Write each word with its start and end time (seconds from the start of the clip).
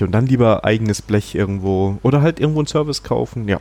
Und 0.00 0.10
dann 0.10 0.26
lieber 0.26 0.64
eigenes 0.64 1.02
Blech 1.02 1.36
irgendwo 1.36 1.98
oder 2.02 2.20
halt 2.20 2.40
irgendwo 2.40 2.58
einen 2.60 2.66
Service 2.66 3.04
kaufen, 3.04 3.46
ja. 3.46 3.60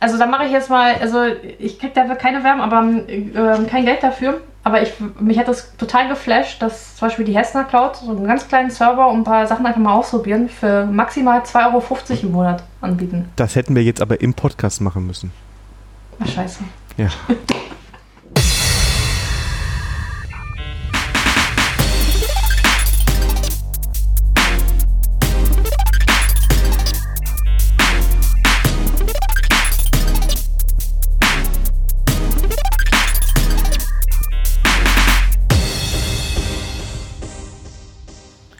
Also 0.00 0.18
da 0.18 0.26
mache 0.26 0.46
ich 0.46 0.52
jetzt 0.52 0.68
mal, 0.68 0.96
also 0.96 1.22
ich 1.58 1.78
kriege 1.78 1.92
dafür 1.94 2.16
keine 2.16 2.42
Werbung, 2.42 2.62
aber 2.62 3.08
äh, 3.08 3.64
kein 3.68 3.84
Geld 3.84 4.02
dafür. 4.02 4.40
Aber 4.64 4.82
ich, 4.82 4.92
mich 5.20 5.38
hat 5.38 5.46
das 5.46 5.76
total 5.76 6.08
geflasht, 6.08 6.60
dass 6.60 6.96
zum 6.96 7.06
Beispiel 7.06 7.24
die 7.24 7.36
Hessner 7.36 7.62
Cloud 7.62 7.96
so 7.96 8.10
einen 8.10 8.26
ganz 8.26 8.48
kleinen 8.48 8.70
Server 8.70 9.06
und 9.06 9.18
ein 9.18 9.24
paar 9.24 9.46
Sachen 9.46 9.64
einfach 9.64 9.80
mal 9.80 9.94
ausprobieren 9.94 10.48
für 10.48 10.84
maximal 10.86 11.40
2,50 11.42 11.54
Euro 11.66 12.22
im 12.22 12.32
Monat 12.32 12.64
anbieten. 12.80 13.28
Das 13.36 13.54
hätten 13.54 13.76
wir 13.76 13.84
jetzt 13.84 14.02
aber 14.02 14.20
im 14.20 14.34
Podcast 14.34 14.80
machen 14.80 15.06
müssen. 15.06 15.30
Ach 16.18 16.26
scheiße. 16.26 16.64
Ja. 16.96 17.10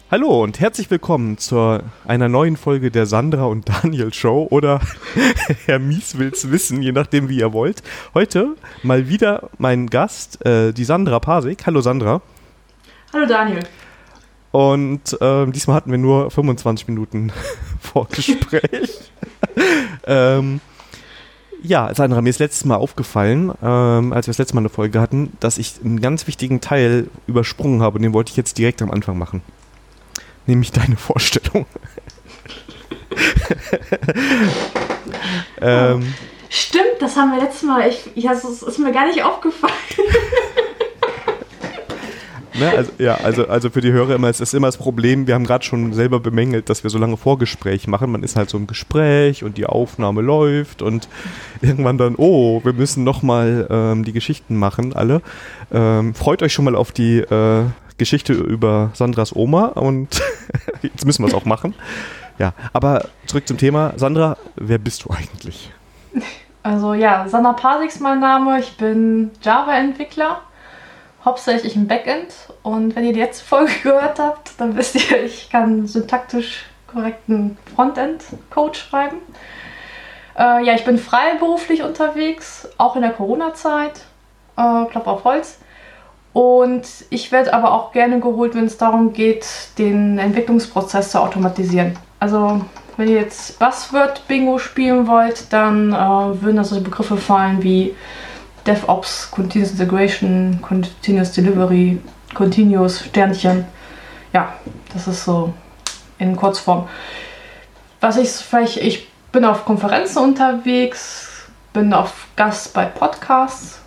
Hallo 0.08 0.44
und 0.44 0.60
herzlich 0.60 0.88
willkommen 0.88 1.36
zu 1.36 1.80
einer 2.06 2.28
neuen 2.28 2.56
Folge 2.56 2.92
der 2.92 3.06
Sandra 3.06 3.46
und 3.46 3.68
Daniel 3.68 4.14
Show 4.14 4.46
oder 4.52 4.80
Herr 5.66 5.80
Mies 5.80 6.16
will's 6.16 6.48
wissen, 6.48 6.80
je 6.80 6.92
nachdem 6.92 7.28
wie 7.28 7.38
ihr 7.38 7.52
wollt. 7.52 7.82
Heute 8.14 8.54
mal 8.84 9.08
wieder 9.08 9.50
mein 9.58 9.88
Gast, 9.88 10.46
äh, 10.46 10.72
die 10.72 10.84
Sandra 10.84 11.18
Pasik. 11.18 11.66
Hallo 11.66 11.80
Sandra. 11.80 12.22
Hallo 13.12 13.26
Daniel. 13.26 13.64
Und 14.52 15.20
äh, 15.20 15.46
diesmal 15.50 15.74
hatten 15.74 15.90
wir 15.90 15.98
nur 15.98 16.30
25 16.30 16.86
Minuten 16.86 17.32
Vorgespräch. 17.80 19.10
ähm, 20.06 20.60
ja, 21.64 21.92
Sandra, 21.92 22.22
mir 22.22 22.30
ist 22.30 22.38
letztes 22.38 22.64
Mal 22.64 22.76
aufgefallen, 22.76 23.50
ähm, 23.60 24.12
als 24.12 24.28
wir 24.28 24.30
das 24.30 24.38
letzte 24.38 24.54
Mal 24.54 24.60
eine 24.60 24.68
Folge 24.68 25.00
hatten, 25.00 25.32
dass 25.40 25.58
ich 25.58 25.80
einen 25.84 26.00
ganz 26.00 26.28
wichtigen 26.28 26.60
Teil 26.60 27.08
übersprungen 27.26 27.82
habe 27.82 27.96
und 27.96 28.02
den 28.02 28.12
wollte 28.12 28.30
ich 28.30 28.36
jetzt 28.36 28.56
direkt 28.56 28.82
am 28.82 28.92
Anfang 28.92 29.18
machen 29.18 29.42
nämlich 30.46 30.72
deine 30.72 30.96
Vorstellung. 30.96 31.66
ähm, 35.60 36.14
Stimmt, 36.48 37.00
das 37.00 37.16
haben 37.16 37.32
wir 37.32 37.42
letztes 37.42 37.62
Mal. 37.62 37.88
Ich, 37.88 38.10
ich, 38.14 38.24
das 38.24 38.44
ist 38.44 38.78
mir 38.78 38.92
gar 38.92 39.06
nicht 39.06 39.22
aufgefallen. 39.22 39.72
Ne, 42.58 42.70
also, 42.70 42.92
ja, 42.98 43.16
also, 43.16 43.46
also 43.48 43.70
für 43.70 43.80
die 43.80 43.92
Hörer 43.92 44.14
immer, 44.14 44.28
es 44.28 44.40
ist 44.40 44.54
immer 44.54 44.68
das 44.68 44.78
Problem, 44.78 45.26
wir 45.26 45.34
haben 45.34 45.44
gerade 45.44 45.64
schon 45.64 45.92
selber 45.92 46.20
bemängelt, 46.20 46.70
dass 46.70 46.82
wir 46.82 46.90
so 46.90 46.98
lange 46.98 47.16
Vorgespräch 47.16 47.86
machen. 47.86 48.10
Man 48.10 48.22
ist 48.22 48.36
halt 48.36 48.48
so 48.48 48.56
im 48.56 48.66
Gespräch 48.66 49.44
und 49.44 49.58
die 49.58 49.66
Aufnahme 49.66 50.22
läuft 50.22 50.80
und 50.80 51.08
irgendwann 51.60 51.98
dann, 51.98 52.14
oh, 52.16 52.62
wir 52.64 52.72
müssen 52.72 53.04
nochmal 53.04 53.66
ähm, 53.68 54.04
die 54.04 54.12
Geschichten 54.12 54.56
machen, 54.56 54.94
alle. 54.94 55.20
Ähm, 55.70 56.14
freut 56.14 56.42
euch 56.42 56.52
schon 56.52 56.64
mal 56.64 56.76
auf 56.76 56.92
die 56.92 57.18
äh, 57.18 57.64
Geschichte 57.98 58.32
über 58.32 58.90
Sandras 58.94 59.34
Oma 59.34 59.66
und 59.66 60.20
jetzt 60.82 61.04
müssen 61.04 61.22
wir 61.22 61.28
es 61.28 61.34
auch 61.34 61.44
machen. 61.44 61.74
Ja, 62.38 62.52
aber 62.72 63.08
zurück 63.26 63.48
zum 63.48 63.56
Thema. 63.56 63.94
Sandra, 63.96 64.36
wer 64.56 64.78
bist 64.78 65.04
du 65.04 65.10
eigentlich? 65.10 65.72
Also 66.62 66.94
ja, 66.94 67.28
Sandra 67.28 67.52
Pasik 67.54 67.88
ist 67.88 68.00
mein 68.00 68.20
Name. 68.20 68.58
Ich 68.58 68.76
bin 68.76 69.30
Java-Entwickler, 69.42 70.40
hauptsächlich 71.24 71.76
im 71.76 71.86
Backend. 71.86 72.34
Und 72.62 72.94
wenn 72.96 73.04
ihr 73.04 73.12
die 73.12 73.20
letzte 73.20 73.44
Folge 73.44 73.72
gehört 73.82 74.18
habt, 74.18 74.52
dann 74.58 74.76
wisst 74.76 74.96
ihr, 74.96 75.24
ich 75.24 75.48
kann 75.50 75.86
syntaktisch 75.86 76.66
korrekten 76.86 77.56
Frontend-Code 77.74 78.76
schreiben. 78.76 79.18
Äh, 80.36 80.64
ja, 80.64 80.74
ich 80.74 80.84
bin 80.84 80.98
freiberuflich 80.98 81.82
unterwegs, 81.82 82.68
auch 82.76 82.96
in 82.96 83.02
der 83.02 83.12
Corona-Zeit. 83.12 84.00
Äh, 84.56 84.84
Klapp 84.86 85.06
auf 85.06 85.24
Holz. 85.24 85.58
Und 86.36 86.86
ich 87.08 87.32
werde 87.32 87.54
aber 87.54 87.72
auch 87.72 87.92
gerne 87.92 88.20
geholt, 88.20 88.54
wenn 88.54 88.66
es 88.66 88.76
darum 88.76 89.14
geht, 89.14 89.46
den 89.78 90.18
Entwicklungsprozess 90.18 91.12
zu 91.12 91.22
automatisieren. 91.22 91.96
Also 92.20 92.60
wenn 92.98 93.08
ihr 93.08 93.14
jetzt 93.22 93.58
Buzzword-Bingo 93.58 94.58
spielen 94.58 95.06
wollt, 95.06 95.50
dann 95.50 95.94
äh, 95.94 96.42
würden 96.42 96.58
also 96.58 96.78
Begriffe 96.82 97.16
fallen 97.16 97.62
wie 97.62 97.94
DevOps, 98.66 99.30
Continuous 99.30 99.70
Integration, 99.70 100.58
Continuous 100.60 101.32
Delivery, 101.32 102.00
Continuous 102.34 103.00
Sternchen. 103.00 103.64
Ja, 104.34 104.52
das 104.92 105.08
ist 105.08 105.24
so 105.24 105.54
in 106.18 106.36
Kurzform. 106.36 106.86
Was 108.02 108.18
ich 108.18 108.28
vielleicht, 108.28 108.76
ich 108.76 109.08
bin 109.32 109.46
auf 109.46 109.64
Konferenzen 109.64 110.18
unterwegs, 110.18 111.46
bin 111.72 111.94
auf 111.94 112.26
Gast 112.36 112.74
bei 112.74 112.84
Podcasts 112.84 113.80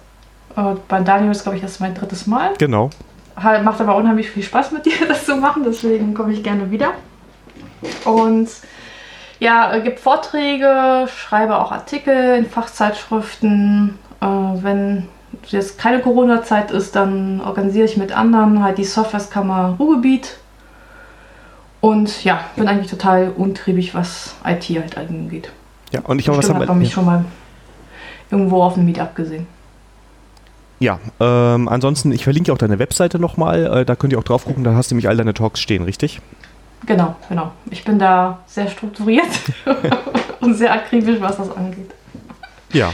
bei 0.88 1.00
Daniel 1.02 1.32
ist, 1.32 1.44
glaube 1.44 1.58
ich, 1.58 1.62
das 1.62 1.80
mein 1.80 1.94
drittes 1.94 2.28
Mal. 2.28 2.54
Genau. 2.58 2.90
Macht 3.36 3.80
aber 3.80 3.96
unheimlich 3.96 4.30
viel 4.30 4.44
Spaß 4.44 4.72
mit 4.72 4.86
dir, 4.86 5.08
das 5.08 5.26
zu 5.26 5.36
machen, 5.36 5.64
deswegen 5.66 6.14
komme 6.14 6.34
ich 6.34 6.44
gerne 6.44 6.72
wieder. 6.72 6.94
Und 8.06 8.50
ja, 9.40 9.78
gibt 9.80 10.00
Vorträge, 10.00 11.08
schreibe 11.08 11.58
auch 11.58 11.72
Artikel 11.72 12.36
in 12.38 12.46
Fachzeitschriften. 12.46 13.98
Äh, 14.22 14.26
wenn 14.26 15.08
jetzt 15.48 15.78
keine 15.78 16.02
Corona-Zeit 16.02 16.72
ist, 16.72 16.96
dann 16.96 17.40
organisiere 17.42 17.86
ich 17.86 17.96
mit 17.96 18.12
anderen 18.12 18.62
halt 18.64 18.78
die 18.78 18.84
Softwareskammer 18.84 19.76
Ruhrgebiet. 19.80 20.38
Und 21.82 22.26
ja, 22.26 22.42
bin 22.58 22.68
eigentlich 22.68 22.92
total 22.92 23.32
untriebig, 23.36 23.96
was 23.96 24.36
IT 24.46 24.66
halt 24.70 24.98
angeht. 24.98 25.50
Ja, 25.92 26.02
und 26.02 26.20
ich 26.20 26.28
habe 26.28 26.38
was 26.38 26.50
haben 26.50 26.78
mich 26.78 26.90
ja. 26.90 26.96
schon 26.96 27.06
mal 27.06 27.24
irgendwo 28.30 28.62
auf 28.62 28.76
einem 28.76 28.86
Meetup 28.86 29.16
gesehen. 29.16 29.48
Ja, 30.80 31.00
ähm, 31.20 31.68
ansonsten, 31.68 32.12
ich 32.12 32.24
verlinke 32.24 32.54
auch 32.54 32.58
deine 32.58 32.80
Webseite 32.80 33.20
nochmal, 33.20 33.66
äh, 33.82 33.86
da 33.86 33.96
könnt 33.96 34.14
ihr 34.14 34.20
auch 34.20 34.24
drauf 34.24 34.46
gucken, 34.46 34.64
da 34.64 34.74
hast 34.76 34.92
du 34.92 34.96
nämlich 34.96 35.10
all 35.10 35.18
deine 35.18 35.34
Talks 35.34 35.60
stehen, 35.60 35.84
richtig? 35.84 36.22
Genau, 36.86 37.16
genau. 37.28 37.52
Ich 37.70 37.84
bin 37.84 38.00
da 38.00 38.40
sehr 38.48 38.70
strukturiert 38.70 39.28
und 40.40 40.56
sehr 40.56 40.72
akribisch, 40.72 41.20
was 41.20 41.38
das 41.38 41.52
angeht. 41.52 41.92
Ja. 42.72 42.94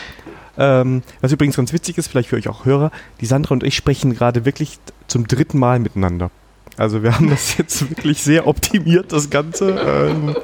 Ähm, 0.58 1.04
was 1.22 1.32
übrigens 1.32 1.58
ganz 1.58 1.74
witzig 1.74 1.98
ist, 1.98 2.08
vielleicht 2.08 2.30
für 2.30 2.38
euch 2.38 2.48
auch 2.48 2.66
Hörer, 2.66 2.92
die 3.22 3.26
Sandra 3.26 3.54
und 3.54 3.64
ich 3.64 3.76
sprechen 3.76 4.16
gerade 4.16 4.46
wirklich 4.46 4.80
zum 5.08 5.28
dritten 5.28 5.60
Mal 5.60 5.80
miteinander. 5.80 6.32
Also 6.78 7.04
wir 7.04 7.14
haben 7.14 7.30
das 7.30 7.58
jetzt 7.58 7.90
wirklich 7.90 8.24
sehr 8.24 8.48
optimiert, 8.48 9.12
das 9.12 9.30
Ganze. 9.30 9.72
Ähm, 9.72 10.36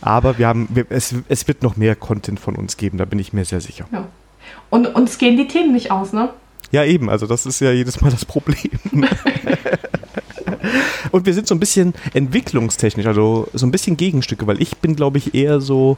aber 0.00 0.38
wir 0.38 0.46
haben, 0.46 0.68
wir, 0.70 0.86
es, 0.90 1.14
es 1.28 1.48
wird 1.48 1.62
noch 1.62 1.76
mehr 1.76 1.96
Content 1.96 2.38
von 2.38 2.56
uns 2.56 2.76
geben, 2.76 2.98
da 2.98 3.04
bin 3.04 3.18
ich 3.18 3.32
mir 3.32 3.44
sehr 3.44 3.60
sicher. 3.60 3.86
Ja. 3.92 4.08
Und 4.70 4.94
uns 4.94 5.18
gehen 5.18 5.36
die 5.36 5.48
Themen 5.48 5.72
nicht 5.72 5.90
aus, 5.90 6.12
ne? 6.12 6.30
Ja, 6.70 6.84
eben, 6.84 7.08
also 7.08 7.26
das 7.26 7.46
ist 7.46 7.60
ja 7.60 7.72
jedes 7.72 8.00
Mal 8.00 8.10
das 8.10 8.24
Problem. 8.24 8.78
und 11.10 11.26
wir 11.26 11.34
sind 11.34 11.46
so 11.46 11.54
ein 11.54 11.60
bisschen 11.60 11.94
entwicklungstechnisch, 12.12 13.06
also 13.06 13.48
so 13.52 13.66
ein 13.66 13.70
bisschen 13.70 13.96
Gegenstücke, 13.96 14.46
weil 14.46 14.60
ich 14.60 14.76
bin, 14.78 14.94
glaube 14.94 15.18
ich, 15.18 15.34
eher 15.34 15.60
so, 15.60 15.96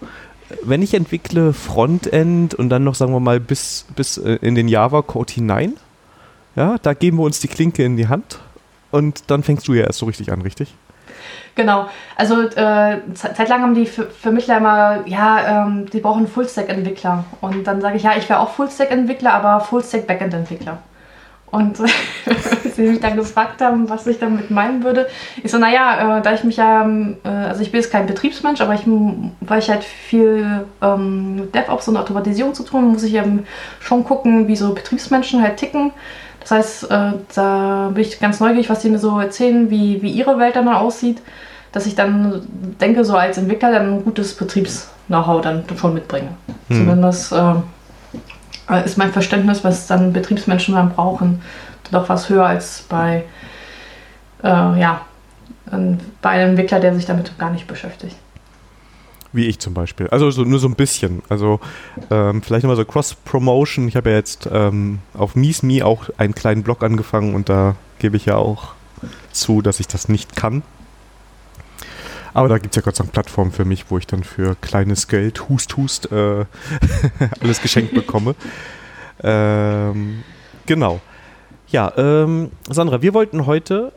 wenn 0.62 0.82
ich 0.82 0.94
entwickle 0.94 1.53
Frontend 1.53 2.54
und 2.54 2.69
dann 2.69 2.84
noch, 2.84 2.94
sagen 2.94 3.12
wir 3.12 3.20
mal, 3.20 3.41
bis, 3.41 3.86
bis 3.97 4.19
äh, 4.19 4.38
in 4.42 4.54
den 4.54 4.69
Java-Code 4.69 5.32
hinein, 5.32 5.75
ja, 6.56 6.78
da 6.78 6.94
geben 6.94 7.19
wir 7.19 7.25
uns 7.25 7.41
die 7.41 7.48
Klinke 7.48 7.84
in 7.84 7.97
die 7.97 8.08
Hand 8.08 8.38
und 8.91 9.25
dann 9.28 9.42
fängst 9.42 9.66
du 9.69 9.75
ja 9.75 9.84
erst 9.84 9.98
so 9.98 10.06
richtig 10.06 10.32
an, 10.32 10.42
richtig? 10.42 10.75
Genau. 11.55 11.87
Also 12.16 12.43
äh, 12.43 12.99
zeitlang 13.15 13.62
haben 13.62 13.75
die 13.75 13.87
Vermittler 13.87 14.59
immer, 14.59 15.06
ja, 15.06 15.65
ähm, 15.65 15.87
die 15.91 16.00
brauchen 16.00 16.27
Fullstack-Entwickler. 16.27 17.25
Und 17.41 17.66
dann 17.66 17.81
sage 17.81 17.97
ich, 17.97 18.03
ja, 18.03 18.12
ich 18.16 18.28
wäre 18.28 18.41
auch 18.41 18.50
Fullstack-Entwickler, 18.50 19.33
aber 19.33 19.61
Fullstack-Backend-Entwickler. 19.61 20.78
Und 21.50 21.78
sie 22.77 22.83
mich 22.83 23.00
dann 23.00 23.16
gefragt 23.16 23.61
haben, 23.61 23.88
was 23.91 24.06
ich 24.06 24.21
damit 24.21 24.50
meinen 24.50 24.84
würde, 24.84 25.09
ich 25.43 25.50
so, 25.50 25.59
naja, 25.59 26.19
äh, 26.19 26.22
da 26.22 26.33
ich 26.33 26.44
mich 26.44 26.56
ja, 26.56 26.88
äh, 26.88 27.28
also 27.28 27.62
ich 27.62 27.72
bin 27.72 27.81
jetzt 27.81 27.91
kein 27.91 28.06
Betriebsmensch, 28.06 28.61
aber 28.61 28.75
ich, 28.75 28.82
weil 29.41 29.58
ich 29.58 29.69
halt 29.69 29.82
viel 29.82 30.64
ähm, 30.81 31.49
DevOps 31.52 31.88
und 31.88 31.97
Automatisierung 31.97 32.55
zu 32.55 32.62
tun, 32.62 32.93
muss 32.93 33.02
ich 33.02 33.14
eben 33.14 33.47
schon 33.81 34.05
gucken, 34.05 34.47
wie 34.47 34.56
so 34.56 34.73
Betriebsmenschen 34.75 35.43
halt 35.43 35.56
ticken. 35.56 35.93
Das 36.40 36.50
heißt, 36.50 36.90
äh, 36.90 37.12
da 37.34 37.90
bin 37.92 38.02
ich 38.02 38.19
ganz 38.19 38.40
neugierig, 38.40 38.70
was 38.70 38.82
sie 38.82 38.90
mir 38.90 38.98
so 38.98 39.19
erzählen, 39.19 39.70
wie, 39.70 40.02
wie 40.02 40.10
ihre 40.10 40.38
Welt 40.38 40.56
dann 40.56 40.69
aussieht, 40.69 41.20
dass 41.72 41.87
ich 41.87 41.94
dann 41.94 42.42
denke, 42.81 43.04
so 43.04 43.16
als 43.16 43.38
Entwickler 43.38 43.72
dann 43.72 43.94
ein 43.94 44.04
gutes 44.04 44.34
Betriebs-Know-how 44.34 45.42
dann 45.42 45.64
schon 45.76 45.94
mitbringe. 45.94 46.31
Hm. 46.69 46.76
Zumindest 46.76 47.32
äh, 47.32 48.84
ist 48.84 48.98
mein 48.98 49.12
Verständnis, 49.12 49.64
was 49.64 49.87
dann 49.87 50.12
Betriebsmenschen 50.12 50.75
dann 50.75 50.90
brauchen, 50.90 51.42
doch 51.90 52.08
was 52.08 52.28
höher 52.28 52.46
als 52.46 52.84
bei, 52.88 53.25
äh, 54.42 54.48
ja, 54.48 55.02
bei 56.22 56.31
einem 56.31 56.50
Entwickler, 56.50 56.81
der 56.81 56.94
sich 56.94 57.06
damit 57.06 57.38
gar 57.38 57.50
nicht 57.50 57.66
beschäftigt. 57.66 58.16
Wie 59.32 59.47
ich 59.47 59.61
zum 59.61 59.75
Beispiel. 59.75 60.09
Also 60.09 60.31
so, 60.31 60.43
nur 60.43 60.59
so 60.59 60.67
ein 60.67 60.75
bisschen. 60.75 61.23
Also 61.29 61.61
ähm, 62.11 62.43
vielleicht 62.43 62.65
nochmal 62.65 62.77
so 62.77 62.85
Cross-Promotion. 62.85 63.87
Ich 63.87 63.94
habe 63.94 64.11
ja 64.11 64.17
jetzt 64.17 64.49
ähm, 64.53 64.99
auf 65.15 65.37
MeSme 65.37 65.85
auch 65.85 66.11
einen 66.19 66.35
kleinen 66.35 66.62
Blog 66.65 66.82
angefangen 66.82 67.35
und 67.35 67.49
da 67.49 67.77
gebe 68.00 68.17
ich 68.17 68.27
ja 68.27 68.37
auch 68.37 68.75
zu, 69.31 69.62
dass 69.62 69.79
ich 69.79 69.87
das 69.87 70.09
nicht 70.09 70.35
kann. 70.35 70.62
Aber 72.35 72.49
da 72.49 72.59
gibt 72.59 72.75
es 72.75 72.77
ja 72.77 72.82
Gott 72.82 72.97
sei 72.97 73.05
Dank 73.05 73.12
Plattformen 73.12 73.53
für 73.53 73.65
mich, 73.65 73.87
wo 73.88 73.99
ich 73.99 74.06
dann 74.06 74.25
für 74.25 74.56
kleines 74.61 75.09
Geld, 75.09 75.49
hust, 75.49 75.76
hust, 75.76 76.11
äh, 76.12 76.44
alles 77.41 77.61
geschenkt 77.62 77.94
bekomme. 77.94 78.35
Ähm, 79.23 80.25
genau. 80.65 80.99
Ja, 81.69 81.93
ähm, 81.99 82.50
Sandra, 82.71 83.03
wir 83.03 83.12
wollten 83.12 83.44
heute 83.44 83.93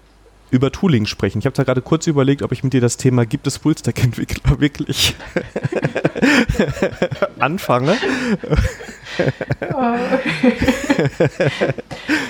über 0.54 0.72
Tooling 0.72 1.08
sprechen. 1.08 1.40
Ich 1.40 1.46
habe 1.46 1.56
da 1.56 1.64
gerade 1.64 1.82
kurz 1.82 2.06
überlegt, 2.06 2.44
ob 2.44 2.52
ich 2.52 2.64
mit 2.64 2.74
dir 2.74 2.82
das 2.82 2.96
Thema 2.98 3.26
gibt 3.26 3.48
es 3.48 3.58
Fullstack-Entwickler 3.58 4.60
wirklich 4.60 5.16
anfange. 7.40 7.98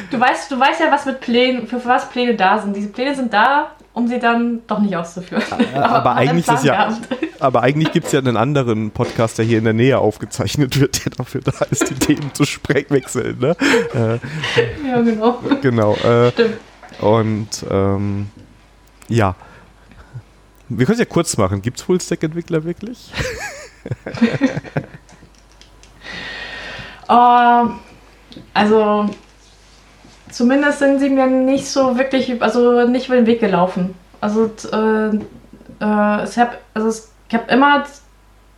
du 0.10 0.20
weißt, 0.20 0.52
du 0.52 0.60
weißt 0.60 0.80
ja, 0.80 0.90
was 0.90 1.06
mit 1.06 1.20
Plänen, 1.20 1.68
für 1.68 1.84
was 1.84 2.10
Pläne 2.10 2.36
da 2.36 2.60
sind. 2.60 2.76
Diese 2.76 2.88
Pläne 2.88 3.14
sind 3.14 3.34
da, 3.34 3.72
um 3.92 4.08
sie 4.08 4.20
dann 4.20 4.62
doch 4.68 4.80
nicht 4.80 4.96
auszuführen. 4.96 5.44
aber, 5.74 5.90
aber 5.90 6.16
eigentlich 6.16 6.48
ist 6.48 6.64
ja, 6.64 6.98
aber 7.40 7.62
eigentlich 7.62 7.92
gibt 7.92 8.06
es 8.06 8.14
ja 8.14 8.20
einen 8.20 8.38
anderen 8.38 8.92
Podcast, 8.92 9.38
der 9.38 9.44
hier 9.44 9.58
in 9.58 9.66
der 9.66 9.74
Nähe 9.74 10.00
aufgezeichnet 10.00 10.80
wird, 10.80 11.06
der 11.06 11.12
dafür 11.12 11.42
da 11.42 11.66
ist, 11.70 11.90
die 11.90 11.96
Themen 11.96 12.34
zu 12.34 12.46
wechseln. 12.90 13.38
Ne? 13.40 13.58
Äh, 13.94 14.20
ja, 14.88 15.02
genau. 15.02 15.40
Genau. 15.62 15.94
Äh, 15.96 16.32
Stimmt. 16.32 16.56
Und 17.04 17.66
ähm, 17.70 18.30
ja. 19.10 19.36
Wir 20.70 20.86
können 20.86 20.94
es 20.94 21.00
ja 21.00 21.06
kurz 21.06 21.36
machen. 21.38 21.62
Gibt 21.62 21.78
es 21.78 21.84
Full-Stack-Entwickler 21.84 22.64
wirklich? 22.64 23.12
uh, 27.10 27.70
also 28.54 29.10
zumindest 30.32 30.80
sind 30.80 31.00
sie 31.00 31.10
mir 31.10 31.28
nicht 31.28 31.68
so 31.68 31.98
wirklich, 31.98 32.42
also 32.42 32.88
nicht 32.88 33.08
über 33.08 33.18
den 33.18 33.26
Weg 33.26 33.42
gelaufen. 33.42 33.96
Also, 34.22 34.46
äh, 34.72 35.08
äh, 35.10 36.24
ich 36.24 36.38
habe 36.38 36.58
also 36.74 37.04
hab 37.34 37.52
immer 37.52 37.84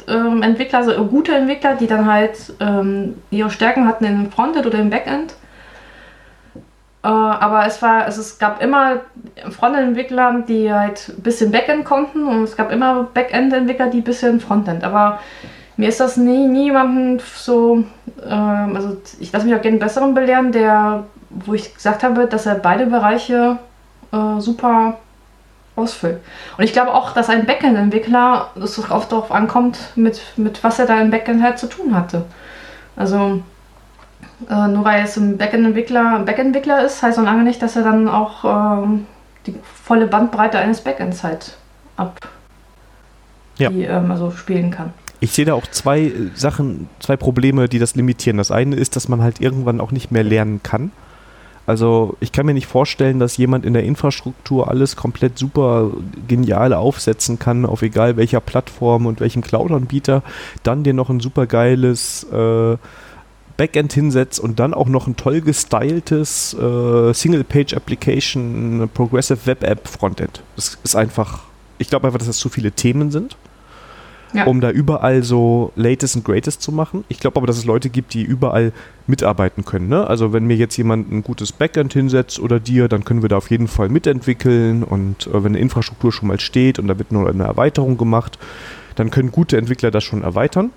ähm, 0.07 0.43
Entwickler, 0.43 0.79
also 0.79 1.05
gute 1.07 1.33
Entwickler, 1.33 1.75
die 1.75 1.87
dann 1.87 2.05
halt 2.05 2.53
ähm, 2.59 3.15
ihre 3.31 3.49
Stärken 3.49 3.87
hatten 3.87 4.05
in 4.05 4.23
dem 4.23 4.31
Frontend 4.31 4.67
oder 4.67 4.77
im 4.77 4.91
Backend. 4.91 5.33
Äh, 7.05 7.07
aber 7.07 7.67
es 7.67 7.83
war, 7.83 8.05
also 8.05 8.19
es 8.19 8.39
gab 8.39 8.63
immer 8.63 9.01
Frontend-Entwickler, 9.51 10.43
die 10.47 10.73
halt 10.73 11.09
ein 11.09 11.21
bisschen 11.21 11.51
Backend 11.51 11.85
konnten 11.85 12.27
und 12.27 12.43
es 12.43 12.57
gab 12.57 12.71
immer 12.71 13.03
Backend-Entwickler, 13.13 13.91
die 13.91 13.99
ein 13.99 14.03
bisschen 14.03 14.39
Frontend. 14.39 14.83
Aber 14.83 15.19
mir 15.77 15.87
ist 15.87 15.99
das 15.99 16.17
nie 16.17 16.47
niemanden 16.47 17.21
so, 17.35 17.83
ähm, 18.27 18.75
also 18.75 18.97
ich 19.19 19.31
lasse 19.31 19.45
mich 19.45 19.55
auch 19.55 19.61
gerne 19.61 19.77
besseren 19.77 20.15
belehren, 20.15 20.51
der, 20.51 21.03
wo 21.29 21.53
ich 21.53 21.75
gesagt 21.75 22.03
habe, 22.03 22.25
dass 22.25 22.47
er 22.47 22.55
beide 22.55 22.87
Bereiche 22.87 23.59
äh, 24.11 24.39
super 24.39 24.97
ausfüllt. 25.75 26.21
Und 26.57 26.63
ich 26.63 26.73
glaube 26.73 26.91
auch, 26.91 27.11
dass 27.11 27.29
ein 27.29 27.45
Backend-Entwickler, 27.45 28.49
es 28.55 28.79
oft 28.79 29.11
darauf 29.11 29.31
ankommt, 29.31 29.77
mit, 29.95 30.19
mit 30.37 30.63
was 30.63 30.79
er 30.79 30.87
da 30.87 30.99
im 30.99 31.11
Backend 31.11 31.43
halt 31.43 31.59
zu 31.59 31.67
tun 31.67 31.95
hatte. 31.95 32.25
Also 32.95 33.43
äh, 34.49 34.67
nur 34.67 34.83
weil 34.85 35.03
es 35.03 35.17
ein 35.17 35.37
Backend-Entwickler 35.37 36.19
Backend 36.25 36.55
ist, 36.55 37.03
heißt 37.03 37.17
noch 37.17 37.25
lange 37.25 37.43
nicht, 37.43 37.61
dass 37.61 37.75
er 37.75 37.83
dann 37.83 38.07
auch 38.07 38.83
ähm, 38.83 39.05
die 39.47 39.55
volle 39.63 40.07
Bandbreite 40.07 40.57
eines 40.59 40.81
Backends 40.81 41.23
halt 41.23 41.57
ab 41.97 42.19
ja. 43.57 43.69
die, 43.69 43.83
ähm, 43.83 44.11
also 44.11 44.31
spielen 44.31 44.71
kann. 44.71 44.93
Ich 45.19 45.31
sehe 45.31 45.45
da 45.45 45.53
auch 45.53 45.67
zwei 45.67 46.01
äh, 46.01 46.11
Sachen, 46.35 46.89
zwei 46.99 47.17
Probleme, 47.17 47.69
die 47.69 47.79
das 47.79 47.95
limitieren. 47.95 48.37
Das 48.37 48.51
eine 48.51 48.75
ist, 48.75 48.95
dass 48.95 49.07
man 49.07 49.21
halt 49.21 49.41
irgendwann 49.41 49.79
auch 49.79 49.91
nicht 49.91 50.11
mehr 50.11 50.23
lernen 50.23 50.61
kann. 50.63 50.91
Also 51.67 52.15
ich 52.19 52.31
kann 52.31 52.45
mir 52.45 52.53
nicht 52.53 52.67
vorstellen, 52.67 53.19
dass 53.19 53.37
jemand 53.37 53.65
in 53.65 53.73
der 53.73 53.83
Infrastruktur 53.83 54.69
alles 54.69 54.95
komplett 54.95 55.39
super 55.39 55.89
genial 56.27 56.73
aufsetzen 56.73 57.39
kann, 57.39 57.65
auf 57.65 57.81
egal 57.81 58.17
welcher 58.17 58.39
Plattform 58.39 59.07
und 59.07 59.19
welchem 59.19 59.41
Cloud-Anbieter, 59.41 60.21
dann 60.61 60.83
dir 60.83 60.93
noch 60.93 61.09
ein 61.09 61.19
super 61.19 61.47
geiles 61.47 62.23
äh, 62.31 62.77
Backend 63.57 63.93
hinsetzt 63.93 64.39
und 64.39 64.59
dann 64.59 64.73
auch 64.73 64.87
noch 64.87 65.07
ein 65.07 65.15
toll 65.15 65.41
gestyltes 65.41 66.53
äh, 66.53 67.13
Single-Page-Application 67.13 68.89
Progressive 68.93 69.45
Web 69.45 69.63
App 69.63 69.87
Frontend. 69.87 70.41
Das 70.55 70.77
ist 70.83 70.95
einfach, 70.95 71.43
ich 71.77 71.89
glaube 71.89 72.07
einfach, 72.07 72.19
dass 72.19 72.27
das 72.27 72.37
zu 72.37 72.49
viele 72.49 72.71
Themen 72.71 73.11
sind 73.11 73.37
ja. 74.35 74.45
um 74.45 74.61
da 74.61 74.69
überall 74.69 75.23
so 75.23 75.71
Latest 75.75 76.15
und 76.15 76.25
Greatest 76.25 76.61
zu 76.61 76.71
machen. 76.71 77.03
Ich 77.07 77.19
glaube 77.19 77.37
aber, 77.37 77.47
dass 77.47 77.57
es 77.57 77.65
Leute 77.65 77.89
gibt, 77.89 78.13
die 78.13 78.23
überall 78.23 78.73
mitarbeiten 79.07 79.65
können. 79.65 79.87
Ne? 79.87 80.05
Also 80.05 80.33
wenn 80.33 80.45
mir 80.45 80.55
jetzt 80.55 80.75
jemand 80.77 81.11
ein 81.11 81.23
gutes 81.23 81.51
Backend 81.51 81.93
hinsetzt 81.93 82.39
oder 82.39 82.59
dir, 82.59 82.87
dann 82.87 83.05
können 83.05 83.21
wir 83.21 83.29
da 83.29 83.37
auf 83.37 83.49
jeden 83.49 83.67
Fall 83.67 83.89
mitentwickeln 83.89 84.83
und 84.83 85.27
äh, 85.27 85.43
wenn 85.43 85.53
eine 85.53 85.59
Infrastruktur 85.59 86.11
schon 86.11 86.27
mal 86.27 86.39
steht 86.39 86.79
und 86.79 86.87
da 86.87 86.97
wird 86.97 87.11
nur 87.11 87.29
eine 87.29 87.43
Erweiterung 87.43 87.97
gemacht, 87.97 88.37
dann 88.95 89.09
können 89.11 89.31
gute 89.31 89.57
Entwickler 89.57 89.91
das 89.91 90.03
schon 90.03 90.23
erweitern. 90.23 90.71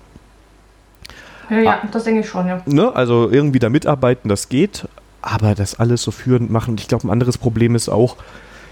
Ja, 1.49 1.59
ja, 1.59 1.79
ah, 1.83 1.87
das 1.91 2.03
denke 2.03 2.21
ich 2.21 2.29
schon, 2.29 2.47
ja. 2.47 2.61
Ne? 2.65 2.95
Also 2.95 3.29
irgendwie 3.29 3.59
da 3.59 3.69
mitarbeiten, 3.69 4.29
das 4.29 4.49
geht, 4.49 4.87
aber 5.21 5.55
das 5.55 5.79
alles 5.79 6.03
so 6.03 6.11
führend 6.11 6.51
machen. 6.51 6.71
Und 6.71 6.81
ich 6.81 6.87
glaube, 6.87 7.07
ein 7.07 7.11
anderes 7.11 7.37
Problem 7.37 7.75
ist 7.75 7.89
auch, 7.89 8.17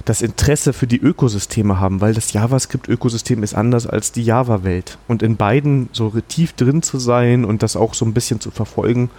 das 0.05 0.21
Interesse 0.21 0.71
für 0.71 0.87
die 0.87 1.01
Ökosysteme 1.01 1.79
haben, 1.79 1.99
weil 1.99 2.13
das 2.13 2.31
JavaScript-Ökosystem 2.31 3.43
ist 3.43 3.53
anders 3.53 3.87
als 3.87 4.13
die 4.13 4.23
Java-Welt. 4.23 4.97
Und 5.07 5.21
in 5.21 5.35
beiden 5.35 5.89
so 5.91 6.13
tief 6.27 6.53
drin 6.53 6.81
zu 6.81 6.97
sein 6.97 7.43
und 7.43 7.61
das 7.61 7.75
auch 7.75 7.93
so 7.93 8.05
ein 8.05 8.13
bisschen 8.13 8.39
zu 8.39 8.49
verfolgen, 8.49 9.09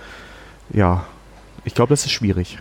ja, 0.72 1.04
ich 1.64 1.74
glaube, 1.74 1.90
das 1.90 2.06
ist 2.06 2.12
schwierig. 2.12 2.58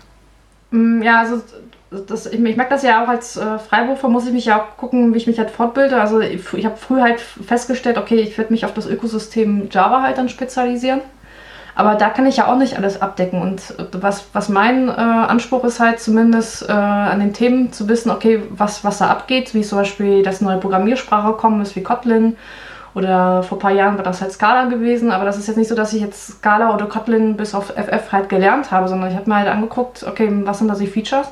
Mm, 0.72 1.02
ja, 1.02 1.22
also 1.22 1.42
das, 1.90 2.26
ich, 2.26 2.44
ich 2.44 2.58
merke 2.58 2.72
das 2.72 2.84
ja 2.84 3.04
auch 3.04 3.08
als 3.08 3.38
äh, 3.38 3.60
Freiberufer, 3.60 4.10
muss 4.10 4.28
ich 4.28 4.34
mich 4.34 4.46
ja 4.46 4.62
auch 4.62 4.78
gucken, 4.78 5.14
wie 5.14 5.18
ich 5.18 5.28
mich 5.28 5.40
halt 5.40 5.52
fortbilde. 5.52 6.00
Also 6.00 6.20
ich, 6.20 6.54
ich 6.54 6.66
habe 6.66 6.78
früh 6.78 7.02
halt 7.02 7.20
festgestellt, 7.20 7.98
okay, 7.98 8.20
ich 8.20 8.38
werde 8.38 8.52
mich 8.52 8.66
auf 8.66 8.74
das 8.74 8.88
Ökosystem 8.88 9.70
Java 9.72 10.02
halt 10.02 10.18
dann 10.18 10.30
spezialisieren. 10.30 11.02
Aber 11.76 11.94
da 11.94 12.10
kann 12.10 12.26
ich 12.26 12.38
ja 12.38 12.48
auch 12.48 12.58
nicht 12.58 12.76
alles 12.76 13.02
abdecken. 13.02 13.40
Und 13.40 13.62
was, 13.92 14.26
was 14.34 14.50
mein 14.50 14.90
äh, 14.90 14.92
Anspruch 14.92 15.64
ist 15.64 15.80
halt 15.80 16.00
zumindest 16.00 16.68
äh, 16.68 16.72
an 16.72 17.20
den 17.20 17.34
Themen 17.34 17.72
zu 17.72 17.88
wissen, 17.88 18.10
okay, 18.10 18.42
was, 18.50 18.84
was 18.84 18.98
da 18.98 19.10
abgeht, 19.10 19.54
wie 19.54 19.62
zum 19.62 19.78
Beispiel, 19.78 20.24
dass 20.24 20.42
neue 20.42 20.58
Programmiersprache 20.58 21.34
kommen 21.34 21.62
ist 21.62 21.76
wie 21.76 21.84
Kotlin. 21.84 22.36
Oder 22.96 23.44
vor 23.44 23.60
ein 23.60 23.62
paar 23.62 23.72
Jahren 23.72 23.96
war 23.96 24.04
das 24.04 24.22
halt 24.22 24.32
Scala 24.32 24.66
gewesen, 24.66 25.12
aber 25.12 25.24
das 25.24 25.38
ist 25.38 25.48
jetzt 25.48 25.58
nicht 25.58 25.68
so, 25.68 25.76
dass 25.76 25.94
ich 25.94 26.02
jetzt 26.02 26.40
Scala 26.40 26.74
oder 26.74 26.88
Kotlin 26.88 27.38
bis 27.38 27.54
auf 27.54 27.68
FF 27.68 28.12
halt 28.12 28.28
gelernt 28.28 28.72
habe, 28.72 28.88
sondern 28.88 29.12
ich 29.12 29.16
habe 29.16 29.30
mir 29.30 29.36
halt 29.36 29.48
angeguckt, 29.48 30.04
okay, 30.04 30.28
was 30.46 30.58
sind 30.58 30.70
da 30.70 30.74
die 30.74 30.88
Features? 30.88 31.28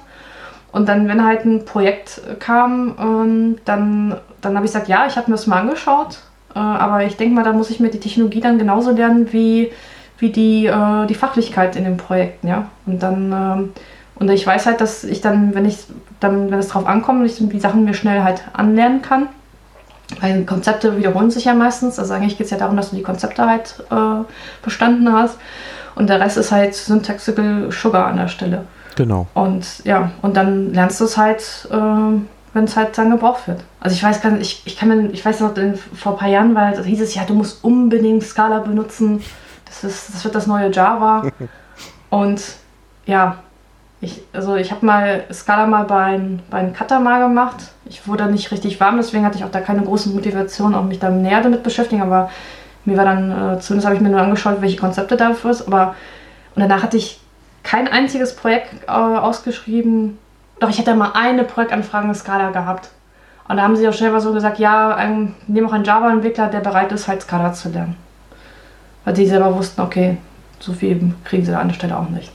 Und 0.76 0.90
dann, 0.90 1.08
wenn 1.08 1.24
halt 1.24 1.46
ein 1.46 1.64
Projekt 1.64 2.20
kam, 2.40 2.96
ähm, 3.00 3.58
dann, 3.64 4.18
dann 4.42 4.56
habe 4.56 4.66
ich 4.66 4.74
gesagt, 4.74 4.90
ja, 4.90 5.06
ich 5.08 5.16
habe 5.16 5.32
mir 5.32 5.38
das 5.38 5.48
mal 5.48 5.62
angeschaut, 5.62 6.20
äh, 6.54 6.60
aber 6.60 7.06
ich 7.06 7.16
denke 7.16 7.34
mal, 7.34 7.46
da 7.46 7.54
muss 7.54 7.70
ich 7.70 7.80
mir 7.80 7.90
die 7.90 8.00
Technologie 8.02 8.42
dann 8.42 8.60
genauso 8.60 8.92
lernen 8.92 9.32
wie 9.32 9.72
wie 10.18 10.32
die, 10.32 10.66
äh, 10.66 11.06
die 11.08 11.16
Fachlichkeit 11.16 11.78
in 11.78 11.86
den 11.86 11.96
Projekten, 11.96 12.50
ja. 12.50 12.68
Und 12.86 13.02
dann, 13.02 13.32
ähm, 13.32 13.74
und 14.16 14.30
ich 14.30 14.46
weiß 14.46 14.66
halt, 14.66 14.82
dass 14.82 15.06
ich 15.06 15.22
dann, 15.22 15.56
wenn 15.56 15.64
ich 15.64 15.86
dann, 16.20 16.52
wenn 16.52 16.60
es 16.60 16.68
drauf 16.68 16.86
ankommt, 16.88 17.26
ich 17.26 17.38
die 17.38 17.60
Sachen 17.62 17.86
mir 17.86 17.94
schnell 17.94 18.24
halt 18.24 18.44
anlernen 18.52 19.02
kann. 19.02 19.28
Weil 20.20 20.44
Konzepte 20.44 20.98
wiederholen 20.98 21.32
sich 21.32 21.46
ja 21.46 21.54
meistens. 21.54 22.00
Also 22.00 22.14
eigentlich 22.14 22.38
geht 22.38 22.46
es 22.46 22.52
ja 22.52 22.58
darum, 22.58 22.76
dass 22.76 22.90
du 22.90 22.98
die 22.98 23.02
Konzepte 23.02 23.48
halt 23.48 23.82
äh, 23.92 24.26
bestanden 24.62 25.12
hast. 25.14 25.38
Und 25.96 26.10
der 26.10 26.20
Rest 26.20 26.36
ist 26.36 26.52
halt 26.52 26.76
Syntaxical 26.76 27.72
Sugar 27.72 28.08
an 28.08 28.18
der 28.18 28.28
Stelle. 28.28 28.66
Genau. 28.96 29.28
Und 29.34 29.84
ja, 29.84 30.12
und 30.22 30.38
dann 30.38 30.74
lernst 30.74 31.02
du 31.02 31.06
es 31.06 31.18
halt, 31.18 31.68
äh, 31.72 31.76
wenn 31.76 32.64
es 32.64 32.76
halt 32.78 32.98
dann 32.98 33.12
gebraucht 33.12 33.48
wird. 33.48 33.64
Also 33.80 33.96
ich 33.96 34.04
weiß 34.04 34.22
gar 34.22 34.32
nicht, 34.32 34.42
ich, 34.42 34.74
ich 34.74 34.80
kann 34.80 34.90
mir, 34.90 35.10
ich 35.12 35.26
weiß 35.26 35.42
noch, 35.42 35.54
vor 35.94 36.14
ein 36.14 36.18
paar 36.18 36.30
Jahren, 36.30 36.56
weil 36.56 36.82
hieß 36.84 37.02
es 37.02 37.16
ja, 37.16 37.24
du 37.26 37.34
musst 37.34 37.64
unbedingt 37.64 38.24
Scala 38.24 38.60
benutzen 38.60 39.22
das, 39.66 39.84
ist, 39.84 40.14
das 40.14 40.24
wird 40.24 40.36
das 40.36 40.48
neue 40.48 40.72
Java. 40.72 41.24
Und 42.10 42.42
ja, 43.06 43.38
ich, 44.02 44.22
also 44.34 44.56
ich 44.56 44.72
habe 44.72 44.86
mal 44.86 45.24
Scala 45.32 45.66
mal 45.68 45.84
bei, 45.84 46.20
bei 46.50 46.58
einem 46.60 46.74
Cutter 46.74 47.00
mal 47.00 47.22
gemacht. 47.28 47.58
Ich 47.86 48.08
wurde 48.08 48.26
nicht 48.28 48.52
richtig 48.52 48.80
warm, 48.80 48.98
deswegen 48.98 49.26
hatte 49.26 49.38
ich 49.38 49.44
auch 49.44 49.52
da 49.52 49.62
keine 49.62 49.82
große 49.82 50.10
Motivation, 50.10 50.76
auch 50.76 50.84
mich 50.84 51.00
da 51.00 51.10
näher 51.10 51.42
damit 51.42 51.64
beschäftigen. 51.64 52.02
Aber 52.02 52.30
mir 52.86 52.98
war 52.98 53.06
dann, 53.06 53.32
äh, 53.32 53.60
zumindest 53.60 53.86
habe 53.86 53.96
ich 53.96 54.02
mir 54.02 54.10
nur 54.10 54.22
angeschaut, 54.22 54.62
welche 54.62 54.78
Konzepte 54.78 55.18
dafür 55.18 55.52
ist. 55.52 55.68
Aber 55.68 55.96
und 56.56 56.62
danach 56.62 56.84
hatte 56.84 56.98
ich 56.98 57.20
kein 57.66 57.90
einziges 57.90 58.36
Projekt 58.36 58.70
äh, 58.88 58.92
ausgeschrieben. 58.92 60.18
Doch 60.60 60.70
ich 60.70 60.80
hätte 60.80 60.96
mal 60.96 61.12
eine 61.14 61.44
Projektanfrage 61.44 62.08
in 62.08 62.16
Scala 62.16 62.52
gehabt. 62.52 62.90
Und 63.50 63.58
da 63.58 63.64
haben 63.64 63.76
sie 63.76 63.88
auch 63.88 64.00
mal 64.00 64.22
so 64.22 64.34
gesagt, 64.34 64.58
ja, 64.58 64.96
ein, 64.96 65.36
nehmen 65.48 65.68
auch 65.68 65.74
einen 65.74 65.84
Java-Entwickler, 65.84 66.48
der 66.48 66.62
bereit 66.62 66.92
ist, 66.92 67.08
halt 67.08 67.22
Scala 67.22 67.52
zu 67.54 67.70
lernen 67.70 67.98
weil 69.06 69.14
die 69.14 69.28
selber 69.28 69.56
wussten, 69.56 69.82
okay, 69.82 70.18
so 70.60 70.74
viel 70.74 71.14
kriegen 71.24 71.46
sie 71.46 71.58
an 71.58 71.70
der 71.70 71.76
Stelle 71.76 71.98
auch 71.98 72.10
nicht. 72.10 72.32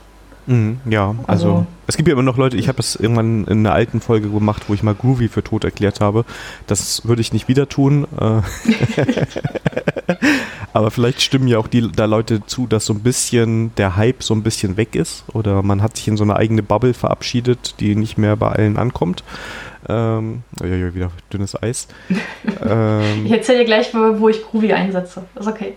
Mhm, 0.50 0.80
ja, 0.85 1.14
also, 1.28 1.49
also, 1.49 1.66
es 1.87 1.97
gibt 1.97 2.09
ja 2.09 2.12
immer 2.12 2.25
noch 2.25 2.37
Leute, 2.37 2.57
ich 2.57 2.66
habe 2.66 2.76
das 2.76 2.97
irgendwann 2.97 3.45
in 3.45 3.61
einer 3.61 3.73
alten 3.73 4.00
Folge 4.00 4.28
gemacht, 4.28 4.64
wo 4.66 4.75
ich 4.75 4.83
mal 4.83 4.97
Groovy 4.97 5.28
für 5.28 5.45
tot 5.45 5.62
erklärt 5.62 6.00
habe. 6.00 6.25
Das 6.66 7.07
würde 7.07 7.21
ich 7.23 7.33
nicht 7.33 7.47
wieder 7.47 7.69
tun. 7.69 8.09
Äh. 8.19 8.42
Aber 10.73 10.90
vielleicht 10.90 11.23
stimmen 11.23 11.47
ja 11.47 11.59
auch 11.59 11.69
die 11.69 11.92
da 11.92 12.07
Leute 12.07 12.45
zu, 12.47 12.66
dass 12.66 12.85
so 12.85 12.95
ein 12.95 13.00
bisschen 13.00 13.73
der 13.76 13.95
Hype 13.95 14.25
so 14.25 14.35
ein 14.35 14.42
bisschen 14.42 14.76
weg 14.76 14.97
ist 14.97 15.25
oder 15.33 15.62
man 15.62 15.83
hat 15.83 15.97
sich 15.97 16.09
in 16.09 16.16
so 16.16 16.25
eine 16.25 16.35
eigene 16.35 16.64
Bubble 16.64 16.95
verabschiedet, 16.95 17.76
die 17.78 17.95
nicht 17.95 18.19
mehr 18.19 18.35
bei 18.37 18.49
allen 18.49 18.76
ankommt. 18.76 19.23
Ähm, 19.88 20.42
oh 20.61 20.66
ja, 20.66 20.75
ja, 20.75 20.95
wieder 20.95 21.12
dünnes 21.33 21.61
Eis. 21.62 21.87
ähm, 22.69 23.25
ich 23.25 23.33
erzähle 23.33 23.61
dir 23.61 23.64
gleich, 23.66 23.95
wo 23.95 24.28
ich 24.28 24.42
Groovy 24.42 24.73
einsetze. 24.73 25.23
Ist 25.38 25.47
okay. 25.47 25.75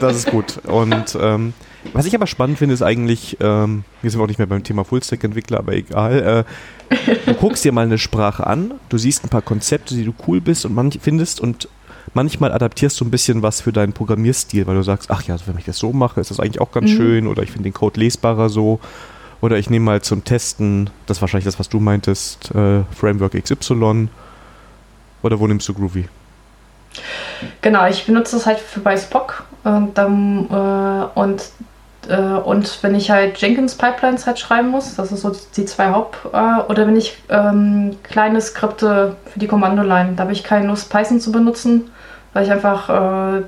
das 0.00 0.16
ist 0.16 0.30
gut. 0.30 0.58
Und 0.66 1.18
ähm, 1.20 1.52
was 1.92 2.06
ich 2.06 2.14
aber 2.14 2.26
spannend 2.26 2.58
finde, 2.58 2.74
ist 2.74 2.82
eigentlich, 2.82 3.36
ähm, 3.40 3.84
wir 4.02 4.10
sind 4.10 4.20
auch 4.20 4.26
nicht 4.26 4.38
mehr 4.38 4.46
beim 4.46 4.62
Thema 4.62 4.84
Fullstack-Entwickler, 4.84 5.58
aber 5.58 5.74
egal. 5.74 6.44
Äh, 6.90 7.14
du 7.26 7.34
guckst 7.34 7.64
dir 7.64 7.72
mal 7.72 7.84
eine 7.84 7.98
Sprache 7.98 8.46
an, 8.46 8.72
du 8.88 8.98
siehst 8.98 9.24
ein 9.24 9.28
paar 9.28 9.42
Konzepte, 9.42 9.94
die 9.94 10.04
du 10.04 10.14
cool 10.26 10.40
bist 10.40 10.64
und 10.64 10.74
manch, 10.74 10.98
findest 11.00 11.40
und 11.40 11.68
manchmal 12.14 12.52
adaptierst 12.52 13.00
du 13.00 13.04
ein 13.04 13.10
bisschen 13.10 13.42
was 13.42 13.60
für 13.60 13.72
deinen 13.72 13.92
Programmierstil, 13.92 14.66
weil 14.66 14.74
du 14.74 14.82
sagst, 14.82 15.10
ach 15.10 15.22
ja, 15.22 15.34
also 15.34 15.46
wenn 15.46 15.58
ich 15.58 15.64
das 15.64 15.78
so 15.78 15.92
mache, 15.92 16.20
ist 16.20 16.30
das 16.30 16.40
eigentlich 16.40 16.60
auch 16.60 16.72
ganz 16.72 16.90
mhm. 16.90 16.96
schön 16.96 17.26
oder 17.26 17.42
ich 17.42 17.50
finde 17.50 17.64
den 17.64 17.74
Code 17.74 18.00
lesbarer 18.00 18.48
so. 18.48 18.80
Oder 19.40 19.56
ich 19.56 19.70
nehme 19.70 19.84
mal 19.84 20.02
zum 20.02 20.24
Testen, 20.24 20.90
das 21.06 21.18
ist 21.18 21.20
wahrscheinlich 21.20 21.44
das, 21.44 21.58
was 21.60 21.68
du 21.68 21.78
meintest, 21.78 22.52
äh, 22.54 22.82
Framework 22.92 23.40
XY. 23.40 24.08
Oder 25.22 25.38
wo 25.38 25.46
nimmst 25.46 25.68
du 25.68 25.74
Groovy? 25.74 26.08
Genau, 27.60 27.86
ich 27.86 28.04
benutze 28.04 28.36
das 28.36 28.46
halt 28.46 28.58
für 28.58 28.80
bei 28.80 28.96
Spock. 28.96 29.44
Und, 29.62 29.96
dann, 29.96 30.48
äh, 30.50 31.18
und, 31.18 31.50
und 32.16 32.82
wenn 32.82 32.94
ich 32.94 33.10
halt 33.10 33.38
Jenkins 33.38 33.74
Pipelines 33.76 34.26
halt 34.26 34.38
schreiben 34.38 34.68
muss, 34.68 34.96
das 34.96 35.12
ist 35.12 35.22
so 35.22 35.32
die 35.56 35.64
zwei 35.64 35.90
Haupt, 35.90 36.18
äh, 36.32 36.60
oder 36.70 36.86
wenn 36.86 36.96
ich 36.96 37.18
ähm, 37.28 37.96
kleine 38.02 38.40
Skripte 38.40 39.16
für 39.26 39.38
die 39.38 39.46
Kommandoline, 39.46 40.14
da 40.16 40.22
habe 40.22 40.32
ich 40.32 40.44
keine 40.44 40.68
Lust 40.68 40.90
Python 40.90 41.20
zu 41.20 41.32
benutzen, 41.32 41.90
weil 42.32 42.44
ich 42.44 42.50
einfach, 42.50 42.88
äh, 42.88 43.42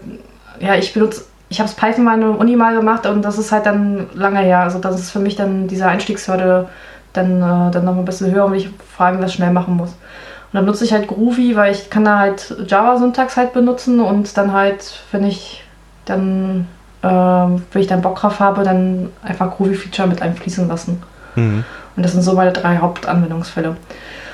ja, 0.61 0.75
ich 0.77 0.93
benutze 0.93 1.25
ich 1.51 1.59
habe 1.59 1.69
es 1.69 1.75
Python 1.75 2.05
mal 2.05 2.15
in 2.15 2.21
der 2.21 2.39
Uni 2.39 2.55
mal 2.55 2.77
gemacht 2.77 3.07
und 3.07 3.23
das 3.23 3.37
ist 3.37 3.51
halt 3.51 3.67
dann 3.67 4.09
lange 4.15 4.39
her. 4.39 4.61
Also 4.61 4.79
das 4.79 4.99
ist 4.99 5.11
für 5.11 5.19
mich 5.19 5.35
dann 5.35 5.67
diese 5.67 5.87
Einstiegshürde 5.87 6.69
dann, 7.13 7.43
äh, 7.43 7.73
dann 7.73 7.85
noch 7.85 7.97
ein 7.97 8.05
bisschen 8.05 8.33
höher, 8.33 8.49
wenn 8.49 8.59
ich 8.59 8.71
vor 8.97 9.07
allem 9.07 9.21
was 9.21 9.35
schnell 9.35 9.53
machen 9.53 9.77
muss. 9.77 9.91
Und 9.91 10.55
dann 10.55 10.65
nutze 10.65 10.85
ich 10.85 10.93
halt 10.93 11.09
Groovy, 11.09 11.57
weil 11.57 11.73
ich 11.73 11.91
kann 11.91 12.05
da 12.05 12.19
halt 12.19 12.55
Java-Syntax 12.67 13.37
halt 13.37 13.53
benutzen 13.53 14.01
und 14.01 14.37
dann 14.37 14.53
halt, 14.53 15.01
wenn 15.11 15.25
ich 15.25 15.65
dann, 16.05 16.69
äh, 17.03 17.07
wenn 17.07 17.81
ich 17.81 17.87
dann 17.87 18.03
Bock 18.03 18.19
drauf 18.19 18.41
habe, 18.41 18.63
dann 18.63 19.11
einfach 19.23 19.57
Groovy-Feature 19.57 20.09
mit 20.09 20.23
einfließen 20.23 20.69
lassen. 20.69 21.03
Mhm. 21.35 21.65
Und 21.97 22.03
das 22.03 22.13
sind 22.13 22.23
so 22.23 22.35
meine 22.35 22.53
drei 22.53 22.79
Hauptanwendungsfälle. 22.79 23.77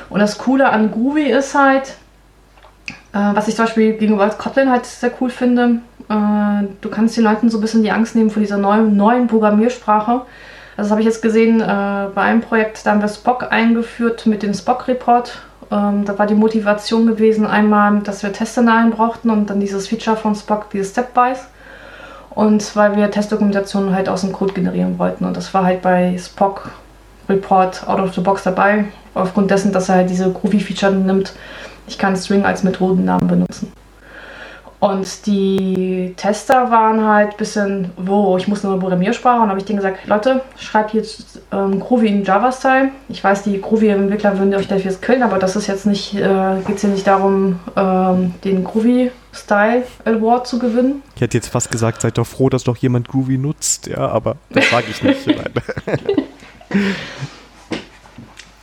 Und 0.09 0.21
das 0.21 0.39
Coole 0.39 0.69
an 0.71 0.91
Groovy 0.91 1.31
ist 1.31 1.55
halt, 1.55 1.97
äh, 3.13 3.35
was 3.35 3.49
ich 3.49 3.57
zum 3.57 3.65
Beispiel 3.65 3.95
gegenüber 3.95 4.29
Kotlin 4.31 4.71
halt 4.71 4.87
sehr 4.87 5.11
cool 5.21 5.31
finde, 5.31 5.81
äh, 6.09 6.67
du 6.81 6.89
kannst 6.91 7.17
den 7.17 7.25
Leuten 7.25 7.51
so 7.51 7.59
ein 7.59 7.61
bisschen 7.61 7.83
die 7.83 7.91
Angst 7.91 8.15
nehmen 8.15 8.31
vor 8.31 8.41
dieser 8.41 8.59
neuen, 8.59 8.97
neuen 8.97 9.27
Programmiersprache. 9.27 10.23
Also 10.77 10.89
das 10.89 10.91
habe 10.91 11.01
ich 11.01 11.07
jetzt 11.07 11.23
gesehen 11.23 11.61
äh, 11.61 12.07
bei 12.15 12.23
einem 12.23 12.43
Projekt, 12.43 12.85
da 12.85 12.91
haben 12.91 13.01
wir 13.01 13.09
Spock 13.09 13.47
eingeführt 13.51 14.27
mit 14.27 14.43
dem 14.43 14.53
Spock-Report. 14.53 15.39
Ähm, 15.71 16.05
da 16.05 16.19
war 16.19 16.27
die 16.27 16.35
Motivation 16.35 17.07
gewesen, 17.07 17.47
einmal, 17.47 18.01
dass 18.01 18.23
wir 18.23 18.33
Testszenarien 18.33 18.91
brauchten 18.91 19.31
und 19.31 19.51
dann 19.51 19.59
dieses 19.59 19.89
Feature 19.89 20.17
von 20.17 20.35
Spock, 20.35 20.71
dieses 20.71 20.91
Stepwise. 20.91 21.41
Und 22.37 22.77
weil 22.77 22.97
wir 22.97 23.11
Testdokumentationen 23.11 23.95
halt 23.95 24.11
aus 24.11 24.21
dem 24.21 24.33
Code 24.33 24.53
generieren 24.53 24.99
wollten. 24.99 25.25
Und 25.25 25.37
das 25.39 25.53
war 25.55 25.65
halt 25.65 25.81
bei 25.81 26.17
Spock 26.19 26.71
Report 27.31 27.89
out 27.89 27.99
of 27.99 28.15
the 28.15 28.21
box 28.21 28.43
dabei. 28.43 28.85
Aufgrund 29.15 29.51
dessen, 29.51 29.73
dass 29.73 29.89
er 29.89 29.97
halt 29.97 30.11
diese 30.11 30.31
Groovy-Feature 30.31 30.93
nimmt, 30.93 31.33
ich 31.89 31.97
kann 31.97 32.15
String 32.15 32.45
als 32.45 32.63
Methodennamen 32.63 33.27
benutzen. 33.27 33.73
Und 34.79 35.27
die 35.27 36.13
Tester 36.17 36.71
waren 36.71 37.03
halt 37.07 37.31
ein 37.31 37.37
bisschen, 37.39 37.91
wo 37.97 38.37
ich 38.37 38.47
muss 38.47 38.63
eine 38.65 38.77
Programmiersprache 38.77 39.41
und 39.41 39.49
habe 39.49 39.59
ich 39.59 39.65
denen 39.65 39.79
gesagt, 39.79 40.07
Leute, 40.07 40.43
schreibt 40.59 40.93
jetzt 40.93 41.41
ähm, 41.51 41.81
Groovy 41.81 42.09
in 42.09 42.25
Java-Style. 42.25 42.91
Ich 43.09 43.25
weiß, 43.25 43.45
die 43.45 43.59
Groovy-Entwickler 43.61 44.39
würden 44.39 44.55
euch 44.55 44.69
dafür 44.69 44.93
killen, 45.01 45.23
aber 45.23 45.39
das 45.39 45.57
ist 45.57 45.67
jetzt 45.67 45.87
nicht, 45.87 46.15
äh, 46.15 46.61
geht 46.67 46.77
es 46.77 46.83
hier 46.83 46.91
nicht 46.91 47.07
darum, 47.07 47.59
ähm, 47.75 48.35
den 48.45 48.65
Groovy-Style 48.65 49.85
Award 50.05 50.47
zu 50.47 50.59
gewinnen. 50.59 51.03
Ich 51.15 51.23
hätte 51.23 51.39
jetzt 51.39 51.49
fast 51.49 51.71
gesagt, 51.71 52.03
seid 52.03 52.19
doch 52.19 52.27
froh, 52.27 52.51
dass 52.51 52.65
doch 52.65 52.77
jemand 52.77 53.09
Groovy 53.09 53.39
nutzt, 53.39 53.87
ja, 53.87 54.09
aber 54.09 54.37
das 54.51 54.69
sage 54.69 54.87
ich 54.91 55.03
nicht. 55.03 55.27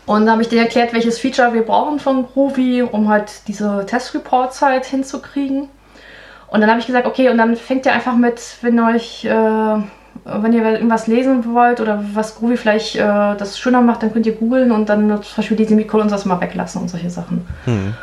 Und 0.05 0.25
da 0.25 0.33
habe 0.33 0.41
ich 0.41 0.49
dir 0.49 0.59
erklärt, 0.61 0.93
welches 0.93 1.17
Feature 1.17 1.53
wir 1.53 1.63
brauchen 1.63 1.99
von 1.99 2.27
Groovy, 2.27 2.83
um 2.83 3.07
halt 3.09 3.47
diese 3.47 3.85
Test-Reports 3.87 4.61
halt 4.61 4.85
hinzukriegen. 4.85 5.69
Und 6.53 6.61
dann 6.61 6.69
habe 6.69 6.79
ich 6.79 6.85
gesagt, 6.85 7.07
okay, 7.07 7.29
und 7.29 7.39
dann 7.39 7.55
fängt 7.55 7.87
ihr 7.87 7.93
einfach 7.93 8.15
mit, 8.15 8.39
wenn 8.61 8.79
euch, 8.79 9.25
äh, 9.25 9.31
wenn 9.31 10.53
ihr 10.53 10.63
irgendwas 10.63 11.07
lesen 11.07 11.51
wollt 11.51 11.81
oder 11.81 12.03
was 12.13 12.35
Groovy 12.35 12.57
vielleicht 12.57 12.95
äh, 12.95 12.99
das 12.99 13.57
schöner 13.57 13.81
macht, 13.81 14.03
dann 14.03 14.13
könnt 14.13 14.27
ihr 14.27 14.35
googeln 14.35 14.71
und 14.71 14.87
dann 14.87 15.09
zum 15.23 15.35
Beispiel 15.35 15.57
die 15.57 15.65
Semikolon 15.65 16.05
und 16.05 16.11
das 16.11 16.25
mal 16.25 16.39
weglassen 16.39 16.79
und 16.79 16.89
solche 16.89 17.09
Sachen. 17.09 17.47
Mhm. 17.65 17.95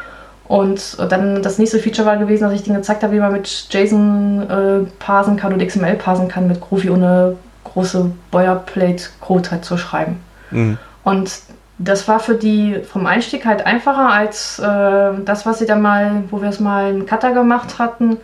Und 0.49 0.99
dann 1.13 1.45
das 1.45 1.59
nächste 1.59 1.79
Feature 1.79 2.09
war 2.09 2.17
gewesen, 2.17 2.43
dass 2.43 2.53
ich 2.53 2.65
denen 2.65 2.79
gezeigt 2.79 3.05
habe, 3.05 3.13
wie 3.13 3.21
man 3.21 3.31
mit 3.31 3.69
JSON 3.71 4.51
äh, 4.51 4.91
parsen 4.99 5.37
kann 5.37 5.53
und 5.53 5.65
XML 5.65 5.95
parsen 5.95 6.27
kann 6.27 6.49
mit 6.49 6.61
Groovy 6.61 6.91
ohne 6.91 7.37
große 7.63 8.11
Boilerplate-Code 8.33 9.53
halt 9.53 9.65
zu 9.65 9.79
schreiben. 9.79 10.19
Mhm. 10.51 10.77
Und 11.05 11.31
das 11.79 12.09
war 12.09 12.19
für 12.19 12.35
die 12.35 12.81
vom 12.83 13.07
Einstieg 13.07 13.47
halt 13.47 13.65
einfacher 13.65 14.11
als 14.11 14.59
äh, 14.59 15.23
das, 15.25 15.47
was 15.47 15.61
sie 15.61 15.67
dann 15.67 15.83
mal, 15.83 16.25
wo 16.31 16.43
wir 16.43 16.49
es 16.49 16.59
mal 16.59 16.91
in 16.91 17.07
Cutter 17.07 17.31
gemacht 17.31 17.79
hatten, 17.79 18.17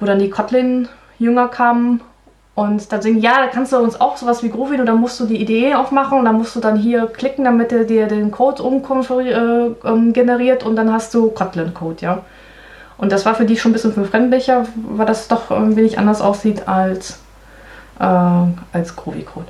wo 0.00 0.06
dann 0.06 0.18
die 0.18 0.30
Kotlin-Jünger 0.30 1.48
kamen 1.48 2.00
und 2.54 2.92
dann 2.92 3.02
sagen, 3.02 3.18
ja, 3.18 3.38
da 3.38 3.48
kannst 3.48 3.72
du 3.72 3.78
uns 3.78 4.00
auch 4.00 4.16
sowas 4.16 4.42
wie 4.42 4.50
Groovy 4.50 4.78
und 4.78 4.86
dann 4.86 5.00
musst 5.00 5.18
du 5.18 5.26
die 5.26 5.40
Idee 5.40 5.74
aufmachen 5.74 6.18
und 6.18 6.24
dann 6.24 6.36
musst 6.36 6.54
du 6.54 6.60
dann 6.60 6.76
hier 6.76 7.06
klicken, 7.06 7.44
damit 7.44 7.72
er 7.72 7.84
dir 7.84 8.06
den 8.06 8.30
Code 8.30 8.62
umgeneriert 8.62 10.62
äh, 10.62 10.66
und 10.66 10.76
dann 10.76 10.92
hast 10.92 11.12
du 11.14 11.30
Kotlin-Code, 11.30 12.00
ja. 12.00 12.22
Und 12.96 13.10
das 13.10 13.26
war 13.26 13.34
für 13.34 13.44
die 13.44 13.56
schon 13.56 13.70
ein 13.70 13.74
bisschen 13.74 13.94
befremdlicher, 13.94 14.66
weil 14.76 15.06
das 15.06 15.26
doch 15.26 15.50
ein 15.50 15.74
wenig 15.74 15.98
anders 15.98 16.20
aussieht 16.20 16.68
als, 16.68 17.18
äh, 17.98 18.04
als 18.04 18.94
Groovy-Code. 18.94 19.46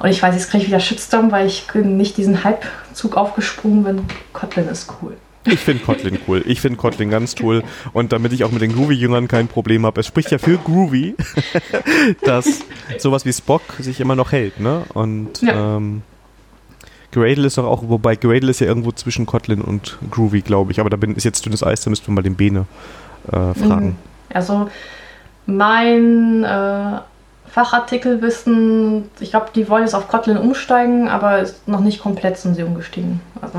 Und 0.00 0.08
ich 0.08 0.20
weiß, 0.20 0.34
jetzt 0.34 0.50
kriege 0.50 0.62
ich 0.62 0.68
wieder 0.68 0.80
Shitstorm, 0.80 1.30
weil 1.30 1.46
ich 1.46 1.72
nicht 1.74 2.16
diesen 2.16 2.42
Hype-Zug 2.42 3.16
aufgesprungen 3.16 3.84
bin. 3.84 4.04
Kotlin 4.32 4.68
ist 4.68 4.92
cool. 5.00 5.16
Ich 5.44 5.60
finde 5.60 5.84
Kotlin 5.84 6.18
cool. 6.26 6.42
Ich 6.46 6.60
finde 6.60 6.78
Kotlin 6.78 7.10
ganz 7.10 7.34
toll. 7.34 7.62
Und 7.92 8.12
damit 8.12 8.32
ich 8.32 8.44
auch 8.44 8.50
mit 8.50 8.62
den 8.62 8.72
Groovy-Jüngern 8.72 9.28
kein 9.28 9.48
Problem 9.48 9.86
habe, 9.86 10.00
es 10.00 10.06
spricht 10.06 10.30
ja 10.30 10.38
für 10.38 10.58
Groovy, 10.58 11.14
dass 12.22 12.60
sowas 12.98 13.24
wie 13.24 13.32
Spock 13.32 13.62
sich 13.78 14.00
immer 14.00 14.16
noch 14.16 14.32
hält. 14.32 14.60
Ne? 14.60 14.82
Und 14.94 15.40
ja. 15.42 15.76
ähm, 15.76 16.02
Gradle 17.12 17.46
ist 17.46 17.56
doch 17.58 17.64
auch, 17.64 17.82
wobei 17.88 18.16
Gradle 18.16 18.50
ist 18.50 18.60
ja 18.60 18.66
irgendwo 18.66 18.92
zwischen 18.92 19.26
Kotlin 19.26 19.60
und 19.62 19.98
Groovy, 20.10 20.42
glaube 20.42 20.72
ich. 20.72 20.80
Aber 20.80 20.90
da 20.90 20.96
bin, 20.96 21.14
ist 21.14 21.24
jetzt 21.24 21.44
dünnes 21.46 21.62
Eis, 21.62 21.82
da 21.82 21.90
müssten 21.90 22.08
wir 22.08 22.14
mal 22.14 22.22
den 22.22 22.36
Bene 22.36 22.66
äh, 23.28 23.54
fragen. 23.54 23.86
Mhm. 23.86 23.96
Also 24.30 24.68
mein 25.46 26.44
äh, 26.44 26.98
Fachartikelwissen, 27.46 29.04
ich 29.20 29.30
glaube, 29.30 29.46
die 29.54 29.68
wollen 29.68 29.84
jetzt 29.84 29.94
auf 29.94 30.08
Kotlin 30.08 30.36
umsteigen, 30.36 31.08
aber 31.08 31.40
ist 31.40 31.66
noch 31.66 31.80
nicht 31.80 32.00
komplett 32.00 32.36
sind 32.36 32.54
sie 32.54 32.62
umgestiegen. 32.62 33.20
Also, 33.40 33.58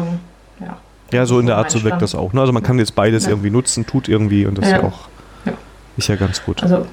ja. 0.60 0.78
Ja, 1.12 1.26
so 1.26 1.40
in 1.40 1.46
der 1.46 1.58
Art 1.58 1.72
so 1.72 1.84
wirkt 1.84 2.02
das 2.02 2.16
auch. 2.16 2.34
Ne? 2.34 2.42
Also 2.42 2.54
man 2.54 2.64
kann 2.64 2.80
jetzt 2.80 2.96
beides 2.96 3.24
ja. 3.26 3.32
irgendwie 3.32 3.50
nutzen, 3.50 3.86
tut 3.86 4.08
irgendwie 4.08 4.46
und 4.46 4.58
das 4.58 4.70
ja. 4.70 4.78
ist 4.78 4.84
ja 4.84 4.88
auch 4.88 5.00
ja. 5.46 5.54
ist 5.98 6.08
ja 6.08 6.16
ganz 6.16 6.44
gut. 6.44 6.62
Also 6.64 6.86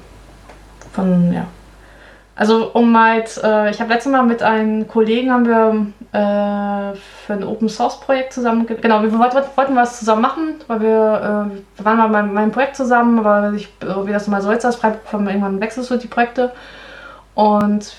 von, 0.93 1.33
ja. 1.33 1.47
Also 2.37 2.71
um 2.73 2.91
mal, 2.91 3.23
äh, 3.43 3.71
ich 3.71 3.81
habe 3.81 3.91
letztes 3.91 4.11
Mal 4.11 4.21
mit 4.21 4.43
einem 4.43 4.87
Kollegen 4.87 5.31
haben 5.31 5.47
wir 5.47 5.87
äh, 6.11 6.95
für 7.25 7.33
ein 7.33 7.43
Open 7.43 7.67
Source 7.67 7.99
Projekt 7.99 8.31
zusammen, 8.31 8.67
genau, 8.67 9.01
wir 9.01 9.17
wollten, 9.17 9.37
wollten 9.55 9.75
was 9.75 9.97
zusammen 9.97 10.21
machen, 10.21 10.55
weil 10.67 10.81
wir, 10.81 10.87
äh, 10.87 11.77
wir 11.77 11.85
waren 11.85 11.97
mal 11.97 12.09
bei 12.09 12.21
meinem 12.21 12.51
Projekt 12.51 12.75
zusammen, 12.75 13.17
aber 13.17 13.53
ich, 13.53 13.69
wie 13.81 14.11
das 14.11 14.27
mal 14.27 14.43
so 14.43 14.51
jetzt 14.51 14.65
ist, 14.65 14.83
irgendwann 14.83 15.59
wechselst 15.59 15.89
du 15.89 15.97
die 15.97 16.07
Projekte 16.07 16.51
und 17.33 17.95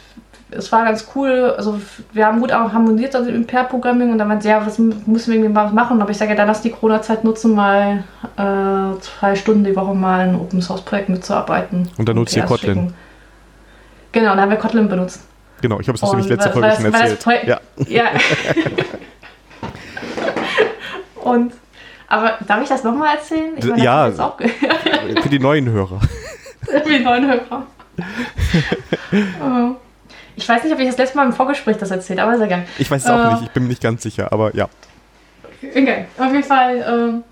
es 0.50 0.72
war 0.72 0.84
ganz 0.84 1.06
cool. 1.14 1.54
Also 1.56 1.80
wir 2.12 2.26
haben 2.26 2.40
gut 2.40 2.52
auch 2.52 2.72
harmoniert 2.72 3.14
also 3.14 3.30
im 3.30 3.46
Pair-Programming 3.46 4.12
und 4.12 4.18
dann 4.18 4.28
meinte 4.28 4.48
ja, 4.48 4.64
was 4.64 4.78
müssen 4.78 5.26
wir 5.26 5.34
irgendwie 5.34 5.52
mal 5.52 5.70
machen? 5.72 6.00
Aber 6.00 6.10
ich 6.10 6.16
sage 6.16 6.30
ja, 6.30 6.36
dann 6.36 6.48
lass 6.48 6.62
die 6.62 6.70
Corona-Zeit 6.70 7.24
nutzen, 7.24 7.54
mal 7.54 8.04
äh, 8.36 9.00
zwei 9.00 9.34
Stunden 9.34 9.64
die 9.64 9.76
Woche 9.76 9.94
mal 9.94 10.20
ein 10.20 10.34
Open-Source-Projekt 10.34 11.08
mitzuarbeiten. 11.10 11.88
Und 11.98 12.08
dann 12.08 12.16
nutzt 12.16 12.36
ihr 12.36 12.44
Kotlin. 12.44 12.74
Schicken. 12.74 12.94
Genau, 14.12 14.30
dann 14.30 14.40
haben 14.40 14.50
wir 14.50 14.58
Kotlin 14.58 14.88
benutzt. 14.88 15.22
Genau, 15.60 15.80
ich 15.80 15.88
habe 15.88 15.96
es 15.96 16.02
nämlich 16.02 16.28
letzte 16.28 16.50
Folge 16.50 16.70
schon 16.76 16.94
erzählt. 16.94 17.46
ja. 17.46 17.60
ja. 17.86 18.04
und 21.24 21.52
aber 22.08 22.38
darf 22.46 22.62
ich 22.62 22.68
das 22.68 22.84
nochmal 22.84 23.16
erzählen? 23.16 23.52
Ich 23.56 23.66
meine, 23.66 23.82
ja, 23.82 24.10
für 24.10 25.28
die 25.28 25.38
neuen 25.38 25.68
Hörer. 25.68 26.00
für 26.62 26.80
die 26.88 27.00
neuen 27.00 27.26
Hörer. 27.26 27.66
Oh. 29.42 29.76
ich 30.38 30.48
weiß 30.48 30.64
nicht, 30.64 30.72
ob 30.72 30.78
ich 30.80 30.86
das 30.86 30.96
letzte 30.96 31.16
Mal 31.16 31.26
im 31.26 31.32
Vorgespräch 31.32 31.76
das 31.76 31.90
erzählt, 31.90 32.18
aber 32.20 32.34
ist 32.34 32.40
egal. 32.40 32.64
Ich 32.78 32.90
weiß 32.90 33.04
es 33.04 33.10
auch 33.10 33.24
äh, 33.24 33.32
nicht, 33.32 33.42
ich 33.44 33.50
bin 33.50 33.64
mir 33.64 33.70
nicht 33.70 33.82
ganz 33.82 34.02
sicher, 34.02 34.32
aber 34.32 34.54
ja. 34.54 34.68
Okay, 35.62 36.06
auf 36.16 36.32
jeden 36.32 36.44
Fall. 36.44 36.84
Ähm, 36.88 37.24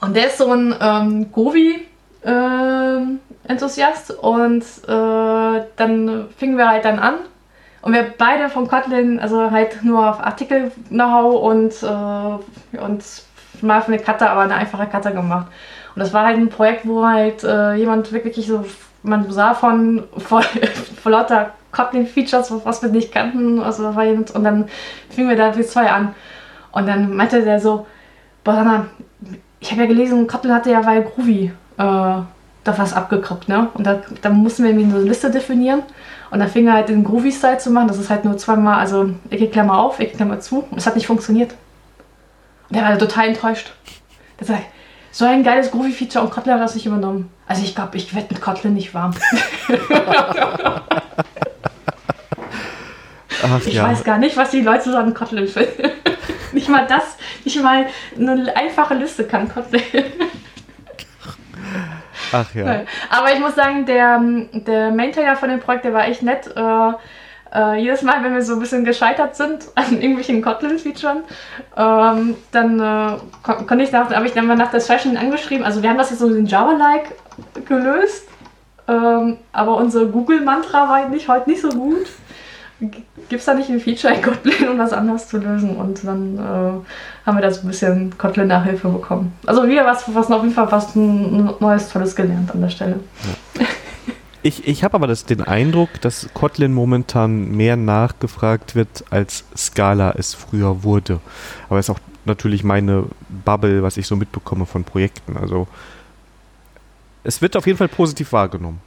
und 0.00 0.16
der 0.16 0.28
ist 0.28 0.38
so 0.38 0.52
ein 0.52 0.74
ähm, 0.80 1.32
Govi. 1.32 1.86
Ähm, 2.24 3.20
Enthusiast 3.50 4.12
und 4.12 4.62
äh, 4.86 5.64
dann 5.76 6.28
fingen 6.36 6.56
wir 6.56 6.68
halt 6.68 6.84
dann 6.84 6.98
an 6.98 7.14
und 7.82 7.92
wir 7.92 8.14
beide 8.16 8.48
von 8.48 8.68
Kotlin, 8.68 9.18
also 9.18 9.50
halt 9.50 9.82
nur 9.82 10.08
auf 10.08 10.20
Artikel-Know-how 10.20 11.42
und, 11.42 11.82
äh, 11.82 12.78
und 12.78 13.04
mal 13.62 13.80
für 13.80 13.92
eine 13.92 13.98
Cutter, 13.98 14.30
aber 14.30 14.42
eine 14.42 14.54
einfache 14.54 14.86
Cutter 14.86 15.12
gemacht. 15.12 15.48
Und 15.94 16.00
das 16.00 16.12
war 16.12 16.26
halt 16.26 16.36
ein 16.36 16.48
Projekt, 16.48 16.86
wo 16.86 17.04
halt 17.04 17.42
äh, 17.42 17.74
jemand 17.74 18.12
wirklich 18.12 18.46
so, 18.46 18.64
man 19.02 19.30
sah 19.30 19.54
von, 19.54 20.04
von 20.16 20.42
lauter 21.04 21.50
Kotlin-Features, 21.72 22.52
was 22.64 22.82
wir 22.82 22.90
nicht 22.90 23.12
kannten, 23.12 23.60
also 23.60 23.88
und 23.88 24.44
dann 24.44 24.68
fingen 25.08 25.28
wir 25.28 25.36
da 25.36 25.50
bis 25.50 25.70
zwei 25.70 25.90
an. 25.90 26.14
Und 26.72 26.86
dann 26.86 27.14
meinte 27.14 27.42
der 27.42 27.60
so, 27.60 27.86
boah, 28.44 28.86
ich 29.60 29.70
habe 29.70 29.82
ja 29.82 29.88
gelesen, 29.88 30.26
Kotlin 30.26 30.54
hatte 30.54 30.70
ja 30.70 30.84
weil 30.84 31.02
Groovy 31.02 31.52
äh, 31.78 32.22
da 32.64 32.78
was 32.78 32.92
abgeguckt, 32.92 33.48
ne? 33.48 33.68
Und 33.74 33.86
da, 33.86 34.00
da 34.20 34.30
mussten 34.30 34.64
wir 34.64 34.70
irgendwie 34.70 34.94
eine 34.94 35.02
Liste 35.02 35.30
definieren. 35.30 35.82
Und 36.30 36.38
dann 36.38 36.48
fing 36.48 36.66
er 36.66 36.74
halt 36.74 36.88
den 36.88 37.04
Groovy-Style 37.04 37.58
zu 37.58 37.70
machen. 37.70 37.88
Das 37.88 37.98
ist 37.98 38.10
halt 38.10 38.24
nur 38.24 38.36
zweimal, 38.36 38.78
also 38.78 39.10
Ecke 39.30 39.48
Klammer 39.48 39.78
auf, 39.78 39.98
Ecke 39.98 40.16
Klammer 40.16 40.40
zu. 40.40 40.64
Und 40.70 40.78
es 40.78 40.86
hat 40.86 40.94
nicht 40.94 41.06
funktioniert. 41.06 41.52
Und 42.68 42.76
der 42.76 42.84
war 42.84 42.98
total 42.98 43.28
enttäuscht. 43.28 43.72
Der 44.38 44.46
sagt, 44.46 44.64
so 45.12 45.24
ein 45.24 45.42
geiles 45.42 45.70
Groovy-Feature 45.70 46.24
und 46.24 46.30
Kotlin 46.30 46.54
hat 46.54 46.62
das 46.62 46.74
nicht 46.74 46.86
übernommen. 46.86 47.30
Also 47.46 47.62
ich 47.62 47.74
glaube, 47.74 47.96
ich 47.96 48.14
werde 48.14 48.28
mit 48.32 48.40
Kotlin 48.40 48.74
nicht 48.74 48.94
warm. 48.94 49.14
Ach, 53.42 53.60
ich 53.66 53.74
ja. 53.74 53.84
weiß 53.84 54.04
gar 54.04 54.18
nicht, 54.18 54.36
was 54.36 54.50
die 54.50 54.60
Leute 54.60 54.90
so 54.90 54.96
an 54.96 55.14
Kotlin 55.14 55.48
finden. 55.48 55.90
nicht 56.52 56.68
mal 56.68 56.86
das, 56.86 57.16
nicht 57.44 57.62
mal 57.62 57.86
eine 58.16 58.54
einfache 58.54 58.94
Liste 58.94 59.24
kann 59.24 59.48
Kotlin. 59.48 59.82
Ach 62.32 62.54
ja. 62.54 62.82
Aber 63.08 63.32
ich 63.32 63.40
muss 63.40 63.54
sagen, 63.54 63.86
der, 63.86 64.20
der 64.52 64.92
Maintainer 64.92 65.36
von 65.36 65.48
dem 65.48 65.60
Projekt, 65.60 65.84
der 65.84 65.92
war 65.92 66.06
echt 66.06 66.22
nett. 66.22 66.46
Äh, 66.54 66.92
äh, 67.54 67.80
jedes 67.80 68.02
Mal, 68.02 68.22
wenn 68.22 68.34
wir 68.34 68.42
so 68.42 68.54
ein 68.54 68.60
bisschen 68.60 68.84
gescheitert 68.84 69.36
sind 69.36 69.66
an 69.74 69.92
irgendwelchen 69.92 70.42
Kotlin-Features, 70.42 71.18
ähm, 71.76 72.36
dann 72.52 72.80
äh, 72.80 73.18
kon 73.42 73.66
konnte 73.66 73.84
ich 73.84 73.92
nach, 73.92 74.10
habe 74.12 74.26
ich 74.26 74.32
dann 74.32 74.46
mal 74.46 74.56
nach 74.56 74.70
der 74.70 74.80
Session 74.80 75.16
angeschrieben. 75.16 75.64
Also 75.64 75.82
wir 75.82 75.90
haben 75.90 75.98
das 75.98 76.10
jetzt 76.10 76.20
so 76.20 76.28
in 76.28 76.46
Java-like 76.46 77.12
gelöst, 77.66 78.28
ähm, 78.88 79.38
aber 79.52 79.76
unser 79.76 80.06
Google-Mantra 80.06 80.88
war 80.88 81.08
nicht, 81.08 81.28
heute 81.28 81.50
nicht 81.50 81.62
so 81.62 81.68
gut 81.68 82.06
gibt 82.80 83.40
es 83.40 83.44
da 83.44 83.54
nicht 83.54 83.68
ein 83.68 83.80
Feature 83.80 84.14
in 84.14 84.22
Kotlin, 84.22 84.68
um 84.68 84.78
das 84.78 84.92
anders 84.92 85.28
zu 85.28 85.38
lösen? 85.38 85.76
Und 85.76 86.04
dann 86.04 86.36
äh, 86.36 87.26
haben 87.26 87.36
wir 87.36 87.42
da 87.42 87.50
so 87.50 87.62
ein 87.62 87.68
bisschen 87.68 88.16
Kotlin-Nachhilfe 88.16 88.88
bekommen. 88.88 89.32
Also 89.46 89.66
wieder 89.68 89.84
was, 89.84 90.04
was 90.14 90.30
auf 90.30 90.42
jeden 90.42 90.54
Fall 90.54 90.70
was 90.70 90.94
Neues, 90.94 91.88
Tolles 91.90 92.16
gelernt 92.16 92.50
an 92.52 92.60
der 92.60 92.70
Stelle. 92.70 93.00
Ja. 93.58 93.66
Ich, 94.42 94.66
ich 94.66 94.84
habe 94.84 94.94
aber 94.94 95.06
das, 95.06 95.26
den 95.26 95.42
Eindruck, 95.42 96.00
dass 96.00 96.28
Kotlin 96.32 96.72
momentan 96.72 97.50
mehr 97.50 97.76
nachgefragt 97.76 98.74
wird, 98.74 99.04
als 99.10 99.44
Scala 99.56 100.14
es 100.16 100.34
früher 100.34 100.82
wurde. 100.82 101.20
Aber 101.68 101.78
es 101.78 101.88
ist 101.88 101.94
auch 101.94 102.00
natürlich 102.24 102.64
meine 102.64 103.04
Bubble, 103.44 103.82
was 103.82 103.96
ich 103.96 104.06
so 104.06 104.16
mitbekomme 104.16 104.66
von 104.66 104.84
Projekten. 104.84 105.36
Also 105.36 105.68
es 107.22 107.42
wird 107.42 107.56
auf 107.56 107.66
jeden 107.66 107.78
Fall 107.78 107.88
positiv 107.88 108.32
wahrgenommen. 108.32 108.80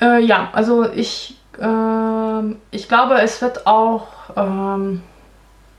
Äh, 0.00 0.24
ja, 0.24 0.48
also 0.52 0.90
ich 0.90 1.38
ähm, 1.60 2.56
ich 2.70 2.88
glaube, 2.88 3.20
es 3.20 3.42
wird 3.42 3.66
auch, 3.66 4.08
ähm, 4.36 5.02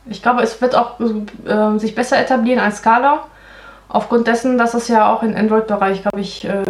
ich 0.06 0.22
glaube, 0.22 0.42
es 0.42 0.62
wird 0.62 0.76
auch 0.76 1.00
äh, 1.00 1.80
sich 1.80 1.96
besser 1.96 2.20
etablieren 2.20 2.60
als 2.60 2.78
Scala. 2.78 3.26
Aufgrund 3.88 4.28
dessen, 4.28 4.58
dass 4.58 4.74
es 4.74 4.88
ja 4.88 5.12
auch 5.12 5.24
im 5.24 5.36
Android-Bereich, 5.36 6.04
glaube 6.04 6.20
ich, 6.20 6.46
äh, 6.46 6.64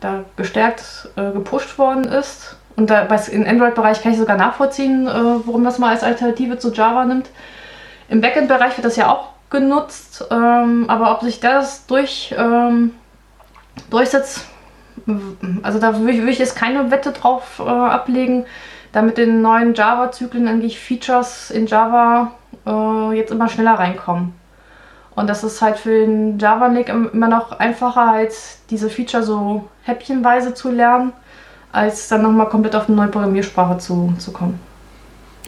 da 0.00 0.24
gestärkt 0.36 1.08
äh, 1.16 1.30
gepusht 1.32 1.78
worden 1.78 2.04
ist. 2.04 2.56
Und 2.76 2.90
da, 2.90 3.02
im 3.02 3.46
Android-Bereich 3.46 4.02
kann 4.02 4.12
ich 4.12 4.18
sogar 4.18 4.36
nachvollziehen, 4.36 5.06
äh, 5.06 5.10
warum 5.10 5.64
das 5.64 5.78
mal 5.78 5.90
als 5.90 6.02
Alternative 6.02 6.58
zu 6.58 6.72
Java 6.72 7.04
nimmt. 7.04 7.30
Im 8.08 8.20
Backend-Bereich 8.20 8.76
wird 8.76 8.84
das 8.84 8.96
ja 8.96 9.10
auch 9.10 9.30
genutzt, 9.50 10.26
ähm, 10.30 10.84
aber 10.88 11.12
ob 11.12 11.22
sich 11.22 11.40
das 11.40 11.86
durch, 11.86 12.34
ähm, 12.36 12.92
durchsetzt, 13.90 14.44
also 15.62 15.78
da 15.78 15.98
würde 15.98 16.12
ich, 16.12 16.18
würd 16.18 16.30
ich 16.30 16.38
jetzt 16.38 16.56
keine 16.56 16.90
Wette 16.90 17.12
drauf 17.12 17.60
äh, 17.64 17.68
ablegen, 17.68 18.44
da 18.92 19.02
mit 19.02 19.18
den 19.18 19.42
neuen 19.42 19.74
Java-Zyklen 19.74 20.48
eigentlich 20.48 20.78
Features 20.78 21.50
in 21.50 21.66
Java 21.66 22.32
äh, 22.66 23.16
jetzt 23.16 23.30
immer 23.30 23.48
schneller 23.48 23.74
reinkommen. 23.74 24.34
Und 25.16 25.28
das 25.28 25.42
ist 25.42 25.62
halt 25.62 25.78
für 25.78 26.06
den 26.06 26.38
Java-Nick 26.38 26.90
immer 26.90 27.28
noch 27.28 27.52
einfacher, 27.52 28.12
als 28.12 28.58
diese 28.68 28.90
Feature 28.90 29.22
so 29.22 29.66
häppchenweise 29.82 30.52
zu 30.52 30.70
lernen, 30.70 31.14
als 31.72 32.08
dann 32.08 32.22
nochmal 32.22 32.50
komplett 32.50 32.76
auf 32.76 32.86
eine 32.86 32.96
neue 32.96 33.08
Programmiersprache 33.08 33.78
zu, 33.78 34.12
zu 34.18 34.30
kommen. 34.30 34.60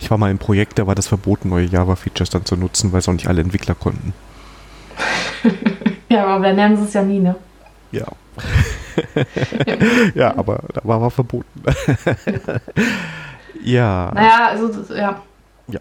Ich 0.01 0.11
war 0.11 0.17
mal 0.17 0.31
im 0.31 0.39
Projekt, 0.39 0.79
da 0.79 0.87
war 0.87 0.95
das 0.95 1.07
verboten, 1.07 1.51
neue 1.51 1.67
Java-Features 1.67 2.31
dann 2.31 2.47
zu 2.47 2.57
nutzen, 2.57 2.93
weil 2.93 3.01
es 3.01 3.09
auch 3.09 3.13
nicht 3.13 3.29
alle 3.29 3.43
Entwickler 3.43 3.75
konnten. 3.75 4.15
ja, 6.09 6.25
aber 6.25 6.47
dann 6.47 6.57
lernen 6.57 6.79
sie 6.79 6.85
es 6.85 6.95
ja 6.95 7.03
nie, 7.03 7.21
ne? 7.21 7.35
Ja. 7.93 8.07
ja, 10.15 10.37
aber 10.37 10.61
da 10.73 10.81
war 10.85 10.97
aber 10.97 11.11
verboten. 11.11 11.63
ja. 13.63 14.11
Naja, 14.15 14.49
also 14.49 14.95
ja. 14.95 15.21
Ja. 15.67 15.81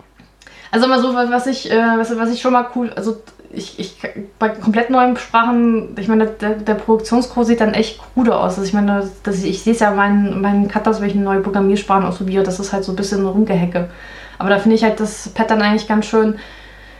Also 0.71 0.87
mal 0.87 1.01
so, 1.01 1.13
was 1.13 1.47
ich, 1.47 1.71
äh, 1.71 1.97
was, 1.97 2.15
was 2.17 2.31
ich 2.31 2.41
schon 2.41 2.53
mal 2.53 2.67
cool, 2.75 2.91
also 2.93 3.21
ich, 3.57 3.79
ich 3.79 3.97
bei 4.39 4.49
komplett 4.49 4.89
neuen 4.89 5.17
Sprachen, 5.17 5.95
ich 5.97 6.07
meine, 6.07 6.27
der, 6.27 6.51
der 6.51 6.75
Produktionscode 6.75 7.45
sieht 7.45 7.61
dann 7.61 7.73
echt 7.73 7.99
gut 8.15 8.29
aus. 8.29 8.57
Also 8.57 8.63
ich 8.63 8.73
meine, 8.73 9.09
das, 9.23 9.43
ich 9.43 9.63
sehe 9.63 9.73
es 9.73 9.79
ja 9.79 9.91
meinen 9.91 10.41
meinen 10.41 10.67
Cutters, 10.67 11.01
wenn 11.01 11.09
ich 11.09 11.15
neue 11.15 11.41
Programmiersprachen 11.41 12.05
ausprobiere, 12.05 12.43
das 12.43 12.59
ist 12.59 12.73
halt 12.73 12.83
so 12.83 12.91
ein 12.91 12.95
bisschen 12.95 13.25
rumgehecke. 13.25 13.89
Aber 14.37 14.49
da 14.49 14.59
finde 14.59 14.75
ich 14.75 14.83
halt 14.83 14.99
das 14.99 15.29
Pattern 15.29 15.61
eigentlich 15.61 15.87
ganz 15.87 16.05
schön 16.05 16.37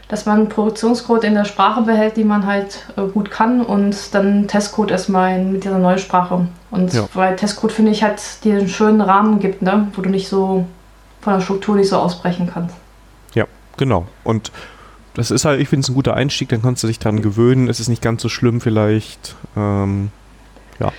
dass 0.08 0.26
man 0.26 0.40
einen 0.40 0.50
Produktionscode 0.50 1.26
in 1.26 1.34
der 1.34 1.46
Sprache 1.46 1.82
behält, 1.82 2.16
die 2.16 2.24
man 2.24 2.46
halt 2.46 2.86
äh, 2.96 3.02
gut 3.08 3.30
kann 3.30 3.62
und 3.62 4.14
dann 4.14 4.48
Testcode 4.48 4.92
erstmal 4.92 5.38
in, 5.38 5.52
mit 5.52 5.64
dieser 5.64 5.80
neuen 5.80 6.00
Sprache. 6.00 6.48
Und 6.72 6.94
ja. 6.94 7.08
weil 7.14 7.36
Testcode, 7.36 7.74
finde 7.74 7.92
ich, 7.92 8.04
halt 8.04 8.22
dir 8.44 8.58
einen 8.58 8.70
schönen 8.70 9.02
Rahmen 9.02 9.40
gibt, 9.40 9.62
ne? 9.62 9.88
wo 9.96 10.02
du 10.02 10.10
nicht 10.10 10.30
so 10.30 10.66
von 11.22 11.34
der 11.34 11.42
Struktur 11.42 11.76
nicht 11.76 11.90
so 11.90 11.98
ausbrechen 11.98 12.50
kannst. 12.54 12.76
Ja, 13.34 13.46
genau. 13.76 14.06
Und 14.24 14.52
das 15.18 15.32
ist 15.32 15.46
halt, 15.46 15.60
ich 15.60 15.68
finde 15.68 15.84
es 15.84 15.90
ein 15.90 15.96
guter 15.96 16.14
Einstieg, 16.14 16.50
dann 16.50 16.62
kannst 16.62 16.84
du 16.84 16.88
dich 16.88 17.00
daran 17.00 17.24
gewöhnen. 17.24 17.70
Es 17.70 17.80
ist 17.80 17.88
nicht 17.88 18.04
ganz 18.04 18.22
so 18.22 18.30
schlimm 18.30 18.62
vielleicht. 18.62 19.36
Ähm, 19.56 20.12
ja. 20.80 20.92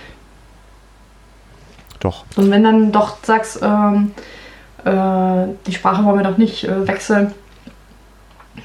Doch. 2.01 2.25
Und 2.35 2.51
wenn 2.51 2.61
dann 2.65 2.91
doch 2.91 3.17
sagst, 3.23 3.61
ähm, 3.61 4.11
äh, 4.83 5.47
die 5.65 5.73
Sprache 5.73 6.03
wollen 6.03 6.17
wir 6.17 6.29
doch 6.29 6.37
nicht 6.37 6.65
äh, 6.65 6.85
wechseln, 6.85 7.31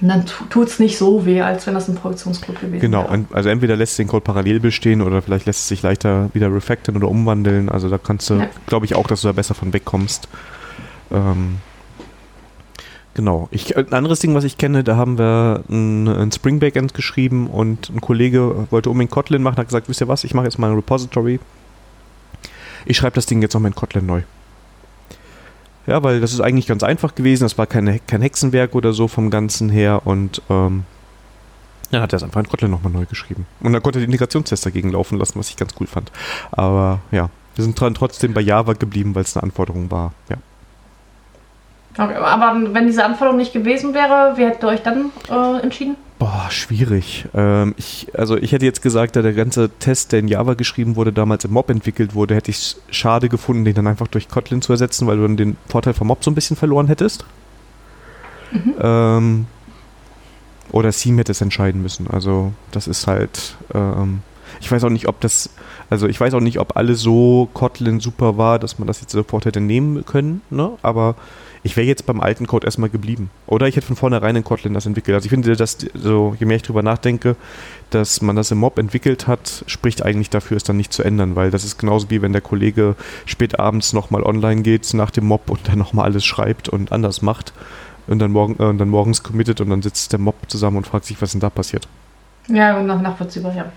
dann 0.01 0.27
tut 0.27 0.67
es 0.67 0.81
nicht 0.81 0.99
so 0.99 1.25
weh, 1.25 1.41
als 1.41 1.69
wenn 1.69 1.75
das 1.75 1.87
ein 1.87 1.95
Produktionscode 1.95 2.61
gewesen 2.61 2.81
genau. 2.81 3.05
wäre. 3.05 3.19
Genau, 3.19 3.29
also 3.33 3.49
entweder 3.49 3.77
lässt 3.77 3.95
sich 3.95 4.05
den 4.05 4.11
Code 4.11 4.25
parallel 4.25 4.59
bestehen 4.59 5.03
oder 5.03 5.23
vielleicht 5.23 5.47
lässt 5.47 5.61
es 5.61 5.69
sich 5.69 5.83
leichter 5.83 6.31
wieder 6.35 6.53
refactoren 6.53 6.97
oder 7.01 7.09
umwandeln. 7.09 7.69
Also 7.69 7.89
da 7.89 7.99
kannst 7.99 8.29
du, 8.29 8.35
ja. 8.35 8.49
glaube 8.67 8.87
ich, 8.87 8.97
auch, 8.97 9.07
dass 9.07 9.21
du 9.21 9.29
da 9.29 9.33
besser 9.33 9.55
von 9.55 9.73
wegkommst. 9.73 10.27
Ähm, 11.13 11.59
genau. 13.15 13.49
Ich, 13.51 13.77
ein 13.77 13.93
anderes 13.93 14.21
Ding, 14.21 14.35
was 14.35 14.45
ich 14.45 14.59
kenne, 14.59 14.85
da 14.85 14.97
haben 14.97 15.19
wir 15.19 15.65
ein, 15.69 16.09
ein 16.09 16.33
Spring 16.33 16.61
Backend 16.61 16.95
geschrieben 16.95 17.49
und 17.49 17.91
ein 17.91 18.01
Kollege 18.01 18.67
wollte 18.71 18.91
unbedingt 18.91 19.11
Kotlin 19.11 19.43
machen, 19.43 19.57
hat 19.57 19.69
gesagt, 19.69 19.89
wisst 19.89 20.01
ihr 20.01 20.09
was, 20.09 20.25
ich 20.25 20.35
mache 20.35 20.45
jetzt 20.45 20.59
mal 20.59 20.71
ein 20.71 20.77
Repository. 20.77 21.41
Ich 22.87 22.97
schreibe 22.97 23.15
das 23.15 23.27
Ding 23.27 23.41
jetzt 23.41 23.55
nochmal 23.55 23.71
in 23.71 23.75
Kotlin 23.75 24.07
neu. 24.07 24.23
Ja, 25.87 26.03
weil 26.03 26.21
das 26.21 26.33
ist 26.33 26.41
eigentlich 26.41 26.67
ganz 26.67 26.83
einfach 26.83 27.15
gewesen. 27.15 27.45
Das 27.45 27.59
war 27.59 27.67
keine, 27.67 27.99
kein 28.01 28.23
Hexenwerk 28.23 28.75
oder 28.75 28.93
so 28.93 29.09
vom 29.09 29.31
Ganzen 29.31 29.69
her. 29.69 30.03
Und 30.05 30.41
ähm, 30.49 30.85
dann 31.91 32.03
hat 32.03 32.13
er 32.13 32.17
es 32.17 32.23
einfach 32.23 32.41
in 32.41 32.49
Kotlin 32.49 32.71
nochmal 32.71 32.93
neu 32.93 33.05
geschrieben. 33.07 33.47
Und 33.61 33.73
dann 33.73 33.83
konnte 33.83 33.99
er 33.99 34.01
die 34.01 34.07
Integrationstest 34.07 34.65
dagegen 34.65 34.91
laufen 34.91 35.19
lassen, 35.19 35.39
was 35.39 35.51
ich 35.51 35.57
ganz 35.57 35.75
cool 35.81 35.87
fand. 35.87 36.11
Aber 36.53 37.01
ja, 37.11 37.29
wir 37.55 37.65
sind 37.65 37.79
dran 37.79 37.95
trotzdem 37.95 38.33
bei 38.33 38.41
Java 38.41 38.73
geblieben, 38.73 39.15
weil 39.15 39.23
es 39.23 39.37
eine 39.37 39.45
Anforderung 39.45 39.91
war. 39.91 40.13
Ja. 40.29 40.37
Okay, 41.97 42.15
aber 42.15 42.75
wenn 42.75 42.87
diese 42.87 43.05
Anforderung 43.05 43.37
nicht 43.39 43.53
gewesen 43.53 43.95
wäre, 43.95 44.37
wie 44.37 44.45
hättet 44.45 44.63
ihr 44.65 44.69
euch 44.69 44.83
dann 44.83 45.11
äh, 45.31 45.63
entschieden? 45.63 45.97
Boah, 46.19 46.47
schwierig. 46.51 47.27
Ähm, 47.35 47.75
ich, 47.77 48.09
also 48.17 48.37
ich 48.37 48.53
hätte 48.53 48.65
jetzt 48.65 48.83
gesagt, 48.83 49.15
da 49.17 49.23
der 49.23 49.33
ganze 49.33 49.69
Test, 49.79 50.13
der 50.13 50.21
in 50.21 50.29
Java 50.29 50.55
geschrieben 50.55 50.97
wurde, 50.97 51.13
damals 51.13 51.45
im 51.45 51.53
Mob 51.53 51.71
entwickelt 51.71 52.15
wurde, 52.15 52.35
hätte 52.35 52.51
ich 52.51 52.59
es 52.59 52.81
schade 52.91 53.29
gefunden, 53.29 53.65
den 53.65 53.75
dann 53.75 53.87
einfach 53.87 54.09
durch 54.09 54.29
Kotlin 54.29 54.63
zu 54.63 54.73
ersetzen, 54.73 55.07
weil 55.07 55.17
du 55.17 55.23
dann 55.23 55.37
den 55.37 55.57
Vorteil 55.69 55.95
vom 55.95 56.09
Mob 56.09 56.25
so 56.25 56.31
ein 56.31 56.35
bisschen 56.35 56.57
verloren 56.57 56.87
hättest. 56.89 57.25
Mhm. 58.53 58.75
Ähm, 58.81 59.47
oder 60.73 60.91
Seam 60.93 61.19
hätte 61.19 61.33
es 61.33 61.41
entscheiden 61.41 61.83
müssen. 61.83 62.09
Also 62.11 62.53
das 62.73 62.89
ist 62.89 63.07
halt. 63.07 63.57
Ähm, 63.73 64.21
Ich 64.61 64.71
weiß 64.71 64.85
auch 64.85 64.91
nicht, 64.91 65.09
ob 65.09 65.21
das, 65.21 65.51
also 65.91 66.07
ich 66.07 66.21
weiß 66.21 66.33
auch 66.35 66.41
nicht, 66.41 66.61
ob 66.61 66.77
alles 66.77 67.01
so 67.01 67.49
Kotlin 67.55 67.99
super 67.99 68.39
war, 68.39 68.59
dass 68.61 68.79
man 68.79 68.87
das 68.87 69.01
jetzt 69.01 69.13
sofort 69.13 69.47
hätte 69.47 69.61
nehmen 69.61 70.05
können, 70.07 70.43
ne? 70.51 70.71
aber 70.83 71.17
ich 71.65 71.77
wäre 71.77 71.87
jetzt 71.87 72.05
beim 72.05 72.21
alten 72.21 72.47
Code 72.47 72.67
erstmal 72.67 72.91
geblieben. 72.91 73.31
Oder 73.47 73.67
ich 73.67 73.75
hätte 73.75 73.87
von 73.87 73.97
vornherein 73.97 74.37
in 74.37 74.45
Kotlin 74.45 74.75
das 74.75 74.85
entwickelt. 74.85 75.15
Also 75.15 75.25
ich 75.25 75.31
finde, 75.31 75.57
dass 75.57 75.79
so, 75.95 76.37
je 76.39 76.45
mehr 76.45 76.57
ich 76.57 76.63
drüber 76.63 76.83
nachdenke, 76.83 77.37
dass 77.89 78.21
man 78.21 78.37
das 78.37 78.51
im 78.51 78.59
Mob 78.59 78.79
entwickelt 78.79 79.27
hat, 79.27 79.65
spricht 79.67 80.05
eigentlich 80.05 80.29
dafür, 80.29 80.59
es 80.59 80.63
dann 80.63 80.77
nicht 80.77 80.93
zu 80.93 81.03
ändern, 81.03 81.37
weil 81.37 81.51
das 81.51 81.65
ist 81.65 81.79
genauso 81.79 82.11
wie 82.11 82.21
wenn 82.21 82.33
der 82.33 82.43
Kollege 82.43 82.97
spät 83.25 83.59
abends 83.59 83.95
nochmal 83.95 84.23
online 84.23 84.61
geht 84.61 84.93
nach 84.93 85.11
dem 85.11 85.25
Mob 85.25 85.49
und 85.49 85.67
dann 85.67 85.79
nochmal 85.79 86.05
alles 86.05 86.25
schreibt 86.25 86.69
und 86.69 86.93
anders 86.93 87.23
macht 87.23 87.55
und 88.07 88.19
dann, 88.19 88.31
morgen, 88.31 88.57
äh, 88.59 88.67
und 88.67 88.77
dann 88.77 88.91
morgens 88.91 89.23
committet 89.23 89.63
und 89.63 89.71
dann 89.71 89.81
sitzt 89.81 90.13
der 90.13 90.21
Mob 90.21 90.37
zusammen 90.49 90.77
und 90.77 90.87
fragt 90.87 91.07
sich, 91.07 91.21
was 91.23 91.33
denn 91.33 91.41
da 91.41 91.49
passiert. 91.49 91.89
Ja, 92.49 92.79
und 92.79 92.87
nach 92.87 93.01
nachvollziehbar, 93.01 93.55
ja. 93.55 93.73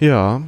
Ja, 0.00 0.42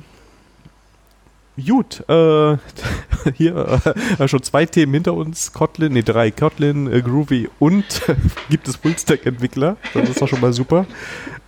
Gut, 1.57 2.05
äh, 2.09 2.57
hier 3.35 3.81
äh, 4.19 4.29
schon 4.29 4.43
zwei 4.43 4.67
Themen 4.67 4.93
hinter 4.93 5.15
uns, 5.15 5.55
Kotlin, 5.55 5.95
nee, 5.95 6.03
drei, 6.03 6.31
Kotlin, 6.31 6.93
äh, 6.93 7.01
Groovy 7.01 7.49
und 7.59 8.03
gibt 8.51 8.69
es 8.69 8.77
Fullstack-Entwickler, 8.77 9.77
das 9.95 10.11
ist 10.11 10.21
doch 10.21 10.29
schon 10.29 10.41
mal 10.41 10.53
super. 10.53 10.85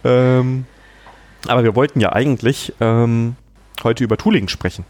Ähm, 0.05 0.65
aber 1.47 1.63
wir 1.63 1.77
wollten 1.77 2.01
ja 2.01 2.13
eigentlich 2.13 2.73
ähm, 2.81 3.37
heute 3.85 4.03
über 4.03 4.17
Tooling 4.17 4.49
sprechen. 4.49 4.85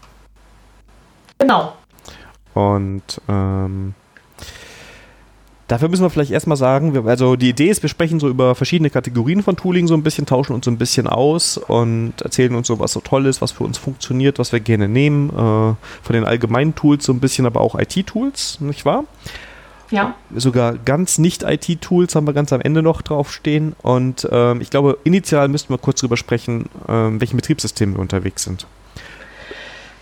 Genau. 1.37 1.75
Und 2.53 3.21
ähm, 3.27 3.93
Dafür 5.69 5.87
müssen 5.87 6.01
wir 6.01 6.09
vielleicht 6.09 6.31
erstmal 6.31 6.57
sagen, 6.57 6.95
wir, 6.95 7.05
also 7.05 7.35
die 7.35 7.49
Idee 7.49 7.67
ist, 7.69 7.83
wir 7.83 7.89
sprechen 7.89 8.19
so 8.19 8.27
über 8.27 8.55
verschiedene 8.55 8.89
Kategorien 8.89 9.43
von 9.43 9.55
Tooling 9.55 9.87
so 9.87 9.93
ein 9.93 10.01
bisschen, 10.01 10.25
tauschen 10.25 10.53
uns 10.53 10.65
so 10.65 10.71
ein 10.71 10.79
bisschen 10.79 11.05
aus 11.05 11.57
und 11.59 12.13
erzählen 12.23 12.55
uns 12.55 12.65
so, 12.65 12.79
was 12.79 12.91
so 12.91 13.01
toll 13.01 13.27
ist, 13.27 13.39
was 13.39 13.51
für 13.51 13.65
uns 13.65 13.77
funktioniert, 13.77 14.39
was 14.39 14.51
wir 14.51 14.61
gerne 14.61 14.87
nehmen. 14.87 15.29
Äh, 15.29 15.33
von 15.33 16.13
den 16.13 16.25
allgemeinen 16.25 16.73
Tools 16.73 17.05
so 17.05 17.13
ein 17.13 17.19
bisschen, 17.19 17.45
aber 17.45 17.61
auch 17.61 17.79
IT-Tools, 17.79 18.61
nicht 18.61 18.83
wahr? 18.83 19.03
Ja. 19.91 20.15
Sogar 20.35 20.73
ganz 20.73 21.19
Nicht-IT-Tools 21.19 22.15
haben 22.15 22.25
wir 22.25 22.33
ganz 22.33 22.51
am 22.51 22.61
Ende 22.61 22.81
noch 22.81 23.03
draufstehen. 23.03 23.75
Und 23.83 24.27
ähm, 24.31 24.61
ich 24.61 24.71
glaube, 24.71 24.97
initial 25.03 25.49
müssten 25.49 25.71
wir 25.71 25.77
kurz 25.77 25.99
drüber 25.99 26.17
sprechen, 26.17 26.65
ähm, 26.87 27.21
welchen 27.21 27.35
Betriebssystemen 27.35 27.95
wir 27.95 28.01
unterwegs 28.01 28.43
sind. 28.43 28.65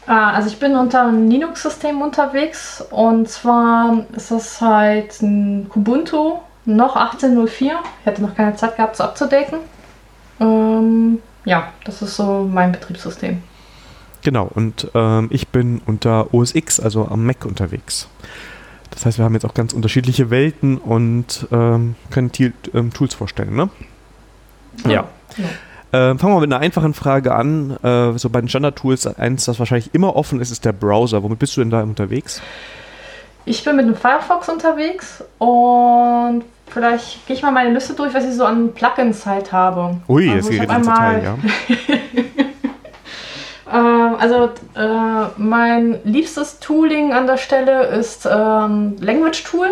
Ah, 0.08 0.32
also 0.32 0.48
ich 0.48 0.58
bin 0.58 0.76
unter 0.78 1.02
einem 1.02 1.30
Linux-System 1.30 2.02
unterwegs 2.02 2.82
und 2.92 3.28
zwar 3.28 4.06
ist 4.16 4.32
das 4.32 4.62
halt 4.62 5.22
ein 5.22 5.68
Kubuntu, 5.68 6.40
noch 6.64 6.96
18.04. 6.96 7.50
Ich 7.62 8.06
hatte 8.06 8.22
noch 8.22 8.34
keine 8.34 8.56
Zeit 8.56 8.78
gehabt, 8.78 8.96
es 8.96 9.02
abzudaten. 9.02 9.60
Ähm, 10.40 11.20
ja, 11.44 11.74
das 11.84 12.02
ist 12.02 12.16
so 12.16 12.48
mein 12.50 12.72
Betriebssystem. 12.72 13.44
Genau, 14.22 14.50
und 14.54 14.90
ähm, 14.94 15.28
ich 15.30 15.50
bin 15.50 15.82
unter 15.86 16.34
OS 16.34 16.56
X, 16.56 16.80
also 16.80 17.08
am 17.08 17.26
Mac 17.26 17.46
unterwegs. 17.46 18.08
Das 18.92 19.06
heißt, 19.06 19.18
wir 19.18 19.26
haben 19.26 19.34
jetzt 19.34 19.46
auch 19.46 19.54
ganz 19.54 19.74
unterschiedliche 19.74 20.30
Welten 20.30 20.78
und 20.78 21.48
ähm, 21.52 21.96
können 22.12 22.32
ähm, 22.74 22.94
Tools 22.94 23.14
vorstellen, 23.14 23.56
ne? 23.56 23.70
Ja. 24.86 25.06
ja. 25.38 25.46
Äh, 25.98 26.18
fangen 26.18 26.36
wir 26.36 26.42
mit 26.42 26.54
einer 26.54 26.62
einfachen 26.62 26.94
Frage 26.94 27.34
an. 27.34 27.76
Äh, 27.84 28.18
so 28.18 28.30
bei 28.30 28.40
den 28.40 28.50
Standard-Tools, 28.50 29.18
eins, 29.18 29.46
das 29.46 29.58
wahrscheinlich 29.58 29.96
immer 29.96 30.16
offen 30.16 30.40
ist, 30.42 30.52
ist 30.52 30.64
der 30.64 30.74
Browser. 30.74 31.24
Womit 31.24 31.40
bist 31.40 31.58
du 31.58 31.62
denn 31.62 31.72
da 31.72 31.82
unterwegs? 31.82 32.42
Ich 33.46 33.64
bin 33.64 33.78
mit 33.78 33.88
dem 33.88 33.96
Firefox 33.96 34.50
unterwegs 34.50 35.24
und 35.40 36.44
vielleicht 36.68 37.26
gehe 37.26 37.36
ich 37.36 37.42
mal 37.42 37.52
meine 37.52 37.72
Liste 37.72 37.94
durch, 37.94 38.14
was 38.14 38.26
ich 38.26 38.36
so 38.36 38.44
an 38.44 38.74
Plugins 38.74 39.26
halt 39.26 39.52
habe. 39.52 39.98
Ui, 40.08 40.26
jetzt 40.26 40.50
geht 40.50 40.70
ins 40.70 40.88
Detail, 40.88 41.24
ja. 41.24 41.38
ähm, 43.74 44.16
also 44.20 44.50
äh, 44.76 45.30
mein 45.38 46.00
liebstes 46.04 46.60
Tooling 46.60 47.14
an 47.14 47.26
der 47.26 47.38
Stelle 47.38 47.86
ist 47.86 48.28
ähm, 48.30 48.98
Language 49.00 49.44
Tool. 49.46 49.70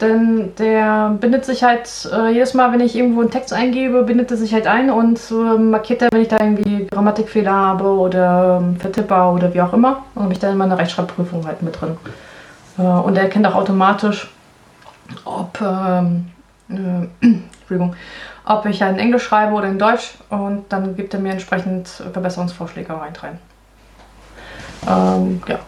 Denn 0.00 0.54
der 0.56 1.16
bindet 1.20 1.44
sich 1.44 1.64
halt 1.64 2.08
äh, 2.12 2.28
jedes 2.28 2.54
Mal, 2.54 2.72
wenn 2.72 2.80
ich 2.80 2.94
irgendwo 2.94 3.20
einen 3.20 3.30
Text 3.30 3.52
eingebe, 3.52 4.04
bindet 4.04 4.30
er 4.30 4.36
sich 4.36 4.54
halt 4.54 4.68
ein 4.68 4.90
und 4.90 5.20
äh, 5.30 5.58
markiert 5.58 6.02
er, 6.02 6.08
wenn 6.12 6.22
ich 6.22 6.28
da 6.28 6.38
irgendwie 6.40 6.86
Grammatikfehler 6.86 7.52
habe 7.52 7.84
oder 7.84 8.62
äh, 8.62 8.78
Vertipper 8.78 9.32
oder 9.32 9.52
wie 9.54 9.60
auch 9.60 9.72
immer. 9.72 10.04
Und 10.14 10.22
habe 10.22 10.32
ich 10.32 10.38
dann 10.38 10.52
immer 10.52 10.64
eine 10.64 10.78
Rechtschreibprüfung 10.78 11.44
halt 11.46 11.62
mit 11.62 11.80
drin. 11.80 11.96
Äh, 12.78 12.82
und 12.82 13.16
er 13.16 13.24
erkennt 13.24 13.46
auch 13.48 13.56
automatisch, 13.56 14.30
ob, 15.24 15.60
ähm, 15.60 16.30
äh, 16.70 17.26
Entschuldigung, 17.60 17.96
ob 18.44 18.66
ich 18.66 18.80
halt 18.80 18.94
in 18.94 19.00
Englisch 19.00 19.24
schreibe 19.24 19.54
oder 19.54 19.66
in 19.66 19.80
Deutsch 19.80 20.14
und 20.30 20.66
dann 20.68 20.96
gibt 20.96 21.12
er 21.12 21.20
mir 21.20 21.32
entsprechend 21.32 21.88
Verbesserungsvorschläge 21.88 22.92
rein. 22.92 23.38
Ähm, 24.88 25.42
ja. 25.48 25.58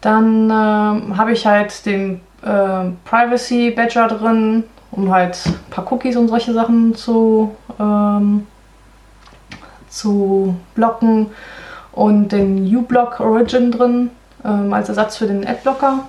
Dann 0.00 0.50
ähm, 0.50 1.16
habe 1.16 1.32
ich 1.32 1.46
halt 1.46 1.86
den 1.86 2.20
äh, 2.42 2.90
Privacy 3.04 3.70
Badger 3.70 4.08
drin, 4.08 4.64
um 4.90 5.12
halt 5.12 5.38
ein 5.46 5.70
paar 5.70 5.90
Cookies 5.92 6.16
und 6.16 6.28
solche 6.28 6.52
Sachen 6.52 6.94
zu, 6.94 7.54
ähm, 7.78 8.46
zu 9.88 10.54
blocken. 10.74 11.30
Und 11.92 12.30
den 12.32 12.74
uBlock 12.74 13.20
Origin 13.20 13.70
drin 13.70 14.10
ähm, 14.44 14.72
als 14.72 14.88
Ersatz 14.88 15.18
für 15.18 15.26
den 15.26 15.46
Adblocker. 15.46 16.08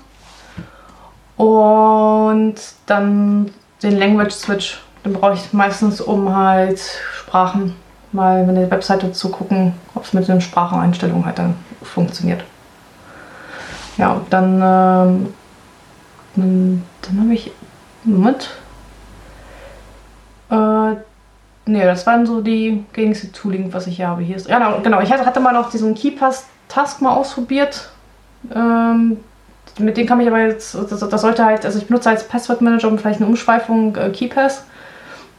Und 1.36 2.56
dann 2.86 3.52
den 3.82 3.98
Language 3.98 4.32
Switch. 4.32 4.82
Den 5.04 5.14
brauche 5.14 5.34
ich 5.34 5.52
meistens, 5.52 6.00
um 6.00 6.34
halt 6.34 6.80
Sprachen 7.14 7.76
mal 8.14 8.46
mit 8.46 8.56
der 8.56 8.72
Webseite 8.72 9.12
zu 9.12 9.30
gucken, 9.30 9.74
ob 9.96 10.06
es 10.06 10.14
mit 10.14 10.28
den 10.28 10.40
Spracheneinstellungen 10.40 11.26
halt 11.26 11.40
dann 11.40 11.56
funktioniert. 11.82 12.44
Ja, 13.98 14.22
dann 14.30 14.62
ähm, 14.64 15.34
dann, 16.36 16.84
dann 17.02 17.22
habe 17.22 17.34
ich. 17.34 17.52
Moment. 18.04 18.50
Äh, 20.50 20.56
ne, 20.56 21.86
das 21.86 22.06
waren 22.06 22.26
so 22.26 22.42
die 22.42 22.84
gängigste 22.94 23.32
Tooling, 23.32 23.72
was 23.74 23.88
ich 23.88 23.98
hier 23.98 24.08
habe. 24.08 24.22
Hier 24.22 24.36
ist, 24.36 24.48
ja, 24.48 24.80
genau. 24.84 25.02
Ich 25.02 25.12
hatte 25.12 25.40
mal 25.40 25.54
noch 25.54 25.70
diesen 25.70 25.96
KeyPass-Task 25.96 27.02
mal 27.02 27.16
ausprobiert. 27.16 27.90
Ähm, 28.54 29.18
mit 29.80 29.98
dem 29.98 30.06
kann 30.06 30.20
ich 30.20 30.28
aber 30.28 30.42
jetzt, 30.42 30.76
das, 30.76 31.00
das, 31.00 31.22
sollte 31.22 31.46
halt, 31.46 31.66
also 31.66 31.80
ich 31.80 31.88
benutze 31.88 32.10
als 32.10 32.28
Passwortmanager 32.28 32.88
um 32.88 33.00
vielleicht 33.00 33.20
eine 33.20 33.30
Umschweifung 33.30 33.96
äh, 33.96 34.10
KeyPass, 34.10 34.66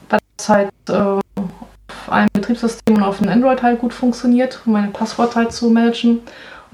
weil 0.08 0.18
das 0.36 0.48
halt 0.48 0.70
äh, 0.88 0.92
auf 0.94 2.10
einem 2.10 2.28
Betriebssystem 2.32 2.96
und 2.96 3.02
auf 3.02 3.20
einem 3.20 3.30
Android 3.30 3.62
halt 3.62 3.78
gut 3.78 3.92
funktioniert, 3.92 4.60
um 4.66 4.72
meine 4.72 4.88
Passwort 4.88 5.36
halt 5.36 5.52
zu 5.52 5.70
managen. 5.70 6.22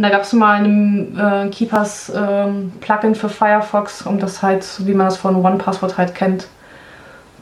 Und 0.00 0.04
da 0.04 0.08
gab 0.08 0.22
es 0.22 0.32
mal 0.32 0.64
ein 0.64 1.18
äh, 1.18 1.50
Keepers 1.50 2.10
ähm, 2.16 2.72
Plugin 2.80 3.14
für 3.14 3.28
Firefox, 3.28 4.00
um 4.06 4.18
das 4.18 4.40
halt, 4.40 4.66
wie 4.86 4.94
man 4.94 5.04
das 5.04 5.18
von 5.18 5.36
OnePassword 5.36 5.98
halt 5.98 6.14
kennt, 6.14 6.46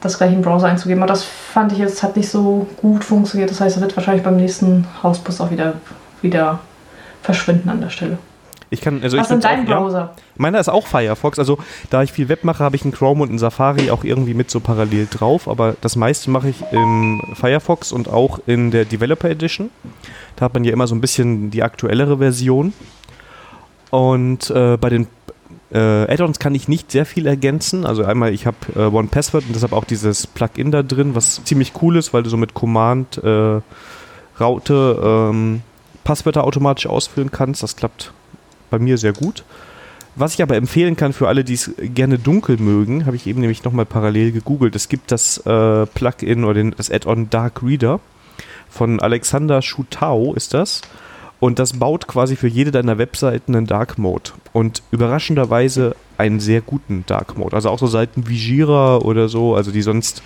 das 0.00 0.18
gleich 0.18 0.32
im 0.32 0.42
Browser 0.42 0.66
einzugeben. 0.66 1.00
Aber 1.04 1.12
das 1.12 1.22
fand 1.22 1.70
ich 1.70 1.78
jetzt, 1.78 2.02
hat 2.02 2.16
nicht 2.16 2.28
so 2.28 2.66
gut 2.78 3.04
funktioniert. 3.04 3.48
Das 3.48 3.60
heißt, 3.60 3.76
es 3.76 3.80
wird 3.80 3.96
wahrscheinlich 3.96 4.24
beim 4.24 4.34
nächsten 4.34 4.88
Hausbus 5.04 5.40
auch 5.40 5.52
wieder, 5.52 5.74
wieder 6.20 6.58
verschwinden 7.22 7.68
an 7.68 7.80
der 7.80 7.90
Stelle. 7.90 8.18
Ich 8.70 8.80
kann, 8.80 9.02
also 9.02 9.16
Was 9.16 9.30
ist 9.30 9.44
dein 9.44 9.64
Browser? 9.64 9.98
Ja, 9.98 10.22
meiner 10.36 10.60
ist 10.60 10.68
auch 10.68 10.86
Firefox. 10.86 11.38
Also 11.38 11.58
da 11.90 12.02
ich 12.02 12.12
viel 12.12 12.28
Web 12.28 12.44
mache, 12.44 12.62
habe 12.62 12.76
ich 12.76 12.82
einen 12.82 12.92
Chrome 12.92 13.22
und 13.22 13.30
einen 13.30 13.38
Safari 13.38 13.90
auch 13.90 14.04
irgendwie 14.04 14.34
mit 14.34 14.50
so 14.50 14.60
parallel 14.60 15.08
drauf. 15.10 15.48
Aber 15.48 15.74
das 15.80 15.96
meiste 15.96 16.30
mache 16.30 16.50
ich 16.50 16.62
im 16.70 17.22
Firefox 17.34 17.92
und 17.92 18.08
auch 18.08 18.40
in 18.46 18.70
der 18.70 18.84
Developer 18.84 19.30
Edition. 19.30 19.70
Da 20.36 20.44
hat 20.46 20.54
man 20.54 20.64
ja 20.64 20.72
immer 20.72 20.86
so 20.86 20.94
ein 20.94 21.00
bisschen 21.00 21.50
die 21.50 21.62
aktuellere 21.62 22.18
Version. 22.18 22.74
Und 23.90 24.50
äh, 24.50 24.76
bei 24.76 24.90
den 24.90 25.06
äh, 25.72 25.78
Add-ons 25.78 26.38
kann 26.38 26.54
ich 26.54 26.68
nicht 26.68 26.92
sehr 26.92 27.06
viel 27.06 27.26
ergänzen. 27.26 27.86
Also 27.86 28.04
einmal, 28.04 28.32
ich 28.34 28.46
habe 28.46 28.56
äh, 28.76 28.80
One 28.80 29.08
Password 29.08 29.44
und 29.46 29.54
deshalb 29.54 29.72
auch 29.72 29.84
dieses 29.84 30.26
Plugin 30.26 30.70
da 30.70 30.82
drin, 30.82 31.14
was 31.14 31.42
ziemlich 31.44 31.72
cool 31.80 31.96
ist, 31.96 32.12
weil 32.12 32.22
du 32.22 32.30
so 32.30 32.36
mit 32.36 32.54
Command 32.54 33.18
äh, 33.22 33.60
Raute 34.38 35.00
ähm, 35.02 35.62
Passwörter 36.04 36.44
automatisch 36.44 36.86
ausfüllen 36.86 37.30
kannst. 37.30 37.62
Das 37.62 37.76
klappt 37.76 38.12
bei 38.70 38.78
mir 38.78 38.98
sehr 38.98 39.12
gut. 39.12 39.44
Was 40.16 40.34
ich 40.34 40.42
aber 40.42 40.56
empfehlen 40.56 40.96
kann 40.96 41.12
für 41.12 41.28
alle, 41.28 41.44
die 41.44 41.54
es 41.54 41.70
gerne 41.78 42.18
dunkel 42.18 42.56
mögen, 42.58 43.06
habe 43.06 43.14
ich 43.14 43.26
eben 43.26 43.40
nämlich 43.40 43.62
nochmal 43.62 43.86
parallel 43.86 44.32
gegoogelt. 44.32 44.74
Es 44.74 44.88
gibt 44.88 45.12
das 45.12 45.38
äh, 45.46 45.86
Plugin 45.86 46.44
oder 46.44 46.54
den, 46.54 46.74
das 46.76 46.90
Add-on 46.90 47.30
Dark 47.30 47.62
Reader 47.62 48.00
von 48.68 49.00
Alexander 49.00 49.62
Schutau 49.62 50.34
ist 50.34 50.54
das. 50.54 50.82
Und 51.40 51.60
das 51.60 51.74
baut 51.74 52.08
quasi 52.08 52.34
für 52.34 52.48
jede 52.48 52.72
deiner 52.72 52.98
Webseiten 52.98 53.54
einen 53.54 53.66
Dark 53.66 53.96
Mode. 53.96 54.32
Und 54.52 54.82
überraschenderweise 54.90 55.94
einen 56.16 56.40
sehr 56.40 56.62
guten 56.62 57.04
Dark 57.06 57.38
Mode. 57.38 57.54
Also 57.54 57.70
auch 57.70 57.78
so 57.78 57.86
Seiten 57.86 58.26
wie 58.26 58.34
Jira 58.34 58.98
oder 58.98 59.28
so, 59.28 59.54
also 59.54 59.70
die 59.70 59.82
sonst 59.82 60.22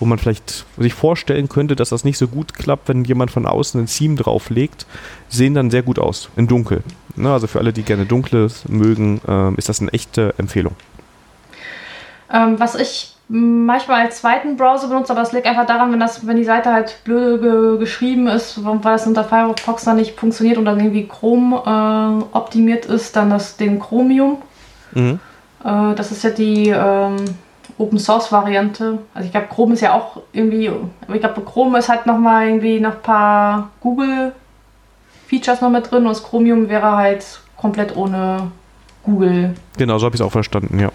wo 0.00 0.06
man 0.06 0.18
vielleicht 0.18 0.64
sich 0.76 0.94
vorstellen 0.94 1.48
könnte, 1.48 1.76
dass 1.76 1.88
das 1.88 2.04
nicht 2.04 2.18
so 2.18 2.28
gut 2.28 2.54
klappt, 2.54 2.88
wenn 2.88 3.04
jemand 3.04 3.30
von 3.30 3.46
außen 3.46 3.80
ein 3.80 3.86
Theme 3.86 4.16
drauflegt, 4.16 4.86
sehen 5.28 5.54
dann 5.54 5.70
sehr 5.70 5.82
gut 5.82 5.98
aus, 5.98 6.30
in 6.36 6.46
dunkel. 6.46 6.82
Ne, 7.16 7.32
also 7.32 7.46
für 7.46 7.58
alle, 7.58 7.72
die 7.72 7.82
gerne 7.82 8.06
dunkles 8.06 8.68
mögen, 8.68 9.20
ähm, 9.26 9.54
ist 9.56 9.68
das 9.68 9.80
eine 9.80 9.92
echte 9.92 10.34
Empfehlung. 10.38 10.74
Ähm, 12.32 12.60
was 12.60 12.74
ich 12.74 13.14
manchmal 13.28 14.06
als 14.06 14.20
zweiten 14.20 14.56
Browser 14.56 14.88
benutzt, 14.88 15.10
aber 15.10 15.20
das 15.20 15.32
liegt 15.32 15.46
einfach 15.46 15.66
daran, 15.66 15.92
wenn, 15.92 16.00
das, 16.00 16.26
wenn 16.26 16.36
die 16.36 16.44
Seite 16.44 16.72
halt 16.72 17.00
blöd 17.04 17.42
ge 17.42 17.78
geschrieben 17.78 18.26
ist, 18.26 18.64
weil 18.64 18.78
das 18.80 19.06
unter 19.06 19.24
Firefox 19.24 19.84
dann 19.84 19.96
nicht 19.96 20.18
funktioniert 20.18 20.56
und 20.56 20.64
dann 20.64 20.78
irgendwie 20.78 21.06
Chrome 21.06 21.56
äh, 21.56 22.36
optimiert 22.36 22.86
ist, 22.86 23.16
dann 23.16 23.30
das 23.30 23.56
den 23.56 23.78
Chromium. 23.80 24.38
Mhm. 24.92 25.20
Äh, 25.62 25.94
das 25.94 26.10
ist 26.10 26.24
ja 26.24 26.30
die 26.30 26.68
ähm, 26.68 27.16
Open 27.78 27.98
Source 27.98 28.32
Variante. 28.32 28.98
Also 29.14 29.26
ich 29.26 29.32
glaube, 29.32 29.46
Chrome 29.48 29.74
ist 29.74 29.80
ja 29.80 29.94
auch 29.94 30.20
irgendwie, 30.32 30.68
aber 30.68 31.14
ich 31.14 31.20
glaube, 31.20 31.40
Chrome 31.42 31.78
ist 31.78 31.88
halt 31.88 32.06
nochmal 32.06 32.48
irgendwie 32.48 32.80
noch 32.80 32.94
ein 32.94 33.02
paar 33.02 33.70
Google 33.80 34.32
Features 35.28 35.60
noch 35.60 35.70
mit 35.70 35.90
drin 35.90 36.02
und 36.02 36.08
das 36.08 36.22
Chromium 36.22 36.68
wäre 36.68 36.96
halt 36.96 37.40
komplett 37.56 37.96
ohne 37.96 38.50
Google. 39.04 39.54
Genau, 39.76 39.98
so 39.98 40.06
habe 40.06 40.16
ich 40.16 40.20
es 40.20 40.26
auch 40.26 40.32
verstanden, 40.32 40.78
ja. 40.78 40.90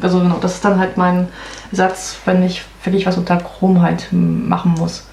Also 0.00 0.20
genau, 0.20 0.38
das 0.40 0.54
ist 0.54 0.64
dann 0.64 0.78
halt 0.78 0.96
mein 0.96 1.28
Satz, 1.72 2.18
wenn 2.24 2.42
ich 2.42 2.64
wirklich 2.82 3.06
was 3.06 3.18
unter 3.18 3.36
Chrome 3.36 3.82
halt 3.82 4.08
machen 4.12 4.74
muss. 4.78 5.06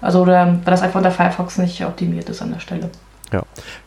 Also 0.00 0.22
oder 0.22 0.46
weil 0.46 0.70
das 0.70 0.82
einfach 0.82 0.98
unter 0.98 1.10
Firefox 1.10 1.58
nicht 1.58 1.84
optimiert 1.84 2.28
ist 2.28 2.40
an 2.40 2.52
der 2.52 2.60
Stelle. 2.60 2.90
Ja. 3.32 3.42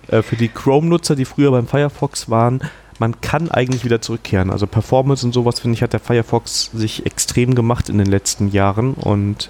Äh, 0.08 0.21
für 0.21 0.36
die 0.36 0.49
Chrome-Nutzer, 0.49 1.15
die 1.15 1.26
früher 1.26 1.52
beim 1.52 1.67
Firefox 1.67 2.30
waren, 2.30 2.62
man 2.99 3.21
kann 3.21 3.49
eigentlich 3.49 3.86
wieder 3.86 4.01
zurückkehren. 4.01 4.49
Also 4.49 4.67
Performance 4.67 5.25
und 5.25 5.34
sowas, 5.34 5.60
finde 5.60 5.75
ich, 5.75 5.84
hat 5.84 5.93
der 5.93 5.99
Firefox 5.99 6.71
sich 6.73 7.06
extrem 7.06 7.56
gemacht 7.56 7.89
in 7.89 7.97
den 7.97 8.08
letzten 8.08 8.49
Jahren. 8.49 8.93
Und 8.93 9.49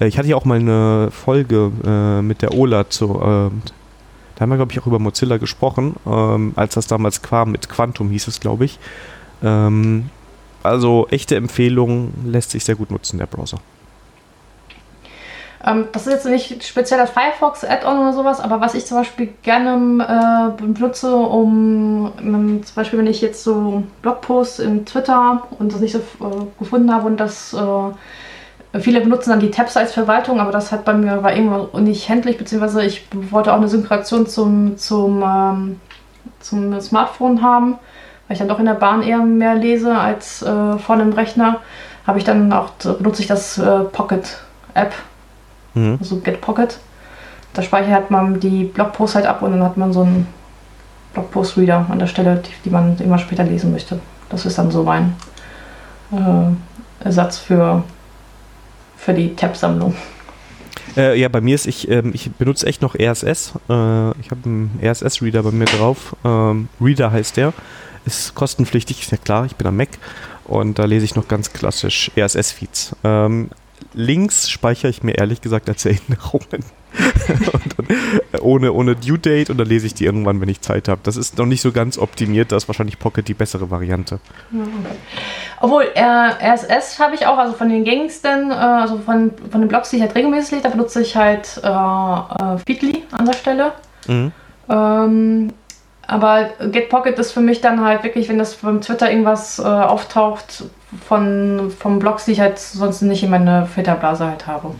äh, 0.00 0.06
ich 0.06 0.18
hatte 0.18 0.28
ja 0.28 0.36
auch 0.36 0.44
mal 0.44 0.58
eine 0.58 1.10
Folge 1.10 1.72
äh, 1.84 2.22
mit 2.22 2.42
der 2.42 2.54
Ola 2.54 2.88
zu, 2.88 3.16
äh, 3.16 3.50
da 4.36 4.40
haben 4.40 4.50
wir, 4.50 4.56
glaube 4.56 4.72
ich, 4.72 4.80
auch 4.80 4.86
über 4.86 4.98
Mozilla 4.98 5.38
gesprochen, 5.38 5.96
ähm, 6.06 6.52
als 6.56 6.74
das 6.74 6.86
damals 6.86 7.22
kam, 7.22 7.52
mit 7.52 7.68
Quantum 7.68 8.10
hieß 8.10 8.28
es, 8.28 8.40
glaube 8.40 8.66
ich. 8.66 8.78
Ähm, 9.42 10.10
also 10.62 11.06
echte 11.10 11.36
Empfehlung, 11.36 12.12
lässt 12.24 12.50
sich 12.50 12.64
sehr 12.64 12.74
gut 12.74 12.90
nutzen, 12.90 13.18
der 13.18 13.26
Browser. 13.26 13.58
Ähm, 15.66 15.88
das 15.92 16.06
ist 16.06 16.12
jetzt 16.12 16.26
nicht 16.26 16.64
speziell 16.64 17.00
das 17.00 17.10
Firefox 17.10 17.64
Add-on 17.64 17.98
oder 17.98 18.12
sowas, 18.12 18.40
aber 18.40 18.60
was 18.60 18.74
ich 18.74 18.86
zum 18.86 18.98
Beispiel 18.98 19.30
gerne 19.42 20.54
äh, 20.56 20.62
benutze, 20.62 21.14
um 21.14 22.12
ähm, 22.20 22.62
zum 22.64 22.74
Beispiel, 22.74 22.98
wenn 22.98 23.06
ich 23.06 23.20
jetzt 23.20 23.42
so 23.42 23.82
Blogposts 24.02 24.60
in 24.60 24.86
Twitter 24.86 25.42
und 25.58 25.72
das 25.72 25.80
nicht 25.80 25.92
so 25.92 25.98
äh, 25.98 26.46
gefunden 26.58 26.92
habe 26.94 27.06
und 27.06 27.18
das 27.18 27.52
äh, 27.52 27.92
Viele 28.80 29.00
benutzen 29.00 29.30
dann 29.30 29.40
die 29.40 29.50
Tabs 29.50 29.76
als 29.76 29.92
Verwaltung, 29.92 30.40
aber 30.40 30.52
das 30.52 30.72
hat 30.72 30.84
bei 30.84 30.92
mir 30.92 31.22
war 31.22 31.34
irgendwann 31.34 31.84
nicht 31.84 32.08
händlich, 32.08 32.36
beziehungsweise 32.36 32.84
ich 32.84 33.06
wollte 33.30 33.52
auch 33.52 33.56
eine 33.56 33.68
Synchronisation 33.68 34.26
zum, 34.26 34.76
zum, 34.76 35.22
ähm, 35.22 35.80
zum 36.40 36.78
Smartphone 36.80 37.42
haben, 37.42 37.78
weil 38.26 38.34
ich 38.34 38.38
dann 38.38 38.48
doch 38.48 38.58
in 38.58 38.66
der 38.66 38.74
Bahn 38.74 39.02
eher 39.02 39.18
mehr 39.18 39.54
lese 39.54 39.96
als 39.96 40.42
äh, 40.42 40.78
vor 40.78 40.96
einem 40.96 41.12
Rechner. 41.12 41.60
Habe 42.06 42.18
ich 42.18 42.24
dann 42.24 42.52
auch 42.52 42.70
benutze 42.70 43.22
ich 43.22 43.28
das 43.28 43.58
äh, 43.58 43.80
Pocket 43.80 44.38
App, 44.74 44.92
mhm. 45.76 45.98
also 46.00 46.16
Get 46.20 46.40
Pocket. 46.40 46.78
Da 47.52 47.62
speichert 47.62 48.10
man 48.10 48.40
die 48.40 48.64
Blogposts 48.64 49.14
halt 49.14 49.26
ab 49.26 49.42
und 49.42 49.52
dann 49.52 49.62
hat 49.62 49.76
man 49.76 49.92
so 49.92 50.02
einen 50.02 50.26
Blogpost-Reader 51.14 51.86
an 51.88 51.98
der 51.98 52.06
Stelle, 52.06 52.42
die, 52.44 52.50
die, 52.64 52.70
man 52.70 52.98
immer 52.98 53.18
später 53.18 53.44
lesen 53.44 53.72
möchte. 53.72 54.00
Das 54.28 54.44
ist 54.44 54.58
dann 54.58 54.70
so 54.70 54.82
mein 54.82 55.14
äh, 56.12 57.04
Ersatz 57.04 57.38
für 57.38 57.82
für 58.96 59.14
die 59.14 59.36
Tab-Sammlung. 59.36 59.94
Äh, 60.96 61.20
ja, 61.20 61.28
bei 61.28 61.40
mir 61.40 61.54
ist, 61.54 61.66
ich, 61.66 61.88
ähm, 61.88 62.10
ich 62.12 62.30
benutze 62.32 62.66
echt 62.66 62.82
noch 62.82 62.94
RSS. 62.94 63.52
Äh, 63.68 64.10
ich 64.20 64.30
habe 64.30 64.40
einen 64.44 64.80
RSS-Reader 64.82 65.42
bei 65.42 65.52
mir 65.52 65.66
drauf. 65.66 66.16
Ähm, 66.24 66.68
Reader 66.80 67.12
heißt 67.12 67.36
der. 67.36 67.52
Ist 68.04 68.34
kostenpflichtig, 68.34 69.02
ist 69.02 69.10
ja 69.10 69.18
klar, 69.18 69.46
ich 69.46 69.56
bin 69.56 69.66
am 69.66 69.76
Mac. 69.76 69.90
Und 70.44 70.78
da 70.78 70.84
lese 70.84 71.04
ich 71.04 71.14
noch 71.14 71.28
ganz 71.28 71.52
klassisch 71.52 72.10
RSS-Feeds. 72.16 72.96
Ähm, 73.04 73.50
Links 73.94 74.50
speichere 74.50 74.90
ich 74.90 75.02
mir 75.02 75.16
ehrlich 75.16 75.40
gesagt 75.40 75.68
als 75.68 75.84
Erinnerungen. 75.84 76.64
dann, 77.76 77.86
äh, 78.32 78.38
ohne, 78.40 78.72
ohne 78.72 78.96
Due 78.96 79.18
Date 79.18 79.50
und 79.50 79.58
dann 79.58 79.66
lese 79.66 79.86
ich 79.86 79.94
die 79.94 80.04
irgendwann, 80.04 80.40
wenn 80.40 80.48
ich 80.48 80.60
Zeit 80.60 80.88
habe. 80.88 81.00
Das 81.02 81.16
ist 81.16 81.38
noch 81.38 81.46
nicht 81.46 81.60
so 81.60 81.72
ganz 81.72 81.98
optimiert, 81.98 82.52
da 82.52 82.56
ist 82.56 82.68
wahrscheinlich 82.68 82.98
Pocket 82.98 83.26
die 83.26 83.34
bessere 83.34 83.70
Variante. 83.70 84.18
Obwohl, 85.60 85.84
äh, 85.94 86.00
RSS 86.00 86.98
habe 86.98 87.14
ich 87.14 87.26
auch, 87.26 87.38
also 87.38 87.54
von 87.54 87.68
den 87.68 87.84
gängigsten, 87.84 88.50
äh, 88.50 88.54
also 88.54 88.98
von, 88.98 89.32
von 89.50 89.60
den 89.60 89.68
Blogs, 89.68 89.90
die 89.90 89.96
ich 89.96 90.02
halt 90.02 90.14
regelmäßig 90.14 90.52
lese, 90.52 90.62
da 90.62 90.68
benutze 90.70 91.02
ich 91.02 91.16
halt 91.16 91.60
äh, 91.62 91.68
äh, 91.68 92.58
Feedly 92.66 93.04
an 93.12 93.26
der 93.26 93.34
Stelle. 93.34 93.72
Mhm. 94.06 94.32
Ähm, 94.68 95.52
aber 96.06 96.50
GetPocket 96.70 97.18
ist 97.18 97.32
für 97.32 97.40
mich 97.40 97.60
dann 97.60 97.80
halt 97.84 98.04
wirklich, 98.04 98.28
wenn 98.28 98.38
das 98.38 98.54
beim 98.54 98.80
Twitter 98.80 99.10
irgendwas 99.10 99.58
äh, 99.58 99.62
auftaucht 99.62 100.64
von, 101.06 101.72
von 101.78 101.98
Blogs, 101.98 102.24
die 102.24 102.32
ich 102.32 102.40
halt 102.40 102.58
sonst 102.58 103.02
nicht 103.02 103.22
in 103.22 103.30
meiner 103.30 103.66
Filterblase 103.66 104.26
halt 104.26 104.46
habe. 104.46 104.74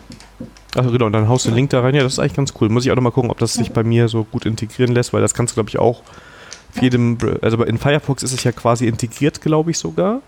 Ach 0.79 0.83
genau, 0.93 1.07
und 1.07 1.13
dann 1.13 1.29
haust 1.29 1.47
du 1.47 1.51
den 1.51 1.57
Link 1.57 1.71
da 1.71 1.81
rein. 1.81 1.95
Ja, 1.95 2.03
das 2.03 2.15
ist 2.15 2.19
eigentlich 2.19 2.35
ganz 2.35 2.53
cool. 2.61 2.69
Muss 2.69 2.85
ich 2.85 2.91
auch 2.91 2.97
nochmal 2.97 3.13
gucken, 3.13 3.31
ob 3.31 3.39
das 3.39 3.55
sich 3.55 3.73
bei 3.73 3.83
mir 3.83 4.09
so 4.09 4.25
gut 4.25 4.45
integrieren 4.45 4.93
lässt, 4.93 5.13
weil 5.13 5.23
das 5.23 5.33
kannst 5.33 5.53
du, 5.53 5.55
glaube 5.55 5.71
ich, 5.71 5.79
auch 5.79 6.03
für 6.73 6.83
jedem, 6.83 7.17
also 7.41 7.63
in 7.65 7.79
Firefox 7.79 8.23
ist 8.23 8.33
es 8.33 8.45
ja 8.45 8.53
quasi 8.53 8.87
integriert, 8.87 9.41
glaube 9.41 9.71
ich 9.71 9.79
sogar. 9.79 10.21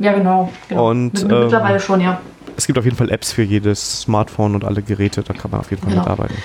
Ja, 0.00 0.12
genau. 0.12 0.50
genau. 0.68 0.90
Und, 0.90 1.12
Mittlerweile 1.12 1.74
ähm, 1.74 1.80
schon, 1.80 2.00
ja. 2.00 2.20
Es 2.56 2.66
gibt 2.66 2.78
auf 2.78 2.84
jeden 2.84 2.96
Fall 2.96 3.10
Apps 3.10 3.32
für 3.32 3.42
jedes 3.42 4.02
Smartphone 4.02 4.54
und 4.54 4.64
alle 4.64 4.82
Geräte, 4.82 5.22
da 5.22 5.32
kann 5.32 5.50
man 5.50 5.60
auf 5.60 5.70
jeden 5.70 5.82
Fall 5.82 5.92
genau. 5.92 6.02
mitarbeiten. 6.02 6.36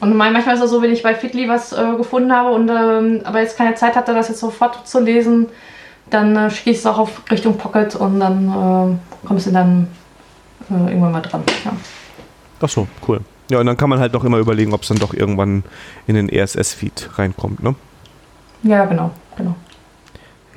Und 0.00 0.16
manchmal 0.16 0.54
ist 0.56 0.62
es 0.62 0.70
so, 0.70 0.82
wenn 0.82 0.92
ich 0.92 1.02
bei 1.02 1.14
Fitly 1.14 1.48
was 1.48 1.72
äh, 1.72 1.96
gefunden 1.96 2.32
habe 2.32 2.50
und 2.50 2.68
ähm, 2.68 3.20
aber 3.24 3.40
jetzt 3.40 3.56
keine 3.56 3.74
Zeit 3.74 3.96
hatte, 3.96 4.14
das 4.14 4.28
jetzt 4.28 4.40
sofort 4.40 4.86
zu 4.86 5.00
lesen, 5.00 5.46
dann 6.10 6.36
äh, 6.36 6.50
schicke 6.50 6.70
ich 6.70 6.78
es 6.78 6.86
auch 6.86 6.98
auf 6.98 7.22
Richtung 7.30 7.56
Pocket 7.56 7.94
und 7.96 8.20
dann 8.20 8.48
äh, 8.48 9.26
kommst 9.26 9.46
du 9.46 9.50
dann 9.50 9.88
äh, 10.70 10.74
irgendwann 10.74 11.12
mal 11.12 11.22
dran. 11.22 11.42
Ja. 11.64 11.72
Ach 12.60 12.68
so, 12.68 12.86
cool. 13.06 13.20
Ja, 13.50 13.60
und 13.60 13.66
dann 13.66 13.76
kann 13.76 13.90
man 13.90 14.00
halt 14.00 14.12
noch 14.12 14.24
immer 14.24 14.38
überlegen, 14.38 14.72
ob 14.72 14.82
es 14.82 14.88
dann 14.88 14.98
doch 14.98 15.14
irgendwann 15.14 15.62
in 16.06 16.16
den 16.16 16.28
RSS-Feed 16.28 17.10
reinkommt, 17.14 17.62
ne? 17.62 17.74
Ja, 18.62 18.84
genau, 18.86 19.12
genau. 19.36 19.54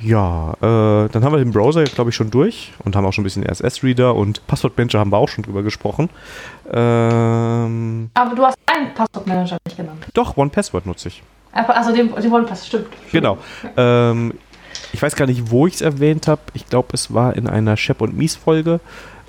Ja, 0.02 0.54
äh, 0.54 1.10
dann 1.10 1.24
haben 1.24 1.34
wir 1.34 1.40
den 1.40 1.52
Browser, 1.52 1.84
glaube 1.84 2.10
ich, 2.10 2.16
schon 2.16 2.32
durch 2.32 2.72
und 2.86 2.96
haben 2.96 3.06
auch 3.06 3.12
schon 3.12 3.24
ein 3.24 3.26
bisschen 3.26 3.44
RSS-Reader 3.46 4.16
und 4.16 4.46
Passwortmanager 4.48 5.00
haben 5.00 5.12
wir 5.12 5.18
auch 5.18 5.28
schon 5.28 5.44
drüber 5.44 5.62
gesprochen. 5.62 6.10
Ähm, 6.72 8.10
Aber 8.14 8.36
du 8.36 8.46
hast 8.46 8.58
einen 8.66 8.94
Passwortmanager 8.94 9.58
nicht 9.66 9.76
genannt. 9.78 10.08
Doch, 10.14 10.38
OnePassword 10.38 10.86
nutze 10.86 11.10
ich. 11.10 11.22
Also 11.52 11.94
den, 11.94 12.16
den 12.16 12.32
OnePass, 12.32 12.68
stimmt. 12.68 12.88
Genau. 13.12 13.38
Ähm, 13.76 14.34
ich 14.94 15.02
weiß 15.02 15.16
gar 15.16 15.26
nicht, 15.26 15.52
wo 15.52 15.68
ich 15.68 15.76
es 15.76 15.82
erwähnt 15.82 16.28
habe. 16.28 16.42
Ich 16.54 16.68
glaube, 16.68 16.90
es 16.94 17.14
war 17.14 17.36
in 17.36 17.48
einer 17.48 17.78
Shep 17.78 18.02
und 18.02 18.18
Mies 18.18 18.36
Folge. 18.36 18.80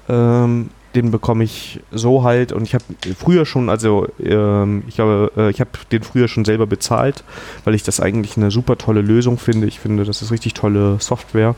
Ähm, 0.09 0.71
den 0.95 1.11
bekomme 1.11 1.45
ich 1.45 1.81
so 1.93 2.25
halt 2.25 2.53
und 2.53 2.65
ich 2.65 2.75
habe 2.75 2.85
früher 3.17 3.47
schon, 3.47 3.69
also 3.69 4.09
ähm, 4.19 4.83
ich 4.89 4.99
habe, 4.99 5.31
äh, 5.37 5.51
ich 5.51 5.61
habe 5.61 5.71
den 5.93 6.03
früher 6.03 6.27
schon 6.27 6.45
selber 6.45 6.67
bezahlt, 6.67 7.23
weil 7.65 7.75
ich 7.75 7.85
das 7.85 8.01
eigentlich 8.01 8.37
eine 8.37 8.51
super 8.51 8.77
tolle 8.77 9.01
Lösung 9.01 9.39
finde. 9.39 9.69
Ich 9.69 9.79
finde, 9.79 10.05
das 10.05 10.21
ist 10.21 10.33
richtig 10.33 10.55
tolle 10.55 10.97
Software. 11.01 11.55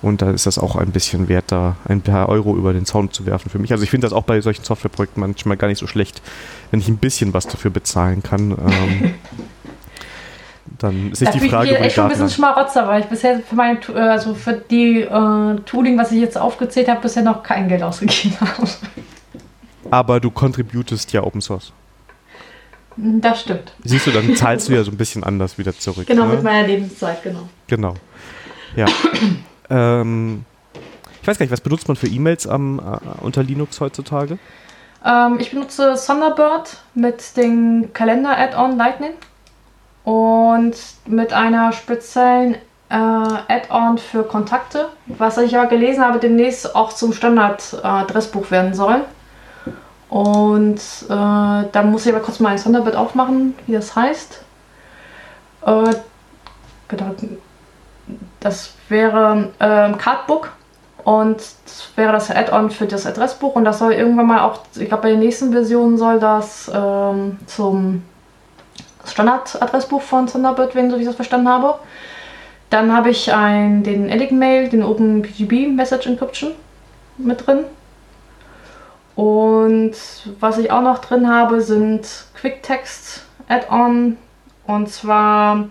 Und 0.00 0.20
da 0.20 0.32
ist 0.32 0.46
das 0.46 0.58
auch 0.58 0.74
ein 0.74 0.90
bisschen 0.90 1.28
wert, 1.28 1.46
da 1.48 1.76
ein 1.84 2.00
paar 2.00 2.28
Euro 2.28 2.56
über 2.56 2.72
den 2.72 2.84
Zaun 2.84 3.12
zu 3.12 3.24
werfen 3.24 3.50
für 3.50 3.60
mich. 3.60 3.70
Also 3.70 3.84
ich 3.84 3.90
finde 3.90 4.06
das 4.06 4.12
auch 4.12 4.24
bei 4.24 4.40
solchen 4.40 4.64
Softwareprojekten 4.64 5.20
manchmal 5.20 5.56
gar 5.56 5.68
nicht 5.68 5.78
so 5.78 5.86
schlecht, 5.86 6.20
wenn 6.72 6.80
ich 6.80 6.88
ein 6.88 6.96
bisschen 6.96 7.32
was 7.32 7.46
dafür 7.46 7.70
bezahlen 7.70 8.20
kann. 8.22 8.50
Ähm, 8.50 9.14
dann 10.82 11.12
ist 11.12 11.20
nicht 11.20 11.34
die 11.34 11.48
Frage, 11.48 11.70
ich 11.70 11.74
bin 11.76 11.84
echt 11.84 11.94
schon 11.94 12.04
ein 12.04 12.10
bisschen 12.10 12.30
Schmarotzer, 12.30 12.86
weil 12.88 13.00
ich 13.02 13.06
bisher 13.06 13.40
für 13.40 13.54
meine, 13.54 13.78
äh, 13.94 13.98
also 13.98 14.34
für 14.34 14.54
die 14.54 15.02
äh, 15.02 15.56
Tooling, 15.66 15.98
was 15.98 16.12
ich 16.12 16.20
jetzt 16.20 16.38
aufgezählt 16.38 16.88
habe, 16.88 17.00
bisher 17.00 17.22
noch 17.22 17.42
kein 17.42 17.68
Geld 17.68 17.82
ausgegeben 17.82 18.36
habe. 18.40 18.68
Aber 19.90 20.20
du 20.20 20.30
contributest 20.30 21.12
ja 21.12 21.22
Open 21.22 21.40
Source. 21.40 21.72
Das 22.96 23.42
stimmt. 23.42 23.72
Siehst 23.84 24.06
du, 24.06 24.10
dann 24.10 24.34
zahlst 24.36 24.68
du 24.68 24.74
ja 24.74 24.82
so 24.84 24.90
ein 24.90 24.96
bisschen 24.96 25.24
anders 25.24 25.58
wieder 25.58 25.76
zurück. 25.76 26.06
Genau, 26.06 26.26
ne? 26.26 26.34
mit 26.34 26.42
meiner 26.42 26.66
Lebenszeit, 26.66 27.22
genau. 27.22 27.48
Genau. 27.66 27.94
Ja. 28.76 28.86
ähm, 29.70 30.44
ich 31.20 31.28
weiß 31.28 31.38
gar 31.38 31.44
nicht, 31.44 31.52
was 31.52 31.60
benutzt 31.60 31.88
man 31.88 31.96
für 31.96 32.08
E-Mails 32.08 32.46
äh, 32.46 32.50
unter 32.50 33.42
Linux 33.42 33.80
heutzutage? 33.80 34.38
Ähm, 35.04 35.38
ich 35.38 35.50
benutze 35.50 35.94
Thunderbird 36.06 36.78
mit 36.94 37.36
dem 37.36 37.90
Kalender-Add-on 37.92 38.76
Lightning 38.76 39.12
und 40.04 40.74
mit 41.06 41.32
einer 41.32 41.72
speziellen 41.72 42.54
äh, 42.88 42.94
Add-on 42.94 43.98
für 43.98 44.24
Kontakte, 44.24 44.88
was 45.06 45.38
ich 45.38 45.52
ja 45.52 45.64
gelesen 45.64 46.04
habe, 46.04 46.18
demnächst 46.18 46.74
auch 46.74 46.92
zum 46.92 47.12
Standard-Adressbuch 47.12 48.50
werden 48.50 48.74
soll. 48.74 49.02
Und 50.10 50.78
äh, 51.04 51.08
da 51.08 51.82
muss 51.84 52.04
ich 52.04 52.12
aber 52.12 52.22
kurz 52.22 52.38
mal 52.38 52.50
ein 52.50 52.62
Thunderbird 52.62 52.96
aufmachen, 52.96 53.54
wie 53.66 53.72
das 53.72 53.96
heißt. 53.96 54.42
Äh, 55.64 55.94
genau, 56.88 57.14
das 58.40 58.74
wäre 58.88 59.50
äh, 59.58 59.92
Cardbook 59.92 60.50
und 61.04 61.36
das 61.36 61.88
wäre 61.96 62.12
das 62.12 62.30
Add-on 62.30 62.70
für 62.70 62.86
das 62.86 63.06
Adressbuch 63.06 63.54
und 63.54 63.64
das 63.64 63.78
soll 63.78 63.92
irgendwann 63.92 64.26
mal 64.26 64.40
auch, 64.40 64.58
ich 64.76 64.88
glaube 64.88 65.04
bei 65.04 65.10
den 65.10 65.20
nächsten 65.20 65.52
Versionen 65.52 65.96
soll 65.96 66.20
das 66.20 66.70
ähm, 66.72 67.38
zum 67.46 68.02
Standardadressbuch 69.04 70.02
von 70.02 70.26
Thunderbird 70.26 70.74
werden, 70.74 70.90
so 70.90 70.96
wie 70.96 71.02
ich 71.02 71.06
das 71.06 71.16
verstanden 71.16 71.48
habe. 71.48 71.78
Dann 72.70 72.94
habe 72.94 73.10
ich 73.10 73.32
ein, 73.32 73.82
den 73.82 74.08
Enigmail, 74.08 74.68
den 74.68 74.82
OpenPGB 74.82 75.66
Message 75.68 76.06
Encryption 76.06 76.52
mit 77.18 77.46
drin. 77.46 77.64
Und 79.14 79.94
was 80.40 80.58
ich 80.58 80.70
auch 80.70 80.80
noch 80.80 80.98
drin 80.98 81.28
habe, 81.28 81.60
sind 81.60 82.08
QuickText 82.40 83.24
Add-on. 83.48 84.16
Und 84.66 84.88
zwar, 84.88 85.68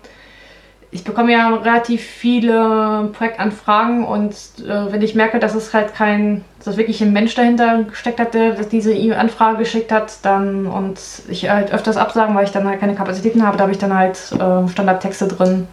ich 0.94 1.04
bekomme 1.04 1.32
ja 1.32 1.48
relativ 1.54 2.02
viele 2.02 3.08
Projektanfragen 3.14 4.04
und 4.04 4.34
äh, 4.60 4.92
wenn 4.92 5.00
ich 5.00 5.14
merke, 5.14 5.38
dass 5.38 5.54
es 5.54 5.72
halt 5.72 5.94
kein, 5.94 6.44
dass 6.62 6.76
wirklich 6.76 7.00
ein 7.00 7.14
Mensch 7.14 7.34
dahinter 7.34 7.84
gesteckt 7.84 8.20
hat, 8.20 8.34
der 8.34 8.52
diese 8.64 8.94
Anfrage 9.16 9.56
geschickt 9.56 9.90
hat, 9.90 10.12
dann 10.22 10.66
und 10.66 11.00
ich 11.28 11.48
halt 11.48 11.72
öfters 11.72 11.96
absagen, 11.96 12.34
weil 12.34 12.44
ich 12.44 12.52
dann 12.52 12.68
halt 12.68 12.78
keine 12.78 12.94
Kapazitäten 12.94 13.44
habe, 13.44 13.56
da 13.56 13.62
habe 13.62 13.72
ich 13.72 13.78
dann 13.78 13.96
halt 13.96 14.18
äh, 14.32 14.68
Standardtexte 14.68 15.28
drin 15.28 15.66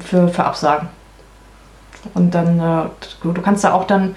für, 0.00 0.26
für 0.26 0.44
Absagen. 0.44 0.88
Und 2.14 2.34
dann, 2.34 2.58
äh, 2.58 2.88
du, 3.22 3.32
du 3.32 3.40
kannst 3.40 3.62
da 3.62 3.72
auch 3.72 3.84
dann 3.84 4.16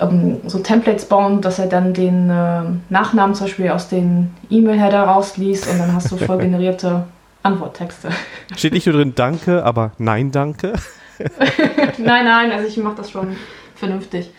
ähm, 0.00 0.40
so 0.46 0.60
Templates 0.60 1.04
bauen, 1.04 1.42
dass 1.42 1.58
er 1.58 1.66
dann 1.66 1.92
den 1.92 2.30
äh, 2.30 2.62
Nachnamen 2.88 3.34
zum 3.34 3.48
Beispiel 3.48 3.68
aus 3.68 3.88
den 3.88 4.32
E-Mail-Header 4.48 5.02
rausliest 5.02 5.70
und 5.70 5.78
dann 5.78 5.94
hast 5.94 6.10
du 6.10 6.16
voll 6.16 6.38
generierte 6.40 7.04
Antworttexte. 7.42 8.10
Steht 8.56 8.72
nicht 8.72 8.86
nur 8.86 8.96
drin 8.96 9.14
Danke, 9.14 9.64
aber 9.64 9.92
Nein, 9.98 10.30
danke. 10.30 10.74
nein, 11.98 12.24
nein, 12.24 12.52
also 12.52 12.66
ich 12.66 12.76
mache 12.78 12.96
das 12.96 13.10
schon 13.10 13.36
vernünftig. 13.74 14.30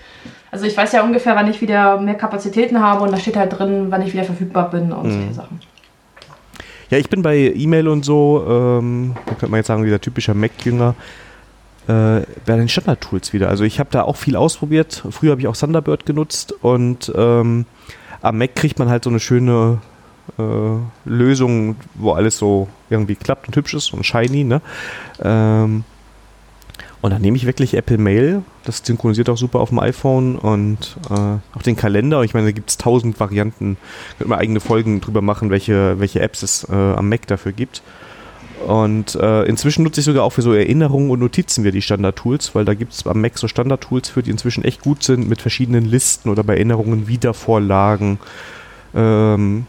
Also 0.51 0.65
ich 0.65 0.75
weiß 0.75 0.91
ja 0.93 1.03
ungefähr, 1.03 1.35
wann 1.35 1.49
ich 1.49 1.61
wieder 1.61 1.99
mehr 1.99 2.15
Kapazitäten 2.15 2.79
habe 2.79 3.03
und 3.03 3.11
da 3.11 3.17
steht 3.17 3.35
halt 3.35 3.57
drin, 3.57 3.87
wann 3.89 4.01
ich 4.01 4.13
wieder 4.13 4.23
verfügbar 4.23 4.69
bin 4.69 4.91
und 4.91 5.07
mhm. 5.07 5.11
solche 5.11 5.33
Sachen. 5.33 5.59
Ja, 6.89 6.97
ich 6.97 7.09
bin 7.09 7.21
bei 7.23 7.37
E-Mail 7.55 7.87
und 7.87 8.05
so, 8.05 8.45
ähm, 8.47 9.15
da 9.25 9.31
könnte 9.31 9.49
man 9.49 9.57
jetzt 9.57 9.67
sagen, 9.67 9.83
dieser 9.83 9.99
typische 9.99 10.33
Mac-Jünger 10.33 10.95
äh, 11.87 12.21
bei 12.45 12.55
den 12.55 12.69
Standard-Tools 12.69 13.33
wieder. 13.33 13.49
Also 13.49 13.63
ich 13.63 13.79
habe 13.79 13.89
da 13.91 14.03
auch 14.03 14.15
viel 14.15 14.35
ausprobiert. 14.35 15.03
Früher 15.09 15.31
habe 15.31 15.41
ich 15.41 15.47
auch 15.47 15.57
Thunderbird 15.57 16.05
genutzt 16.05 16.53
und 16.61 17.11
ähm, 17.15 17.65
am 18.21 18.37
Mac 18.37 18.55
kriegt 18.55 18.79
man 18.79 18.89
halt 18.89 19.03
so 19.03 19.09
eine 19.09 19.19
schöne 19.19 19.79
äh, 20.37 21.09
Lösung, 21.09 21.75
wo 21.95 22.11
alles 22.11 22.37
so 22.37 22.67
irgendwie 22.89 23.15
klappt 23.15 23.47
und 23.47 23.55
hübsch 23.55 23.73
ist 23.73 23.93
und 23.93 24.05
shiny. 24.05 24.43
Ne? 24.43 24.61
Ähm, 25.21 25.83
und 27.01 27.11
dann 27.11 27.21
nehme 27.21 27.35
ich 27.35 27.45
wirklich 27.45 27.73
Apple 27.73 27.97
Mail. 27.97 28.43
Das 28.63 28.81
synchronisiert 28.83 29.27
auch 29.29 29.35
super 29.35 29.59
auf 29.59 29.69
dem 29.69 29.79
iPhone 29.79 30.37
und 30.37 30.95
äh, 31.09 31.13
auch 31.13 31.61
den 31.61 31.75
Kalender. 31.75 32.23
Ich 32.23 32.33
meine, 32.33 32.47
da 32.47 32.51
gibt 32.53 32.69
es 32.69 32.77
tausend 32.77 33.19
Varianten. 33.19 33.75
Könnte 34.17 34.29
man 34.29 34.39
eigene 34.39 34.61
Folgen 34.61 35.01
drüber 35.01 35.21
machen, 35.21 35.49
welche, 35.49 35.99
welche 35.99 36.21
Apps 36.21 36.43
es 36.43 36.67
äh, 36.69 36.73
am 36.73 37.09
Mac 37.09 37.27
dafür 37.27 37.51
gibt. 37.51 37.83
Und 38.65 39.15
äh, 39.15 39.43
inzwischen 39.43 39.83
nutze 39.83 39.99
ich 39.99 40.05
sogar 40.05 40.23
auch 40.23 40.29
für 40.29 40.41
so 40.41 40.53
Erinnerungen 40.53 41.09
und 41.09 41.19
Notizen 41.19 41.65
wieder 41.65 41.73
die 41.73 41.81
Standard-Tools, 41.81 42.55
weil 42.55 42.63
da 42.63 42.73
gibt 42.73 42.93
es 42.93 43.05
am 43.05 43.19
Mac 43.19 43.37
so 43.37 43.49
Standard-Tools 43.49 44.07
für, 44.07 44.23
die 44.23 44.31
inzwischen 44.31 44.63
echt 44.63 44.81
gut 44.81 45.03
sind, 45.03 45.27
mit 45.27 45.41
verschiedenen 45.41 45.83
Listen 45.83 46.29
oder 46.29 46.45
bei 46.45 46.53
Erinnerungen 46.53 47.07
Wiedervorlagen. 47.07 48.19
Ähm, 48.95 49.65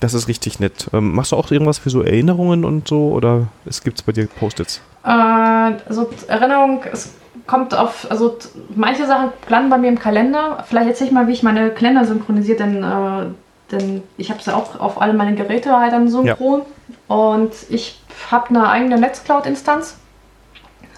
das 0.00 0.14
ist 0.14 0.28
richtig 0.28 0.60
nett. 0.60 0.88
Ähm, 0.92 1.14
machst 1.14 1.32
du 1.32 1.36
auch 1.36 1.50
irgendwas 1.50 1.78
für 1.78 1.90
so 1.90 2.02
Erinnerungen 2.02 2.64
und 2.64 2.88
so 2.88 3.10
oder 3.10 3.48
gibt 3.84 3.98
es 3.98 4.02
bei 4.02 4.12
dir 4.12 4.26
Post-its? 4.26 4.80
Äh, 5.04 5.08
also 5.08 6.10
Erinnerung, 6.28 6.82
es 6.92 7.14
kommt 7.46 7.74
auf, 7.74 8.06
also 8.10 8.36
manche 8.74 9.06
Sachen 9.06 9.32
landen 9.48 9.70
bei 9.70 9.78
mir 9.78 9.88
im 9.88 9.98
Kalender. 9.98 10.64
Vielleicht 10.68 10.88
erzähle 10.88 11.08
ich 11.08 11.14
mal, 11.14 11.26
wie 11.26 11.32
ich 11.32 11.42
meine 11.42 11.70
Kalender 11.70 12.04
synchronisiert, 12.04 12.60
denn, 12.60 12.82
äh, 12.82 13.26
denn 13.72 14.02
ich 14.16 14.30
habe 14.30 14.42
sie 14.42 14.54
auch 14.54 14.78
auf 14.78 15.00
alle 15.00 15.14
meine 15.14 15.34
Geräte 15.34 15.76
halt 15.76 15.92
dann 15.92 16.08
synchron. 16.08 16.62
Ja. 17.08 17.16
Und 17.16 17.52
ich 17.70 18.00
habe 18.30 18.50
eine 18.50 18.68
eigene 18.68 18.98
Netzcloud-Instanz, 18.98 19.96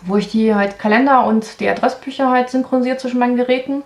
wo 0.03 0.17
ich 0.17 0.29
die 0.29 0.55
halt 0.55 0.79
Kalender 0.79 1.25
und 1.25 1.61
die 1.61 1.69
Adressbücher 1.69 2.31
halt 2.31 2.51
synchronisiert 2.51 3.01
zwischen 3.01 3.19
meinen 3.19 3.37
Geräten. 3.37 3.83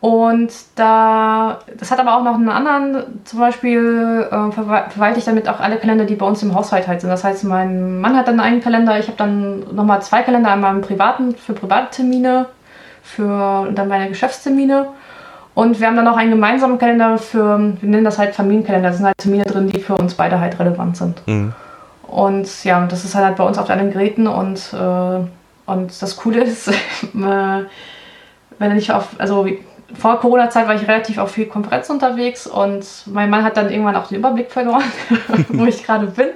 Und 0.00 0.52
da, 0.74 1.60
das 1.78 1.90
hat 1.90 1.98
aber 1.98 2.18
auch 2.18 2.22
noch 2.24 2.34
einen 2.34 2.50
anderen, 2.50 3.24
zum 3.24 3.40
Beispiel 3.40 4.28
äh, 4.30 4.52
verwalte 4.52 5.18
ich 5.18 5.24
damit 5.24 5.48
auch 5.48 5.60
alle 5.60 5.78
Kalender, 5.78 6.04
die 6.04 6.14
bei 6.14 6.26
uns 6.26 6.42
im 6.42 6.54
Haushalt 6.54 6.86
halt 6.86 7.00
sind. 7.00 7.08
Das 7.08 7.24
heißt, 7.24 7.44
mein 7.44 8.00
Mann 8.00 8.14
hat 8.14 8.28
dann 8.28 8.38
einen 8.38 8.60
Kalender, 8.60 8.98
ich 8.98 9.06
habe 9.06 9.16
dann 9.16 9.60
nochmal 9.74 10.02
zwei 10.02 10.22
Kalender, 10.22 10.50
einmal 10.50 10.74
im 10.74 10.82
privaten, 10.82 11.34
für 11.34 11.54
private 11.54 11.96
Termine, 11.96 12.46
für 13.02 13.70
dann 13.74 13.88
meine 13.88 14.10
Geschäftstermine. 14.10 14.88
Und 15.54 15.80
wir 15.80 15.86
haben 15.86 15.96
dann 15.96 16.04
noch 16.04 16.16
einen 16.16 16.32
gemeinsamen 16.32 16.78
Kalender 16.78 17.16
für, 17.16 17.58
wir 17.58 17.88
nennen 17.88 18.04
das 18.04 18.18
halt 18.18 18.34
Familienkalender, 18.34 18.90
da 18.90 18.94
sind 18.94 19.06
halt 19.06 19.16
Termine 19.18 19.44
drin, 19.44 19.68
die 19.68 19.80
für 19.80 19.94
uns 19.94 20.14
beide 20.14 20.38
halt 20.38 20.58
relevant 20.58 20.96
sind. 20.96 21.26
Mhm. 21.26 21.54
Und 22.08 22.64
ja, 22.64 22.84
das 22.86 23.04
ist 23.04 23.14
halt 23.14 23.36
bei 23.36 23.44
uns 23.44 23.56
auf 23.56 23.70
allen 23.70 23.90
Geräten 23.90 24.26
und, 24.26 24.72
äh, 24.72 25.70
und 25.70 26.02
das 26.02 26.16
Coole 26.16 26.42
ist, 26.42 26.68
äh, 26.68 27.64
wenn 28.58 28.76
ich 28.76 28.92
auf, 28.92 29.08
also 29.18 29.46
vor 29.92 30.20
Corona-Zeit 30.20 30.66
war 30.66 30.74
ich 30.74 30.88
relativ 30.88 31.18
auf 31.18 31.32
viel 31.32 31.46
Konferenz 31.46 31.90
unterwegs 31.90 32.46
und 32.46 32.86
mein 33.06 33.30
Mann 33.30 33.44
hat 33.44 33.56
dann 33.56 33.70
irgendwann 33.70 33.96
auch 33.96 34.08
den 34.08 34.18
Überblick 34.18 34.50
verloren, 34.50 34.84
wo 35.48 35.66
ich 35.66 35.84
gerade 35.84 36.06
bin. 36.06 36.28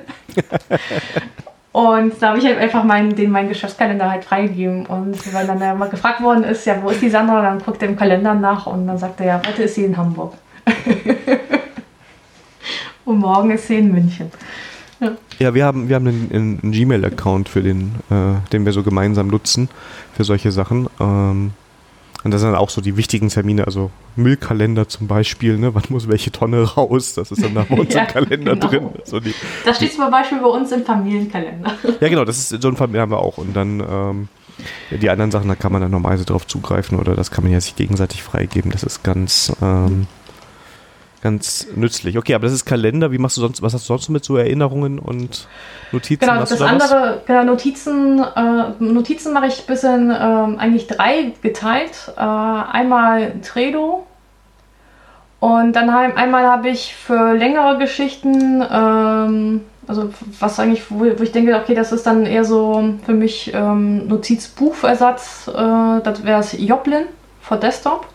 Und 1.73 2.15
da 2.21 2.31
habe 2.31 2.39
ich 2.39 2.45
halt 2.45 2.59
einfach 2.59 2.83
meinen, 2.83 3.15
den 3.15 3.31
meinen 3.31 3.49
Geschäftskalender 3.49 4.11
halt 4.11 4.25
freigegeben. 4.25 4.87
Und 4.87 5.33
weil 5.33 5.47
dann 5.47 5.61
ja 5.61 5.75
mal 5.75 5.89
gefragt 5.89 6.23
worden 6.23 6.45
ist, 6.45 6.65
ja, 6.65 6.83
wo 6.83 6.89
ist 6.89 7.03
die 7.03 7.11
Sandra? 7.11 7.43
Dann 7.43 7.61
guckt 7.61 7.83
er 7.83 7.89
im 7.89 7.97
Kalender 7.97 8.35
nach 8.35 8.67
und 8.67 8.87
dann 8.87 8.99
sagt 8.99 9.21
er, 9.21 9.27
ja, 9.27 9.43
heute 9.47 9.63
ist 9.63 9.77
sie 9.77 9.85
in 9.85 9.97
Hamburg. 9.97 10.35
und 13.05 13.19
morgen 13.19 13.51
ist 13.51 13.69
sie 13.69 13.79
in 13.79 13.93
München. 13.93 14.33
Ja, 14.99 15.13
ja 15.39 15.55
wir 15.55 15.65
haben, 15.65 15.89
wir 15.89 15.97
haben 15.97 16.09
einen, 16.09 16.59
einen 16.63 16.73
Gmail-Account, 16.73 17.49
für 17.49 17.63
den, 17.63 17.95
äh, 18.11 18.51
den 18.51 18.65
wir 18.65 18.73
so 18.73 18.83
gemeinsam 18.83 19.29
nutzen 19.29 19.69
für 20.15 20.25
solche 20.25 20.51
Sachen. 20.51 20.89
Ähm, 20.99 21.53
und 22.25 22.33
das 22.33 22.41
sind 22.41 22.51
dann 22.51 22.59
auch 22.59 22.71
so 22.71 22.81
die 22.81 22.97
wichtigen 22.97 23.29
Termine, 23.29 23.67
also 23.67 23.91
Müllkalender 24.17 24.89
zum 24.89 25.07
Beispiel, 25.07 25.57
ne? 25.57 25.75
wann 25.75 25.85
muss 25.89 26.09
welche 26.09 26.33
Tonne 26.33 26.63
raus, 26.63 27.15
das 27.15 27.31
ist 27.31 27.43
dann 27.43 27.55
da 27.55 27.65
bei 27.69 27.77
uns 27.79 27.95
ja, 27.95 28.03
im 28.03 28.09
Kalender 28.09 28.57
genau. 28.57 28.69
drin. 28.69 28.89
So 29.05 29.21
die, 29.21 29.35
das 29.65 29.77
steht 29.77 29.93
zum 29.93 30.11
Beispiel 30.11 30.39
bei 30.41 30.49
uns 30.49 30.73
im 30.73 30.85
Familienkalender. 30.85 31.73
Ja 32.01 32.09
genau, 32.09 32.25
das 32.25 32.39
ist 32.39 32.63
so 32.63 32.69
ein 32.69 32.77
Familien 32.77 33.03
haben 33.03 33.13
wir 33.13 33.21
auch. 33.21 33.39
Und 33.39 33.55
dann 33.55 33.81
ähm, 33.81 34.29
die 34.91 35.11
anderen 35.11 35.31
Sachen, 35.31 35.49
da 35.49 35.55
kann 35.55 35.73
man 35.73 35.81
dann 35.81 35.91
normalerweise 35.91 36.25
drauf 36.25 36.47
zugreifen 36.47 36.99
oder 36.99 37.15
das 37.15 37.31
kann 37.31 37.45
man 37.45 37.53
ja 37.53 37.61
sich 37.61 37.77
gegenseitig 37.77 38.23
freigeben. 38.23 38.73
Das 38.73 38.83
ist 38.83 39.03
ganz, 39.05 39.53
ähm, 39.63 40.07
ganz 41.29 41.67
nützlich. 41.77 42.17
Okay, 42.17 42.35
aber 42.35 42.45
das 42.45 42.55
ist 42.55 42.64
Kalender. 42.64 43.12
Wie 43.12 43.19
machst 43.19 43.37
du 43.37 43.43
sonst, 43.43 43.61
was 43.61 43.75
hast 43.75 43.85
du 43.85 43.88
sonst 43.88 44.09
mit 44.09 44.25
so 44.25 44.38
Erinnerungen 44.38 44.99
und 44.99 45.47
Notizen? 45.93 46.21
Genau, 46.21 46.41
das 46.41 46.57
da 46.57 46.67
andere, 46.67 47.23
genau, 47.27 47.45
Notizen, 47.45 48.21
äh, 48.21 48.64
Notizen 48.79 49.35
mache 49.35 49.49
ich 49.49 49.61
ein 49.61 49.67
bisschen 49.67 50.11
äh, 50.11 50.14
eigentlich 50.14 50.87
drei 50.87 51.33
geteilt. 51.43 52.12
Äh, 52.17 52.21
einmal 52.21 53.41
Trello 53.43 54.07
und 55.41 55.75
dann 55.75 55.91
einmal 55.91 56.45
habe 56.47 56.71
ich 56.71 56.95
für 56.95 57.35
längere 57.35 57.79
Geschichten, 57.79 58.64
ähm, 58.71 59.61
also 59.87 60.11
was 60.41 60.59
eigentlich, 60.59 60.91
wo, 60.91 61.01
wo, 61.01 61.23
ich 61.23 61.33
denke, 61.33 61.57
okay, 61.57 61.75
das 61.75 61.93
ist 61.93 62.07
dann 62.07 62.25
eher 62.27 62.45
so 62.45 62.95
für 63.05 63.12
mich 63.12 63.53
ähm, 63.55 64.09
Notizbuchersatz, 64.09 65.49
äh, 65.49 66.01
das 66.03 66.25
wäre 66.25 66.41
es 66.41 66.59
Joplin 66.59 67.05
für 67.41 67.57
Desktop. 67.57 68.07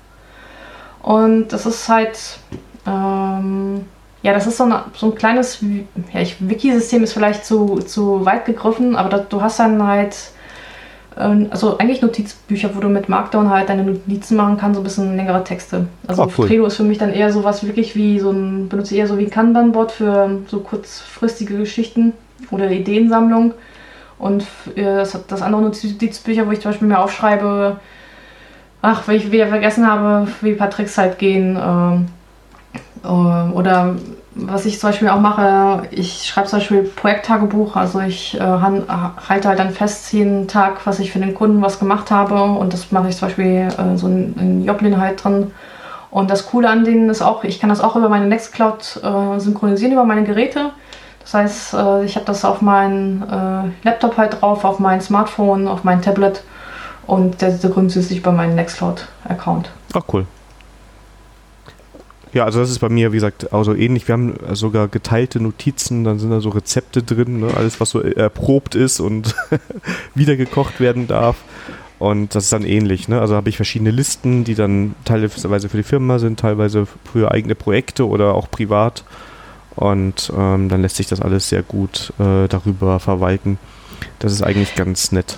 Und 1.02 1.50
das 1.50 1.66
ist 1.66 1.88
halt 1.90 2.40
ähm, 2.86 3.86
ja, 4.24 4.34
das 4.34 4.48
ist 4.48 4.58
so, 4.58 4.64
eine, 4.64 4.86
so 4.96 5.08
ein 5.08 5.16
kleines, 5.16 5.60
ja, 6.14 6.22
Wiki-System 6.40 7.04
ist 7.04 7.14
vielleicht 7.14 7.46
zu, 7.46 7.80
zu 7.80 8.26
weit 8.26 8.46
gegriffen, 8.46 8.96
aber 8.96 9.10
da, 9.10 9.18
du 9.18 9.42
hast 9.42 9.60
dann 9.60 9.86
halt, 9.86 10.16
ähm, 11.18 11.48
also 11.50 11.78
eigentlich 11.78 12.02
Notizbücher, 12.02 12.74
wo 12.74 12.80
du 12.80 12.88
mit 12.88 13.10
Markdown 13.10 13.50
halt 13.50 13.68
deine 13.68 13.84
Notizen 13.84 14.38
machen 14.38 14.58
kannst, 14.58 14.76
so 14.76 14.82
ein 14.82 14.86
bisschen 14.86 15.18
längere 15.18 15.44
Texte. 15.44 15.88
Also 16.08 16.24
oh, 16.24 16.32
cool. 16.38 16.48
Trello 16.48 16.66
ist 16.68 16.78
für 16.78 16.84
mich 16.84 16.98
dann 16.98 17.12
eher 17.12 17.34
sowas 17.34 17.66
wirklich 17.66 17.96
wie 17.96 18.20
so 18.20 18.32
ein, 18.32 18.70
benutze 18.70 18.94
ich 18.94 19.02
eher 19.02 19.08
so 19.08 19.18
wie 19.18 19.26
ein 19.26 19.30
Kanban-Board 19.30 19.92
für 19.92 20.40
so 20.48 20.60
kurzfristige 20.62 21.58
Geschichten 21.58 22.14
oder 22.50 22.72
Ideensammlung. 22.72 23.54
Und 24.20 24.46
äh, 24.76 24.84
das, 24.84 25.18
das 25.28 25.42
andere 25.42 25.64
Notizbücher, 25.64 26.48
wo 26.48 26.52
ich 26.52 26.62
zum 26.62 26.72
Beispiel 26.72 26.88
mir 26.88 27.00
aufschreibe, 27.00 27.78
ach, 28.82 29.06
wenn 29.06 29.18
ich 29.18 29.30
wieder 29.32 29.48
vergessen 29.48 29.86
habe, 29.86 30.30
wie 30.40 30.52
ein 30.52 30.58
paar 30.58 30.70
Tricks 30.70 30.98
halt 30.98 31.20
gehen, 31.20 31.58
äh, 31.58 32.06
oder 33.54 33.96
was 34.36 34.66
ich 34.66 34.80
zum 34.80 34.90
Beispiel 34.90 35.10
auch 35.10 35.20
mache, 35.20 35.84
ich 35.92 36.26
schreibe 36.26 36.48
zum 36.48 36.60
Beispiel 36.60 36.84
Projekttagebuch, 36.84 37.76
also 37.76 38.00
ich 38.00 38.40
äh, 38.40 38.40
halte 38.40 39.48
halt 39.48 39.60
dann 39.60 39.72
fest 39.72 40.12
jeden 40.12 40.48
Tag, 40.48 40.86
was 40.86 41.00
ich 41.00 41.12
für 41.12 41.20
den 41.20 41.36
Kunden 41.36 41.62
was 41.62 41.80
gemacht 41.80 42.10
habe 42.10 42.42
und 42.42 42.74
das 42.74 42.92
mache 42.92 43.10
ich 43.10 43.18
zum 43.18 43.28
Beispiel 43.28 43.68
äh, 43.78 43.96
so 43.96 44.08
in, 44.08 44.36
in 44.40 44.66
Joplin 44.66 45.00
halt 45.00 45.24
drin. 45.24 45.52
Und 46.10 46.30
das 46.30 46.46
Coole 46.48 46.70
an 46.70 46.84
denen 46.84 47.10
ist 47.10 47.24
auch, 47.24 47.44
ich 47.44 47.60
kann 47.60 47.70
das 47.70 47.82
auch 47.82 47.96
über 47.96 48.08
meine 48.08 48.28
Nextcloud 48.28 49.02
äh, 49.04 49.40
synchronisieren, 49.40 49.94
über 49.94 50.04
meine 50.04 50.24
Geräte. 50.24 50.72
Das 51.22 51.34
heißt, 51.34 51.74
äh, 51.74 52.06
ich 52.06 52.16
habe 52.16 52.26
das 52.26 52.46
auf 52.46 52.62
meinen 52.62 53.24
äh, 53.24 53.88
Laptop 53.88 54.18
halt 54.18 54.42
drauf, 54.42 54.64
auf 54.64 54.80
mein 54.80 55.02
Smartphone, 55.02 55.68
auf 55.68 55.84
mein 55.84 56.02
Tablet 56.02 56.44
und 57.08 57.42
der 57.42 57.52
synchronisiert 57.52 58.06
sich 58.06 58.20
über 58.20 58.32
meinen 58.32 58.56
Nextcloud-Account. 58.56 59.70
Ach 59.94 60.04
cool. 60.12 60.26
Ja, 62.34 62.46
also 62.46 62.60
das 62.60 62.72
ist 62.72 62.80
bei 62.80 62.90
mir, 62.90 63.12
wie 63.12 63.18
gesagt, 63.18 63.54
also 63.54 63.76
ähnlich. 63.76 64.08
Wir 64.08 64.14
haben 64.14 64.36
sogar 64.54 64.88
geteilte 64.88 65.40
Notizen, 65.40 66.04
dann 66.04 66.18
sind 66.18 66.32
da 66.32 66.42
so 66.42 66.50
Rezepte 66.50 67.04
drin, 67.04 67.42
ne? 67.42 67.54
alles 67.56 67.80
was 67.80 67.92
so 67.92 68.02
erprobt 68.02 68.74
ist 68.74 69.00
und 69.00 69.36
wiedergekocht 70.16 70.80
werden 70.80 71.08
darf. 71.08 71.38
Und 72.00 72.34
das 72.34 72.46
ist 72.46 72.54
dann 72.54 72.66
ähnlich. 72.66 73.08
Ne? 73.08 73.22
Also 73.22 73.36
habe 73.36 73.50
ich 73.50 73.56
verschiedene 73.56 73.92
Listen, 73.92 74.44
die 74.44 74.56
dann 74.56 74.96
teilweise 75.06 75.70
für 75.70 75.78
die 75.78 75.84
Firma 75.84 76.18
sind, 76.18 76.40
teilweise 76.40 76.88
für 77.12 77.32
eigene 77.32 77.56
Projekte 77.56 78.08
oder 78.08 78.34
auch 78.34 78.50
privat. 78.50 79.04
Und 79.76 80.32
ähm, 80.36 80.70
dann 80.70 80.82
lässt 80.82 80.98
sich 80.98 81.08
das 81.08 81.22
alles 81.22 81.50
sehr 81.50 81.64
gut 81.64 82.14
äh, 82.20 82.48
darüber 82.48 83.00
verwalten. 83.00 83.60
Das 84.20 84.34
ist 84.34 84.42
eigentlich 84.42 84.76
ganz 84.76 85.12
nett. 85.12 85.38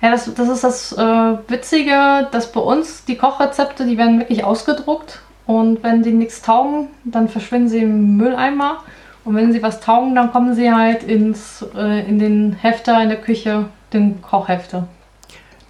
Ja, 0.00 0.12
das, 0.12 0.32
das 0.34 0.48
ist 0.48 0.64
das 0.64 0.92
äh, 0.92 1.36
Witzige, 1.48 2.28
dass 2.30 2.52
bei 2.52 2.60
uns 2.60 3.04
die 3.04 3.16
Kochrezepte, 3.16 3.86
die 3.86 3.98
werden 3.98 4.18
wirklich 4.18 4.44
ausgedruckt. 4.44 5.20
Und 5.46 5.82
wenn 5.82 6.02
die 6.02 6.12
nichts 6.12 6.42
taugen, 6.42 6.88
dann 7.04 7.28
verschwinden 7.28 7.68
sie 7.68 7.78
im 7.78 8.16
Mülleimer. 8.16 8.82
Und 9.24 9.34
wenn 9.34 9.52
sie 9.52 9.62
was 9.62 9.80
taugen, 9.80 10.14
dann 10.14 10.32
kommen 10.32 10.54
sie 10.54 10.72
halt 10.72 11.02
ins, 11.02 11.64
äh, 11.76 12.08
in 12.08 12.18
den 12.18 12.52
Hefter 12.52 13.02
in 13.02 13.08
der 13.08 13.20
Küche, 13.20 13.66
den 13.92 14.22
Kochhefter. 14.22 14.88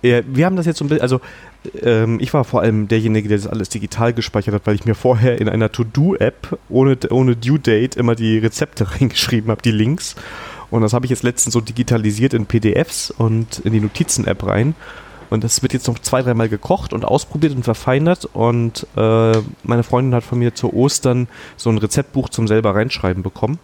Ja, 0.02 0.20
wir 0.26 0.46
haben 0.46 0.56
das 0.56 0.66
jetzt 0.66 0.78
so 0.78 0.84
ein 0.84 0.88
bisschen, 0.88 1.02
also 1.02 1.20
ähm, 1.82 2.18
ich 2.20 2.32
war 2.34 2.44
vor 2.44 2.62
allem 2.62 2.88
derjenige, 2.88 3.28
der 3.28 3.38
das 3.38 3.46
alles 3.46 3.68
digital 3.68 4.12
gespeichert 4.12 4.54
hat, 4.54 4.66
weil 4.66 4.74
ich 4.74 4.84
mir 4.84 4.94
vorher 4.94 5.40
in 5.40 5.48
einer 5.48 5.72
To-Do-App 5.72 6.58
ohne, 6.68 6.98
ohne 7.10 7.36
Due-Date 7.36 7.96
immer 7.96 8.14
die 8.14 8.38
Rezepte 8.38 8.86
reingeschrieben 9.00 9.50
habe, 9.50 9.62
die 9.62 9.70
Links. 9.70 10.16
Und 10.70 10.82
das 10.82 10.92
habe 10.92 11.06
ich 11.06 11.10
jetzt 11.10 11.22
letztens 11.22 11.52
so 11.52 11.60
digitalisiert 11.60 12.34
in 12.34 12.46
PDFs 12.46 13.10
und 13.10 13.60
in 13.60 13.72
die 13.72 13.80
Notizen-App 13.80 14.46
rein. 14.46 14.74
Und 15.30 15.44
das 15.44 15.62
wird 15.62 15.72
jetzt 15.72 15.88
noch 15.88 15.98
zwei, 15.98 16.22
dreimal 16.22 16.48
gekocht 16.48 16.92
und 16.92 17.04
ausprobiert 17.04 17.54
und 17.54 17.64
verfeinert. 17.64 18.24
Und 18.26 18.86
äh, 18.96 19.32
meine 19.62 19.82
Freundin 19.82 20.14
hat 20.14 20.24
von 20.24 20.38
mir 20.38 20.54
zu 20.54 20.72
Ostern 20.72 21.28
so 21.56 21.70
ein 21.70 21.78
Rezeptbuch 21.78 22.28
zum 22.28 22.46
selber 22.48 22.74
reinschreiben 22.74 23.22
bekommen. 23.22 23.58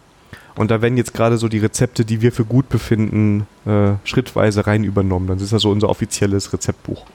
Und 0.55 0.69
da 0.71 0.81
werden 0.81 0.97
jetzt 0.97 1.13
gerade 1.13 1.37
so 1.37 1.47
die 1.47 1.59
Rezepte, 1.59 2.05
die 2.05 2.21
wir 2.21 2.31
für 2.31 2.45
gut 2.45 2.69
befinden, 2.69 3.47
äh, 3.65 3.93
schrittweise 4.03 4.67
rein 4.67 4.83
übernommen. 4.83 5.27
Dann 5.27 5.37
ist 5.37 5.51
das 5.51 5.63
so 5.63 5.71
unser 5.71 5.89
offizielles 5.89 6.53
Rezeptbuch. 6.53 7.05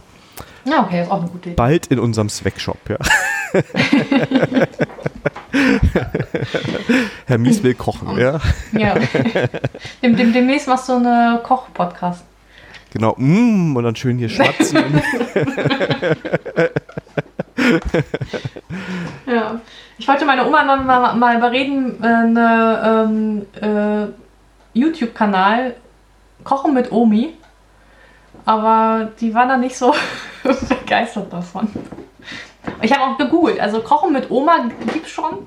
Ja, 0.65 0.83
okay, 0.85 1.03
ist 1.03 1.11
auch 1.11 1.21
eine 1.21 1.31
gute 1.31 1.51
Idee. 1.51 1.57
Bald 1.57 1.87
in 1.87 1.99
unserem 1.99 2.29
Swagshop, 2.29 2.79
ja. 2.89 2.99
Herr 7.27 7.39
Mies 7.39 7.63
will 7.63 7.75
kochen, 7.75 8.19
ja. 8.19 8.41
Ja. 8.73 8.97
Dem, 10.03 10.17
dem, 10.17 10.33
demnächst 10.33 10.69
machst 10.69 10.89
du 10.89 10.95
eine 10.95 11.41
Koch-Podcast. 11.43 12.25
Genau, 12.93 13.15
mm, 13.19 13.77
und 13.77 13.85
dann 13.85 13.97
schön 13.97 14.19
hier 14.19 14.29
schwatzen. 14.29 14.79
ja. 19.27 19.61
Ich 19.99 20.07
wollte 20.07 20.25
meine 20.25 20.47
Oma 20.47 20.77
mal, 20.77 21.15
mal, 21.15 21.37
überreden, 21.37 22.03
einen 22.03 22.37
ähm, 22.37 23.47
äh, 23.61 24.07
YouTube-Kanal 24.73 25.75
Kochen 26.45 26.73
mit 26.73 26.93
Omi. 26.93 27.35
Aber 28.45 29.11
die 29.21 29.35
war 29.35 29.47
da 29.47 29.57
nicht 29.57 29.77
so 29.77 29.93
begeistert 30.69 31.33
davon. 31.33 31.69
Ich 32.81 32.93
habe 32.93 33.05
auch 33.05 33.19
gegoogelt. 33.19 33.61
Also 33.61 33.81
Kochen 33.81 34.13
mit 34.13 34.31
Oma 34.31 34.69
gibt's 34.93 35.11
schon. 35.11 35.47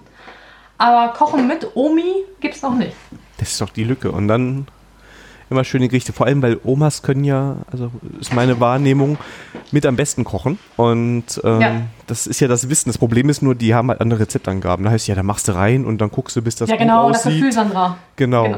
Aber 0.78 1.14
Kochen 1.14 1.48
mit 1.48 1.76
Omi 1.76 2.26
gibt's 2.40 2.62
noch 2.62 2.76
nicht. 2.76 2.96
Das 3.38 3.52
ist 3.54 3.62
doch 3.62 3.70
die 3.70 3.84
Lücke. 3.84 4.12
Und 4.12 4.28
dann 4.28 4.68
immer 5.52 5.64
schöne 5.64 5.88
Gerichte. 5.88 6.14
Vor 6.14 6.26
allem, 6.26 6.42
weil 6.42 6.60
Omas 6.64 7.04
können 7.04 7.24
ja, 7.24 7.58
also 7.72 7.92
ist 8.20 8.34
meine 8.34 8.60
Wahrnehmung, 8.60 9.18
mit 9.72 9.86
am 9.86 9.96
besten 9.96 10.24
kochen. 10.24 10.58
Und 10.78 11.40
ähm, 11.44 11.62
ja. 11.62 11.82
Das 12.12 12.28
ist 12.28 12.42
ja 12.42 12.50
das 12.50 12.70
Wissen. 12.70 12.90
Das 12.90 12.98
Problem 12.98 13.30
ist 13.30 13.42
nur, 13.42 13.56
die 13.56 13.74
haben 13.74 13.88
halt 13.88 14.02
andere 14.02 14.20
Rezeptangaben. 14.20 14.84
Da 14.84 14.92
heißt 14.92 15.08
ja, 15.08 15.16
da 15.16 15.24
machst 15.24 15.48
du 15.48 15.54
rein 15.54 15.86
und 15.86 16.02
dann 16.02 16.12
guckst 16.12 16.36
du, 16.36 16.42
bis 16.42 16.58
das 16.58 16.70
ja, 16.70 16.76
genau, 16.76 17.08
gut 17.08 17.16
aussieht. 17.16 17.42
Ja, 17.42 17.50
genau, 17.50 17.50
das 17.50 17.52
Gefühl, 17.52 17.52
Sandra. 17.54 17.98
Genau. 18.18 18.44
genau. 18.44 18.58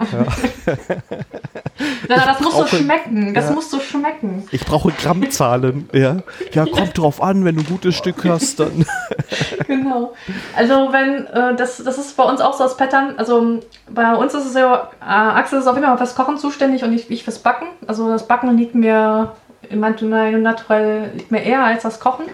Ja. 2.08 2.26
das 2.26 2.40
muss 2.40 2.56
so 2.56 2.66
schmecken. 2.66 3.34
Das 3.36 3.50
ja. 3.50 3.52
muss 3.52 3.70
so 3.70 3.80
schmecken. 3.80 4.44
Ich 4.52 4.66
brauche 4.66 4.92
Grammzahlen. 4.92 5.88
Ja, 5.94 6.18
ja 6.52 6.66
kommt 6.72 6.98
drauf 6.98 7.22
an, 7.22 7.46
wenn 7.46 7.56
du 7.56 7.62
ein 7.62 7.68
gutes 7.68 7.96
Stück 7.96 8.26
hast, 8.26 8.60
dann. 8.60 8.88
genau. 9.68 10.14
Also 10.56 10.92
wenn, 10.92 11.28
äh, 11.28 11.56
das, 11.56 11.78
das 11.78 12.00
ist 12.00 12.18
bei 12.18 12.24
uns 12.24 12.42
auch 12.42 12.54
so 12.54 12.64
das 12.64 12.76
Pattern. 12.76 13.14
Also 13.18 13.60
bei 13.88 14.16
uns 14.16 14.34
ist 14.34 14.48
es 14.48 14.56
ja, 14.56 14.90
äh, 15.00 15.06
Axel 15.06 15.60
ist 15.60 15.68
auf 15.68 15.76
jeden 15.76 15.86
Fall 15.86 15.98
fürs 15.98 16.16
Kochen 16.16 16.40
zuständig 16.40 16.84
und 16.84 16.92
ich, 16.92 17.12
ich 17.12 17.24
fürs 17.24 17.38
Backen. 17.38 17.68
Also 17.86 18.10
das 18.10 18.28
Backen 18.28 18.58
liegt 18.58 18.74
mir 18.74 19.34
in 19.70 19.80
meinem 19.80 20.42
Naturell 20.42 21.12
liegt 21.14 21.32
mir 21.32 21.44
eher 21.44 21.64
als 21.64 21.84
das 21.84 22.00
Kochen. 22.00 22.26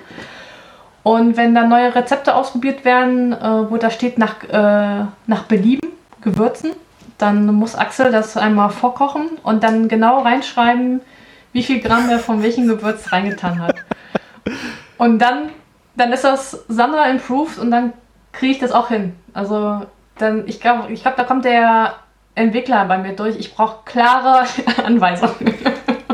Und 1.04 1.38
wenn 1.38 1.56
dann 1.56 1.70
neue 1.70 1.96
Rezepte 1.96 2.36
ausprobiert 2.36 2.86
werden, 2.86 3.34
äh, 3.34 3.70
wo 3.70 3.78
da 3.78 3.90
steht 3.90 4.18
nach, 4.18 4.44
äh, 4.44 5.06
nach 5.28 5.44
Belieben, 5.48 5.90
Gewürzen, 6.22 6.72
dann 7.18 7.54
muss 7.54 7.76
Axel 7.76 8.12
das 8.12 8.38
einmal 8.38 8.70
vorkochen 8.70 9.30
und 9.44 9.64
dann 9.64 9.88
genau 9.88 10.22
reinschreiben, 10.22 11.02
wie 11.54 11.64
viel 11.64 11.80
Gramm 11.80 12.10
er 12.10 12.20
von 12.20 12.44
welchem 12.44 12.68
Gewürz 12.68 13.12
reingetan 13.12 13.60
hat. 13.62 13.76
Und 14.98 15.20
dann, 15.20 15.50
dann 15.96 16.12
ist 16.12 16.26
das 16.26 16.66
Sandra 16.68 17.06
improved 17.10 17.58
und 17.58 17.72
dann 17.72 17.94
kriege 18.34 18.52
ich 18.52 18.60
das 18.60 18.74
auch 18.74 18.90
hin. 18.90 19.16
Also 19.34 19.86
dann, 20.18 20.46
ich 20.46 20.60
glaube, 20.60 20.92
ich 20.92 21.02
glaub, 21.02 21.16
da 21.16 21.24
kommt 21.24 21.46
der 21.46 21.96
Entwickler 22.36 22.84
bei 22.84 22.98
mir 22.98 23.16
durch. 23.16 23.38
Ich 23.38 23.56
brauche 23.56 23.78
klare 23.86 24.46
Anweisungen. 24.86 25.54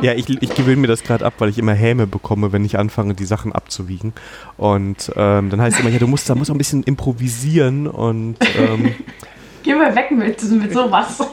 Ja, 0.05 0.13
ich, 0.13 0.29
ich 0.29 0.53
gewöhne 0.53 0.81
mir 0.81 0.87
das 0.87 1.01
gerade 1.01 1.25
ab, 1.25 1.33
weil 1.39 1.49
ich 1.49 1.57
immer 1.57 1.73
Häme 1.73 2.05
bekomme, 2.05 2.51
wenn 2.51 2.63
ich 2.63 2.77
anfange, 2.77 3.15
die 3.15 3.25
Sachen 3.25 3.53
abzuwiegen. 3.53 4.13
Und 4.55 5.11
ähm, 5.15 5.49
dann 5.49 5.59
heißt 5.59 5.77
es 5.77 5.79
immer, 5.81 5.89
ja, 5.89 5.97
du 5.97 6.05
musst 6.05 6.29
da 6.29 6.35
musst 6.35 6.51
auch 6.51 6.53
ein 6.53 6.59
bisschen 6.59 6.83
improvisieren 6.83 7.87
und 7.87 8.37
ähm, 8.55 8.93
Geh 9.63 9.73
mal 9.73 9.95
weg 9.95 10.11
mit, 10.11 10.43
mit 10.43 10.73
sowas. 10.73 11.23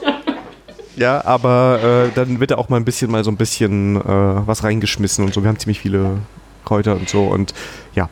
Ja, 0.96 1.22
aber 1.22 2.06
äh, 2.06 2.14
dann 2.14 2.40
wird 2.40 2.50
da 2.50 2.56
auch 2.56 2.70
mal 2.70 2.78
ein 2.78 2.86
bisschen 2.86 3.10
mal 3.10 3.22
so 3.24 3.30
ein 3.30 3.36
bisschen 3.36 3.96
äh, 3.96 4.02
was 4.06 4.64
reingeschmissen 4.64 5.26
und 5.26 5.34
so. 5.34 5.42
Wir 5.42 5.48
haben 5.48 5.58
ziemlich 5.58 5.80
viele 5.80 6.20
Kräuter 6.64 6.94
und 6.96 7.10
so 7.10 7.24
und 7.24 7.52
ja. 7.94 8.08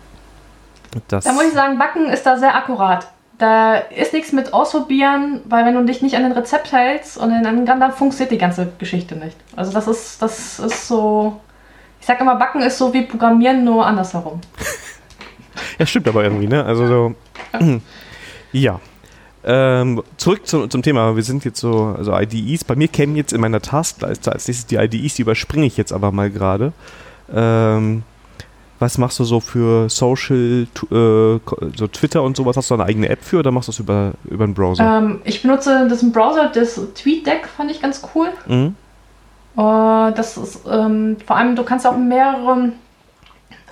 Das 1.08 1.24
da 1.24 1.32
muss 1.32 1.44
ich 1.44 1.54
sagen, 1.54 1.78
Backen 1.78 2.06
ist 2.10 2.24
da 2.24 2.38
sehr 2.38 2.54
akkurat. 2.54 3.10
Da 3.40 3.76
ist 3.76 4.12
nichts 4.12 4.32
mit 4.32 4.52
ausprobieren, 4.52 5.40
weil 5.46 5.64
wenn 5.64 5.72
du 5.72 5.82
dich 5.86 6.02
nicht 6.02 6.14
an 6.14 6.24
den 6.24 6.32
Rezept 6.32 6.72
hältst 6.72 7.16
und 7.16 7.30
in 7.30 7.46
einem 7.46 7.64
dann 7.64 7.90
funktioniert 7.90 8.30
die 8.30 8.36
ganze 8.36 8.70
Geschichte 8.78 9.16
nicht. 9.16 9.34
Also 9.56 9.72
das 9.72 9.88
ist, 9.88 10.20
das 10.20 10.60
ist 10.60 10.86
so. 10.86 11.40
Ich 12.00 12.06
sag 12.06 12.20
immer, 12.20 12.34
Backen 12.36 12.60
ist 12.60 12.76
so 12.76 12.92
wie 12.92 13.00
Programmieren, 13.00 13.64
nur 13.64 13.86
andersherum. 13.86 14.42
ja, 15.78 15.86
stimmt 15.86 16.06
aber 16.08 16.22
irgendwie, 16.22 16.48
ne? 16.48 16.62
Also 16.66 16.86
so. 16.86 17.14
ja. 18.52 18.78
Ähm, 19.42 20.02
zurück 20.18 20.46
zu, 20.46 20.66
zum 20.66 20.82
Thema. 20.82 21.16
Wir 21.16 21.22
sind 21.22 21.46
jetzt 21.46 21.60
so, 21.60 21.94
also 21.96 22.14
IDEs. 22.14 22.64
Bei 22.64 22.76
mir 22.76 22.88
kämen 22.88 23.16
jetzt 23.16 23.32
in 23.32 23.40
meiner 23.40 23.62
Taskleiste 23.62 24.32
als 24.32 24.48
nächstes 24.48 24.66
die 24.66 24.76
IDEs, 24.76 25.14
die 25.14 25.22
überspringe 25.22 25.64
ich 25.64 25.78
jetzt 25.78 25.94
aber 25.94 26.12
mal 26.12 26.28
gerade. 26.28 26.74
Ähm, 27.34 28.02
was 28.80 28.98
machst 28.98 29.18
du 29.18 29.24
so 29.24 29.40
für 29.40 29.88
Social, 29.88 30.66
äh, 30.90 31.38
so 31.76 31.86
Twitter 31.92 32.22
und 32.22 32.36
sowas? 32.36 32.56
Hast 32.56 32.70
du 32.70 32.74
eine 32.74 32.84
eigene 32.84 33.08
App 33.10 33.22
für 33.22 33.38
oder 33.38 33.50
machst 33.52 33.68
du 33.68 33.72
das 33.72 33.78
über, 33.78 34.12
über 34.24 34.44
einen 34.44 34.54
Browser? 34.54 34.98
Ähm, 34.98 35.20
ich 35.24 35.42
benutze 35.42 35.86
das 35.88 36.02
im 36.02 36.12
Browser, 36.12 36.50
das 36.52 36.80
TweetDeck 36.94 37.46
fand 37.46 37.70
ich 37.70 37.80
ganz 37.80 38.02
cool. 38.14 38.28
Mhm. 38.46 38.74
Uh, 39.56 40.12
das 40.12 40.36
ist 40.36 40.60
ähm, 40.70 41.16
vor 41.26 41.36
allem, 41.36 41.56
du 41.56 41.64
kannst 41.64 41.86
auch 41.86 41.96
mehrere 41.96 42.70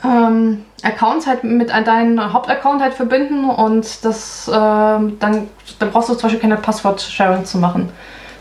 ähm, 0.04 0.64
Accounts 0.82 1.26
halt 1.26 1.44
mit 1.44 1.70
deinem 1.70 2.32
Hauptaccount 2.32 2.82
halt 2.82 2.94
verbinden 2.94 3.48
und 3.48 4.04
das 4.04 4.48
ähm, 4.52 5.18
dann, 5.18 5.48
dann 5.78 5.90
brauchst 5.90 6.10
du 6.10 6.14
zum 6.14 6.24
Beispiel 6.24 6.40
keine 6.40 6.56
Passwort-Sharing 6.56 7.44
zu 7.44 7.58
machen. 7.58 7.90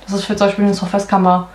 Das 0.05 0.15
ist 0.15 0.25
für 0.25 0.35
zum 0.35 0.47
Beispiel 0.47 0.65
eine 0.65 0.73
Softwarekammer 0.73 1.47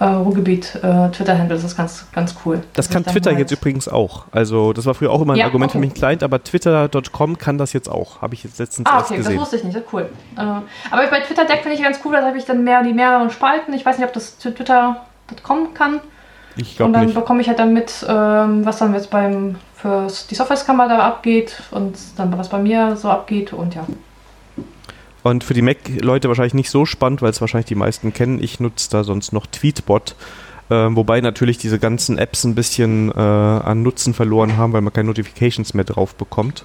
äh, 0.00 0.04
Ruhrgebiet 0.04 0.76
äh, 0.76 1.10
Twitter-Handle, 1.10 1.56
das 1.56 1.64
ist 1.64 1.76
ganz, 1.76 2.06
ganz 2.12 2.34
cool. 2.44 2.62
Das 2.74 2.88
kann 2.88 3.04
Twitter 3.04 3.30
halt 3.30 3.40
jetzt 3.40 3.52
übrigens 3.52 3.88
auch. 3.88 4.26
Also 4.30 4.72
das 4.72 4.86
war 4.86 4.94
früher 4.94 5.10
auch 5.10 5.20
immer 5.20 5.34
ein 5.34 5.38
ja, 5.38 5.46
Argument 5.46 5.70
okay. 5.70 5.78
für 5.78 5.80
mich 5.80 5.90
ein 5.90 5.94
Client, 5.94 6.22
aber 6.22 6.42
Twitter.com 6.42 7.38
kann 7.38 7.58
das 7.58 7.72
jetzt 7.72 7.88
auch. 7.88 8.22
Habe 8.22 8.34
ich 8.34 8.44
jetzt 8.44 8.58
letztens 8.58 8.88
ah, 8.88 9.00
okay, 9.00 9.16
gesehen. 9.16 9.34
das 9.34 9.42
wusste 9.42 9.56
ich 9.56 9.64
nicht, 9.64 9.76
das 9.76 9.82
ist 9.82 9.92
cool. 9.92 10.08
Äh, 10.36 10.40
aber 10.40 11.06
bei 11.10 11.20
Twitter 11.20 11.44
Deck 11.44 11.62
finde 11.62 11.76
ich 11.76 11.82
ganz 11.82 12.00
cool, 12.04 12.12
da 12.12 12.24
habe 12.24 12.38
ich 12.38 12.44
dann 12.44 12.64
mehr 12.64 12.82
die 12.82 12.92
mehreren 12.92 13.30
Spalten. 13.30 13.72
Ich 13.72 13.84
weiß 13.84 13.98
nicht, 13.98 14.06
ob 14.06 14.12
das 14.12 14.38
Twitter.com 14.38 15.74
kann. 15.74 16.00
Ich 16.56 16.76
glaube 16.76 16.88
Und 16.88 16.92
dann 16.94 17.06
nicht. 17.06 17.14
bekomme 17.14 17.40
ich 17.40 17.48
halt 17.48 17.58
dann 17.58 17.72
mit, 17.72 18.04
ähm, 18.08 18.64
was 18.64 18.78
dann 18.78 18.94
jetzt 18.94 19.10
beim 19.10 19.56
für 19.74 20.08
die 20.28 20.34
Softwarekammer 20.34 20.88
da 20.88 20.98
abgeht 20.98 21.62
und 21.70 21.96
dann 22.16 22.36
was 22.36 22.48
bei 22.48 22.58
mir 22.58 22.96
so 22.96 23.08
abgeht 23.08 23.52
und 23.52 23.76
ja. 23.76 23.86
Und 25.22 25.44
für 25.44 25.54
die 25.54 25.62
Mac-Leute 25.62 26.28
wahrscheinlich 26.28 26.54
nicht 26.54 26.70
so 26.70 26.86
spannend, 26.86 27.22
weil 27.22 27.30
es 27.30 27.40
wahrscheinlich 27.40 27.66
die 27.66 27.74
meisten 27.74 28.12
kennen. 28.12 28.42
Ich 28.42 28.60
nutze 28.60 28.90
da 28.90 29.04
sonst 29.04 29.32
noch 29.32 29.46
Tweetbot. 29.46 30.14
Äh, 30.70 30.74
wobei 30.74 31.20
natürlich 31.20 31.58
diese 31.58 31.78
ganzen 31.78 32.18
Apps 32.18 32.44
ein 32.44 32.54
bisschen 32.54 33.10
äh, 33.10 33.18
an 33.18 33.82
Nutzen 33.82 34.14
verloren 34.14 34.56
haben, 34.56 34.72
weil 34.72 34.82
man 34.82 34.92
keine 34.92 35.08
Notifications 35.08 35.74
mehr 35.74 35.84
drauf 35.84 36.14
bekommt. 36.14 36.64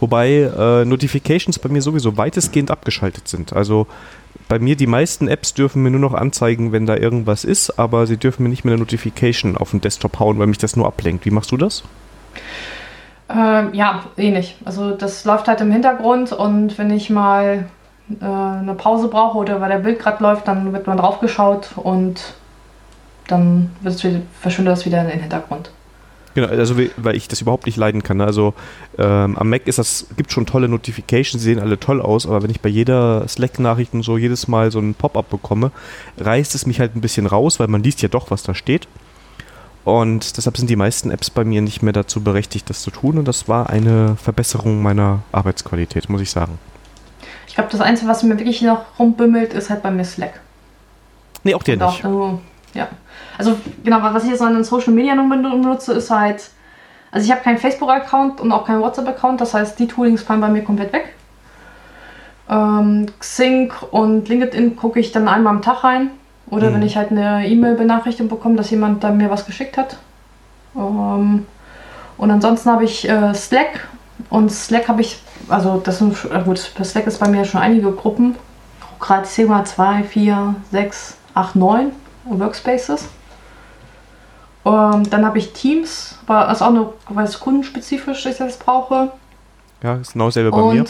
Wobei 0.00 0.42
äh, 0.42 0.84
Notifications 0.84 1.58
bei 1.58 1.68
mir 1.68 1.82
sowieso 1.82 2.16
weitestgehend 2.16 2.70
abgeschaltet 2.70 3.28
sind. 3.28 3.52
Also 3.52 3.86
bei 4.48 4.58
mir 4.58 4.76
die 4.76 4.86
meisten 4.86 5.28
Apps 5.28 5.54
dürfen 5.54 5.82
mir 5.82 5.90
nur 5.90 6.00
noch 6.00 6.14
anzeigen, 6.14 6.72
wenn 6.72 6.86
da 6.86 6.96
irgendwas 6.96 7.44
ist, 7.44 7.78
aber 7.78 8.06
sie 8.06 8.16
dürfen 8.16 8.44
mir 8.44 8.48
nicht 8.48 8.64
mehr 8.64 8.74
eine 8.74 8.80
Notification 8.80 9.56
auf 9.56 9.70
den 9.70 9.80
Desktop 9.80 10.18
hauen, 10.18 10.38
weil 10.38 10.46
mich 10.46 10.58
das 10.58 10.76
nur 10.76 10.86
ablenkt. 10.86 11.26
Wie 11.26 11.30
machst 11.30 11.52
du 11.52 11.56
das? 11.56 11.84
Ähm, 13.28 13.74
ja, 13.74 14.04
ähnlich. 14.16 14.56
Also 14.64 14.92
das 14.92 15.24
läuft 15.24 15.48
halt 15.48 15.60
im 15.60 15.70
Hintergrund 15.70 16.32
und 16.32 16.78
wenn 16.78 16.90
ich 16.90 17.10
mal 17.10 17.66
äh, 18.20 18.24
eine 18.24 18.74
Pause 18.74 19.08
brauche 19.08 19.38
oder 19.38 19.60
weil 19.60 19.70
der 19.70 19.78
Bild 19.78 19.98
gerade 19.98 20.22
läuft, 20.22 20.48
dann 20.48 20.72
wird 20.72 20.86
man 20.86 20.96
drauf 20.96 21.20
geschaut 21.20 21.70
und 21.76 22.34
dann 23.26 23.70
verschwindet 24.40 24.72
das 24.72 24.86
wieder 24.86 25.02
in 25.02 25.08
den 25.08 25.20
Hintergrund. 25.20 25.70
Genau, 26.34 26.48
also 26.48 26.76
weil 26.96 27.16
ich 27.16 27.26
das 27.26 27.40
überhaupt 27.40 27.66
nicht 27.66 27.76
leiden 27.76 28.02
kann. 28.02 28.18
Ne? 28.18 28.24
Also 28.24 28.54
ähm, 28.96 29.36
am 29.36 29.50
Mac 29.50 29.66
ist 29.66 29.78
das, 29.78 30.06
gibt 30.16 30.30
schon 30.30 30.46
tolle 30.46 30.68
Notifications, 30.68 31.42
die 31.42 31.50
sehen 31.50 31.58
alle 31.58 31.80
toll 31.80 32.00
aus, 32.00 32.26
aber 32.26 32.42
wenn 32.42 32.50
ich 32.50 32.60
bei 32.60 32.68
jeder 32.68 33.26
Slack-Nachricht 33.26 33.92
und 33.92 34.02
so 34.02 34.16
jedes 34.16 34.46
Mal 34.46 34.70
so 34.70 34.78
ein 34.78 34.94
Pop-up 34.94 35.30
bekomme, 35.30 35.72
reißt 36.18 36.54
es 36.54 36.64
mich 36.64 36.80
halt 36.80 36.94
ein 36.94 37.00
bisschen 37.00 37.26
raus, 37.26 37.58
weil 37.58 37.68
man 37.68 37.82
liest 37.82 38.02
ja 38.02 38.08
doch, 38.08 38.30
was 38.30 38.42
da 38.42 38.54
steht. 38.54 38.86
Und 39.84 40.36
deshalb 40.36 40.56
sind 40.58 40.68
die 40.68 40.76
meisten 40.76 41.10
Apps 41.10 41.30
bei 41.30 41.44
mir 41.44 41.62
nicht 41.62 41.82
mehr 41.82 41.94
dazu 41.94 42.20
berechtigt, 42.20 42.68
das 42.68 42.82
zu 42.82 42.90
tun. 42.90 43.18
Und 43.18 43.26
das 43.26 43.48
war 43.48 43.70
eine 43.70 44.16
Verbesserung 44.16 44.82
meiner 44.82 45.22
Arbeitsqualität, 45.32 46.10
muss 46.10 46.20
ich 46.20 46.30
sagen. 46.30 46.58
Ich 47.58 47.60
glaube, 47.60 47.72
das 47.72 47.80
Einzige, 47.80 48.08
was 48.08 48.22
mir 48.22 48.38
wirklich 48.38 48.62
noch 48.62 48.84
rumbimmelt, 49.00 49.52
ist 49.52 49.68
halt 49.68 49.82
bei 49.82 49.90
mir 49.90 50.04
Slack. 50.04 50.38
Nee, 51.42 51.56
auch 51.56 51.62
der 51.64 51.74
und 51.74 51.86
nicht. 51.88 52.04
Auch, 52.04 52.38
ja. 52.72 52.86
Also 53.36 53.56
genau, 53.82 54.00
was 54.00 54.22
ich 54.22 54.30
jetzt 54.30 54.42
an 54.42 54.54
den 54.54 54.62
Social 54.62 54.92
Media 54.92 55.16
benutze, 55.16 55.94
ist 55.94 56.08
halt, 56.08 56.50
also 57.10 57.24
ich 57.24 57.32
habe 57.32 57.42
keinen 57.42 57.58
Facebook-Account 57.58 58.40
und 58.40 58.52
auch 58.52 58.64
keinen 58.64 58.80
WhatsApp-Account, 58.80 59.40
das 59.40 59.54
heißt, 59.54 59.76
die 59.76 59.88
Toolings 59.88 60.22
fallen 60.22 60.40
bei 60.40 60.50
mir 60.50 60.62
komplett 60.62 60.92
weg. 60.92 61.16
Ähm, 62.48 63.06
Xing 63.18 63.72
und 63.90 64.28
LinkedIn 64.28 64.76
gucke 64.76 65.00
ich 65.00 65.10
dann 65.10 65.26
einmal 65.26 65.52
am 65.56 65.60
Tag 65.60 65.82
rein. 65.82 66.10
Oder 66.50 66.70
mhm. 66.70 66.74
wenn 66.74 66.82
ich 66.82 66.96
halt 66.96 67.10
eine 67.10 67.44
E-Mail-Benachrichtigung 67.44 68.28
bekomme, 68.28 68.54
dass 68.54 68.70
jemand 68.70 69.02
da 69.02 69.10
mir 69.10 69.30
was 69.30 69.46
geschickt 69.46 69.76
hat. 69.76 69.96
Ähm, 70.76 71.44
und 72.18 72.30
ansonsten 72.30 72.70
habe 72.70 72.84
ich 72.84 73.08
äh, 73.08 73.34
Slack. 73.34 73.88
Und 74.30 74.52
Slack 74.52 74.86
habe 74.86 75.00
ich, 75.00 75.20
also 75.48 75.80
das 75.82 75.98
sind, 75.98 76.16
äh, 76.30 76.42
gut, 76.42 76.58
Slack 76.58 77.06
ist 77.06 77.18
bei 77.18 77.28
mir 77.28 77.44
schon 77.44 77.60
einige 77.60 77.92
Gruppen. 77.92 78.36
Gerade 79.00 79.28
mal 79.46 79.64
2, 79.64 80.02
4, 80.04 80.54
6, 80.70 81.16
8, 81.34 81.56
9 81.56 81.92
Workspaces. 82.24 83.08
Ähm, 84.64 85.08
dann 85.08 85.24
habe 85.24 85.38
ich 85.38 85.52
Teams, 85.52 86.18
aber 86.26 86.46
das 86.46 86.58
ist 86.58 86.62
auch 86.62 86.72
nur, 86.72 86.94
weil 87.08 87.24
es 87.24 87.38
kundenspezifisch 87.38 88.26
ist, 88.26 88.40
das 88.40 88.58
brauche. 88.58 89.12
Ja, 89.82 89.94
ist 89.94 90.12
genau 90.12 90.26
dasselbe 90.26 90.50
bei 90.50 90.60
und, 90.60 90.74
mir. 90.74 90.86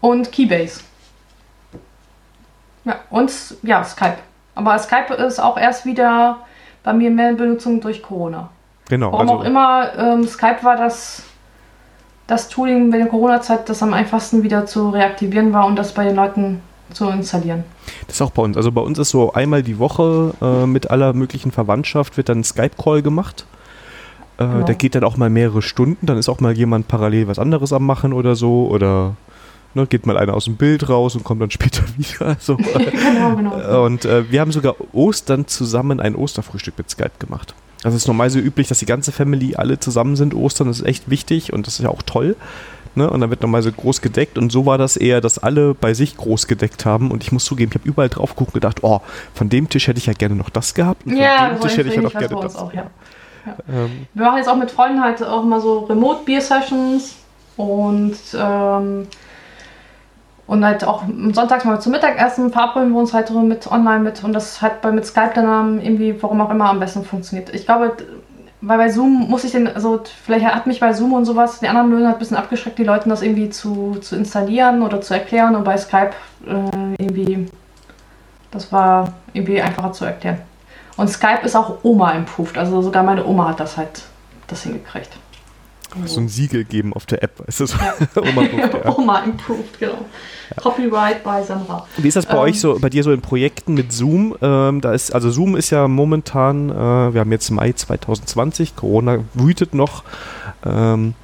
Und 0.00 0.32
Keybase. 0.32 0.80
Ja, 2.84 2.96
und 3.10 3.32
ja, 3.62 3.84
Skype. 3.84 4.18
Aber 4.54 4.78
Skype 4.78 5.12
ist 5.14 5.40
auch 5.40 5.58
erst 5.58 5.84
wieder 5.84 6.38
bei 6.82 6.92
mir 6.92 7.10
mehr 7.10 7.30
in 7.30 7.36
Benutzung 7.36 7.80
durch 7.80 8.02
Corona. 8.02 8.48
Genau. 8.88 9.12
Warum 9.12 9.28
also 9.28 9.40
auch 9.40 9.44
immer, 9.44 9.92
ähm, 9.96 10.26
Skype 10.26 10.62
war 10.62 10.76
das, 10.76 11.22
das 12.30 12.48
Tooling 12.48 12.90
bei 12.90 12.98
der 12.98 13.06
Corona-Zeit, 13.06 13.68
das 13.68 13.82
am 13.82 13.92
einfachsten 13.92 14.44
wieder 14.44 14.64
zu 14.64 14.90
reaktivieren 14.90 15.52
war 15.52 15.66
und 15.66 15.76
das 15.76 15.92
bei 15.92 16.04
den 16.04 16.14
Leuten 16.14 16.60
zu 16.92 17.08
installieren. 17.08 17.64
Das 18.06 18.16
ist 18.16 18.22
auch 18.22 18.30
bei 18.30 18.42
uns. 18.42 18.56
Also 18.56 18.70
bei 18.70 18.80
uns 18.80 18.98
ist 18.98 19.10
so 19.10 19.32
einmal 19.32 19.62
die 19.62 19.78
Woche 19.78 20.32
äh, 20.40 20.66
mit 20.66 20.90
aller 20.90 21.12
möglichen 21.12 21.50
Verwandtschaft 21.50 22.16
wird 22.16 22.28
dann 22.28 22.40
ein 22.40 22.44
Skype-Call 22.44 23.02
gemacht. 23.02 23.46
Äh, 24.38 24.46
genau. 24.46 24.64
Der 24.64 24.74
geht 24.76 24.94
dann 24.94 25.04
auch 25.04 25.16
mal 25.16 25.28
mehrere 25.28 25.60
Stunden. 25.60 26.06
Dann 26.06 26.18
ist 26.18 26.28
auch 26.28 26.40
mal 26.40 26.56
jemand 26.56 26.86
parallel 26.86 27.26
was 27.26 27.40
anderes 27.40 27.72
am 27.72 27.84
machen 27.84 28.12
oder 28.12 28.36
so. 28.36 28.68
Oder 28.68 29.16
ne, 29.74 29.86
geht 29.86 30.06
mal 30.06 30.16
einer 30.16 30.34
aus 30.34 30.44
dem 30.44 30.56
Bild 30.56 30.88
raus 30.88 31.16
und 31.16 31.24
kommt 31.24 31.42
dann 31.42 31.50
später 31.50 31.82
wieder. 31.96 32.36
So. 32.38 32.56
genau, 33.02 33.34
genau. 33.34 33.84
Und 33.84 34.04
äh, 34.04 34.30
wir 34.30 34.40
haben 34.40 34.52
sogar 34.52 34.76
Ostern 34.92 35.48
zusammen 35.48 35.98
ein 35.98 36.14
Osterfrühstück 36.14 36.78
mit 36.78 36.90
Skype 36.90 37.18
gemacht. 37.18 37.54
Also 37.82 37.96
es 37.96 38.02
ist 38.02 38.08
normal 38.08 38.30
so 38.30 38.38
üblich, 38.38 38.68
dass 38.68 38.78
die 38.78 38.86
ganze 38.86 39.12
Family 39.12 39.56
alle 39.56 39.80
zusammen 39.80 40.16
sind. 40.16 40.34
Ostern 40.34 40.68
das 40.68 40.80
ist 40.80 40.86
echt 40.86 41.08
wichtig 41.08 41.52
und 41.52 41.66
das 41.66 41.74
ist 41.74 41.84
ja 41.84 41.90
auch 41.90 42.02
toll. 42.02 42.36
Ne? 42.94 43.08
Und 43.08 43.20
dann 43.20 43.30
wird 43.30 43.40
nochmal 43.42 43.62
so 43.62 43.70
groß 43.70 44.00
gedeckt. 44.02 44.36
Und 44.36 44.50
so 44.50 44.66
war 44.66 44.76
das 44.76 44.96
eher, 44.96 45.20
dass 45.20 45.38
alle 45.38 45.74
bei 45.74 45.94
sich 45.94 46.16
groß 46.16 46.46
gedeckt 46.46 46.84
haben. 46.84 47.10
Und 47.10 47.22
ich 47.22 47.32
muss 47.32 47.44
zugeben, 47.44 47.70
ich 47.72 47.78
habe 47.80 47.88
überall 47.88 48.08
drauf 48.08 48.30
geguckt 48.30 48.50
und 48.50 48.60
gedacht, 48.60 48.82
oh, 48.82 49.00
von 49.34 49.48
dem 49.48 49.68
Tisch 49.68 49.86
hätte 49.86 49.98
ich 49.98 50.06
ja 50.06 50.12
gerne 50.12 50.34
noch 50.34 50.50
das 50.50 50.74
gehabt. 50.74 51.06
Und 51.06 51.16
ja, 51.16 51.38
von 51.38 51.56
dem 51.56 51.60
Tisch 51.62 51.76
hätte 51.76 51.88
ich 51.88 51.94
ja 51.94 52.02
noch 52.02 52.12
gerne 52.12 52.36
das. 52.42 52.56
Auch, 52.56 52.72
ja. 52.72 52.90
Ja. 53.46 53.56
Ähm, 53.72 54.06
wir 54.12 54.24
machen 54.26 54.38
jetzt 54.38 54.48
auch 54.48 54.56
mit 54.56 54.70
Freunden 54.70 55.02
halt 55.02 55.22
auch 55.22 55.44
mal 55.44 55.60
so 55.60 55.80
Remote-Beer-Sessions 55.84 57.14
und 57.56 58.16
ähm, 58.34 59.06
und 60.50 60.64
halt 60.64 60.82
auch 60.82 61.04
sonntags 61.32 61.64
mal 61.64 61.80
zum 61.80 61.92
Mittagessen 61.92 62.50
verabreden 62.50 62.90
wir 62.90 62.98
uns 62.98 63.14
halt 63.14 63.30
mit 63.30 63.70
online 63.70 64.00
mit 64.00 64.24
und 64.24 64.32
das 64.32 64.60
hat 64.60 64.82
bei 64.82 64.90
mit 64.90 65.06
Skype 65.06 65.30
dann 65.32 65.80
irgendwie, 65.80 66.20
warum 66.20 66.40
auch 66.40 66.50
immer, 66.50 66.70
am 66.70 66.80
besten 66.80 67.04
funktioniert. 67.04 67.54
Ich 67.54 67.66
glaube, 67.66 67.96
weil 68.60 68.76
bei 68.76 68.88
Zoom 68.88 69.28
muss 69.30 69.44
ich 69.44 69.52
den, 69.52 69.68
also 69.68 70.02
vielleicht 70.24 70.44
hat 70.44 70.66
mich 70.66 70.80
bei 70.80 70.92
Zoom 70.92 71.12
und 71.12 71.24
sowas, 71.24 71.60
die 71.60 71.68
anderen 71.68 72.04
hat 72.04 72.16
ein 72.16 72.18
bisschen 72.18 72.36
abgeschreckt, 72.36 72.80
die 72.80 72.84
Leuten 72.84 73.10
das 73.10 73.22
irgendwie 73.22 73.48
zu, 73.50 73.98
zu 74.00 74.16
installieren 74.16 74.82
oder 74.82 75.00
zu 75.00 75.14
erklären 75.14 75.54
und 75.54 75.62
bei 75.62 75.76
Skype 75.76 76.14
äh, 76.44 76.94
irgendwie, 76.98 77.46
das 78.50 78.72
war 78.72 79.12
irgendwie 79.32 79.62
einfacher 79.62 79.92
zu 79.92 80.04
erklären. 80.04 80.38
Und 80.96 81.06
Skype 81.06 81.44
ist 81.44 81.54
auch 81.54 81.84
Oma-improved, 81.84 82.58
also 82.58 82.82
sogar 82.82 83.04
meine 83.04 83.24
Oma 83.24 83.50
hat 83.50 83.60
das 83.60 83.76
halt 83.76 84.02
das 84.48 84.64
hingekriegt. 84.64 85.10
So 86.06 86.20
ein 86.20 86.28
Siegel 86.28 86.64
geben 86.64 86.92
auf 86.92 87.06
der 87.06 87.22
App. 87.22 87.42
Ist 87.46 87.60
das 87.60 87.72
ja. 87.80 87.94
Oma, 88.16 88.42
ja. 88.42 88.96
Oma 88.96 89.18
improved, 89.20 89.78
genau. 89.78 89.92
Ja. 89.92 90.62
Copyright 90.62 91.22
bei 91.22 91.42
Sandra. 91.42 91.86
Wie 91.96 92.08
ist 92.08 92.16
das 92.16 92.26
bei 92.26 92.34
ähm, 92.34 92.40
euch 92.40 92.60
so, 92.60 92.78
bei 92.78 92.90
dir 92.90 93.02
so 93.04 93.12
in 93.12 93.20
Projekten 93.20 93.74
mit 93.74 93.92
Zoom? 93.92 94.36
Ähm, 94.40 94.80
da 94.80 94.92
ist, 94.92 95.14
also 95.14 95.30
Zoom 95.30 95.56
ist 95.56 95.70
ja 95.70 95.88
momentan, 95.88 96.70
äh, 96.70 96.74
wir 97.14 97.20
haben 97.20 97.32
jetzt 97.32 97.50
Mai 97.50 97.72
2020, 97.72 98.76
Corona 98.76 99.18
wütet 99.34 99.74
noch. 99.74 100.04
Ähm, 100.64 101.14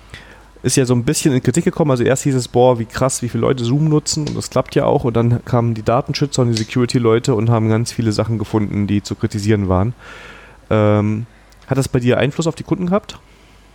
ist 0.63 0.77
ja 0.77 0.85
so 0.85 0.95
ein 0.95 1.05
bisschen 1.05 1.33
in 1.33 1.43
Kritik 1.43 1.65
gekommen. 1.65 1.93
Also 1.93 2.03
erst 2.03 2.25
hieß 2.25 2.35
es, 2.35 2.49
boah, 2.49 2.79
wie 2.79 2.87
krass, 2.87 3.23
wie 3.23 3.29
viele 3.29 3.43
Leute 3.43 3.65
Zoom 3.65 3.89
nutzen 3.89 4.27
und 4.27 4.37
das 4.37 4.51
klappt 4.51 4.75
ja 4.75 4.85
auch. 4.85 5.05
Und 5.05 5.15
dann 5.15 5.45
kamen 5.45 5.75
die 5.75 5.85
Datenschützer 5.85 6.43
und 6.43 6.51
die 6.51 6.59
Security-Leute 6.59 7.35
und 7.35 7.51
haben 7.51 7.69
ganz 7.69 7.93
viele 7.93 8.11
Sachen 8.11 8.39
gefunden, 8.39 8.87
die 8.87 9.03
zu 9.03 9.15
kritisieren 9.15 9.69
waren. 9.69 9.95
Ähm, 10.71 11.27
hat 11.69 11.79
das 11.79 11.89
bei 11.89 12.01
dir 12.01 12.19
Einfluss 12.19 12.47
auf 12.47 12.57
die 12.57 12.65
Kunden 12.65 12.87
gehabt? 12.87 13.19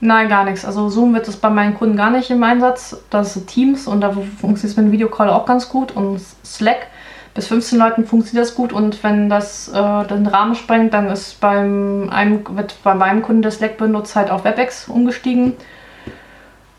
Nein, 0.03 0.29
gar 0.29 0.45
nichts. 0.45 0.65
Also 0.65 0.89
Zoom 0.89 1.13
wird 1.13 1.27
es 1.27 1.37
bei 1.37 1.51
meinen 1.51 1.75
Kunden 1.75 1.95
gar 1.95 2.09
nicht 2.09 2.31
im 2.31 2.43
Einsatz. 2.43 2.97
Das 3.11 3.35
ist 3.35 3.47
Teams 3.47 3.85
und 3.85 4.01
da 4.01 4.11
funktioniert 4.11 4.63
es 4.63 4.75
mit 4.75 4.87
dem 4.87 4.91
Videocall 4.91 5.29
auch 5.29 5.45
ganz 5.45 5.69
gut. 5.69 5.91
Und 5.91 6.19
Slack 6.43 6.87
bis 7.35 7.47
15 7.47 7.77
Leuten 7.77 8.05
funktioniert 8.05 8.47
das 8.47 8.55
gut 8.55 8.73
und 8.73 9.03
wenn 9.03 9.29
das 9.29 9.69
äh, 9.69 10.07
den 10.07 10.27
Rahmen 10.27 10.55
sprengt, 10.55 10.93
dann 10.93 11.07
ist 11.07 11.39
beim 11.39 12.09
einem, 12.09 12.43
wird 12.57 12.75
bei 12.83 12.95
meinem 12.95 13.21
Kunden 13.21 13.43
der 13.43 13.51
Slack 13.51 13.77
benutzt 13.77 14.15
halt 14.15 14.31
auf 14.31 14.43
WebEx 14.43 14.89
umgestiegen. 14.89 15.53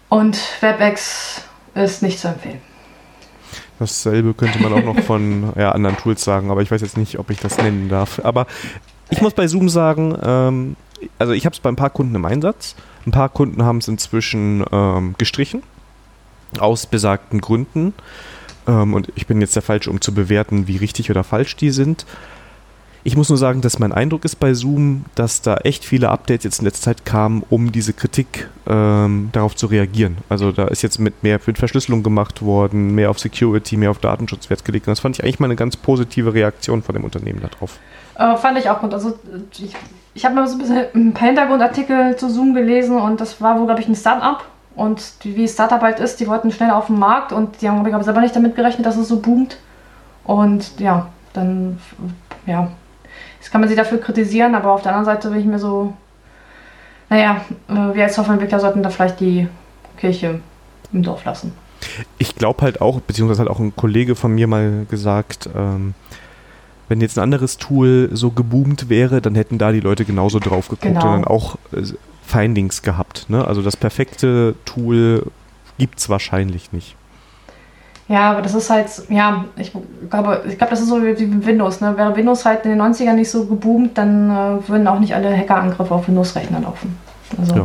Und 0.08 0.38
WebEx 0.60 1.44
ist 1.74 2.02
nicht 2.02 2.18
zu 2.18 2.28
empfehlen. 2.28 2.60
Dasselbe 3.78 4.34
könnte 4.34 4.60
man 4.60 4.72
auch 4.72 4.84
noch 4.84 4.98
von 5.04 5.52
ja, 5.56 5.70
anderen 5.70 5.96
Tools 5.96 6.24
sagen, 6.24 6.50
aber 6.50 6.60
ich 6.60 6.70
weiß 6.72 6.82
jetzt 6.82 6.98
nicht, 6.98 7.20
ob 7.20 7.30
ich 7.30 7.38
das 7.38 7.56
nennen 7.56 7.88
darf. 7.88 8.20
Aber 8.24 8.46
ich 9.10 9.22
muss 9.22 9.32
bei 9.32 9.46
Zoom 9.46 9.68
sagen, 9.68 10.18
ähm, 10.22 10.76
also 11.18 11.32
ich 11.32 11.46
habe 11.46 11.54
es 11.54 11.60
bei 11.60 11.70
ein 11.70 11.76
paar 11.76 11.90
Kunden 11.90 12.16
im 12.16 12.24
Einsatz. 12.24 12.74
Ein 13.06 13.10
paar 13.10 13.28
Kunden 13.28 13.62
haben 13.64 13.78
es 13.78 13.88
inzwischen 13.88 14.64
ähm, 14.70 15.14
gestrichen, 15.18 15.62
aus 16.58 16.86
besagten 16.86 17.40
Gründen. 17.40 17.94
Ähm, 18.66 18.94
und 18.94 19.12
ich 19.14 19.26
bin 19.26 19.40
jetzt 19.40 19.56
der 19.56 19.62
Falsche, 19.62 19.90
um 19.90 20.00
zu 20.00 20.14
bewerten, 20.14 20.68
wie 20.68 20.76
richtig 20.76 21.10
oder 21.10 21.24
falsch 21.24 21.56
die 21.56 21.70
sind. 21.70 22.06
Ich 23.04 23.16
muss 23.16 23.28
nur 23.28 23.38
sagen, 23.38 23.62
dass 23.62 23.80
mein 23.80 23.90
Eindruck 23.90 24.24
ist 24.24 24.36
bei 24.36 24.54
Zoom, 24.54 25.06
dass 25.16 25.42
da 25.42 25.56
echt 25.56 25.84
viele 25.84 26.10
Updates 26.10 26.44
jetzt 26.44 26.60
in 26.60 26.66
letzter 26.66 26.84
Zeit 26.84 27.04
kamen, 27.04 27.42
um 27.50 27.72
diese 27.72 27.92
Kritik 27.92 28.48
ähm, 28.68 29.30
darauf 29.32 29.56
zu 29.56 29.66
reagieren. 29.66 30.18
Also 30.28 30.52
da 30.52 30.68
ist 30.68 30.82
jetzt 30.82 31.00
mit 31.00 31.24
mehr 31.24 31.40
mit 31.44 31.58
Verschlüsselung 31.58 32.04
gemacht 32.04 32.42
worden, 32.42 32.94
mehr 32.94 33.10
auf 33.10 33.18
Security, 33.18 33.76
mehr 33.76 33.90
auf 33.90 33.98
Datenschutz 33.98 34.50
Wert 34.50 34.64
gelegt. 34.64 34.86
Und 34.86 34.92
das 34.92 35.00
fand 35.00 35.18
ich 35.18 35.24
eigentlich 35.24 35.40
mal 35.40 35.46
eine 35.46 35.56
ganz 35.56 35.76
positive 35.76 36.32
Reaktion 36.32 36.84
von 36.84 36.94
dem 36.94 37.02
Unternehmen 37.02 37.40
darauf. 37.40 37.80
Äh, 38.14 38.36
fand 38.36 38.58
ich 38.58 38.70
auch 38.70 38.80
gut. 38.80 38.94
Also 38.94 39.18
ich 39.58 39.74
ich 40.14 40.24
habe 40.24 40.34
mal 40.34 40.46
so 40.46 40.56
ein 40.56 40.58
bisschen 40.58 40.86
ein 40.94 41.14
paar 41.14 41.26
Hintergrundartikel 41.26 42.16
zu 42.16 42.28
Zoom 42.28 42.54
gelesen 42.54 42.98
und 42.98 43.20
das 43.20 43.40
war 43.40 43.58
wohl, 43.58 43.66
glaube 43.66 43.80
ich, 43.80 43.88
ein 43.88 43.96
Start-up. 43.96 44.44
Und 44.74 45.12
wie 45.22 45.46
Startup 45.46 45.82
halt 45.82 46.00
ist, 46.00 46.20
die 46.20 46.26
wollten 46.26 46.50
schnell 46.50 46.70
auf 46.70 46.86
den 46.86 46.98
Markt 46.98 47.32
und 47.32 47.60
die 47.60 47.68
haben, 47.68 47.84
glaube 47.84 47.98
ich, 47.98 48.04
selber 48.04 48.20
nicht 48.20 48.34
damit 48.34 48.56
gerechnet, 48.56 48.86
dass 48.86 48.96
es 48.96 49.08
so 49.08 49.20
boomt. 49.20 49.58
Und 50.24 50.80
ja, 50.80 51.08
dann, 51.34 51.78
ja, 52.46 52.70
das 53.40 53.50
kann 53.50 53.60
man 53.60 53.68
sie 53.68 53.76
dafür 53.76 53.98
kritisieren, 53.98 54.54
aber 54.54 54.72
auf 54.72 54.82
der 54.82 54.94
anderen 54.94 55.16
Seite 55.16 55.30
bin 55.30 55.40
ich 55.40 55.46
mir 55.46 55.58
so, 55.58 55.92
naja, 57.10 57.42
äh, 57.68 57.94
wir 57.94 58.04
als 58.04 58.14
Softwareentwickler 58.14 58.60
sollten 58.60 58.82
da 58.82 58.88
vielleicht 58.88 59.20
die 59.20 59.48
Kirche 59.98 60.40
im 60.92 61.02
Dorf 61.02 61.24
lassen. 61.24 61.52
Ich 62.18 62.36
glaube 62.36 62.62
halt 62.62 62.80
auch, 62.80 63.00
beziehungsweise 63.00 63.42
hat 63.42 63.48
auch 63.48 63.58
ein 63.58 63.74
Kollege 63.76 64.14
von 64.14 64.32
mir 64.34 64.46
mal 64.46 64.86
gesagt, 64.88 65.50
ähm, 65.54 65.94
wenn 66.88 67.00
jetzt 67.00 67.18
ein 67.18 67.22
anderes 67.22 67.58
Tool 67.58 68.10
so 68.12 68.30
geboomt 68.30 68.88
wäre, 68.88 69.20
dann 69.20 69.34
hätten 69.34 69.58
da 69.58 69.72
die 69.72 69.80
Leute 69.80 70.04
genauso 70.04 70.38
drauf 70.38 70.68
geguckt 70.68 70.82
genau. 70.82 71.06
und 71.06 71.12
dann 71.12 71.24
auch 71.24 71.56
äh, 71.72 71.82
Findings 72.26 72.82
gehabt. 72.82 73.28
Ne? 73.28 73.46
Also 73.46 73.62
das 73.62 73.76
perfekte 73.76 74.54
Tool 74.64 75.26
gibt 75.78 75.98
es 75.98 76.08
wahrscheinlich 76.08 76.72
nicht. 76.72 76.96
Ja, 78.08 78.32
aber 78.32 78.42
das 78.42 78.54
ist 78.54 78.68
halt, 78.68 78.88
ja, 79.08 79.44
ich 79.56 79.72
glaube, 80.10 80.42
ich 80.46 80.58
glaube, 80.58 80.70
das 80.70 80.80
ist 80.80 80.88
so 80.88 81.02
wie 81.02 81.26
mit 81.26 81.46
Windows. 81.46 81.80
Ne? 81.80 81.96
Wäre 81.96 82.14
Windows 82.14 82.44
halt 82.44 82.64
in 82.64 82.72
den 82.72 82.82
90ern 82.82 83.14
nicht 83.14 83.30
so 83.30 83.46
geboomt, 83.46 83.96
dann 83.96 84.30
äh, 84.30 84.68
würden 84.68 84.86
auch 84.86 84.98
nicht 84.98 85.14
alle 85.14 85.34
Hackerangriffe 85.34 85.94
auf 85.94 86.08
Windows-Rechner 86.08 86.60
laufen. 86.60 86.98
Also, 87.38 87.56
ja. 87.56 87.64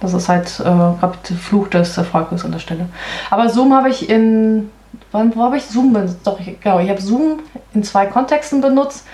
Das 0.00 0.14
ist 0.14 0.28
halt 0.28 0.58
äh, 0.60 0.62
gerade 0.64 1.18
der 1.28 1.36
Fluch 1.36 1.68
des 1.68 1.96
Erfolges 1.96 2.44
an 2.44 2.52
der 2.52 2.58
Stelle. 2.58 2.88
Aber 3.30 3.48
Zoom 3.50 3.74
habe 3.74 3.90
ich 3.90 4.08
in. 4.08 4.70
Wann, 5.12 5.34
wo 5.34 5.42
habe 5.42 5.56
ich 5.56 5.64
Zoom 5.66 5.92
benutzt? 5.92 6.18
Doch, 6.24 6.38
ich, 6.40 6.60
genau, 6.60 6.78
ich 6.80 6.88
habe 6.88 7.00
Zoom 7.00 7.40
in 7.74 7.82
zwei 7.82 8.06
Kontexten 8.06 8.60
benutzt. 8.60 9.06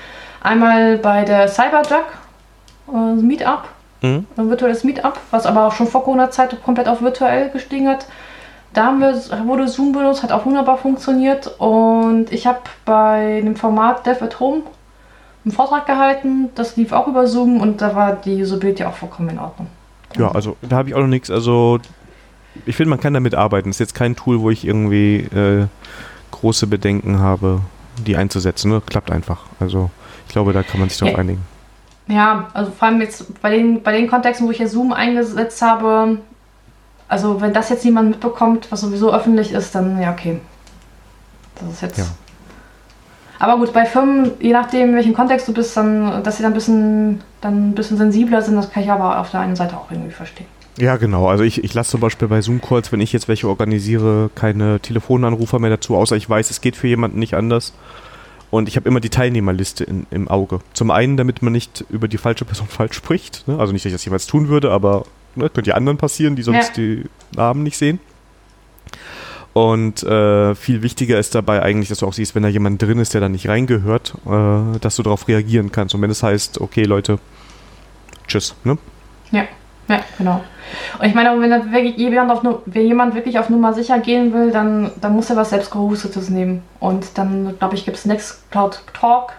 Einmal 0.43 0.99
bei 0.99 1.25
der 1.25 1.49
Cyberjug 1.49 2.05
äh, 2.93 3.15
Meetup, 3.21 3.65
Mhm. 4.03 4.27
ein 4.37 4.51
virtuelles 4.51 4.85
Meetup, 4.85 5.19
was 5.31 5.47
aber 5.47 5.67
auch 5.67 5.73
schon 5.73 5.87
vor 5.87 6.05
Corona-Zeit 6.05 6.63
komplett 6.63 6.87
auf 6.87 7.01
virtuell 7.01 7.49
gestiegen 7.49 7.89
hat. 7.89 8.07
Da 8.75 8.87
haben 8.87 9.01
wir, 9.01 9.15
wurde 9.47 9.67
Zoom 9.69 9.93
benutzt, 9.93 10.23
hat 10.23 10.33
auch 10.33 10.45
wunderbar 10.45 10.77
funktioniert. 10.77 11.47
Und 11.59 12.31
ich 12.31 12.47
habe 12.47 12.59
bei 12.85 13.41
dem 13.43 13.57
Format 13.57 14.05
Dev 14.07 14.23
at 14.23 14.39
Home 14.39 14.63
einen 15.45 15.53
Vortrag 15.53 15.87
gehalten. 15.87 16.51
Das 16.55 16.77
lief 16.77 16.93
auch 16.93 17.07
über 17.09 17.27
Zoom 17.27 17.61
und 17.63 17.81
da 17.81 17.97
war 17.97 18.13
die 18.17 18.43
Usability 18.43 18.85
auch 18.85 18.93
vollkommen 18.93 19.31
in 19.31 19.39
Ordnung. 19.39 19.69
Ja, 20.19 20.31
also 20.33 20.57
da 20.61 20.77
habe 20.77 20.91
ich 20.91 20.95
auch 20.95 21.01
noch 21.01 21.07
nichts. 21.07 21.31
Also 21.31 21.79
ich 22.65 22.77
finde, 22.77 22.91
man 22.91 23.01
kann 23.01 23.15
damit 23.15 23.35
arbeiten. 23.35 23.71
ist 23.71 23.81
jetzt 23.81 23.95
kein 23.95 24.17
Tool, 24.17 24.41
wo 24.41 24.51
ich 24.51 24.65
irgendwie 24.67 25.17
äh, 25.35 25.67
große 26.31 26.67
Bedenken 26.67 27.19
habe, 27.19 27.61
die 28.07 28.17
einzusetzen. 28.17 28.71
Ne? 28.71 28.83
Klappt 28.85 29.11
einfach. 29.11 29.41
Also 29.61 29.91
ich 30.27 30.33
glaube, 30.33 30.53
da 30.53 30.63
kann 30.63 30.81
man 30.81 30.89
sich 30.89 30.99
drauf 30.99 31.11
Ja. 31.11 31.19
einigen. 31.19 31.43
Ja, 32.09 32.49
also 32.55 32.71
vor 32.71 32.89
allem 32.89 33.01
jetzt 33.01 33.41
bei 33.43 33.51
den, 33.51 33.83
bei 33.83 33.93
den 33.93 34.09
Kontexten, 34.09 34.47
wo 34.47 34.53
ich 34.53 34.59
ja 34.59 34.69
Zoom 34.69 34.93
eingesetzt 34.93 35.61
habe, 35.61 36.19
also 37.09 37.41
wenn 37.41 37.53
das 37.53 37.69
jetzt 37.69 37.85
niemand 37.85 38.11
mitbekommt, 38.11 38.69
was 38.71 38.81
sowieso 38.81 39.13
öffentlich 39.13 39.53
ist, 39.53 39.75
dann 39.75 40.01
ja, 40.01 40.13
okay. 40.13 40.41
Das 41.57 41.73
ist 41.73 41.83
jetzt. 41.83 41.99
Ja. 41.99 42.05
Aber 43.39 43.59
gut, 43.59 43.73
bei 43.73 43.85
Firmen, 43.85 44.31
je 44.41 44.53
nachdem, 44.53 44.91
in 44.91 44.95
welchem 44.95 45.15
Kontext 45.15 45.47
du 45.49 45.53
bist, 45.53 45.77
dann, 45.77 46.23
dass 46.23 46.37
sie 46.37 46.43
dann 46.43 46.53
ein 46.53 46.55
bisschen, 46.55 47.21
dann 47.41 47.71
ein 47.71 47.75
bisschen 47.75 47.97
sensibler 47.99 48.41
sind, 48.41 48.57
das 48.57 48.71
kann 48.71 48.83
ich 48.83 48.91
aber 48.91 49.19
auf 49.19 49.31
der 49.31 49.41
einen 49.41 49.57
Seite 49.57 49.77
auch 49.77 49.91
irgendwie 49.91 50.13
verstehen. 50.13 50.47
Ja, 50.79 50.97
genau. 50.97 51.27
Also 51.29 51.43
ich, 51.45 51.65
ich 51.65 51.73
lasse 51.75 51.93
zum 51.93 52.01
Beispiel 52.01 52.29
bei 52.29 52.41
Zoom-Calls, 52.43 52.93
wenn 52.93 53.01
ich 53.01 53.13
jetzt 53.13 53.29
welche 53.29 53.49
organisiere, 53.49 54.31
keine 54.35 54.79
Telefonanrufer 54.81 55.59
mehr 55.59 55.71
dazu, 55.71 55.97
außer 55.97 56.17
ich 56.17 56.29
weiß, 56.29 56.51
es 56.51 56.61
geht 56.61 56.77
für 56.77 56.87
jemanden 56.87 57.19
nicht 57.19 57.35
anders. 57.35 57.73
Und 58.51 58.69
ich 58.69 58.77
habe 58.77 58.89
immer 58.89 59.01
die 59.01 59.09
Teilnehmerliste 59.11 59.85
in, 59.85 60.07
im 60.11 60.29
Auge. 60.29 60.61
Zum 60.73 60.91
einen, 60.91 61.17
damit 61.17 61.43
man 61.43 61.53
nicht 61.53 61.85
über 61.89 62.09
die 62.09 62.19
falsche 62.19 62.45
Person 62.45 62.67
falsch 62.71 62.95
spricht. 62.97 63.49
Ne? 63.49 63.59
Also 63.59 63.73
nicht, 63.73 63.85
dass 63.85 63.91
ich 63.91 63.95
das 63.97 64.05
jemals 64.05 64.27
tun 64.27 64.49
würde, 64.49 64.71
aber 64.71 65.05
ne, 65.35 65.49
könnte 65.51 65.71
ja 65.71 65.77
anderen 65.77 65.99
passieren, 65.99 66.37
die 66.37 66.43
sonst 66.43 66.69
Ja. 66.69 66.75
die 66.77 67.05
Namen 67.35 67.63
nicht 67.63 67.77
sehen. 67.79 67.99
Und 69.53 70.03
äh, 70.03 70.55
viel 70.55 70.83
wichtiger 70.83 71.19
ist 71.19 71.35
dabei 71.35 71.63
eigentlich, 71.63 71.89
dass 71.89 72.01
du 72.01 72.07
auch 72.07 72.13
siehst, 72.13 72.35
wenn 72.35 72.43
da 72.43 72.51
jemand 72.51 72.83
drin 72.83 72.99
ist, 72.99 73.15
der 73.15 73.23
da 73.23 73.29
nicht 73.31 73.49
reingehört, 73.49 74.15
äh, 74.27 74.79
dass 74.81 74.97
du 74.97 75.03
darauf 75.03 75.27
reagieren 75.29 75.73
kannst. 75.73 75.95
Und 75.95 76.03
wenn 76.03 76.11
es 76.11 76.23
heißt, 76.23 76.61
okay, 76.61 76.85
Leute, 76.85 77.19
tschüss, 78.29 78.55
ne? 78.65 78.77
Ja, 79.33 79.47
genau. 80.19 80.41
Und 80.99 81.07
ich 81.07 81.15
meine, 81.15 81.41
wenn, 81.41 81.51
da 81.51 81.73
wirklich 81.73 81.97
jemand, 81.97 82.31
auf, 82.31 82.43
wenn 82.67 82.87
jemand 82.87 83.15
wirklich 83.15 83.39
auf 83.39 83.49
Nummer 83.49 83.73
sicher 83.73 83.99
gehen 83.99 84.33
will, 84.33 84.51
dann, 84.51 84.91
dann 85.01 85.15
muss 85.15 85.31
er 85.31 85.37
was 85.37 85.51
selbst 85.51 85.71
gehostetes 85.71 86.29
nehmen. 86.29 86.63
Und 86.81 87.19
dann, 87.19 87.57
glaube 87.59 87.75
ich, 87.75 87.85
gibt 87.85 87.97
es 87.97 88.05
Nextcloud 88.05 88.83
Talk, 88.93 89.33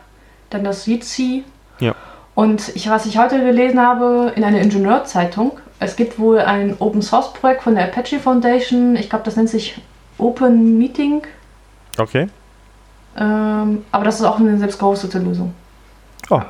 dann 0.50 0.64
das 0.64 0.86
Jitsi. 0.86 1.44
Ja. 1.80 1.94
Und 2.36 2.76
ich, 2.76 2.90
was 2.90 3.06
ich 3.06 3.18
heute 3.18 3.40
gelesen 3.40 3.82
habe 3.82 4.32
in 4.36 4.44
einer 4.44 4.62
Ingenieurzeitung, 4.62 5.60
es 5.80 5.96
gibt 5.96 6.18
wohl 6.18 6.40
ein 6.40 6.76
Open 6.80 7.02
Source 7.02 7.34
Projekt 7.34 7.64
von 7.64 7.76
der 7.76 7.86
Apache 7.86 8.20
Foundation. 8.20 8.96
Ich 8.96 9.10
glaube, 9.10 9.26
das 9.26 9.36
nennt 9.36 9.50
sich 9.50 9.80
Open 10.18 10.78
Meeting. 10.78 11.24
Okay. 11.98 12.28
Ähm, 13.18 13.84
aber 13.92 14.04
das 14.04 14.20
ist 14.20 14.26
auch 14.26 14.40
eine 14.40 14.58
selbst 14.58 14.80
gehostete 14.80 15.20
Lösung. 15.20 15.54
Oh. 16.30 16.42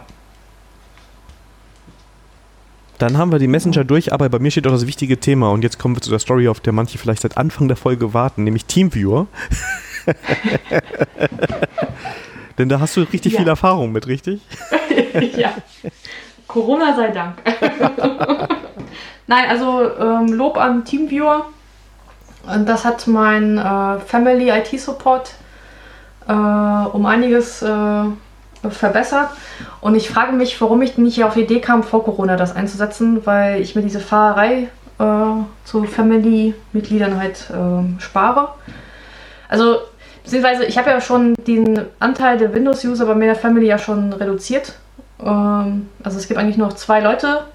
Dann 2.98 3.18
haben 3.18 3.32
wir 3.32 3.38
die 3.40 3.48
Messenger 3.48 3.84
durch, 3.84 4.12
aber 4.12 4.28
bei 4.30 4.40
mir 4.40 4.50
steht 4.50 4.66
auch 4.68 4.72
das 4.72 4.88
wichtige 4.88 5.20
Thema 5.20 5.52
und 5.52 5.64
jetzt 5.64 5.78
kommen 5.78 5.96
wir 5.96 6.02
zu 6.02 6.10
der 6.10 6.20
Story, 6.20 6.48
auf 6.48 6.60
der 6.60 6.74
manche 6.74 6.98
vielleicht 6.98 7.22
seit 7.22 7.38
Anfang 7.38 7.68
der 7.68 7.78
Folge 7.78 8.14
warten, 8.14 8.44
nämlich 8.44 8.66
Teamviewer. 8.66 9.28
Denn 12.58 12.70
da 12.70 12.80
hast 12.80 12.98
du 12.98 13.02
richtig 13.02 13.34
Ja. 13.34 13.40
viel 13.40 13.48
Erfahrung 13.48 13.92
mit, 13.92 14.08
richtig? 14.08 14.42
ja. 15.38 15.54
Corona 16.48 16.96
sei 16.96 17.10
Dank. 17.10 17.36
Nein, 19.28 19.50
also 19.50 19.92
ähm, 20.00 20.28
Lob 20.34 20.58
an 20.58 20.84
Teamviewer. 20.86 21.46
Und 22.52 22.66
Das 22.68 22.84
hat 22.86 23.06
mein 23.08 23.58
äh, 23.58 24.00
Family 24.00 24.50
IT 24.50 24.80
Support 24.80 25.34
äh, 26.28 26.32
um 26.32 27.06
einiges 27.06 27.62
äh, 27.62 28.04
verbessert. 28.70 29.30
Und 29.82 29.96
ich 29.96 30.10
frage 30.10 30.34
mich, 30.34 30.60
warum 30.62 30.82
ich 30.82 30.98
nicht 30.98 31.24
auf 31.24 31.34
die 31.34 31.42
Idee 31.42 31.60
kam, 31.60 31.84
vor 31.84 32.04
Corona 32.04 32.36
das 32.36 32.56
einzusetzen, 32.56 33.26
weil 33.26 33.62
ich 33.62 33.76
mir 33.76 33.82
diese 33.82 34.00
Fahrerei 34.00 34.70
äh, 35.00 35.04
zu 35.64 35.84
Family-Mitgliedern 35.84 37.20
halt 37.20 37.50
äh, 37.50 38.02
spare. 38.02 38.50
Also, 39.50 39.78
beziehungsweise 40.24 40.66
ich 40.66 40.78
habe 40.78 40.90
ja 40.90 41.02
schon 41.02 41.36
den 41.36 41.86
Anteil 42.00 42.38
der 42.38 42.54
Windows-User 42.54 43.06
bei 43.06 43.16
mir 43.16 43.26
in 43.26 43.34
der 43.34 43.36
Family 43.36 43.68
ja 43.68 43.78
schon 43.78 44.14
reduziert. 44.14 44.74
Ähm, 45.24 45.90
also 46.04 46.18
es 46.18 46.28
gibt 46.28 46.40
eigentlich 46.40 46.58
nur 46.58 46.68
noch 46.68 46.76
zwei 46.76 47.00
Leute, 47.00 47.46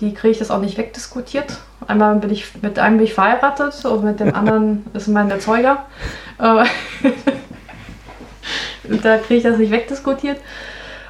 die 0.00 0.14
kriege 0.14 0.32
ich 0.32 0.38
das 0.38 0.50
auch 0.50 0.60
nicht 0.60 0.78
wegdiskutiert. 0.78 1.58
Einmal 1.86 2.16
bin 2.16 2.30
ich 2.30 2.62
mit 2.62 2.78
einem 2.78 2.98
bin 2.98 3.06
ich 3.06 3.14
verheiratet 3.14 3.84
und 3.84 4.04
mit 4.04 4.20
dem 4.20 4.34
anderen 4.34 4.84
ist 4.92 5.08
mein 5.08 5.30
Erzeuger. 5.30 5.84
Äh, 6.38 6.64
da 9.02 9.18
kriege 9.18 9.36
ich 9.36 9.42
das 9.42 9.58
nicht 9.58 9.72
wegdiskutiert. 9.72 10.38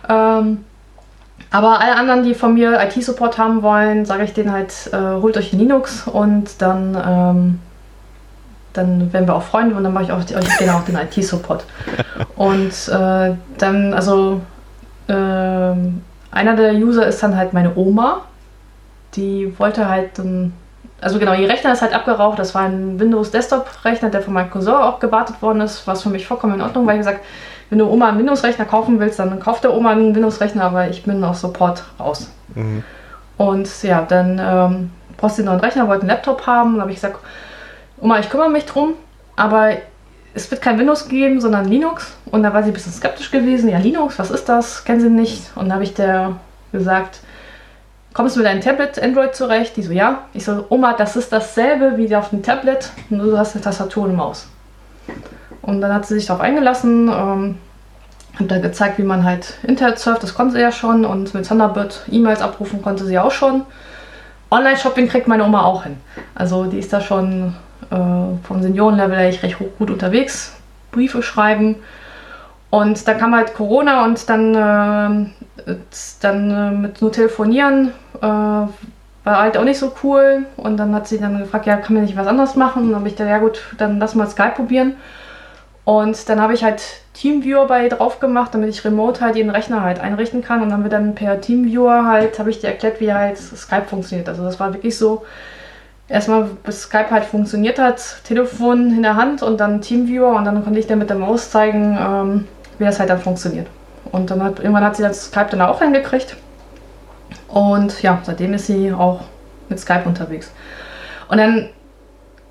Ähm, 0.08 0.64
aber 1.50 1.80
alle 1.80 1.96
anderen, 1.96 2.22
die 2.22 2.34
von 2.34 2.54
mir 2.54 2.80
IT-Support 2.80 3.38
haben 3.38 3.62
wollen, 3.62 4.04
sage 4.04 4.24
ich 4.24 4.32
denen 4.32 4.52
halt, 4.52 4.72
äh, 4.92 5.20
holt 5.20 5.36
euch 5.36 5.52
Linux 5.52 6.06
und 6.06 6.62
dann, 6.62 6.94
ähm, 6.94 7.58
dann 8.72 9.12
werden 9.12 9.26
wir 9.26 9.34
auch 9.34 9.42
Freunde 9.42 9.74
und 9.74 9.82
dann 9.82 9.92
mache 9.92 10.04
ich 10.04 10.12
auch, 10.12 10.18
euch 10.18 10.58
gerne 10.58 10.76
auch 10.76 10.84
den 10.84 10.96
IT-Support. 10.96 11.64
und 12.36 12.72
äh, 12.88 13.34
dann, 13.58 13.94
also 13.94 14.40
ähm, 15.08 16.02
einer 16.30 16.54
der 16.54 16.74
User 16.74 17.06
ist 17.06 17.22
dann 17.22 17.36
halt 17.36 17.52
meine 17.52 17.74
Oma. 17.76 18.22
Die 19.16 19.58
wollte 19.58 19.88
halt, 19.88 20.20
ähm, 20.20 20.52
also 21.00 21.18
genau, 21.18 21.34
ihr 21.34 21.48
Rechner 21.48 21.72
ist 21.72 21.82
halt 21.82 21.94
abgeraucht. 21.94 22.38
Das 22.38 22.54
war 22.54 22.62
ein 22.62 22.98
Windows 23.00 23.30
Desktop-Rechner, 23.30 24.10
der 24.10 24.22
von 24.22 24.34
meinem 24.34 24.50
Cousin 24.50 24.74
auch 24.74 25.00
gewartet 25.00 25.40
worden 25.42 25.60
ist, 25.60 25.86
was 25.86 26.02
für 26.02 26.10
mich 26.10 26.26
vollkommen 26.26 26.54
in 26.54 26.62
Ordnung 26.62 26.86
war. 26.86 26.94
Ich 26.94 27.00
gesagt, 27.00 27.20
wenn 27.70 27.78
du 27.78 27.88
Oma 27.88 28.08
einen 28.08 28.18
Windows-Rechner 28.18 28.64
kaufen 28.64 28.98
willst, 29.00 29.18
dann 29.18 29.38
kauft 29.40 29.64
der 29.64 29.74
Oma 29.74 29.90
einen 29.90 30.14
Windows-Rechner, 30.14 30.64
aber 30.64 30.88
ich 30.88 31.04
bin 31.04 31.22
aus 31.24 31.40
Support 31.40 31.84
raus. 31.98 32.30
Mhm. 32.54 32.82
Und 33.36 33.82
ja, 33.82 34.02
dann 34.02 34.38
ähm, 34.38 34.90
brauchst 35.16 35.38
du 35.38 35.42
einen 35.42 35.50
neuen 35.52 35.60
Rechner, 35.60 35.88
wollte 35.88 36.02
einen 36.02 36.10
Laptop 36.10 36.46
haben. 36.46 36.72
Dann 36.72 36.82
habe 36.82 36.90
ich 36.90 36.96
gesagt, 36.96 37.18
Oma, 38.00 38.18
ich 38.18 38.28
kümmere 38.28 38.50
mich 38.50 38.66
drum, 38.66 38.94
aber 39.36 39.70
es 40.34 40.50
wird 40.50 40.60
kein 40.62 40.78
Windows 40.78 41.08
geben, 41.08 41.40
sondern 41.40 41.66
Linux. 41.66 42.16
Und 42.30 42.42
da 42.42 42.52
war 42.52 42.62
sie 42.62 42.70
ein 42.70 42.74
bisschen 42.74 42.92
skeptisch 42.92 43.30
gewesen. 43.30 43.70
Ja, 43.70 43.78
Linux, 43.78 44.18
was 44.18 44.30
ist 44.30 44.48
das? 44.48 44.84
Kennen 44.84 45.00
sie 45.00 45.10
nicht. 45.10 45.50
Und 45.54 45.66
dann 45.66 45.74
habe 45.74 45.84
ich 45.84 45.94
der 45.94 46.36
gesagt, 46.72 47.20
kommst 48.12 48.36
du 48.36 48.40
mit 48.40 48.46
deinem 48.46 48.60
Tablet 48.60 49.02
Android 49.02 49.34
zurecht? 49.34 49.76
Die 49.76 49.82
so, 49.82 49.92
ja. 49.92 50.24
Ich 50.32 50.44
so, 50.44 50.64
Oma, 50.68 50.94
das 50.94 51.16
ist 51.16 51.32
dasselbe 51.32 51.96
wie 51.96 52.14
auf 52.14 52.30
dem 52.30 52.42
Tablet, 52.42 52.90
nur 53.08 53.26
du 53.26 53.38
hast 53.38 53.54
eine 53.54 53.64
Tastatur 53.64 54.04
und 54.04 54.10
eine 54.10 54.18
Maus. 54.18 54.48
Und 55.62 55.80
dann 55.80 55.92
hat 55.92 56.06
sie 56.06 56.14
sich 56.14 56.26
darauf 56.26 56.42
eingelassen, 56.42 57.08
ähm, 57.08 57.58
hat 58.38 58.50
da 58.50 58.58
gezeigt, 58.58 58.98
wie 58.98 59.02
man 59.02 59.24
halt 59.24 59.54
Internet 59.62 59.98
surft, 59.98 60.22
das 60.22 60.34
konnte 60.34 60.54
sie 60.54 60.60
ja 60.60 60.72
schon 60.72 61.04
und 61.04 61.34
mit 61.34 61.46
Thunderbird 61.46 62.02
E-Mails 62.10 62.40
abrufen 62.40 62.82
konnte 62.82 63.04
sie 63.04 63.18
auch 63.18 63.30
schon. 63.30 63.62
Online-Shopping 64.50 65.08
kriegt 65.08 65.28
meine 65.28 65.44
Oma 65.44 65.64
auch 65.64 65.84
hin. 65.84 65.96
Also 66.34 66.64
die 66.64 66.78
ist 66.78 66.92
da 66.92 67.00
schon 67.00 67.54
äh, 67.90 67.96
vom 68.42 68.62
Seniorenlevel 68.62 69.16
eigentlich 69.16 69.42
recht 69.42 69.56
gut 69.78 69.90
unterwegs, 69.90 70.56
Briefe 70.90 71.22
schreiben. 71.22 71.76
Und 72.70 73.06
dann 73.06 73.18
kam 73.18 73.34
halt 73.34 73.54
Corona 73.54 74.04
und 74.04 74.28
dann, 74.28 74.54
äh, 74.54 75.74
dann 76.20 76.50
äh, 76.50 76.70
mit 76.70 77.02
nur 77.02 77.10
telefonieren 77.10 77.92
äh, 78.18 78.20
war 78.22 78.70
halt 79.24 79.56
auch 79.56 79.64
nicht 79.64 79.78
so 79.78 79.92
cool. 80.02 80.46
Und 80.56 80.76
dann 80.76 80.94
hat 80.94 81.08
sie 81.08 81.18
dann 81.18 81.38
gefragt, 81.38 81.66
ja, 81.66 81.76
kann 81.76 81.94
man 81.94 82.04
nicht 82.04 82.16
was 82.16 82.28
anderes 82.28 82.54
machen? 82.54 82.82
Und 82.82 82.88
dann 82.90 83.00
habe 83.00 83.08
ich 83.08 83.16
gesagt, 83.16 83.30
ja 83.30 83.38
gut, 83.38 83.60
dann 83.78 83.98
lass 83.98 84.14
mal 84.14 84.28
Skype 84.28 84.54
probieren. 84.54 84.94
Und 85.84 86.28
dann 86.28 86.40
habe 86.40 86.54
ich 86.54 86.62
halt 86.62 86.82
Teamviewer 87.14 87.66
bei 87.66 87.88
drauf 87.88 88.20
gemacht, 88.20 88.54
damit 88.54 88.68
ich 88.68 88.84
remote 88.84 89.20
halt 89.20 89.34
jeden 89.34 89.50
Rechner 89.50 89.82
halt 89.82 89.98
einrichten 89.98 90.42
kann. 90.42 90.62
Und 90.62 90.68
dann 90.68 90.78
haben 90.78 90.84
wir 90.84 90.90
dann 90.90 91.16
per 91.16 91.40
Teamviewer 91.40 92.06
halt, 92.06 92.38
habe 92.38 92.50
ich 92.50 92.60
dir 92.60 92.68
erklärt, 92.68 93.00
wie 93.00 93.12
halt 93.12 93.38
Skype 93.38 93.86
funktioniert. 93.86 94.28
Also 94.28 94.44
das 94.44 94.60
war 94.60 94.72
wirklich 94.72 94.96
so, 94.96 95.24
erstmal 96.10 96.44
bis 96.64 96.82
Skype 96.82 97.10
halt 97.10 97.24
funktioniert 97.24 97.78
hat, 97.78 98.22
Telefon 98.24 98.90
in 98.90 99.02
der 99.02 99.16
Hand 99.16 99.42
und 99.42 99.58
dann 99.58 99.80
Teamviewer 99.80 100.36
und 100.36 100.44
dann 100.44 100.62
konnte 100.64 100.78
ich 100.78 100.86
dir 100.86 100.96
mit 100.96 101.08
der 101.08 101.16
Maus 101.16 101.50
zeigen, 101.50 101.96
ähm, 101.98 102.48
wie 102.80 102.84
das 102.84 102.98
halt 102.98 103.10
dann 103.10 103.20
funktioniert. 103.20 103.68
Und 104.10 104.30
dann 104.30 104.42
hat, 104.42 104.58
irgendwann 104.58 104.84
hat 104.84 104.96
sie 104.96 105.02
das 105.02 105.26
Skype 105.26 105.46
dann 105.50 105.60
auch 105.60 105.80
hingekriegt. 105.80 106.36
Und 107.46 108.02
ja, 108.02 108.18
seitdem 108.24 108.54
ist 108.54 108.66
sie 108.66 108.92
auch 108.92 109.20
mit 109.68 109.78
Skype 109.78 110.02
unterwegs. 110.04 110.50
Und 111.28 111.38
dann 111.38 111.68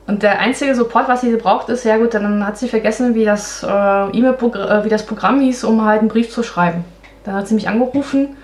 und 0.07 0.23
der 0.23 0.39
einzige 0.39 0.73
Support, 0.73 1.07
was 1.07 1.21
sie 1.21 1.35
braucht, 1.35 1.69
ist, 1.69 1.83
ja 1.83 1.97
gut, 1.97 2.15
dann 2.15 2.47
hat 2.47 2.57
sie 2.57 2.67
vergessen, 2.67 3.13
wie 3.13 3.25
das, 3.25 3.61
äh, 3.61 3.67
äh, 3.67 4.83
wie 4.83 4.89
das 4.89 5.05
Programm 5.05 5.39
hieß, 5.39 5.63
um 5.65 5.85
halt 5.85 5.99
einen 5.99 6.07
Brief 6.07 6.31
zu 6.31 6.41
schreiben. 6.41 6.83
Dann 7.25 7.35
hat 7.35 7.47
sie 7.47 7.53
mich 7.53 7.67
angerufen 7.67 8.35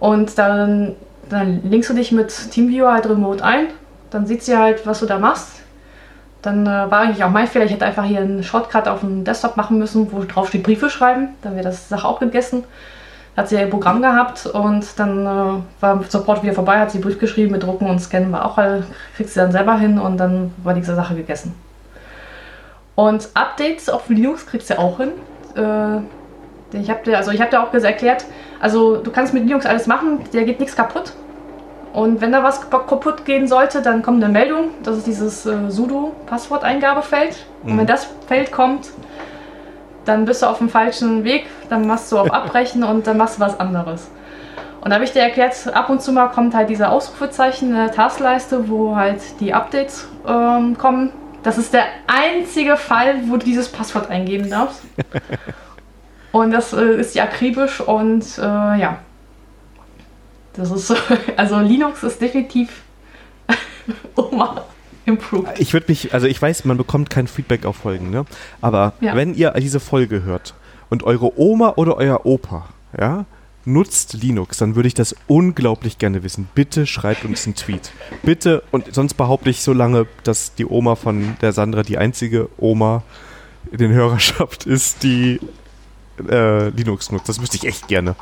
und 0.00 0.36
dann, 0.36 0.96
dann 1.30 1.62
linkst 1.62 1.88
du 1.88 1.94
dich 1.94 2.12
mit 2.12 2.50
Teamviewer 2.50 2.92
halt 2.92 3.08
remote 3.08 3.42
ein 3.42 3.68
dann 4.10 4.26
sieht 4.26 4.42
sie 4.42 4.56
halt, 4.56 4.86
was 4.86 5.00
du 5.00 5.06
da 5.06 5.18
machst. 5.18 5.57
Dann 6.42 6.66
äh, 6.66 6.90
war 6.90 7.00
eigentlich 7.00 7.24
auch 7.24 7.30
mein 7.30 7.46
Fehler, 7.46 7.64
ich 7.64 7.72
hätte 7.72 7.84
einfach 7.84 8.04
hier 8.04 8.20
einen 8.20 8.42
Shortcut 8.42 8.86
auf 8.86 9.00
dem 9.00 9.24
Desktop 9.24 9.56
machen 9.56 9.78
müssen, 9.78 10.12
wo 10.12 10.22
drauf 10.24 10.48
steht 10.48 10.62
Briefe 10.62 10.88
schreiben. 10.88 11.30
Dann 11.42 11.54
wäre 11.54 11.64
das 11.64 11.88
Sache 11.88 12.06
auch 12.06 12.20
gegessen. 12.20 12.64
Hat 13.36 13.48
sie 13.48 13.56
ihr 13.56 13.70
Programm 13.70 14.02
gehabt 14.02 14.46
und 14.46 14.84
dann 14.98 15.26
äh, 15.26 15.62
war 15.80 16.02
Support 16.08 16.42
wieder 16.42 16.54
vorbei, 16.54 16.78
hat 16.80 16.90
sie 16.90 16.98
Brief 16.98 17.18
geschrieben 17.18 17.52
mit 17.52 17.62
Drucken 17.62 17.88
und 17.88 18.00
Scannen 18.00 18.32
war 18.32 18.44
auch, 18.44 18.58
äh, 18.58 18.82
kriegt 19.16 19.30
sie 19.30 19.38
dann 19.38 19.52
selber 19.52 19.78
hin 19.78 19.98
und 19.98 20.16
dann 20.16 20.52
war 20.64 20.74
diese 20.74 20.94
Sache 20.94 21.14
gegessen. 21.14 21.54
Und 22.96 23.28
Updates 23.34 23.88
auf 23.88 24.08
Linux 24.08 24.44
kriegst 24.44 24.70
du 24.70 24.78
auch 24.78 24.96
hin. 24.96 25.12
Äh, 25.54 26.76
ich 26.76 26.90
habe 26.90 27.04
dir, 27.04 27.16
also 27.16 27.32
hab 27.32 27.50
dir 27.50 27.62
auch 27.62 27.72
erklärt, 27.72 28.24
also 28.60 28.96
du 28.96 29.12
kannst 29.12 29.32
mit 29.34 29.44
Linux 29.44 29.66
alles 29.66 29.86
machen, 29.86 30.20
da 30.32 30.42
geht 30.42 30.58
nichts 30.58 30.74
kaputt. 30.74 31.12
Und 31.92 32.20
wenn 32.20 32.32
da 32.32 32.42
was 32.42 32.70
kaputt 32.70 33.24
gehen 33.24 33.48
sollte, 33.48 33.82
dann 33.82 34.02
kommt 34.02 34.22
eine 34.22 34.32
Meldung. 34.32 34.70
Das 34.82 34.98
ist 34.98 35.06
dieses 35.06 35.46
äh, 35.46 35.70
sudo-Passworteingabefeld. 35.70 37.36
Mhm. 37.62 37.70
Und 37.70 37.78
wenn 37.78 37.86
das 37.86 38.08
Feld 38.26 38.52
kommt, 38.52 38.90
dann 40.04 40.24
bist 40.24 40.42
du 40.42 40.46
auf 40.46 40.58
dem 40.58 40.68
falschen 40.68 41.24
Weg. 41.24 41.46
Dann 41.68 41.86
machst 41.86 42.12
du 42.12 42.18
auf 42.18 42.32
Abbrechen 42.32 42.82
und 42.84 43.06
dann 43.06 43.16
machst 43.16 43.38
du 43.38 43.40
was 43.40 43.58
anderes. 43.58 44.10
Und 44.80 44.90
da 44.90 44.94
habe 44.94 45.04
ich 45.04 45.12
dir 45.12 45.22
erklärt, 45.22 45.54
ab 45.74 45.90
und 45.90 46.00
zu 46.00 46.12
mal 46.12 46.28
kommt 46.28 46.54
halt 46.54 46.70
diese 46.70 46.88
Ausrufezeichen 46.88 47.70
in 47.70 47.74
der 47.74 47.90
Taskleiste, 47.90 48.68
wo 48.68 48.94
halt 48.94 49.20
die 49.40 49.52
Updates 49.52 50.08
ähm, 50.26 50.78
kommen. 50.78 51.12
Das 51.42 51.58
ist 51.58 51.72
der 51.72 51.84
einzige 52.06 52.76
Fall, 52.76 53.16
wo 53.26 53.36
du 53.36 53.44
dieses 53.44 53.68
Passwort 53.68 54.10
eingeben 54.10 54.50
darfst. 54.50 54.82
und 56.32 56.52
das 56.52 56.72
äh, 56.72 57.00
ist 57.00 57.14
ja 57.14 57.24
akribisch 57.24 57.80
und 57.80 58.24
äh, 58.38 58.42
ja. 58.42 58.98
Das 60.58 60.72
ist 60.72 60.88
so, 60.88 60.96
also 61.36 61.60
Linux 61.60 62.02
ist 62.02 62.20
definitiv 62.20 62.82
Oma 64.16 64.64
improved. 65.06 65.58
Ich 65.58 65.72
würde 65.72 65.86
mich, 65.88 66.12
also 66.12 66.26
ich 66.26 66.42
weiß, 66.42 66.64
man 66.64 66.76
bekommt 66.76 67.10
kein 67.10 67.28
Feedback 67.28 67.64
auf 67.64 67.76
Folgen, 67.76 68.10
ne? 68.10 68.26
Aber 68.60 68.92
ja. 69.00 69.14
wenn 69.14 69.34
ihr 69.34 69.52
diese 69.52 69.80
Folge 69.80 70.24
hört 70.24 70.54
und 70.90 71.04
eure 71.04 71.38
Oma 71.38 71.74
oder 71.76 71.96
euer 71.96 72.26
Opa, 72.26 72.68
ja, 72.98 73.24
nutzt 73.64 74.14
Linux, 74.14 74.58
dann 74.58 74.74
würde 74.74 74.88
ich 74.88 74.94
das 74.94 75.14
unglaublich 75.28 75.98
gerne 75.98 76.24
wissen. 76.24 76.48
Bitte 76.54 76.86
schreibt 76.86 77.24
uns 77.24 77.46
einen 77.46 77.54
Tweet. 77.54 77.92
Bitte, 78.22 78.64
und 78.72 78.92
sonst 78.92 79.14
behaupte 79.14 79.50
ich 79.50 79.62
so 79.62 79.72
lange, 79.72 80.06
dass 80.24 80.54
die 80.54 80.66
Oma 80.66 80.96
von 80.96 81.36
der 81.40 81.52
Sandra 81.52 81.82
die 81.82 81.98
einzige 81.98 82.48
Oma 82.58 83.04
in 83.70 83.78
den 83.78 83.92
Hörerschaft 83.92 84.66
ist, 84.66 85.04
die 85.04 85.38
äh, 86.28 86.70
Linux 86.70 87.12
nutzt. 87.12 87.28
Das 87.28 87.40
wüsste 87.40 87.58
ich 87.58 87.64
echt 87.64 87.86
gerne. 87.86 88.16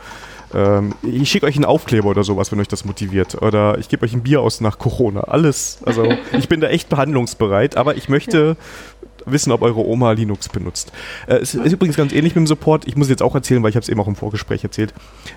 Ähm, 0.54 0.94
ich 1.02 1.30
schicke 1.30 1.46
euch 1.46 1.56
einen 1.56 1.64
Aufkleber 1.64 2.08
oder 2.08 2.24
sowas, 2.24 2.52
wenn 2.52 2.60
euch 2.60 2.68
das 2.68 2.84
motiviert. 2.84 3.40
Oder 3.42 3.78
ich 3.78 3.88
gebe 3.88 4.04
euch 4.04 4.12
ein 4.12 4.22
Bier 4.22 4.40
aus 4.40 4.60
nach 4.60 4.78
Corona. 4.78 5.20
Alles. 5.20 5.78
Also 5.84 6.06
ich 6.32 6.48
bin 6.48 6.60
da 6.60 6.68
echt 6.68 6.88
behandlungsbereit, 6.88 7.76
aber 7.76 7.96
ich 7.96 8.08
möchte 8.08 8.56
wissen, 9.26 9.52
ob 9.52 9.62
eure 9.62 9.84
Oma 9.84 10.12
Linux 10.12 10.48
benutzt. 10.48 10.92
Äh, 11.26 11.36
es 11.36 11.54
ist 11.54 11.72
übrigens 11.72 11.96
ganz 11.96 12.12
ähnlich 12.12 12.34
mit 12.34 12.42
dem 12.42 12.46
Support. 12.46 12.86
Ich 12.86 12.96
muss 12.96 13.08
jetzt 13.08 13.22
auch 13.22 13.34
erzählen, 13.34 13.62
weil 13.62 13.70
ich 13.70 13.76
habe 13.76 13.82
es 13.82 13.88
eben 13.88 14.00
auch 14.00 14.08
im 14.08 14.16
Vorgespräch 14.16 14.62
erzählt. 14.64 14.94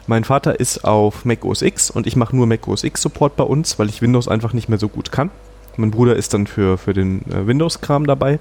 Mein 0.07 0.23
Vater 0.23 0.59
ist 0.59 0.85
auf 0.85 1.25
Mac 1.25 1.43
OS 1.43 1.61
X 1.61 1.89
und 1.89 2.07
ich 2.07 2.15
mache 2.15 2.35
nur 2.35 2.47
Mac 2.47 2.67
OS 2.67 2.83
X 2.83 3.01
Support 3.01 3.35
bei 3.35 3.43
uns, 3.43 3.79
weil 3.79 3.89
ich 3.89 4.01
Windows 4.01 4.27
einfach 4.27 4.53
nicht 4.53 4.69
mehr 4.69 4.79
so 4.79 4.87
gut 4.87 5.11
kann. 5.11 5.31
Mein 5.77 5.91
Bruder 5.91 6.15
ist 6.15 6.33
dann 6.33 6.45
für, 6.45 6.77
für 6.77 6.93
den 6.93 7.21
äh, 7.31 7.47
Windows-Kram 7.47 8.05
dabei. 8.05 8.39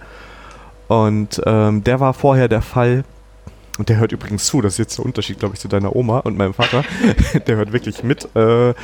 Und 0.89 1.41
ähm, 1.45 1.85
der 1.85 2.01
war 2.01 2.14
vorher 2.14 2.49
der 2.49 2.62
Fall, 2.62 3.05
und 3.79 3.89
der 3.89 3.99
hört 3.99 4.12
übrigens 4.12 4.45
zu, 4.45 4.61
das 4.61 4.74
ist 4.74 4.79
jetzt 4.79 4.99
der 4.99 5.05
Unterschied, 5.05 5.39
glaube 5.39 5.55
ich, 5.55 5.61
zu 5.61 5.68
deiner 5.68 5.95
Oma 5.95 6.18
und 6.18 6.37
meinem 6.37 6.53
Vater, 6.53 6.83
der 7.47 7.57
hört 7.57 7.72
wirklich 7.72 8.03
mit, 8.03 8.29
äh, 8.35 8.74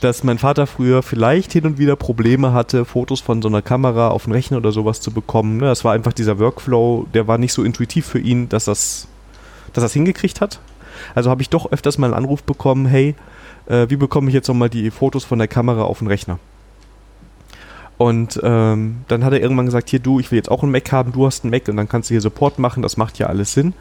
dass 0.00 0.22
mein 0.22 0.38
Vater 0.38 0.66
früher 0.66 1.02
vielleicht 1.02 1.52
hin 1.52 1.64
und 1.64 1.78
wieder 1.78 1.96
Probleme 1.96 2.52
hatte, 2.52 2.84
Fotos 2.84 3.20
von 3.20 3.40
so 3.40 3.48
einer 3.48 3.62
Kamera 3.62 4.08
auf 4.08 4.24
den 4.24 4.32
Rechner 4.32 4.58
oder 4.58 4.70
sowas 4.70 5.00
zu 5.00 5.12
bekommen. 5.12 5.56
Ne? 5.56 5.64
Das 5.64 5.84
war 5.84 5.94
einfach 5.94 6.12
dieser 6.12 6.38
Workflow, 6.38 7.06
der 7.14 7.26
war 7.26 7.38
nicht 7.38 7.54
so 7.54 7.64
intuitiv 7.64 8.06
für 8.06 8.18
ihn, 8.18 8.48
dass 8.50 8.66
das, 8.66 9.08
dass 9.72 9.82
das 9.82 9.94
hingekriegt 9.94 10.40
hat. 10.40 10.60
Also 11.14 11.30
habe 11.30 11.42
ich 11.42 11.48
doch 11.48 11.72
öfters 11.72 11.98
mal 11.98 12.06
einen 12.06 12.14
Anruf 12.14 12.42
bekommen, 12.42 12.86
hey, 12.86 13.14
äh, 13.66 13.86
wie 13.88 13.96
bekomme 13.96 14.28
ich 14.28 14.34
jetzt 14.34 14.48
nochmal 14.48 14.68
die 14.68 14.90
Fotos 14.90 15.24
von 15.24 15.38
der 15.38 15.48
Kamera 15.48 15.82
auf 15.82 15.98
den 15.98 16.08
Rechner? 16.08 16.38
Und 17.96 18.40
ähm, 18.42 19.04
dann 19.08 19.24
hat 19.24 19.32
er 19.32 19.40
irgendwann 19.40 19.66
gesagt, 19.66 19.88
hier 19.88 20.00
du, 20.00 20.18
ich 20.18 20.30
will 20.30 20.36
jetzt 20.36 20.50
auch 20.50 20.62
einen 20.62 20.72
Mac 20.72 20.90
haben, 20.90 21.12
du 21.12 21.26
hast 21.26 21.44
einen 21.44 21.52
Mac 21.52 21.68
und 21.68 21.76
dann 21.76 21.88
kannst 21.88 22.10
du 22.10 22.14
hier 22.14 22.20
Support 22.20 22.58
machen, 22.58 22.82
das 22.82 22.96
macht 22.96 23.18
ja 23.18 23.28
alles 23.28 23.52
Sinn. 23.52 23.72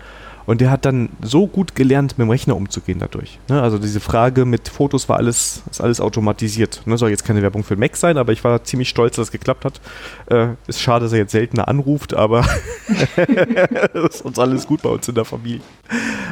Und 0.46 0.62
der 0.62 0.72
hat 0.72 0.86
dann 0.86 1.10
so 1.22 1.48
gut 1.48 1.76
gelernt, 1.76 2.18
mit 2.18 2.26
dem 2.26 2.30
Rechner 2.30 2.56
umzugehen 2.56 3.00
dadurch. 3.00 3.40
Ne? 3.50 3.62
Also 3.62 3.78
diese 3.78 4.00
Frage 4.00 4.46
mit 4.46 4.70
Fotos 4.70 5.08
war 5.10 5.18
alles, 5.18 5.64
ist 5.70 5.82
alles 5.82 6.02
automatisiert. 6.02 6.82
Ne? 6.86 6.98
Soll 6.98 7.10
jetzt 7.10 7.26
keine 7.26 7.42
Werbung 7.42 7.64
für 7.64 7.76
Mac 7.76 7.96
sein, 7.96 8.18
aber 8.18 8.32
ich 8.34 8.44
war 8.44 8.64
ziemlich 8.64 8.90
stolz, 8.90 9.16
dass 9.16 9.28
es 9.28 9.32
geklappt 9.32 9.66
hat. 9.66 9.82
Äh, 10.28 10.50
ist 10.68 10.82
schade, 10.82 11.06
dass 11.06 11.14
er 11.14 11.20
jetzt 11.20 11.32
seltener 11.32 11.68
anruft, 11.68 12.14
aber 12.14 12.46
ist 13.94 14.24
uns 14.24 14.40
alles 14.40 14.68
gut 14.68 14.82
bei 14.82 14.90
uns 14.90 15.08
in 15.08 15.16
der 15.16 15.26
Familie. 15.26 15.62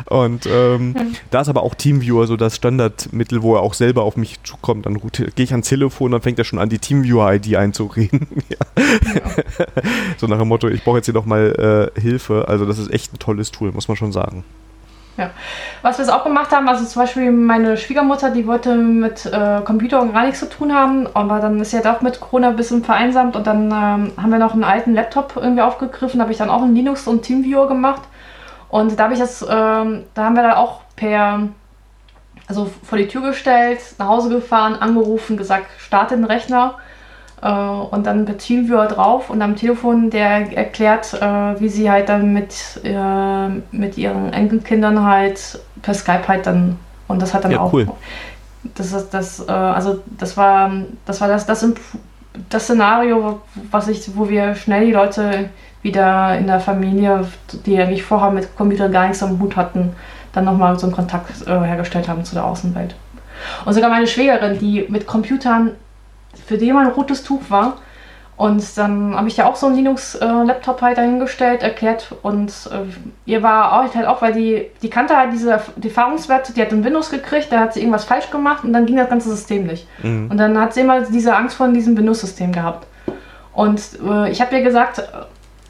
Und 0.05 0.45
ähm, 0.45 0.95
ja. 0.97 1.05
da 1.29 1.41
ist 1.41 1.49
aber 1.49 1.63
auch 1.63 1.75
Teamviewer 1.75 2.27
so 2.27 2.35
das 2.35 2.55
Standardmittel, 2.55 3.41
wo 3.41 3.55
er 3.55 3.61
auch 3.61 3.73
selber 3.73 4.03
auf 4.03 4.17
mich 4.17 4.41
zukommt. 4.43 4.85
Dann 4.85 4.99
gehe 5.11 5.31
ich 5.37 5.51
ans 5.51 5.67
Telefon, 5.67 6.11
dann 6.11 6.21
fängt 6.21 6.39
er 6.39 6.45
schon 6.45 6.59
an, 6.59 6.69
die 6.69 6.79
Teamviewer-ID 6.79 7.55
einzureden. 7.55 8.27
ja. 8.49 8.57
Ja. 9.15 9.43
so 10.17 10.27
nach 10.27 10.39
dem 10.39 10.47
Motto, 10.47 10.67
ich 10.67 10.83
brauche 10.83 10.97
jetzt 10.97 11.05
hier 11.05 11.13
nochmal 11.13 11.91
äh, 11.95 11.99
Hilfe. 11.99 12.47
Also 12.47 12.65
das 12.65 12.77
ist 12.77 12.91
echt 12.91 13.13
ein 13.13 13.19
tolles 13.19 13.51
Tool, 13.51 13.71
muss 13.71 13.87
man 13.87 13.97
schon 13.97 14.00
sagen. 14.11 14.43
Ja. 15.17 15.29
Was 15.81 15.99
wir 15.99 16.15
auch 16.15 16.23
gemacht 16.23 16.51
haben, 16.51 16.67
also 16.69 16.85
zum 16.85 17.01
Beispiel 17.01 17.31
meine 17.31 17.75
Schwiegermutter, 17.75 18.31
die 18.31 18.47
wollte 18.47 18.75
mit 18.75 19.25
äh, 19.25 19.61
Computer 19.63 20.05
gar 20.05 20.23
nichts 20.23 20.39
zu 20.39 20.49
tun 20.49 20.73
haben, 20.73 21.07
aber 21.13 21.39
dann 21.39 21.59
ist 21.59 21.71
sie 21.71 21.77
halt 21.77 21.87
auch 21.87 22.01
mit 22.01 22.19
Corona 22.19 22.49
ein 22.49 22.55
bisschen 22.55 22.83
vereinsamt 22.83 23.35
und 23.35 23.45
dann 23.45 23.65
ähm, 23.65 24.13
haben 24.17 24.31
wir 24.31 24.39
noch 24.39 24.53
einen 24.53 24.63
alten 24.63 24.93
Laptop 24.93 25.33
irgendwie 25.35 25.61
aufgegriffen, 25.61 26.17
da 26.17 26.23
habe 26.23 26.31
ich 26.31 26.37
dann 26.37 26.49
auch 26.49 26.61
ein 26.61 26.73
Linux 26.73 27.07
und 27.07 27.23
Teamviewer 27.23 27.67
gemacht 27.67 28.01
und 28.69 28.97
da 28.97 29.03
habe 29.03 29.13
ich 29.13 29.19
das, 29.19 29.41
ähm, 29.41 30.03
da 30.13 30.23
haben 30.23 30.35
wir 30.35 30.43
dann 30.43 30.53
auch 30.53 30.81
per, 30.95 31.49
also 32.47 32.71
vor 32.83 32.97
die 32.97 33.07
Tür 33.07 33.21
gestellt, 33.21 33.79
nach 33.97 34.07
Hause 34.07 34.29
gefahren, 34.29 34.75
angerufen, 34.75 35.35
gesagt, 35.35 35.65
starte 35.77 36.15
den 36.15 36.25
Rechner 36.25 36.75
und 37.47 38.05
dann 38.05 38.25
per 38.25 38.37
Teamviewer 38.37 38.87
drauf 38.87 39.29
und 39.29 39.41
am 39.41 39.55
Telefon 39.55 40.09
der 40.11 40.55
erklärt, 40.55 41.13
äh, 41.13 41.59
wie 41.59 41.69
sie 41.69 41.89
halt 41.89 42.09
dann 42.09 42.33
mit, 42.33 42.53
äh, 42.83 43.47
mit 43.71 43.97
ihren 43.97 44.31
Enkelkindern 44.31 45.03
halt 45.03 45.59
per 45.81 45.93
Skype 45.93 46.27
halt 46.27 46.45
dann 46.45 46.77
und 47.07 47.21
das 47.21 47.33
hat 47.33 47.43
dann 47.43 47.51
ja, 47.51 47.59
auch. 47.59 47.73
Cool. 47.73 47.87
Das 48.75 48.93
ist 48.93 49.09
das, 49.09 49.39
äh, 49.47 49.51
also 49.51 50.01
das 50.19 50.37
war 50.37 50.71
das 51.05 51.19
war 51.19 51.27
das, 51.27 51.47
das, 51.47 51.65
das 52.49 52.63
Szenario, 52.63 53.41
was 53.71 53.87
ich, 53.87 54.15
wo 54.15 54.29
wir 54.29 54.55
schnell 54.55 54.85
die 54.85 54.93
Leute 54.93 55.49
wieder 55.81 56.37
in 56.37 56.47
der 56.47 56.59
Familie, 56.59 57.27
die 57.65 57.79
eigentlich 57.79 58.03
vorher 58.03 58.29
mit 58.29 58.55
Computer 58.55 58.87
gar 58.89 59.07
nichts 59.07 59.23
am 59.23 59.39
Hut 59.39 59.55
hatten, 59.55 59.95
dann 60.31 60.45
nochmal 60.45 60.77
so 60.77 60.85
einen 60.85 60.95
Kontakt 60.95 61.45
äh, 61.47 61.59
hergestellt 61.59 62.07
haben 62.07 62.23
zu 62.23 62.35
der 62.35 62.45
Außenwelt. 62.45 62.95
Und 63.65 63.73
sogar 63.73 63.89
meine 63.89 64.07
Schwägerin, 64.07 64.59
die 64.59 64.85
mit 64.87 65.07
Computern 65.07 65.71
für 66.45 66.57
die 66.57 66.69
immer 66.69 66.81
ein 66.81 66.87
rotes 66.87 67.23
Tuch 67.23 67.41
war. 67.49 67.77
Und 68.37 68.75
dann 68.75 69.15
habe 69.15 69.27
ich 69.27 69.37
ja 69.37 69.45
auch 69.45 69.55
so 69.55 69.67
einen 69.67 69.75
Linux-Laptop 69.75 70.81
halt 70.81 70.97
dahingestellt, 70.97 71.61
erklärt. 71.61 72.15
Und 72.23 72.49
äh, 72.71 72.91
ihr 73.25 73.43
war 73.43 73.73
auch 73.73 73.93
halt 73.93 74.07
auch, 74.07 74.23
weil 74.23 74.33
die, 74.33 74.65
die 74.81 74.89
kannte 74.89 75.15
halt 75.15 75.31
diese 75.31 75.61
die 75.75 75.89
Erfahrungswerte, 75.89 76.51
die 76.51 76.61
hat 76.61 76.71
ein 76.71 76.83
Windows 76.83 77.11
gekriegt, 77.11 77.51
da 77.51 77.59
hat 77.59 77.75
sie 77.75 77.81
irgendwas 77.81 78.05
falsch 78.05 78.31
gemacht 78.31 78.63
und 78.63 78.73
dann 78.73 78.87
ging 78.87 78.95
das 78.95 79.09
ganze 79.09 79.29
System 79.29 79.67
nicht. 79.67 79.87
Mhm. 80.01 80.31
Und 80.31 80.37
dann 80.37 80.59
hat 80.59 80.73
sie 80.73 80.81
immer 80.81 81.01
diese 81.01 81.35
Angst 81.35 81.55
vor 81.55 81.67
diesem 81.67 81.95
Windows-System 81.95 82.51
gehabt. 82.51 82.87
Und 83.53 83.79
äh, 84.03 84.31
ich 84.31 84.41
habe 84.41 84.55
ihr 84.55 84.63
gesagt, 84.63 85.03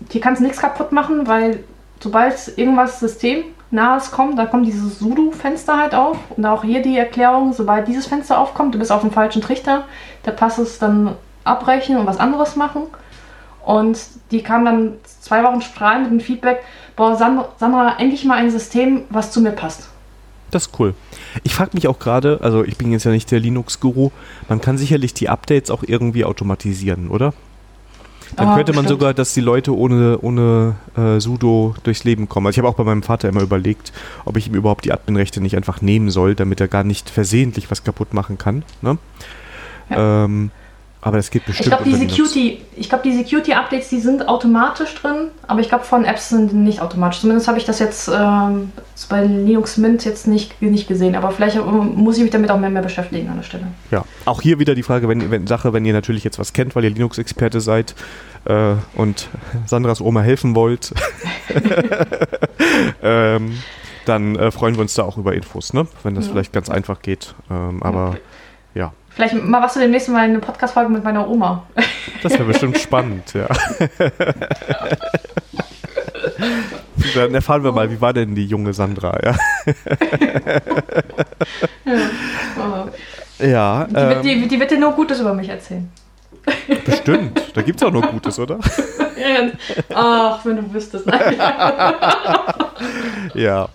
hier 0.09 0.21
kannst 0.21 0.39
du 0.39 0.45
nichts 0.45 0.61
kaputt 0.61 0.93
machen, 0.93 1.27
weil 1.27 1.65
sobald 1.99 2.57
irgendwas 2.57 3.01
System 3.01 3.43
nahes 3.71 4.11
kommt, 4.11 4.37
da 4.37 4.45
kommt 4.45 4.67
dieses 4.67 4.99
Sudo-Fenster 4.99 5.77
halt 5.77 5.95
auf. 5.95 6.17
Und 6.35 6.45
auch 6.45 6.63
hier 6.63 6.81
die 6.81 6.97
Erklärung, 6.97 7.53
sobald 7.53 7.87
dieses 7.87 8.07
Fenster 8.07 8.39
aufkommt, 8.39 8.75
du 8.75 8.79
bist 8.79 8.91
auf 8.91 9.01
dem 9.01 9.11
falschen 9.11 9.41
Trichter, 9.41 9.85
da 10.23 10.31
passt 10.31 10.59
es 10.59 10.79
dann 10.79 11.15
abbrechen 11.43 11.97
und 11.97 12.05
was 12.05 12.17
anderes 12.17 12.55
machen. 12.55 12.83
Und 13.65 13.99
die 14.31 14.41
kam 14.41 14.65
dann 14.65 14.93
zwei 15.21 15.43
Wochen 15.43 15.61
strahlend 15.61 16.11
mit 16.11 16.19
dem 16.19 16.25
Feedback, 16.25 16.63
boah, 16.95 17.15
Sandra, 17.15 17.95
endlich 17.99 18.25
mal 18.25 18.35
ein 18.35 18.51
System, 18.51 19.03
was 19.09 19.31
zu 19.31 19.41
mir 19.41 19.51
passt. 19.51 19.87
Das 20.49 20.67
ist 20.67 20.79
cool. 20.79 20.93
Ich 21.43 21.53
frage 21.53 21.71
mich 21.73 21.87
auch 21.87 21.97
gerade, 21.97 22.39
also 22.41 22.63
ich 22.63 22.77
bin 22.77 22.91
jetzt 22.91 23.05
ja 23.05 23.11
nicht 23.11 23.31
der 23.31 23.39
Linux-Guru, 23.39 24.11
man 24.49 24.59
kann 24.59 24.77
sicherlich 24.77 25.13
die 25.13 25.29
Updates 25.29 25.71
auch 25.71 25.83
irgendwie 25.85 26.25
automatisieren, 26.25 27.09
oder? 27.09 27.33
Dann 28.35 28.47
ah, 28.47 28.55
könnte 28.55 28.73
man 28.73 28.85
stimmt. 28.85 28.99
sogar, 28.99 29.13
dass 29.13 29.33
die 29.33 29.41
Leute 29.41 29.75
ohne, 29.75 30.19
ohne 30.19 30.75
äh, 30.95 31.19
Sudo 31.19 31.75
durchs 31.83 32.03
Leben 32.03 32.29
kommen. 32.29 32.47
Also 32.47 32.55
ich 32.55 32.57
habe 32.59 32.69
auch 32.69 32.77
bei 32.77 32.83
meinem 32.83 33.03
Vater 33.03 33.27
immer 33.29 33.41
überlegt, 33.41 33.91
ob 34.25 34.37
ich 34.37 34.47
ihm 34.47 34.55
überhaupt 34.55 34.85
die 34.85 34.91
Adminrechte 34.91 35.41
nicht 35.41 35.55
einfach 35.55 35.81
nehmen 35.81 36.09
soll, 36.09 36.35
damit 36.35 36.61
er 36.61 36.67
gar 36.67 36.83
nicht 36.83 37.09
versehentlich 37.09 37.69
was 37.69 37.83
kaputt 37.83 38.13
machen 38.13 38.37
kann. 38.37 38.63
Ne? 38.81 38.97
Ja. 39.89 40.25
Ähm, 40.25 40.51
Aber 41.03 41.17
es 41.17 41.31
gibt 41.31 41.47
bestimmt. 41.47 41.65
Ich 41.65 41.71
glaube, 41.71 41.83
die. 41.83 41.95
Security, 41.95 42.61
ich 42.75 42.87
glaube, 42.87 43.03
die 43.03 43.15
Security-Updates, 43.17 43.89
die 43.89 43.99
sind 43.99 44.27
automatisch 44.27 44.93
drin, 44.95 45.29
aber 45.47 45.59
ich 45.59 45.67
glaube, 45.67 45.83
von 45.83 46.05
Apps 46.05 46.29
sind 46.29 46.51
die 46.51 46.55
nicht 46.55 46.79
automatisch. 46.79 47.21
Zumindest 47.21 47.47
habe 47.47 47.57
ich 47.57 47.65
das 47.65 47.79
jetzt 47.79 48.07
ähm, 48.07 48.71
bei 49.09 49.23
Linux 49.25 49.77
Mint 49.77 50.05
jetzt 50.05 50.27
nicht, 50.27 50.61
nicht 50.61 50.87
gesehen. 50.87 51.15
Aber 51.15 51.31
vielleicht 51.31 51.57
muss 51.65 52.17
ich 52.17 52.21
mich 52.21 52.31
damit 52.31 52.51
auch 52.51 52.59
mehr, 52.59 52.69
mehr 52.69 52.83
beschäftigen 52.83 53.29
an 53.29 53.37
der 53.37 53.43
Stelle. 53.43 53.67
Ja, 53.89 54.05
auch 54.25 54.41
hier 54.43 54.59
wieder 54.59 54.75
die 54.75 54.83
Frage, 54.83 55.09
wenn, 55.09 55.31
wenn 55.31 55.47
Sache, 55.47 55.73
wenn 55.73 55.85
ihr 55.85 55.93
natürlich 55.93 56.23
jetzt 56.23 56.37
was 56.37 56.53
kennt, 56.53 56.75
weil 56.75 56.83
ihr 56.83 56.91
Linux-Experte 56.91 57.61
seid 57.61 57.95
äh, 58.45 58.73
und 58.93 59.27
Sandras 59.65 60.01
Oma 60.01 60.21
helfen 60.21 60.53
wollt, 60.53 60.93
ähm, 63.01 63.57
dann 64.05 64.35
äh, 64.35 64.51
freuen 64.51 64.75
wir 64.75 64.81
uns 64.81 64.93
da 64.93 65.03
auch 65.03 65.17
über 65.17 65.33
Infos, 65.33 65.73
ne? 65.73 65.87
Wenn 66.03 66.15
das 66.15 66.25
Ja. 66.27 66.31
vielleicht 66.33 66.53
ganz 66.53 66.69
einfach 66.69 67.01
geht. 67.01 67.33
Ähm, 67.49 67.81
aber 67.83 68.17
ja, 68.73 68.93
Vielleicht 69.13 69.33
machst 69.35 69.75
du 69.75 69.79
demnächst 69.81 70.09
mal 70.09 70.19
eine 70.21 70.39
Podcast-Folge 70.39 70.89
mit 70.89 71.03
meiner 71.03 71.27
Oma. 71.29 71.63
das 72.23 72.33
wäre 72.33 72.45
bestimmt 72.45 72.77
spannend, 72.77 73.33
ja. 73.33 73.47
Dann 77.15 77.33
erfahren 77.33 77.63
wir 77.63 77.71
mal, 77.71 77.89
wie 77.91 77.99
war 77.99 78.13
denn 78.13 78.35
die 78.35 78.45
junge 78.45 78.73
Sandra, 78.73 79.17
ja? 79.23 79.35
Äh, 83.39 83.51
Ja, 83.51 83.85
Die, 83.85 83.95
wird, 83.95 84.15
ähm, 84.17 84.21
die, 84.21 84.47
die 84.47 84.59
wird 84.59 84.71
dir 84.71 84.77
nur 84.79 84.91
Gutes 84.93 85.19
über 85.19 85.33
mich 85.33 85.49
erzählen. 85.49 85.91
bestimmt. 86.85 87.41
Da 87.53 87.61
gibt 87.61 87.81
es 87.81 87.87
auch 87.87 87.91
nur 87.91 88.03
Gutes, 88.03 88.39
oder? 88.39 88.59
Ach, 89.93 90.39
wenn 90.45 90.57
du 90.57 90.73
wüsstest. 90.73 91.05
Nein. 91.07 91.35
Ja. 93.33 93.69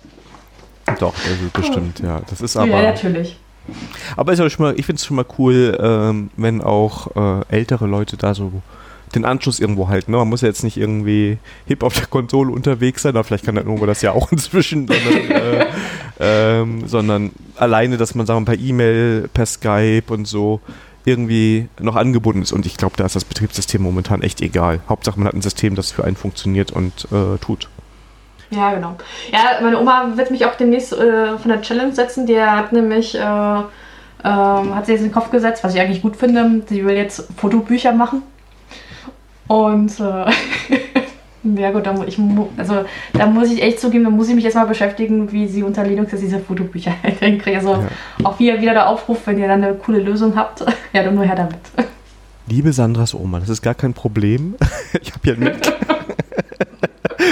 Doch, 0.98 1.14
also 1.14 1.44
bestimmt, 1.52 2.00
ja. 2.00 2.20
Das 2.28 2.40
ist 2.40 2.54
ja, 2.54 2.62
aber. 2.62 2.82
natürlich. 2.82 3.36
Aber 4.16 4.32
ist 4.32 4.38
ja 4.38 4.48
schon 4.50 4.66
mal, 4.66 4.78
ich 4.78 4.86
finde 4.86 5.00
es 5.00 5.06
schon 5.06 5.16
mal 5.16 5.26
cool, 5.38 5.76
ähm, 5.80 6.30
wenn 6.36 6.60
auch 6.62 7.16
äh, 7.16 7.44
ältere 7.48 7.86
Leute 7.86 8.16
da 8.16 8.34
so 8.34 8.62
den 9.14 9.24
Anschluss 9.24 9.60
irgendwo 9.60 9.88
halten. 9.88 10.10
Ne? 10.10 10.18
Man 10.18 10.28
muss 10.28 10.40
ja 10.40 10.48
jetzt 10.48 10.64
nicht 10.64 10.76
irgendwie 10.76 11.38
hip 11.66 11.82
auf 11.82 11.94
der 11.94 12.06
Konsole 12.06 12.52
unterwegs 12.52 13.02
sein, 13.02 13.16
aber 13.16 13.24
vielleicht 13.24 13.44
kann 13.44 13.54
der 13.54 13.64
Nubo 13.64 13.86
das 13.86 14.02
ja 14.02 14.12
auch 14.12 14.32
inzwischen, 14.32 14.88
sondern, 14.88 15.30
äh, 15.30 15.66
ähm, 16.18 16.88
sondern 16.88 17.30
alleine, 17.56 17.96
dass 17.96 18.14
man 18.14 18.26
sagen 18.26 18.44
per 18.44 18.58
E-Mail, 18.58 19.28
per 19.32 19.46
Skype 19.46 20.04
und 20.08 20.26
so 20.26 20.60
irgendwie 21.04 21.68
noch 21.80 21.94
angebunden 21.94 22.42
ist. 22.42 22.52
Und 22.52 22.66
ich 22.66 22.76
glaube, 22.76 22.96
da 22.96 23.06
ist 23.06 23.14
das 23.14 23.24
Betriebssystem 23.24 23.80
momentan 23.80 24.22
echt 24.22 24.40
egal. 24.42 24.80
Hauptsache, 24.88 25.18
man 25.18 25.28
hat 25.28 25.34
ein 25.34 25.42
System, 25.42 25.76
das 25.76 25.92
für 25.92 26.04
einen 26.04 26.16
funktioniert 26.16 26.72
und 26.72 27.06
äh, 27.12 27.38
tut. 27.38 27.68
Ja, 28.56 28.74
genau. 28.74 28.96
Ja, 29.32 29.60
meine 29.60 29.78
Oma 29.78 30.16
wird 30.16 30.30
mich 30.30 30.46
auch 30.46 30.54
demnächst 30.54 30.92
äh, 30.92 31.36
von 31.36 31.50
der 31.50 31.60
Challenge 31.60 31.94
setzen. 31.94 32.26
Die 32.26 32.40
hat 32.40 32.72
nämlich, 32.72 33.14
äh, 33.14 33.18
ähm, 33.18 34.74
hat 34.74 34.86
sie 34.86 34.92
jetzt 34.92 35.02
in 35.02 35.08
den 35.08 35.12
Kopf 35.12 35.30
gesetzt, 35.30 35.62
was 35.62 35.74
ich 35.74 35.80
eigentlich 35.80 36.02
gut 36.02 36.16
finde. 36.16 36.62
Sie 36.66 36.84
will 36.84 36.96
jetzt 36.96 37.28
Fotobücher 37.36 37.92
machen. 37.92 38.22
Und 39.46 40.00
äh, 40.00 40.30
ja 41.60 41.70
gut, 41.70 41.86
da, 41.86 41.94
ich, 42.06 42.18
also, 42.56 42.84
da 43.12 43.26
muss 43.26 43.50
ich 43.50 43.62
echt 43.62 43.78
zugeben, 43.78 44.04
da 44.04 44.10
muss 44.10 44.28
ich 44.28 44.34
mich 44.34 44.44
jetzt 44.44 44.54
mal 44.54 44.66
beschäftigen, 44.66 45.30
wie 45.32 45.46
sie 45.46 45.62
unter 45.62 45.84
Linux 45.84 46.12
jetzt 46.12 46.22
diese 46.22 46.40
Fotobücher 46.40 46.92
halt 47.02 47.18
hinkriegt. 47.18 47.58
Also 47.58 47.84
auch 48.24 48.38
wieder, 48.38 48.60
wieder 48.60 48.72
der 48.72 48.88
Aufruf, 48.88 49.26
wenn 49.26 49.38
ihr 49.38 49.48
dann 49.48 49.62
eine 49.62 49.74
coole 49.74 50.00
Lösung 50.00 50.34
habt, 50.34 50.60
ja, 50.92 51.02
dann 51.02 51.14
nur 51.14 51.24
her 51.24 51.36
damit. 51.36 51.58
Liebe 52.48 52.72
Sandras 52.72 53.12
Oma, 53.12 53.40
das 53.40 53.48
ist 53.48 53.60
gar 53.60 53.74
kein 53.74 53.92
Problem. 53.92 54.54
Ich 55.02 55.12
habe 55.12 55.20
hier 55.24 55.36
Mac. 55.36 55.56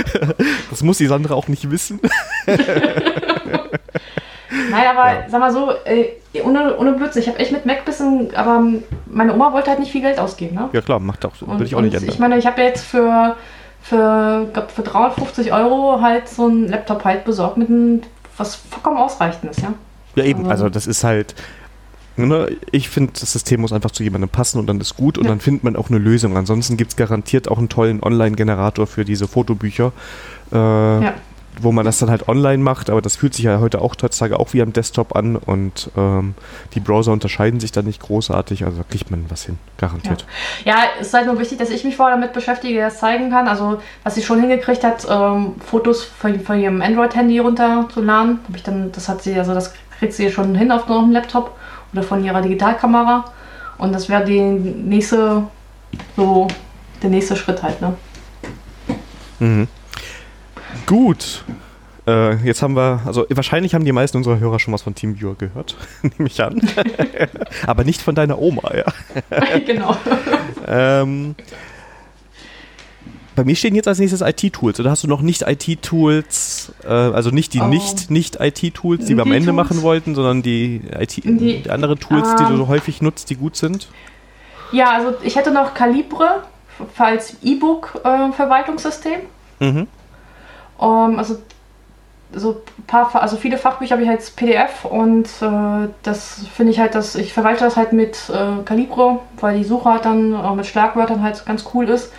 Das 0.70 0.82
muss 0.82 0.98
die 0.98 1.06
Sandra 1.06 1.34
auch 1.34 1.48
nicht 1.48 1.70
wissen. 1.70 2.00
Nein, 4.70 4.86
aber 4.86 5.06
Ja. 5.12 5.28
sag 5.28 5.40
mal 5.40 5.52
so, 5.52 5.72
äh, 5.84 6.10
ohne, 6.42 6.76
ohne 6.76 6.92
Blödsinn, 6.92 7.22
ich 7.22 7.28
habe 7.28 7.38
echt 7.38 7.52
mit 7.52 7.66
Mac 7.66 7.84
bisschen, 7.84 8.34
aber 8.34 8.62
meine 9.06 9.32
Oma 9.34 9.52
wollte 9.52 9.70
halt 9.70 9.80
nicht 9.80 9.90
viel 9.92 10.00
Geld 10.00 10.18
ausgeben, 10.18 10.54
ne? 10.56 10.68
Ja 10.72 10.80
klar, 10.80 11.00
macht 11.00 11.24
auch, 11.24 11.32
Und, 11.40 11.50
würde 11.52 11.64
ich 11.64 11.74
auch 11.74 11.80
nicht 11.80 11.94
ändern. 11.94 12.08
ich 12.10 12.18
meine, 12.18 12.36
ich 12.38 12.46
habe 12.46 12.62
jetzt 12.62 12.84
für, 12.84 13.36
für, 13.82 14.46
glaub, 14.52 14.70
für 14.70 14.82
350 14.82 15.52
Euro 15.52 16.00
halt 16.00 16.28
so 16.28 16.46
einen 16.46 16.68
Laptop 16.68 17.04
halt 17.04 17.24
besorgt, 17.24 17.56
mit 17.56 17.68
einem, 17.68 18.02
was 18.36 18.54
vollkommen 18.56 18.96
ausreichend 18.98 19.50
ist, 19.50 19.62
ja. 19.62 19.72
Ja, 20.16 20.24
eben, 20.24 20.42
Aber- 20.44 20.50
also 20.52 20.68
das 20.68 20.86
ist 20.86 21.02
halt. 21.04 21.34
Ne, 22.16 22.56
ich 22.70 22.88
finde, 22.88 23.12
das 23.18 23.32
System 23.32 23.60
muss 23.60 23.72
einfach 23.72 23.90
zu 23.90 24.04
jemandem 24.04 24.28
passen 24.30 24.58
und 24.60 24.68
dann 24.68 24.80
ist 24.80 24.96
gut 24.96 25.18
und 25.18 25.24
Ja. 25.24 25.30
dann 25.30 25.40
findet 25.40 25.64
man 25.64 25.74
auch 25.74 25.90
eine 25.90 25.98
Lösung. 25.98 26.36
Ansonsten 26.36 26.76
gibt 26.76 26.90
es 26.92 26.96
garantiert 26.96 27.48
auch 27.48 27.58
einen 27.58 27.68
tollen 27.68 28.00
Online-Generator 28.02 28.86
für 28.86 29.04
diese 29.04 29.26
Fotobücher, 29.26 29.92
äh, 30.52 30.56
Ja. 30.56 31.14
wo 31.60 31.72
man 31.72 31.84
das 31.84 31.98
dann 31.98 32.10
halt 32.10 32.28
online 32.28 32.62
macht, 32.62 32.88
aber 32.88 33.02
das 33.02 33.16
fühlt 33.16 33.34
sich 33.34 33.44
ja 33.46 33.58
heute 33.58 33.80
auch 33.80 33.94
heutzutage 34.00 34.38
auch 34.38 34.52
wie 34.52 34.62
am 34.62 34.72
Desktop 34.72 35.16
an 35.16 35.34
und 35.34 35.90
ähm, 35.96 36.34
die 36.74 36.80
Browser 36.80 37.10
unterscheiden 37.12 37.58
sich 37.58 37.72
dann 37.72 37.84
nicht 37.84 38.00
großartig, 38.00 38.64
also 38.64 38.78
da 38.78 38.84
kriegt 38.88 39.10
man 39.10 39.24
was 39.28 39.44
hin, 39.46 39.58
garantiert. 39.78 40.24
Ja, 40.64 40.76
es 41.00 41.08
ist 41.08 41.14
halt 41.14 41.26
nur 41.26 41.38
wichtig, 41.40 41.58
dass 41.58 41.70
ich 41.70 41.82
mich 41.82 41.96
vorher 41.96 42.14
damit 42.16 42.32
beschäftige, 42.32 42.78
das 42.80 42.98
zeigen 43.00 43.30
kann. 43.30 43.48
Also, 43.48 43.78
was 44.04 44.14
sie 44.14 44.22
schon 44.22 44.38
hingekriegt 44.40 44.84
hat, 44.84 45.04
ähm, 45.10 45.54
Fotos 45.64 46.04
von, 46.04 46.38
von 46.38 46.60
ihrem 46.60 46.80
Android-Handy 46.80 47.40
runterzuladen. 47.40 48.38
Hab 48.46 48.54
ich 48.56 48.62
dann, 48.62 48.92
das 48.92 49.08
hat 49.08 49.22
sie, 49.22 49.34
also 49.36 49.52
das 49.52 49.74
kriegt 49.98 50.12
sie 50.12 50.30
schon 50.30 50.54
hin 50.54 50.70
auf 50.72 50.88
einem 50.90 51.10
Laptop 51.12 51.56
oder 51.94 52.02
von 52.02 52.22
ihrer 52.22 52.42
Digitalkamera. 52.42 53.24
Und 53.78 53.94
das 53.94 54.08
wäre 54.08 54.24
die 54.24 54.40
nächste, 54.40 55.44
so, 56.16 56.48
der 57.02 57.10
nächste 57.10 57.36
Schritt 57.36 57.62
halt, 57.62 57.80
ne? 57.80 57.94
Mhm. 59.38 59.68
Gut. 60.86 61.44
Äh, 62.06 62.36
jetzt 62.44 62.62
haben 62.62 62.76
wir, 62.76 63.00
also 63.06 63.24
wahrscheinlich 63.30 63.74
haben 63.74 63.84
die 63.84 63.92
meisten 63.92 64.18
unserer 64.18 64.38
Hörer 64.38 64.58
schon 64.58 64.74
was 64.74 64.82
von 64.82 64.94
TeamViewer 64.94 65.36
gehört, 65.36 65.76
nehme 66.02 66.28
ich 66.28 66.42
an. 66.42 66.60
Aber 67.66 67.84
nicht 67.84 68.02
von 68.02 68.14
deiner 68.14 68.38
Oma, 68.38 68.74
ja. 68.74 68.84
genau. 69.66 69.96
Ähm, 70.66 71.34
bei 73.36 73.44
mir 73.44 73.56
stehen 73.56 73.74
jetzt 73.74 73.88
als 73.88 73.98
nächstes 73.98 74.20
IT-Tools. 74.20 74.78
Oder 74.80 74.90
hast 74.90 75.02
du 75.04 75.08
noch 75.08 75.20
nicht 75.22 75.42
IT-Tools, 75.42 76.72
äh, 76.84 76.88
also 76.88 77.30
nicht 77.30 77.52
die 77.54 77.60
Oh. 77.60 77.66
nicht 77.66 78.10
nicht 78.10 78.38
IT-Tools, 78.40 79.06
die 79.06 79.16
wir 79.16 79.22
am 79.22 79.32
Ende 79.32 79.46
Tools? 79.50 79.56
machen 79.56 79.82
wollten, 79.82 80.14
sondern 80.14 80.42
die, 80.42 80.82
IT, 80.98 81.16
Die- 81.24 81.62
die 81.62 81.70
anderen 81.70 81.98
Tools, 81.98 82.34
die 82.36 82.44
du 82.44 82.50
ähm, 82.50 82.56
so 82.58 82.68
häufig 82.68 83.02
nutzt, 83.02 83.30
die 83.30 83.36
gut 83.36 83.56
sind? 83.56 83.88
Ja, 84.72 84.90
also 84.92 85.14
ich 85.22 85.36
hätte 85.36 85.50
noch 85.52 85.74
Calibre 85.74 86.42
als 86.98 87.36
E-Book-Verwaltungssystem. 87.42 89.20
Mhm. 89.60 89.86
Ähm, 90.80 91.18
also 91.18 91.38
so 92.36 92.62
ein 92.78 92.84
paar, 92.86 93.14
also 93.22 93.36
viele 93.36 93.58
Fachbücher 93.58 93.92
habe 93.94 94.02
ich 94.02 94.08
als 94.08 94.30
PDF 94.32 94.84
und 94.84 95.26
äh, 95.40 95.88
das 96.02 96.40
finde 96.52 96.72
ich 96.72 96.80
halt, 96.80 96.94
dass 96.96 97.14
ich 97.14 97.32
verwalte 97.32 97.62
das 97.64 97.76
halt 97.76 97.92
mit 97.92 98.16
äh, 98.28 98.62
Calibre, 98.64 99.20
weil 99.40 99.58
die 99.58 99.64
Suche 99.64 99.88
halt 99.90 100.04
dann 100.04 100.34
auch 100.34 100.56
mit 100.56 100.66
Schlagwörtern 100.66 101.22
halt 101.22 101.44
ganz 101.46 101.64
cool 101.74 101.88
ist. 101.88 102.10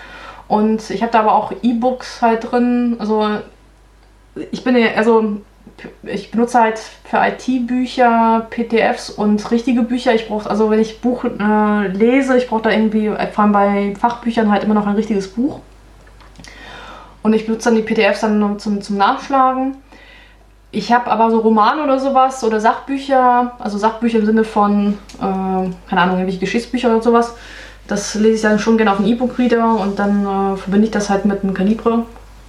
Und 0.47 0.89
ich 0.89 1.01
habe 1.01 1.11
da 1.11 1.19
aber 1.19 1.35
auch 1.35 1.51
E-Books 1.61 2.21
halt 2.21 2.51
drin. 2.51 2.97
Also 2.99 3.27
ich 4.51 4.63
bin 4.63 4.77
ja, 4.77 4.89
also 4.95 5.37
ich 6.03 6.31
benutze 6.31 6.59
halt 6.59 6.79
für 6.79 7.17
IT-Bücher, 7.17 8.47
PDFs 8.49 9.09
und 9.09 9.49
richtige 9.51 9.81
Bücher. 9.81 10.13
Ich 10.13 10.27
brauche, 10.27 10.49
also 10.49 10.69
wenn 10.69 10.79
ich 10.79 11.01
Buch 11.01 11.25
äh, 11.25 11.87
lese, 11.87 12.37
ich 12.37 12.47
brauche 12.47 12.63
da 12.63 12.71
irgendwie, 12.71 13.07
äh, 13.07 13.27
vor 13.27 13.43
allem 13.43 13.53
bei 13.53 13.93
Fachbüchern 13.99 14.51
halt 14.51 14.63
immer 14.63 14.73
noch 14.73 14.87
ein 14.87 14.95
richtiges 14.95 15.27
Buch. 15.29 15.59
Und 17.23 17.33
ich 17.33 17.45
benutze 17.45 17.69
dann 17.69 17.75
die 17.75 17.81
PDFs 17.81 18.21
dann 18.21 18.59
zum, 18.59 18.81
zum 18.81 18.97
Nachschlagen. 18.97 19.77
Ich 20.71 20.91
habe 20.91 21.09
aber 21.09 21.31
so 21.31 21.39
Romane 21.39 21.83
oder 21.83 21.99
sowas 21.99 22.43
oder 22.43 22.59
Sachbücher, 22.59 23.53
also 23.59 23.77
Sachbücher 23.77 24.19
im 24.19 24.25
Sinne 24.25 24.43
von, 24.43 24.97
äh, 25.17 25.21
keine 25.21 26.01
Ahnung, 26.01 26.17
irgendwelche 26.17 26.39
Geschichtsbücher 26.39 26.89
oder 26.89 27.01
sowas. 27.01 27.33
Das 27.87 28.15
lese 28.15 28.35
ich 28.35 28.41
dann 28.41 28.59
schon 28.59 28.77
gerne 28.77 28.91
auf 28.91 28.99
einen 28.99 29.07
E-Book-Reader 29.07 29.79
und 29.79 29.99
dann 29.99 30.25
äh, 30.25 30.57
verbinde 30.57 30.85
ich 30.85 30.91
das 30.91 31.09
halt 31.09 31.25
mit 31.25 31.43
einem 31.43 31.53
Kalibre. 31.53 32.05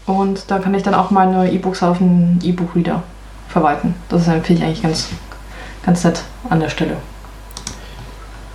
Und 0.06 0.50
da 0.50 0.58
kann 0.58 0.74
ich 0.74 0.82
dann 0.82 0.94
auch 0.94 1.10
meine 1.10 1.50
E-Books 1.50 1.82
auf 1.82 2.00
einen 2.00 2.38
E-Book-Reader 2.42 3.02
verwalten. 3.48 3.94
Das 4.08 4.26
ist 4.26 4.50
ich 4.50 4.62
eigentlich 4.62 4.82
ganz, 4.82 5.08
ganz 5.84 6.04
nett 6.04 6.22
an 6.48 6.60
der 6.60 6.68
Stelle. 6.68 6.96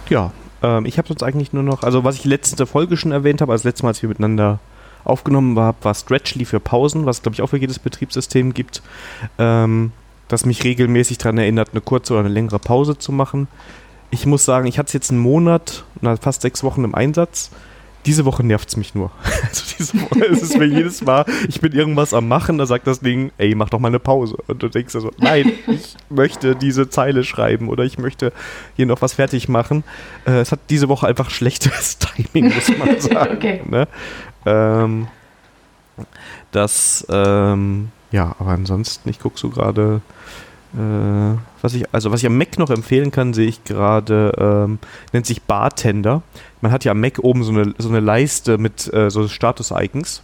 Ja, 0.09 0.31
ähm, 0.61 0.85
ich 0.85 0.97
habe 0.97 1.07
sonst 1.07 1.23
eigentlich 1.23 1.53
nur 1.53 1.63
noch, 1.63 1.83
also 1.83 2.03
was 2.03 2.15
ich 2.15 2.25
letzte 2.25 2.65
Folge 2.65 2.97
schon 2.97 3.11
erwähnt 3.11 3.41
habe, 3.41 3.51
als 3.51 3.63
letztes 3.63 3.83
Mal, 3.83 3.89
als 3.89 4.01
wir 4.01 4.09
miteinander 4.09 4.59
aufgenommen 5.03 5.57
haben, 5.57 5.77
war 5.81 5.93
Stretchly 5.93 6.45
für 6.45 6.59
Pausen, 6.59 7.05
was 7.05 7.21
glaube 7.21 7.35
ich 7.35 7.41
auch 7.41 7.47
für 7.47 7.57
jedes 7.57 7.79
Betriebssystem 7.79 8.53
gibt, 8.53 8.81
ähm, 9.37 9.91
das 10.27 10.45
mich 10.45 10.63
regelmäßig 10.63 11.17
daran 11.17 11.37
erinnert, 11.37 11.69
eine 11.71 11.81
kurze 11.81 12.13
oder 12.13 12.21
eine 12.21 12.29
längere 12.29 12.59
Pause 12.59 12.97
zu 12.97 13.11
machen. 13.11 13.47
Ich 14.11 14.25
muss 14.25 14.45
sagen, 14.45 14.67
ich 14.67 14.77
hatte 14.77 14.87
es 14.87 14.93
jetzt 14.93 15.11
einen 15.11 15.19
Monat, 15.19 15.83
na, 16.01 16.15
fast 16.17 16.41
sechs 16.41 16.63
Wochen 16.63 16.83
im 16.83 16.93
Einsatz. 16.95 17.49
Diese 18.05 18.25
Woche 18.25 18.43
nervt 18.43 18.67
es 18.69 18.77
mich 18.77 18.93
nur. 18.95 19.11
Also 19.49 19.63
diese 19.77 20.01
Woche 20.01 20.25
ist 20.25 20.43
es 20.43 20.55
mir 20.57 20.65
jedes 20.65 21.01
Mal, 21.01 21.25
ich 21.47 21.59
bin 21.59 21.71
irgendwas 21.73 22.13
am 22.13 22.27
Machen, 22.27 22.57
da 22.57 22.65
sagt 22.65 22.85
das 22.87 22.99
Ding, 22.99 23.31
ey, 23.37 23.55
mach 23.55 23.69
doch 23.69 23.79
mal 23.79 23.87
eine 23.89 23.99
Pause. 23.99 24.37
Und 24.47 24.61
du 24.61 24.69
denkst 24.69 24.93
dir 24.93 25.01
so, 25.01 25.11
nein, 25.17 25.51
ich 25.67 25.95
möchte 26.09 26.55
diese 26.55 26.89
Zeile 26.89 27.23
schreiben 27.23 27.67
oder 27.69 27.83
ich 27.83 27.97
möchte 27.97 28.31
hier 28.75 28.85
noch 28.85 29.01
was 29.01 29.13
fertig 29.13 29.49
machen. 29.49 29.83
Äh, 30.25 30.39
es 30.41 30.51
hat 30.51 30.59
diese 30.69 30.87
Woche 30.89 31.07
einfach 31.07 31.29
schlechtes 31.29 31.97
Timing, 32.33 32.53
muss 32.53 32.77
man 32.77 32.99
sagen. 33.01 33.35
Okay. 33.35 33.61
ne? 33.67 33.87
ähm, 34.45 35.07
das, 36.51 37.05
ähm, 37.09 37.89
ja, 38.11 38.35
aber 38.39 38.51
ansonsten, 38.51 39.09
ich 39.09 39.19
gucke 39.19 39.39
so 39.39 39.49
gerade, 39.49 40.01
Äh, 40.73 41.35
was 41.61 41.73
ich, 41.73 41.85
also 41.93 42.11
was 42.11 42.21
ich 42.21 42.27
am 42.27 42.37
Mac 42.37 42.57
noch 42.57 42.69
empfehlen 42.69 43.11
kann, 43.11 43.33
sehe 43.33 43.47
ich 43.47 43.63
gerade, 43.63 44.31
ähm, 44.37 44.79
nennt 45.13 45.25
sich 45.25 45.41
Bartender. 45.41 46.23
Man 46.61 46.71
hat 46.71 46.83
ja 46.83 46.91
am 46.91 46.99
Mac 46.99 47.19
oben 47.19 47.43
so 47.43 47.51
eine, 47.51 47.73
so 47.77 47.89
eine 47.89 47.99
Leiste 47.99 48.57
mit 48.57 48.91
äh, 48.93 49.09
so 49.09 49.27
Status-Icons. 49.27 50.23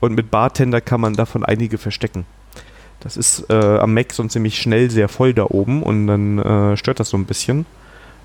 Und 0.00 0.14
mit 0.14 0.30
Bartender 0.30 0.80
kann 0.80 1.00
man 1.00 1.14
davon 1.14 1.44
einige 1.44 1.78
verstecken. 1.78 2.26
Das 3.00 3.16
ist 3.16 3.50
äh, 3.50 3.78
am 3.78 3.94
Mac 3.94 4.12
sonst 4.12 4.32
ziemlich 4.32 4.58
schnell 4.58 4.90
sehr 4.90 5.08
voll 5.08 5.34
da 5.34 5.44
oben 5.44 5.82
und 5.82 6.06
dann 6.06 6.38
äh, 6.38 6.76
stört 6.76 7.00
das 7.00 7.10
so 7.10 7.16
ein 7.16 7.26
bisschen. 7.26 7.66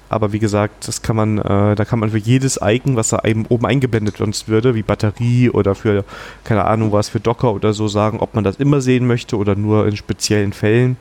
Aber 0.10 0.34
wie 0.34 0.40
gesagt, 0.40 0.88
das 0.88 1.04
kann 1.04 1.16
man, 1.16 1.38
äh, 1.38 1.76
da 1.76 1.86
kann 1.86 2.00
man 2.00 2.10
für 2.10 2.18
jedes 2.18 2.60
Icon, 2.62 2.96
was 2.96 3.10
da 3.10 3.22
eben 3.26 3.46
oben 3.46 3.68
eingeblendet 3.68 4.18
sonst 4.18 4.48
würde, 4.48 4.74
wie 4.74 4.82
Batterie 4.82 5.52
oder 5.52 5.76
für, 5.76 6.04
keine 6.44 6.66
Ahnung 6.66 6.92
was, 6.92 7.10
für 7.10 7.20
Docker 7.20 7.54
oder 7.54 7.74
so 7.74 7.88
sagen, 7.88 8.20
ob 8.20 8.34
man 8.34 8.44
das 8.44 8.56
immer 8.56 8.82
sehen 8.82 9.06
möchte 9.06 9.38
oder 9.38 9.56
nur 9.56 9.86
in 9.88 9.96
speziellen 9.96 10.52
Fällen. 10.52 10.98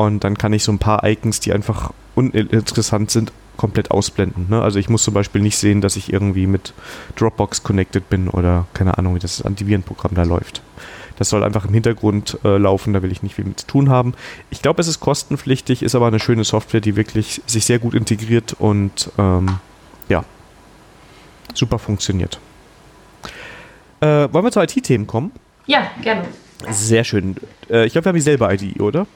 Und 0.00 0.24
dann 0.24 0.38
kann 0.38 0.54
ich 0.54 0.64
so 0.64 0.72
ein 0.72 0.78
paar 0.78 1.04
Icons, 1.04 1.40
die 1.40 1.52
einfach 1.52 1.92
uninteressant 2.14 3.10
sind, 3.10 3.32
komplett 3.58 3.90
ausblenden. 3.90 4.46
Ne? 4.48 4.62
Also 4.62 4.78
ich 4.78 4.88
muss 4.88 5.02
zum 5.02 5.12
Beispiel 5.12 5.42
nicht 5.42 5.58
sehen, 5.58 5.82
dass 5.82 5.96
ich 5.96 6.10
irgendwie 6.10 6.46
mit 6.46 6.72
Dropbox 7.16 7.62
connected 7.62 8.08
bin 8.08 8.30
oder 8.30 8.66
keine 8.72 8.96
Ahnung, 8.96 9.14
wie 9.14 9.18
das 9.18 9.42
Antivirenprogramm 9.42 10.14
da 10.14 10.22
läuft. 10.22 10.62
Das 11.18 11.28
soll 11.28 11.44
einfach 11.44 11.66
im 11.66 11.74
Hintergrund 11.74 12.38
äh, 12.44 12.56
laufen, 12.56 12.94
da 12.94 13.02
will 13.02 13.12
ich 13.12 13.22
nicht 13.22 13.34
viel 13.34 13.44
mit 13.44 13.60
zu 13.60 13.66
tun 13.66 13.90
haben. 13.90 14.14
Ich 14.48 14.62
glaube, 14.62 14.80
es 14.80 14.88
ist 14.88 15.00
kostenpflichtig, 15.00 15.82
ist 15.82 15.94
aber 15.94 16.06
eine 16.06 16.18
schöne 16.18 16.44
Software, 16.44 16.80
die 16.80 16.96
wirklich 16.96 17.42
sich 17.44 17.66
sehr 17.66 17.78
gut 17.78 17.92
integriert 17.92 18.56
und 18.58 19.10
ähm, 19.18 19.58
ja, 20.08 20.24
super 21.52 21.78
funktioniert. 21.78 22.40
Äh, 24.00 24.32
wollen 24.32 24.46
wir 24.46 24.50
zu 24.50 24.62
IT-Themen 24.62 25.06
kommen? 25.06 25.32
Ja, 25.66 25.90
gerne. 26.00 26.24
Sehr 26.70 27.04
schön. 27.04 27.36
Äh, 27.68 27.84
ich 27.84 27.92
glaube, 27.92 28.06
wir 28.06 28.08
haben 28.08 28.16
dieselbe 28.16 28.50
IDE, 28.50 28.80
oder? 28.80 29.06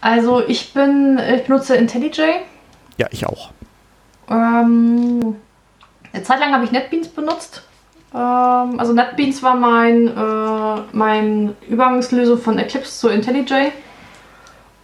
Also 0.00 0.42
ich 0.46 0.72
bin, 0.72 1.20
ich 1.34 1.44
benutze 1.44 1.76
IntelliJ. 1.76 2.22
Ja, 2.96 3.06
ich 3.10 3.26
auch. 3.26 3.50
Ähm, 4.28 5.36
eine 6.12 6.22
Zeit 6.22 6.40
lang 6.40 6.52
habe 6.52 6.64
ich 6.64 6.72
NetBeans 6.72 7.08
benutzt. 7.08 7.62
Ähm, 8.14 8.78
also 8.78 8.92
NetBeans 8.92 9.42
war 9.42 9.56
mein, 9.56 10.08
äh, 10.08 10.82
mein 10.92 11.54
Übergangslösung 11.68 12.38
von 12.38 12.58
Eclipse 12.58 12.98
zu 12.98 13.08
IntelliJ. 13.08 13.72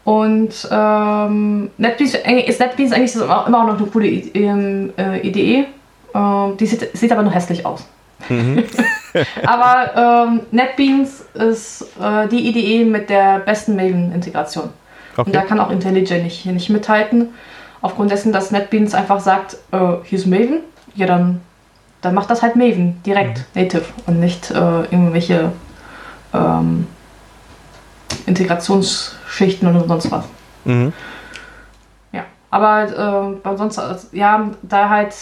Und 0.04 0.68
ähm, 0.70 1.70
NetBeans, 1.78 2.14
ist 2.46 2.60
NetBeans 2.60 2.92
eigentlich 2.92 3.14
immer 3.16 3.48
noch 3.48 3.78
eine 3.78 3.86
coole 3.88 4.06
äh, 4.06 5.20
Idee. 5.26 5.66
Ähm, 6.14 6.56
die 6.58 6.66
sieht, 6.66 6.96
sieht 6.96 7.10
aber 7.10 7.22
noch 7.22 7.34
hässlich 7.34 7.66
aus. 7.66 7.86
Mhm. 8.28 8.64
aber 9.44 10.28
ähm, 10.28 10.40
NetBeans 10.52 11.24
ist 11.34 11.82
äh, 12.00 12.28
die 12.28 12.48
IDE 12.48 12.84
mit 12.84 13.10
der 13.10 13.40
besten 13.40 13.74
Maven-Integration. 13.76 14.70
Okay. 15.16 15.28
Und 15.28 15.34
da 15.34 15.42
kann 15.42 15.60
auch 15.60 15.70
IntelliJ 15.70 16.22
nicht, 16.22 16.46
nicht 16.46 16.70
mithalten. 16.70 17.30
Aufgrund 17.82 18.10
dessen, 18.10 18.32
dass 18.32 18.50
NetBeans 18.50 18.94
einfach 18.94 19.20
sagt, 19.20 19.56
äh, 19.72 19.96
hier 20.04 20.18
ist 20.18 20.26
Maven, 20.26 20.60
ja 20.94 21.06
dann 21.06 21.40
dann 22.06 22.14
macht 22.14 22.30
das 22.30 22.42
halt 22.42 22.56
Maven 22.56 23.02
direkt, 23.04 23.38
mhm. 23.38 23.62
native 23.62 23.84
und 24.06 24.20
nicht 24.20 24.50
äh, 24.50 24.54
irgendwelche 24.54 25.52
ähm, 26.32 26.86
Integrationsschichten 28.26 29.68
und 29.68 29.88
sonst 29.88 30.10
was. 30.10 30.24
Mhm. 30.64 30.92
Ja, 32.12 32.24
aber 32.50 33.40
äh, 33.44 33.56
sonst, 33.56 33.78
also, 33.78 34.06
ja, 34.12 34.50
da 34.62 34.88
halt 34.88 35.14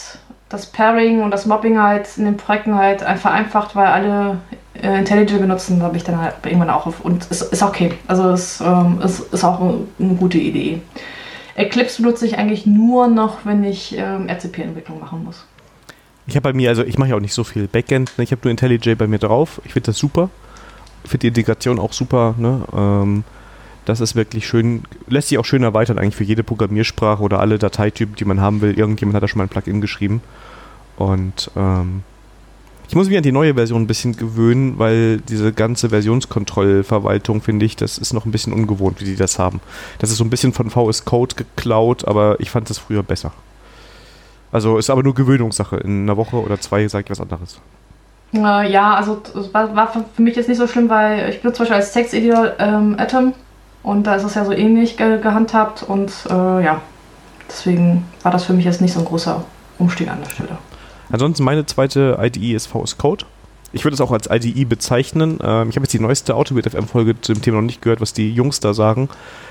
das 0.49 0.66
Pairing 0.66 1.22
und 1.22 1.30
das 1.30 1.47
Mobbing 1.47 1.80
halt 1.80 2.07
in 2.18 2.26
den 2.26 2.36
Projekten 2.36 2.74
halt 2.74 3.03
einfach 3.03 3.30
vereinfacht, 3.30 3.74
weil 3.74 3.86
alle 3.86 4.38
äh, 4.82 4.98
IntelliJ 4.98 5.38
benutzen, 5.38 5.82
habe 5.82 5.96
ich 5.96 6.04
dann 6.04 6.20
halt 6.20 6.34
irgendwann 6.44 6.70
auch 6.70 6.86
auf. 6.86 7.00
Und 7.00 7.26
es 7.30 7.42
ist 7.42 7.62
okay. 7.62 7.92
Also 8.06 8.30
es 8.30 8.60
ähm, 8.60 9.00
ist, 9.02 9.32
ist 9.32 9.44
auch 9.44 9.60
eine 9.60 10.14
gute 10.14 10.38
Idee. 10.38 10.80
Eclipse 11.54 12.02
benutze 12.02 12.26
ich 12.26 12.36
eigentlich 12.36 12.66
nur 12.66 13.06
noch, 13.06 13.44
wenn 13.44 13.62
ich 13.62 13.96
ähm, 13.96 14.28
RCP-Entwicklung 14.28 15.00
machen 15.00 15.24
muss. 15.24 15.46
Ich 16.26 16.36
habe 16.36 16.50
bei 16.50 16.52
mir, 16.52 16.70
also 16.70 16.82
ich 16.82 16.98
mache 16.98 17.10
ja 17.10 17.16
auch 17.16 17.20
nicht 17.20 17.34
so 17.34 17.44
viel 17.44 17.68
Backend, 17.68 18.12
ne? 18.16 18.24
ich 18.24 18.32
habe 18.32 18.40
nur 18.44 18.50
IntelliJ 18.50 18.94
bei 18.94 19.06
mir 19.06 19.18
drauf. 19.18 19.60
Ich 19.64 19.72
finde 19.72 19.86
das 19.86 19.98
super. 19.98 20.30
Ich 21.04 21.10
finde 21.10 21.22
die 21.22 21.28
Integration 21.28 21.78
auch 21.78 21.92
super. 21.92 22.34
Ne? 22.38 22.62
Ähm, 22.74 23.24
das 23.84 24.00
ist 24.00 24.16
wirklich 24.16 24.46
schön, 24.46 24.84
lässt 25.06 25.28
sich 25.28 25.38
auch 25.38 25.44
schön 25.44 25.62
erweitern 25.62 25.98
eigentlich 25.98 26.16
für 26.16 26.24
jede 26.24 26.42
Programmiersprache 26.42 27.22
oder 27.22 27.40
alle 27.40 27.58
Dateitypen, 27.58 28.16
die 28.16 28.24
man 28.24 28.40
haben 28.40 28.62
will. 28.62 28.78
Irgendjemand 28.78 29.14
hat 29.14 29.22
da 29.22 29.28
schon 29.28 29.38
mal 29.38 29.44
ein 29.44 29.50
Plugin 29.50 29.80
geschrieben. 29.82 30.22
Und 30.96 31.50
ähm, 31.56 32.02
ich 32.89 32.95
muss 32.95 33.09
mich 33.09 33.16
an 33.16 33.22
die 33.22 33.32
neue 33.32 33.55
Version 33.55 33.82
ein 33.82 33.87
bisschen 33.87 34.16
gewöhnen, 34.16 34.78
weil 34.78 35.18
diese 35.18 35.53
ganze 35.53 35.89
Versionskontrollverwaltung, 35.89 37.41
finde 37.41 37.64
ich, 37.64 37.76
das 37.76 37.99
ist 37.99 38.12
noch 38.12 38.26
ein 38.26 38.32
bisschen 38.32 38.53
ungewohnt, 38.53 39.01
wie 39.01 39.05
die 39.05 39.16
das 39.16 39.39
haben. 39.39 39.61
Das 39.99 40.11
ist 40.11 40.18
so 40.18 40.24
ein 40.24 40.30
bisschen 40.30 40.53
von 40.53 40.70
VS 40.70 41.05
Code 41.05 41.35
geklaut, 41.35 42.07
aber 42.07 42.37
ich 42.41 42.51
fand 42.51 42.68
das 42.70 42.78
früher 42.78 43.03
besser. 43.03 43.32
Also 44.53 44.78
ist 44.78 44.91
aber 44.91 45.03
nur 45.03 45.14
Gewöhnungssache. 45.14 45.78
In 45.78 46.05
einer 46.05 46.16
Woche 46.16 46.37
oder 46.37 46.61
zwei 46.61 46.87
sage 46.87 47.05
ich 47.07 47.11
was 47.11 47.20
anderes. 47.20 47.61
Äh, 48.35 48.70
ja, 48.70 48.95
also 48.95 49.20
war, 49.53 49.74
war, 49.74 49.93
für 49.93 50.22
mich 50.22 50.37
jetzt 50.37 50.49
nicht 50.49 50.59
so 50.59 50.66
schlimm, 50.66 50.89
weil 50.89 51.28
ich 51.30 51.41
benutze 51.41 51.59
zum 51.59 51.62
Beispiel 51.64 51.76
als 51.76 51.93
Texteditor 51.93 52.53
ähm, 52.59 52.97
Atom 52.99 53.35
und 53.82 54.07
da 54.07 54.16
ist 54.16 54.24
es 54.24 54.35
ja 54.35 54.45
so 54.45 54.53
ähnlich 54.53 54.97
ge 54.97 55.20
gehandhabt 55.20 55.82
und 55.82 56.11
äh, 56.28 56.64
ja, 56.64 56.80
deswegen 57.49 58.05
war 58.22 58.32
das 58.32 58.45
für 58.45 58.53
mich 58.53 58.64
jetzt 58.64 58.80
nicht 58.80 58.93
so 58.93 59.01
ein 59.01 59.07
großer 59.07 59.45
Umstieg 59.78 60.09
an 60.09 60.20
der 60.22 60.30
Stelle. 60.30 60.59
Ansonsten 61.14 61.44
meine 61.44 61.64
zweite 61.64 62.18
IDE 62.20 62.54
ist 62.54 62.66
VS 62.66 62.98
Code. 62.98 63.24
Ich 63.72 63.84
würde 63.84 63.94
es 63.94 64.00
auch 64.00 64.10
als 64.10 64.28
IDE 64.28 64.64
bezeichnen. 64.64 65.38
Ähm, 65.44 65.68
ich 65.68 65.76
habe 65.76 65.84
jetzt 65.84 65.92
die 65.92 66.00
neueste 66.00 66.34
Autobit 66.34 66.68
FM 66.68 66.88
Folge 66.88 67.20
zu 67.20 67.32
dem 67.32 67.40
Thema 67.40 67.58
noch 67.58 67.66
nicht 67.66 67.82
gehört, 67.82 68.00
was 68.00 68.14
die 68.14 68.32
Jungs 68.32 68.58
da 68.58 68.74
sagen. 68.74 69.08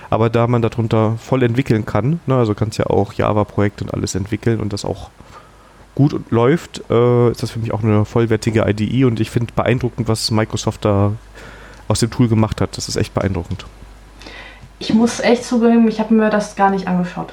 Aber 0.09 0.29
da 0.29 0.47
man 0.47 0.61
darunter 0.61 1.15
voll 1.19 1.41
entwickeln 1.41 1.85
kann, 1.85 2.19
ne, 2.25 2.35
also 2.35 2.53
kannst 2.53 2.79
ja 2.79 2.87
auch 2.87 3.13
Java-Projekte 3.13 3.85
und 3.85 3.93
alles 3.93 4.13
entwickeln 4.13 4.59
und 4.59 4.73
das 4.73 4.83
auch 4.83 5.09
gut 5.95 6.19
läuft, 6.31 6.81
äh, 6.89 7.31
ist 7.31 7.43
das 7.43 7.51
für 7.51 7.59
mich 7.59 7.73
auch 7.73 7.81
eine 7.81 8.03
vollwertige 8.03 8.65
IDE 8.67 9.05
und 9.05 9.21
ich 9.21 9.31
finde 9.31 9.53
beeindruckend, 9.55 10.09
was 10.09 10.31
Microsoft 10.31 10.83
da 10.83 11.13
aus 11.87 12.01
dem 12.01 12.11
Tool 12.11 12.27
gemacht 12.27 12.59
hat. 12.59 12.75
Das 12.75 12.89
ist 12.89 12.97
echt 12.97 13.13
beeindruckend. 13.13 13.65
Ich 14.79 14.93
muss 14.93 15.21
echt 15.21 15.45
zugeben, 15.45 15.87
ich 15.87 16.01
habe 16.01 16.13
mir 16.13 16.29
das 16.29 16.57
gar 16.57 16.71
nicht 16.71 16.89
angeschaut. 16.89 17.31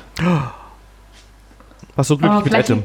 Was 1.96 2.06
so 2.06 2.16
glücklich 2.16 2.44
mit 2.44 2.54
Atom? 2.54 2.84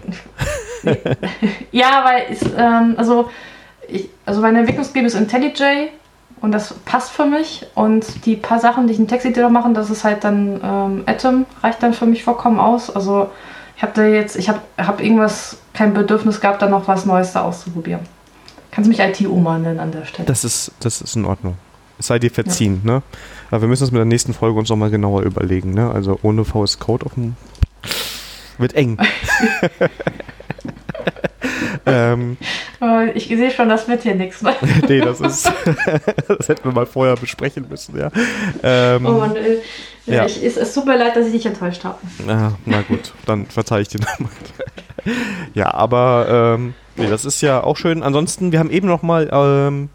Ja, 1.71 2.03
weil 2.05 2.23
es, 2.31 2.41
ähm, 2.57 2.95
also 2.97 3.29
ich, 3.88 4.09
also 4.25 4.41
meine 4.41 4.59
Entwicklungsgeber 4.59 5.07
ist 5.07 5.15
IntelliJ 5.15 5.89
und 6.41 6.51
das 6.51 6.73
passt 6.86 7.11
für 7.11 7.25
mich. 7.25 7.65
Und 7.75 8.25
die 8.25 8.36
paar 8.36 8.59
Sachen, 8.59 8.88
die 8.88 8.93
ich 8.93 8.99
in 8.99 9.07
Texteditor 9.07 9.49
mache, 9.49 9.71
das 9.73 9.89
ist 9.89 10.03
halt 10.03 10.23
dann 10.23 10.59
ähm, 10.63 11.03
Atom, 11.05 11.45
reicht 11.63 11.81
dann 11.83 11.93
für 11.93 12.05
mich 12.05 12.23
vollkommen 12.23 12.59
aus. 12.59 12.93
Also 12.93 13.29
ich 13.75 13.83
habe 13.83 13.91
da 13.95 14.05
jetzt, 14.05 14.36
ich 14.36 14.49
habe 14.49 14.59
hab 14.77 15.01
irgendwas, 15.01 15.57
kein 15.73 15.93
Bedürfnis 15.93 16.39
gehabt, 16.39 16.61
da 16.61 16.69
noch 16.69 16.88
was 16.88 17.05
Neues 17.05 17.33
da 17.33 17.41
auszuprobieren. 17.41 18.01
Kannst 18.71 18.88
du 18.88 18.95
mich 18.95 18.99
IT-Oma 18.99 19.57
nennen 19.57 19.79
an 19.79 19.91
der 19.91 20.05
Stelle? 20.05 20.27
Das 20.27 20.43
ist, 20.43 20.71
das 20.79 21.01
ist 21.01 21.15
in 21.15 21.25
Ordnung. 21.25 21.57
Es 21.97 22.07
sei 22.07 22.19
dir 22.19 22.31
verziehen, 22.31 22.81
ja. 22.83 22.93
ne? 22.93 23.01
Aber 23.51 23.61
wir 23.61 23.67
müssen 23.69 23.83
uns 23.83 23.91
mit 23.91 23.99
der 23.99 24.05
nächsten 24.05 24.33
Folge 24.33 24.59
uns 24.59 24.69
nochmal 24.69 24.89
genauer 24.89 25.21
überlegen, 25.21 25.73
ne? 25.73 25.91
Also 25.91 26.19
ohne 26.23 26.43
VS 26.43 26.79
Code 26.79 27.05
auf 27.05 27.13
dem 27.13 27.36
wird 28.57 28.73
eng. 28.73 28.97
ähm, 31.86 32.38
ich 33.13 33.27
sehe 33.27 33.51
schon, 33.51 33.69
das 33.69 33.88
wird 33.88 34.03
hier 34.03 34.15
nichts. 34.15 34.41
Ne? 34.41 34.53
nee, 34.88 35.01
das 35.01 35.19
ist. 35.21 35.51
das 36.27 36.49
hätten 36.49 36.63
wir 36.63 36.71
mal 36.71 36.86
vorher 36.86 37.15
besprechen 37.15 37.67
müssen, 37.69 37.97
ja. 37.97 38.11
Ähm, 38.63 39.05
oh 39.05 39.13
Mann, 39.13 39.36
äh, 39.36 39.57
ja. 40.05 40.25
Ich, 40.25 40.43
es, 40.43 40.57
es 40.57 40.73
tut 40.73 40.86
mir 40.86 40.97
leid, 40.97 41.15
dass 41.15 41.25
ich 41.27 41.33
dich 41.33 41.45
enttäuscht 41.45 41.83
habe. 41.83 41.97
Ah, 42.27 42.51
na 42.65 42.81
gut, 42.81 43.13
dann 43.25 43.45
verzeihe 43.47 43.81
ich 43.81 43.88
dir 43.88 43.99
nochmal. 43.99 44.31
ja, 45.53 45.73
aber 45.73 46.55
ähm, 46.55 46.73
nee, 46.95 47.07
das 47.07 47.25
ist 47.25 47.41
ja 47.41 47.63
auch 47.63 47.77
schön. 47.77 48.03
Ansonsten, 48.03 48.51
wir 48.51 48.59
haben 48.59 48.69
eben 48.69 48.88
nochmal 48.88 49.29
ähm, 49.31 49.89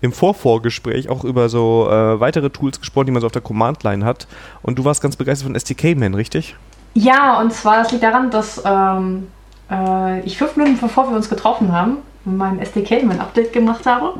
im 0.00 0.12
Vorvorgespräch 0.12 1.08
auch 1.08 1.24
über 1.24 1.48
so 1.48 1.88
äh, 1.90 2.20
weitere 2.20 2.50
Tools 2.50 2.78
gesprochen, 2.78 3.06
die 3.06 3.12
man 3.12 3.20
so 3.20 3.26
auf 3.26 3.32
der 3.32 3.42
Command-Line 3.42 4.04
hat. 4.04 4.28
Und 4.62 4.78
du 4.78 4.84
warst 4.84 5.02
ganz 5.02 5.16
begeistert 5.16 5.46
von 5.46 5.56
SDK-Man, 5.56 6.14
richtig? 6.14 6.56
Ja, 6.94 7.40
und 7.40 7.52
zwar, 7.52 7.82
das 7.82 7.92
liegt 7.92 8.04
daran, 8.04 8.30
dass 8.30 8.62
ähm, 8.64 9.28
äh, 9.70 10.20
ich 10.20 10.38
fünf 10.38 10.56
Minuten 10.56 10.78
bevor 10.80 11.08
wir 11.08 11.16
uns 11.16 11.28
getroffen 11.28 11.72
haben, 11.72 11.98
mein 12.24 12.58
SDK, 12.60 13.02
mein 13.04 13.20
Update 13.20 13.52
gemacht 13.52 13.86
habe. 13.86 14.14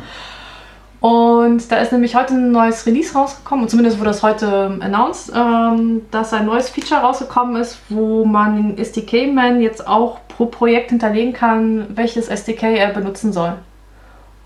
Und 1.01 1.71
da 1.71 1.77
ist 1.77 1.93
nämlich 1.93 2.17
heute 2.17 2.35
ein 2.35 2.51
neues 2.51 2.85
Release 2.85 3.15
rausgekommen, 3.15 3.69
zumindest 3.69 3.99
wurde 3.99 4.11
das 4.11 4.25
heute 4.25 4.71
ähm, 4.73 4.83
announced, 4.83 5.33
ähm, 5.35 6.03
dass 6.11 6.33
ein 6.33 6.47
neues 6.47 6.69
Feature 6.71 7.03
rausgekommen 7.03 7.55
ist, 7.55 7.79
wo 7.89 8.25
man 8.25 8.59
in 8.59 8.79
SDK-Man 8.79 9.61
jetzt 9.61 9.87
auch 9.87 10.19
pro 10.27 10.47
Projekt 10.47 10.91
hinterlegen 10.91 11.33
kann, 11.33 11.87
welches 11.91 12.29
SDK 12.29 12.77
er 12.77 12.89
benutzen 12.89 13.33
soll. 13.33 13.55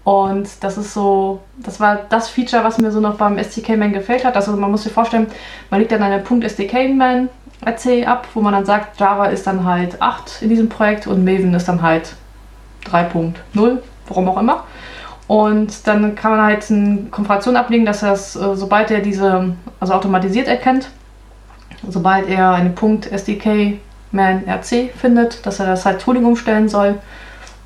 Und 0.05 0.49
das 0.61 0.77
ist 0.77 0.93
so, 0.93 1.41
das 1.57 1.79
war 1.81 2.01
das 2.09 2.29
Feature, 2.29 2.65
was 2.65 2.79
mir 2.79 2.91
so 2.91 3.01
noch 3.01 3.15
beim 3.15 3.39
SDK-Man 3.39 3.93
gefällt 3.93 4.25
hat. 4.25 4.37
Also 4.37 4.53
man 4.53 4.71
muss 4.71 4.83
sich 4.83 4.93
vorstellen, 4.93 5.29
man 5.71 5.81
legt 5.81 5.93
dann 5.93 6.03
eine 6.03 6.19
Punkt 6.19 6.45
SDK-Man 6.45 7.31
RC 7.65 8.07
ab, 8.07 8.29
wo 8.35 8.41
man 8.41 8.53
dann 8.53 8.65
sagt, 8.65 8.99
Java 9.01 9.27
ist 9.27 9.47
dann 9.47 9.65
halt 9.65 10.01
8 10.01 10.43
in 10.43 10.49
diesem 10.49 10.69
Projekt 10.69 11.07
und 11.07 11.25
Maven 11.25 11.55
ist 11.55 11.69
dann 11.69 11.83
halt 11.83 12.15
3.0, 12.91 13.79
warum 14.09 14.29
auch 14.29 14.39
immer. 14.39 14.65
Und 15.29 15.87
dann 15.87 16.15
kann 16.15 16.33
man 16.33 16.43
halt 16.43 16.71
eine 16.71 17.05
Konfiguration 17.11 17.57
ablegen, 17.57 17.87
dass 17.87 18.03
er 18.03 18.13
es, 18.13 18.37
äh, 18.37 18.55
sobald 18.55 18.91
er 18.91 19.01
diese, 19.01 19.55
also 19.81 19.95
automatisiert 19.95 20.49
erkennt, 20.49 20.91
sobald 21.89 22.29
er 22.29 22.51
einen 22.51 22.75
Punkt 22.75 23.11
SDK 23.11 23.79
man 24.11 24.45
RC 24.47 24.91
findet, 24.95 25.45
dass 25.47 25.59
er 25.59 25.67
das 25.67 25.87
halt 25.87 26.01
Tooling 26.01 26.25
umstellen 26.25 26.69
soll. 26.69 26.99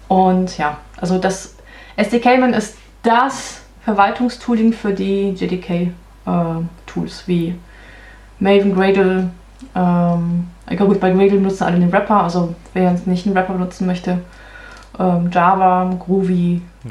Und 0.09 0.59
ja, 0.59 0.77
also 1.01 1.19
das 1.19 1.57
SDK 1.97 2.39
man 2.39 2.55
ist 2.55 2.77
das 3.03 3.63
Verwaltungstooling 3.85 4.73
für 4.73 4.93
die 4.93 5.31
JDK-Tools 5.31 7.23
äh, 7.23 7.27
wie 7.27 7.55
Maven, 8.39 8.75
Gradle. 8.75 9.31
Ähm, 9.75 10.49
gut, 10.77 11.01
bei 11.01 11.11
Gradle 11.11 11.39
benutzen 11.39 11.65
alle 11.65 11.79
den 11.79 11.93
Wrapper, 11.93 12.23
also 12.23 12.55
wer 12.75 12.91
jetzt 12.93 13.07
nicht 13.07 13.27
einen 13.27 13.35
Wrapper 13.35 13.55
benutzen 13.55 13.87
möchte, 13.87 14.21
ähm, 14.99 15.31
Java, 15.33 15.95
Groovy. 15.99 16.63
Ja. 16.85 16.91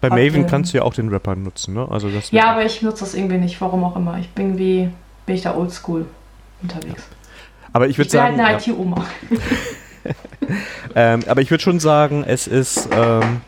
Bei 0.00 0.10
Maven 0.10 0.46
kannst 0.46 0.72
du 0.72 0.78
ja 0.78 0.84
auch 0.84 0.94
den 0.94 1.10
Wrapper 1.10 1.34
nutzen, 1.34 1.74
ne? 1.74 1.86
Also 1.90 2.08
das 2.08 2.30
ja, 2.30 2.52
aber 2.52 2.64
ich 2.64 2.82
nutze 2.82 3.00
das 3.00 3.14
irgendwie 3.14 3.38
nicht, 3.38 3.60
warum 3.60 3.82
auch 3.82 3.96
immer. 3.96 4.18
Ich 4.18 4.30
bin 4.30 4.56
wie, 4.56 4.90
bin 5.26 5.34
ich 5.34 5.42
da 5.42 5.56
oldschool 5.56 6.06
unterwegs. 6.62 7.02
Ja. 7.10 7.68
Aber 7.72 7.88
ich 7.88 7.98
würde 7.98 8.10
sagen. 8.10 8.36
Halt 8.38 8.48
eine 8.48 8.66
ja. 8.66 8.72
IT-Oma. 8.72 9.04
ähm, 10.94 11.20
aber 11.26 11.40
ich 11.40 11.50
würde 11.50 11.62
schon 11.62 11.80
sagen, 11.80 12.24
es 12.26 12.46
ist 12.46 12.88
ähm, 12.92 13.40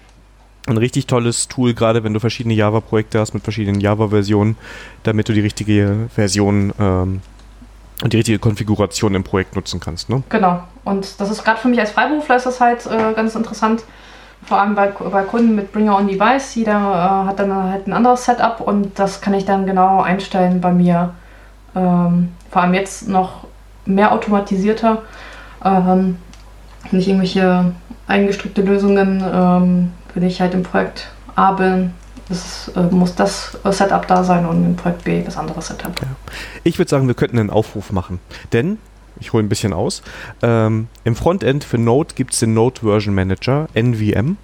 ein 0.66 0.76
richtig 0.76 1.06
tolles 1.06 1.48
Tool, 1.48 1.74
gerade 1.74 2.04
wenn 2.04 2.14
du 2.14 2.20
verschiedene 2.20 2.54
Java-Projekte 2.54 3.18
hast 3.18 3.32
mit 3.32 3.42
verschiedenen 3.42 3.80
Java-Versionen, 3.80 4.56
damit 5.02 5.28
du 5.28 5.32
die 5.32 5.40
richtige 5.40 6.08
Version 6.14 6.72
ähm, 6.78 7.20
und 8.02 8.12
die 8.12 8.18
richtige 8.18 8.38
Konfiguration 8.38 9.14
im 9.14 9.24
Projekt 9.24 9.56
nutzen 9.56 9.80
kannst. 9.80 10.08
Ne? 10.08 10.22
Genau. 10.28 10.62
Und 10.84 11.20
das 11.20 11.30
ist 11.30 11.44
gerade 11.44 11.60
für 11.60 11.68
mich 11.68 11.80
als 11.80 11.90
Freiberufler 11.90 12.36
ist 12.36 12.46
das 12.46 12.60
halt 12.60 12.86
äh, 12.86 13.12
ganz 13.14 13.34
interessant. 13.34 13.82
Vor 14.44 14.58
allem 14.58 14.74
bei, 14.74 14.86
bei 14.88 15.22
Kunden 15.22 15.54
mit 15.54 15.72
Bringer 15.72 15.96
on 15.96 16.08
Device. 16.08 16.54
Jeder 16.54 16.72
äh, 16.72 17.28
hat 17.28 17.38
dann 17.38 17.52
halt 17.52 17.86
ein 17.86 17.92
anderes 17.92 18.24
Setup 18.24 18.60
und 18.60 18.98
das 18.98 19.20
kann 19.20 19.34
ich 19.34 19.44
dann 19.44 19.66
genau 19.66 20.00
einstellen 20.00 20.60
bei 20.60 20.72
mir. 20.72 21.14
Ähm, 21.76 22.32
vor 22.50 22.62
allem 22.62 22.74
jetzt 22.74 23.08
noch 23.08 23.46
mehr 23.84 24.12
automatisierter. 24.12 25.02
Ähm, 25.64 26.16
nicht 26.90 27.08
irgendwelche 27.08 27.72
eingestrickte 28.06 28.62
Lösungen, 28.62 29.22
ähm, 29.22 29.92
wenn 30.14 30.22
ich 30.22 30.40
halt 30.40 30.54
im 30.54 30.62
Projekt 30.62 31.08
A 31.36 31.52
bin, 31.52 31.92
ist, 32.30 32.72
äh, 32.76 32.82
muss 32.82 33.14
das 33.14 33.58
Setup 33.70 34.06
da 34.06 34.24
sein 34.24 34.46
und 34.46 34.64
im 34.64 34.76
Projekt 34.76 35.04
B 35.04 35.22
das 35.22 35.36
andere 35.36 35.60
Setup. 35.62 36.00
Ja. 36.00 36.08
Ich 36.64 36.78
würde 36.78 36.88
sagen, 36.88 37.06
wir 37.06 37.14
könnten 37.14 37.38
einen 37.38 37.50
Aufruf 37.50 37.92
machen. 37.92 38.20
Denn, 38.52 38.78
ich 39.18 39.32
hole 39.32 39.42
ein 39.42 39.48
bisschen 39.48 39.72
aus, 39.72 40.02
ähm, 40.42 40.88
im 41.04 41.16
Frontend 41.16 41.64
für 41.64 41.78
Node 41.78 42.14
gibt 42.14 42.32
es 42.32 42.40
den 42.40 42.54
Node 42.54 42.80
Version 42.80 43.14
Manager, 43.14 43.68
NVM, 43.74 44.36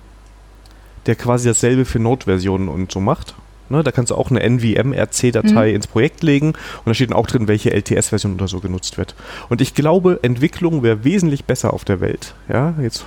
der 1.07 1.15
quasi 1.15 1.49
dasselbe 1.49 1.85
für 1.85 1.99
Node-Versionen 1.99 2.69
und 2.69 2.93
so 2.93 3.01
macht. 3.01 3.35
Ne, 3.69 3.83
da 3.83 3.91
kannst 3.91 4.13
du 4.13 4.15
auch 4.15 4.31
eine 4.31 4.41
NVM-RC-Datei 4.49 5.71
mhm. 5.71 5.75
ins 5.75 5.89
Projekt 5.89 6.23
legen 6.23 6.51
und 6.51 6.87
da 6.87 6.95
steht 6.95 7.11
dann 7.11 7.17
auch 7.17 7.27
drin, 7.27 7.49
welche 7.49 7.73
LTS-Version 7.73 8.35
oder 8.35 8.47
so 8.47 8.61
genutzt 8.61 8.97
wird. 8.97 9.17
Und 9.49 9.61
ich 9.61 9.75
glaube, 9.75 10.21
Entwicklung 10.23 10.85
wäre 10.85 11.03
wesentlich 11.03 11.47
besser 11.47 11.73
auf 11.73 11.85
der 11.85 12.01
Welt. 12.01 12.35
Ja, 12.49 12.75
jetzt 12.81 13.07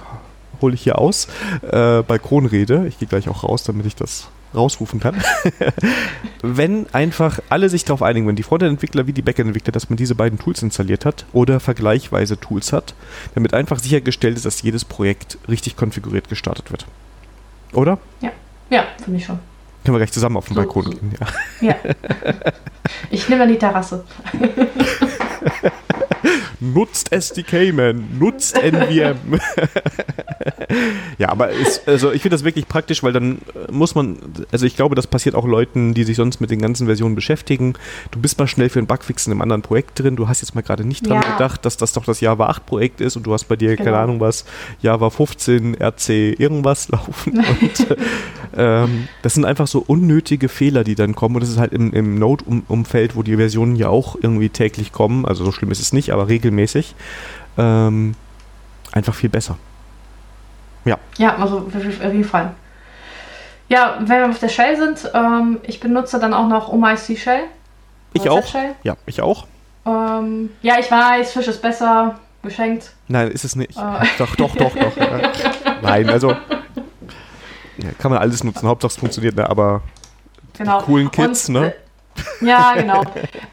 hole 0.62 0.74
ich 0.74 0.82
hier 0.82 1.00
aus. 1.00 1.28
Äh, 1.62 2.04
Balkonrede. 2.04 2.88
Ich 2.88 3.00
gehe 3.00 3.08
gleich 3.08 3.30
auch 3.30 3.46
raus, 3.46 3.64
damit 3.64 3.86
ich 3.86 3.96
das 3.96 4.28
rausrufen 4.54 5.00
kann. 5.00 5.22
wenn 6.42 6.88
einfach 6.94 7.40
alle 7.50 7.70
sich 7.70 7.86
darauf 7.86 8.02
einigen, 8.02 8.28
wenn 8.28 8.36
die 8.36 8.44
Frontend-Entwickler 8.44 9.08
wie 9.08 9.14
die 9.14 9.22
Backend-Entwickler, 9.22 9.72
dass 9.72 9.90
man 9.90 9.98
diese 9.98 10.16
beiden 10.16 10.40
Tools 10.40 10.62
installiert 10.62 11.06
hat 11.06 11.26
oder 11.34 11.60
vergleichweise 11.60 12.40
Tools 12.40 12.74
hat, 12.74 12.94
damit 13.36 13.54
einfach 13.54 13.80
sichergestellt 13.80 14.38
ist, 14.38 14.46
dass 14.46 14.62
jedes 14.62 14.86
Projekt 14.86 15.38
richtig 15.48 15.76
konfiguriert 15.76 16.30
gestartet 16.30 16.72
wird. 16.72 16.86
Oder? 17.74 18.00
Ja, 18.22 18.32
ja, 18.70 18.86
finde 19.04 19.20
ich 19.20 19.26
schon. 19.26 19.40
Können 19.84 19.96
wir 19.96 20.00
gleich 20.00 20.12
zusammen 20.12 20.38
auf 20.38 20.46
den 20.46 20.56
so, 20.56 20.62
Balkon 20.62 20.90
gehen. 20.90 21.14
Ja. 21.62 21.68
ja. 21.70 21.76
Ich 23.12 23.30
nehme 23.30 23.40
dann 23.40 23.50
die 23.50 23.58
Terrasse. 23.58 24.04
nutzt 26.60 27.12
SDK, 27.12 27.74
man, 27.74 28.18
nutzt 28.20 28.58
NVM. 28.62 29.40
ja, 31.18 31.30
aber 31.30 31.50
ist, 31.50 31.88
also 31.88 32.12
ich 32.12 32.22
finde 32.22 32.36
das 32.36 32.44
wirklich 32.44 32.68
praktisch, 32.68 33.04
weil 33.04 33.14
dann 33.14 33.40
äh, 33.56 33.72
muss 33.72 33.96
man, 33.96 34.18
also 34.52 34.66
ich 34.66 34.76
glaube, 34.76 34.96
das 34.96 35.08
passiert 35.08 35.36
auch 35.36 35.46
Leuten, 35.46 35.94
die 35.94 36.04
sich 36.04 36.18
sonst 36.18 36.42
mit 36.42 36.52
den 36.52 36.62
ganzen 36.62 36.88
Versionen 36.88 37.16
beschäftigen. 37.16 37.74
Du 38.12 38.20
bist 38.20 38.38
mal 38.40 38.48
schnell 38.48 38.70
für 38.70 38.80
einen 38.80 38.88
Bugfix 38.88 39.26
in 39.28 39.34
einem 39.34 39.42
anderen 39.42 39.62
Projekt 39.62 40.00
drin, 40.00 40.16
du 40.16 40.28
hast 40.28 40.42
jetzt 40.42 40.56
mal 40.56 40.62
gerade 40.62 40.86
nicht 40.86 41.08
dran 41.08 41.22
ja. 41.22 41.34
gedacht, 41.34 41.66
dass 41.66 41.78
das 41.78 41.94
doch 41.94 42.06
das 42.06 42.22
Java 42.22 42.48
8 42.48 42.66
Projekt 42.66 43.02
ist 43.02 43.16
und 43.16 43.24
du 43.24 43.34
hast 43.34 43.46
bei 43.46 43.56
dir, 43.56 43.76
genau. 43.76 43.84
keine 43.84 43.98
Ahnung 43.98 44.20
was, 44.20 44.46
Java 44.82 45.10
15, 45.10 45.76
RC 45.82 46.10
irgendwas 46.40 46.90
laufen 46.90 47.38
und 47.62 47.98
ähm, 48.56 49.08
das 49.22 49.34
sind 49.34 49.46
einfach 49.46 49.68
so 49.68 49.84
unnötige 49.86 50.50
Fehler, 50.50 50.84
die 50.84 50.96
dann 50.96 51.16
kommen 51.16 51.36
und 51.36 51.42
das 51.42 51.50
ist 51.50 51.58
halt 51.58 51.74
im, 51.74 51.94
im 51.94 52.16
Node-Umfeld, 52.16 53.16
wo 53.16 53.24
die 53.24 53.38
Versionen 53.38 53.76
ja 53.76 53.90
auch 53.90 54.16
irgendwie 54.22 54.50
täglich 54.50 54.92
kommen, 54.92 55.26
also 55.26 55.46
so 55.46 55.52
schlimm 55.52 55.72
ist 55.72 55.82
es 55.82 55.94
nicht, 55.94 56.12
aber 56.12 56.28
regelmäßig, 56.28 56.49
ähm, 57.58 58.16
einfach 58.92 59.14
viel 59.14 59.30
besser. 59.30 59.58
Ja. 60.86 60.98
Ja, 61.18 61.36
also 61.38 61.58
auf 61.58 61.74
jeden 61.74 62.24
Fall. 62.24 62.54
Ja, 63.68 63.98
wenn 64.00 64.22
wir 64.22 64.30
auf 64.30 64.40
der 64.40 64.50
Shell 64.50 64.78
sind, 64.78 65.12
ähm, 65.14 65.60
ich 65.64 65.80
benutze 65.80 66.20
dann 66.20 66.34
auch 66.34 66.48
noch 66.48 66.70
OMIC 66.70 67.18
Shell. 67.18 67.44
Ich 68.14 68.28
auch. 68.28 68.44
Ja, 68.84 68.98
ich 69.06 69.22
auch. 69.22 69.46
Ähm, 69.86 70.50
ja, 70.62 70.80
ich 70.80 70.90
weiß, 70.90 71.32
Fisch 71.34 71.48
ist 71.48 71.62
besser, 71.62 72.20
geschenkt. 72.42 72.92
Nein, 73.08 73.30
ist 73.30 73.46
es 73.46 73.56
nicht. 73.56 73.78
Äh. 73.78 74.06
Doch, 74.18 74.36
doch, 74.36 74.56
doch, 74.56 74.74
doch. 74.74 74.98
Ja. 74.98 75.32
Nein, 75.82 76.10
also 76.10 76.32
ja, 77.78 77.92
kann 77.98 78.12
man 78.12 78.20
alles 78.20 78.44
nutzen, 78.44 78.68
Hauptsache 78.68 78.92
es 78.92 78.98
funktioniert, 78.98 79.36
ne? 79.36 79.50
aber 79.50 79.82
genau. 80.58 80.80
die 80.80 80.86
coolen 80.86 81.12
Kids, 81.12 81.48
Und, 81.48 81.56
ne? 81.56 81.74
Ja, 82.42 82.74
genau. 82.76 83.04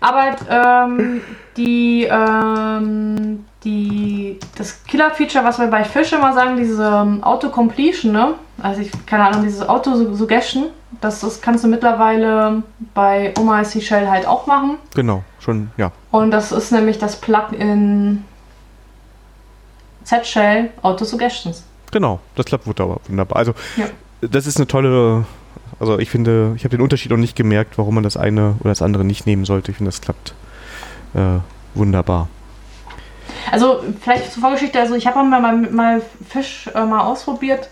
Aber 0.00 0.36
ähm, 0.48 1.20
die, 1.56 2.04
ähm, 2.04 3.44
die, 3.64 4.38
das 4.56 4.84
Killer-Feature, 4.84 5.44
was 5.44 5.58
wir 5.58 5.66
bei 5.66 5.84
Fish 5.84 6.12
immer 6.12 6.32
sagen, 6.32 6.56
diese 6.56 6.84
ähm, 6.84 7.22
Auto-Completion, 7.22 8.12
ne? 8.12 8.34
Also 8.62 8.80
ich, 8.80 8.90
keine 9.06 9.26
Ahnung, 9.26 9.42
dieses 9.42 9.68
Auto-Suggestion, 9.68 10.66
das, 11.00 11.20
das 11.20 11.40
kannst 11.40 11.64
du 11.64 11.68
mittlerweile 11.68 12.62
bei 12.94 13.34
OMIC 13.38 13.82
Shell 13.82 14.08
halt 14.08 14.26
auch 14.26 14.46
machen. 14.46 14.78
Genau, 14.94 15.22
schon, 15.40 15.70
ja. 15.76 15.92
Und 16.10 16.30
das 16.30 16.52
ist 16.52 16.72
nämlich 16.72 16.98
das 16.98 17.20
Plugin 17.20 18.24
Z-Shell 20.04 20.70
Auto-Suggestions. 20.82 21.64
Genau, 21.90 22.20
das 22.34 22.46
klappt 22.46 22.66
wunderbar. 22.66 23.36
Also 23.36 23.54
ja. 23.76 23.86
das 24.20 24.46
ist 24.46 24.56
eine 24.56 24.66
tolle, 24.66 25.24
also 25.78 25.98
ich 25.98 26.11
finde, 26.11 26.52
ich 26.57 26.64
habe 26.64 26.76
den 26.76 26.82
Unterschied 26.82 27.12
auch 27.12 27.16
nicht 27.16 27.36
gemerkt, 27.36 27.78
warum 27.78 27.94
man 27.94 28.04
das 28.04 28.16
eine 28.16 28.57
oder 28.61 28.70
das 28.70 28.82
andere 28.82 29.04
nicht 29.04 29.26
nehmen 29.26 29.44
sollte. 29.44 29.70
Ich 29.70 29.76
finde, 29.76 29.90
das 29.90 30.00
klappt 30.00 30.34
äh, 31.14 31.38
wunderbar. 31.74 32.28
Also 33.50 33.80
vielleicht 34.00 34.32
zur 34.32 34.42
Vorgeschichte, 34.42 34.80
also 34.80 34.94
ich 34.94 35.07
habe 35.07 35.22
mal, 35.22 35.40
mal, 35.40 35.57
mal 35.57 36.02
Fisch 36.28 36.68
äh, 36.74 36.84
mal 36.84 37.00
ausprobiert, 37.00 37.68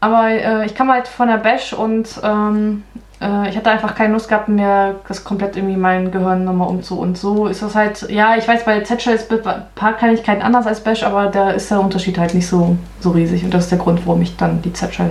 aber 0.00 0.28
äh, 0.28 0.66
ich 0.66 0.74
kam 0.74 0.90
halt 0.90 1.08
von 1.08 1.28
der 1.28 1.38
Bash 1.38 1.72
und 1.72 2.08
ähm, 2.22 2.84
äh, 3.20 3.48
ich 3.48 3.56
hatte 3.56 3.70
einfach 3.70 3.94
keine 3.94 4.12
Lust 4.12 4.28
gehabt, 4.28 4.48
mir 4.48 4.96
das 5.08 5.24
komplett 5.24 5.56
irgendwie 5.56 5.76
mein 5.76 6.10
Gehirn 6.10 6.44
nochmal 6.44 6.68
umzu. 6.68 7.00
Und 7.00 7.16
so 7.16 7.46
ist 7.46 7.62
das 7.62 7.74
halt, 7.74 8.08
ja, 8.10 8.36
ich 8.36 8.46
weiß, 8.46 8.64
bei 8.64 8.80
Z-Shell 8.80 9.14
ist 9.14 9.32
ein 9.32 9.40
paar 9.74 9.94
Kleinigkeiten 9.94 10.42
anders 10.42 10.66
als 10.66 10.80
Bash, 10.80 11.02
aber 11.02 11.26
da 11.26 11.50
ist 11.50 11.70
der 11.70 11.80
Unterschied 11.80 12.18
halt 12.18 12.34
nicht 12.34 12.46
so, 12.46 12.76
so 13.00 13.10
riesig 13.10 13.44
und 13.44 13.54
das 13.54 13.64
ist 13.64 13.70
der 13.70 13.78
Grund, 13.78 14.06
warum 14.06 14.22
ich 14.22 14.36
dann 14.36 14.62
die 14.62 14.72
Z-Shell 14.72 15.10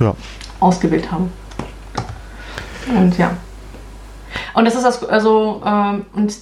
ja. 0.00 0.14
Ausgewählt 0.66 1.10
habe. 1.10 1.28
Und 2.88 3.18
ja. 3.18 3.36
Und 4.54 4.64
das 4.64 4.74
ist 4.74 4.84
das, 4.84 5.04
also, 5.04 5.62
ähm, 5.64 6.06
und 6.14 6.34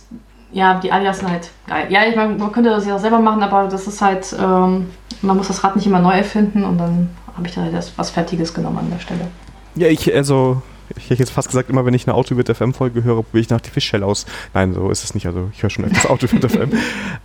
ja, 0.52 0.78
die 0.78 0.92
Alias 0.92 1.18
sind 1.18 1.30
halt 1.30 1.50
geil. 1.66 1.86
Ja, 1.90 2.04
ich 2.08 2.14
meine, 2.14 2.34
man 2.34 2.52
könnte 2.52 2.70
das 2.70 2.86
ja 2.86 2.96
auch 2.96 3.00
selber 3.00 3.18
machen, 3.18 3.42
aber 3.42 3.68
das 3.68 3.86
ist 3.86 4.00
halt, 4.00 4.34
ähm, 4.38 4.90
man 5.22 5.36
muss 5.36 5.48
das 5.48 5.64
Rad 5.64 5.76
nicht 5.76 5.86
immer 5.86 6.00
neu 6.00 6.12
erfinden 6.12 6.64
und 6.64 6.78
dann 6.78 7.10
habe 7.36 7.46
ich 7.48 7.54
da 7.54 7.62
halt 7.62 7.92
was 7.96 8.10
Fertiges 8.10 8.54
genommen 8.54 8.78
an 8.78 8.90
der 8.90 9.00
Stelle. 9.00 9.26
Ja, 9.74 9.88
ich, 9.88 10.14
also, 10.14 10.62
ich 10.96 11.10
hätte 11.10 11.20
jetzt 11.20 11.32
fast 11.32 11.48
gesagt, 11.48 11.70
immer 11.70 11.84
wenn 11.84 11.94
ich 11.94 12.06
eine 12.06 12.14
Auto 12.14 12.34
mit 12.34 12.48
FM-Folge 12.48 13.02
höre, 13.02 13.22
probiere 13.22 13.40
ich 13.40 13.50
nach 13.50 13.60
die 13.60 13.70
Fischshell 13.70 14.04
aus. 14.04 14.26
Nein, 14.52 14.74
so 14.74 14.90
ist 14.90 15.02
es 15.02 15.14
nicht. 15.14 15.26
Also 15.26 15.50
ich 15.52 15.62
höre 15.62 15.70
schon 15.70 15.84
öfters 15.84 16.06
Auto 16.06 16.26
mit 16.30 16.48
FM. 16.48 16.70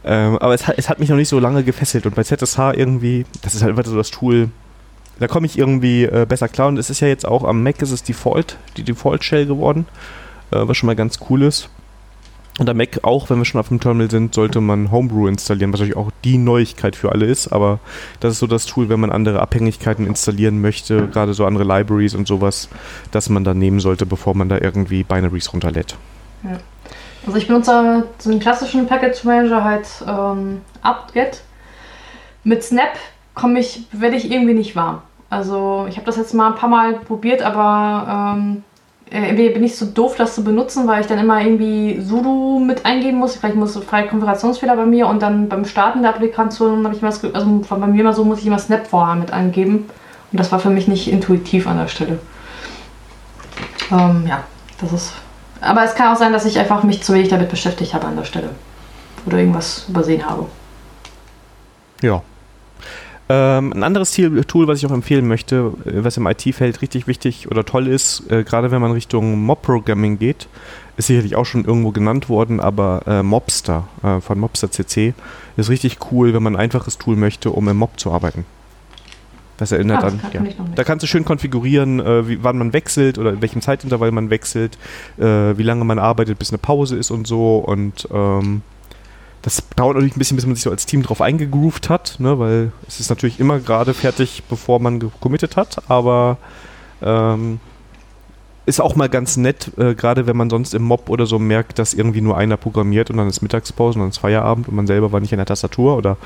Ähm, 0.03 0.37
aber 0.39 0.53
es 0.53 0.67
hat, 0.67 0.75
es 0.77 0.89
hat 0.89 0.99
mich 0.99 1.09
noch 1.09 1.17
nicht 1.17 1.29
so 1.29 1.39
lange 1.39 1.63
gefesselt. 1.63 2.05
Und 2.05 2.15
bei 2.15 2.23
ZSH 2.23 2.57
irgendwie, 2.73 3.25
das 3.41 3.53
ist 3.53 3.61
halt 3.61 3.77
einfach 3.77 3.85
so 3.85 3.97
das 3.97 4.11
Tool, 4.11 4.49
da 5.20 5.28
komme 5.28 5.45
ich 5.45 5.57
irgendwie 5.57 6.03
äh, 6.05 6.26
besser 6.28 6.47
klar. 6.47 6.67
Und 6.67 6.78
es 6.78 6.89
ist 6.89 6.99
ja 6.99 7.07
jetzt 7.07 7.28
auch 7.28 7.43
am 7.43 7.63
Mac 7.63 7.82
ist 7.82 7.91
es 7.91 8.03
Default, 8.03 8.57
die 8.78 8.84
Default-Shell 8.84 9.45
geworden, 9.45 9.85
äh, 10.52 10.57
was 10.61 10.77
schon 10.77 10.88
mal 10.88 10.95
ganz 10.95 11.19
cool 11.30 11.43
ist. 11.43 11.69
Und 12.60 12.65
der 12.65 12.76
Mac 12.76 12.99
auch, 13.03 13.30
wenn 13.30 13.38
wir 13.38 13.45
schon 13.45 13.61
auf 13.61 13.69
dem 13.69 13.80
Terminal 13.80 14.11
sind, 14.11 14.34
sollte 14.34 14.60
man 14.60 14.91
Homebrew 14.91 15.27
installieren, 15.27 15.72
was 15.72 15.80
natürlich 15.80 15.95
auch 15.95 16.11
die 16.26 16.38
Neuigkeit 16.38 16.98
für 16.98 17.11
alle 17.11 17.26
ist. 17.26 17.48
Aber 17.48 17.80
das 18.19 18.34
ist 18.34 18.39
so 18.39 18.48
das 18.48 18.65
Tool, 18.65 18.89
wenn 18.89 18.99
man 18.99 19.14
andere 19.14 19.39
Abhängigkeiten 19.39 20.06
installieren 20.06 20.60
möchte, 20.60 21.07
gerade 21.07 21.34
so 21.34 21.45
andere 21.45 21.64
Libraries 21.64 22.15
und 22.15 22.27
sowas, 22.27 22.68
dass 23.11 23.30
man 23.30 23.45
da 23.45 23.53
nehmen 23.53 23.80
sollte, 23.80 24.06
bevor 24.06 24.35
man 24.35 24.49
da 24.49 24.57
irgendwie 24.60 25.03
Binaries 25.03 25.53
runterlädt. 25.53 25.95
Ja. 26.43 26.57
Also 27.26 27.38
ich 27.38 27.48
benutze 27.48 28.06
so 28.18 28.30
einen 28.30 28.39
klassischen 28.39 28.88
Package 28.88 29.23
Manager 29.23 29.64
halt 29.64 29.88
ähm, 30.06 30.61
apt 30.81 31.14
Mit 32.43 32.64
Snap 32.64 32.98
komme 33.35 33.60
ich, 33.60 33.84
werde 33.91 34.18
ich 34.18 34.30
irgendwie 34.30 34.53
nicht 34.53 34.76
warm. 34.76 35.02
Also 35.30 35.85
ich 35.88 35.95
habe 35.95 36.06
das 36.06 36.18
jetzt 36.18 36.34
mal 36.34 36.47
ein 36.47 36.56
paar 36.56 36.69
Mal 36.69 36.93
probiert, 36.93 37.41
aber 37.41 38.35
ähm, 38.38 38.64
entweder 39.11 39.53
bin 39.53 39.64
ich 39.64 39.77
so 39.77 39.85
doof, 39.85 40.15
das 40.15 40.35
zu 40.35 40.43
benutzen, 40.43 40.88
weil 40.88 41.01
ich 41.01 41.07
dann 41.07 41.19
immer 41.19 41.41
irgendwie 41.41 42.01
sudo 42.01 42.60
mit 42.60 42.85
eingeben 42.85 43.19
muss. 43.19 43.35
Vielleicht 43.35 43.56
muss 43.56 43.77
freie 43.77 44.07
Konfigurationsfehler 44.07 44.76
bei 44.76 44.85
mir 44.85 45.07
und 45.07 45.22
dann 45.22 45.49
beim 45.49 45.65
Starten 45.65 46.01
der 46.01 46.11
Applikation 46.11 46.84
habe 46.85 46.95
ich 46.95 47.01
immer, 47.01 47.14
also 47.34 47.61
bei 47.69 47.88
mir 47.88 48.01
immer 48.01 48.14
so, 48.14 48.23
muss 48.23 48.39
ich 48.39 48.47
immer 48.47 48.60
Snap 48.60 48.88
vorher 48.88 49.15
mit 49.15 49.31
angeben. 49.31 49.89
Und 50.31 50.39
das 50.39 50.51
war 50.51 50.60
für 50.60 50.69
mich 50.69 50.88
nicht 50.88 51.11
intuitiv 51.11 51.68
an 51.68 51.77
der 51.77 51.88
Stelle. 51.88 52.19
Ähm, 53.91 54.26
ja, 54.27 54.43
das 54.80 54.93
ist. 54.93 55.14
Aber 55.61 55.84
es 55.84 55.95
kann 55.95 56.14
auch 56.14 56.18
sein, 56.18 56.31
dass 56.31 56.45
ich 56.45 56.57
einfach 56.60 56.84
mich 56.84 57.03
zu 57.03 57.14
wenig 57.14 57.30
damit 57.30 57.49
beschäftigt 57.49 57.93
habe 57.93 58.07
an 58.07 58.15
der 58.15 58.23
Stelle. 58.23 58.51
Oder 59.26 59.39
irgendwas 59.39 59.85
übersehen 59.89 60.27
habe. 60.27 60.45
Ja. 62.01 62.22
Ähm, 63.31 63.73
ein 63.73 63.84
anderes 63.84 64.11
Tool, 64.11 64.68
was 64.68 64.80
ich 64.80 64.88
auch 64.88 64.91
empfehlen 64.91 65.27
möchte, 65.27 65.73
äh, 65.85 66.03
was 66.03 66.18
im 66.18 66.26
IT-Feld 66.26 66.81
richtig 66.81 67.06
wichtig 67.06 67.49
oder 67.51 67.64
toll 67.64 67.88
ist, 67.88 68.30
äh, 68.31 68.43
gerade 68.43 68.72
wenn 68.72 68.81
man 68.81 68.91
Richtung 68.91 69.39
Mob-Programming 69.43 70.18
geht, 70.18 70.47
ist 70.97 71.07
sicherlich 71.07 71.35
auch 71.35 71.45
schon 71.45 71.64
irgendwo 71.64 71.91
genannt 71.91 72.27
worden, 72.27 72.60
aber 72.60 73.03
äh, 73.06 73.22
Mobster 73.22 73.88
äh, 74.01 74.19
von 74.19 74.39
Mobster 74.39 74.72
CC 74.72 75.14
ist 75.57 75.69
richtig 75.69 75.97
cool, 76.11 76.34
wenn 76.34 76.41
man 76.41 76.56
ein 76.56 76.61
einfaches 76.61 76.97
Tool 76.97 77.15
möchte, 77.15 77.51
um 77.51 77.68
im 77.68 77.77
Mob 77.77 77.99
zu 77.99 78.11
arbeiten. 78.11 78.45
Das 79.57 79.73
erinnert 79.73 79.99
ah, 79.99 80.10
das 80.10 80.14
an. 80.14 80.22
Ja. 80.34 80.41
Da 80.73 80.84
kannst 80.84 81.03
du 81.03 81.07
schön 81.07 81.26
konfigurieren, 81.26 81.99
äh, 81.99 82.27
wie, 82.27 82.43
wann 82.43 82.57
man 82.57 82.73
wechselt 82.73 83.19
oder 83.19 83.34
in 83.34 83.41
welchem 83.41 83.61
Zeitintervall 83.61 84.11
man 84.11 84.31
wechselt, 84.31 84.77
äh, 85.18 85.56
wie 85.57 85.64
lange 85.64 85.85
man 85.85 85.99
arbeitet, 85.99 86.39
bis 86.39 86.49
eine 86.49 86.57
Pause 86.57 86.95
ist 86.95 87.11
und 87.11 87.27
so. 87.27 87.57
Und 87.57 88.07
ähm, 88.11 88.61
das 89.41 89.64
dauert 89.76 89.95
natürlich 89.95 90.16
ein 90.16 90.20
bisschen, 90.20 90.36
bis 90.36 90.45
man 90.45 90.56
sich 90.56 90.64
so 90.64 90.72
als 90.72 90.86
Team 90.86 91.03
drauf 91.03 91.22
eingegroovt 91.22 91.90
hat, 91.90 92.20
ne, 92.20 92.40
weil 92.40 92.72
es 92.88 92.99
ist 92.99 93.10
natürlich 93.10 93.40
immer 93.40 93.60
gerade 93.60 93.94
fertig, 93.94 94.44
bevor 94.49 94.80
man 94.80 95.11
committed 95.20 95.56
hat, 95.56 95.90
aber 95.90 96.38
ähm, 97.02 97.60
ist 98.66 98.82
auch 98.82 98.95
mal 98.95 99.10
ganz 99.10 99.38
nett, 99.38 99.72
äh, 99.78 99.95
gerade 99.95 100.28
wenn 100.28 100.38
man 100.38 100.49
sonst 100.49 100.74
im 100.74 100.84
Mob 100.84 101.10
oder 101.10 101.26
so 101.26 101.40
merkt, 101.40 101.80
dass 101.80 101.94
irgendwie 101.94 102.22
nur 102.22 102.38
einer 102.38 102.57
programmiert 102.57 103.10
und 103.10 103.18
dann 103.18 103.28
ist 103.28 103.41
Mittagspause 103.41 103.98
und 103.98 104.03
dann 104.03 104.10
ist 104.10 104.18
Feierabend 104.18 104.68
und 104.68 104.76
man 104.76 104.88
selber 104.88 105.11
war 105.11 105.20
nicht 105.20 105.34
an 105.34 105.38
der 105.38 105.45
Tastatur 105.45 105.98
oder 105.98 106.18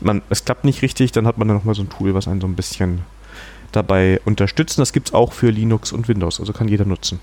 man, 0.00 0.22
es 0.30 0.44
klappt 0.44 0.64
nicht 0.64 0.82
richtig, 0.82 1.12
dann 1.12 1.26
hat 1.26 1.38
man 1.38 1.48
dann 1.48 1.56
nochmal 1.56 1.74
so 1.74 1.82
ein 1.82 1.88
Tool, 1.88 2.14
was 2.14 2.28
einen 2.28 2.40
so 2.40 2.46
ein 2.46 2.54
bisschen 2.54 3.00
dabei 3.72 4.20
unterstützt. 4.24 4.78
Das 4.78 4.92
gibt 4.92 5.08
es 5.08 5.14
auch 5.14 5.32
für 5.32 5.50
Linux 5.50 5.92
und 5.92 6.08
Windows, 6.08 6.38
also 6.38 6.52
kann 6.52 6.68
jeder 6.68 6.84
nutzen. 6.84 7.20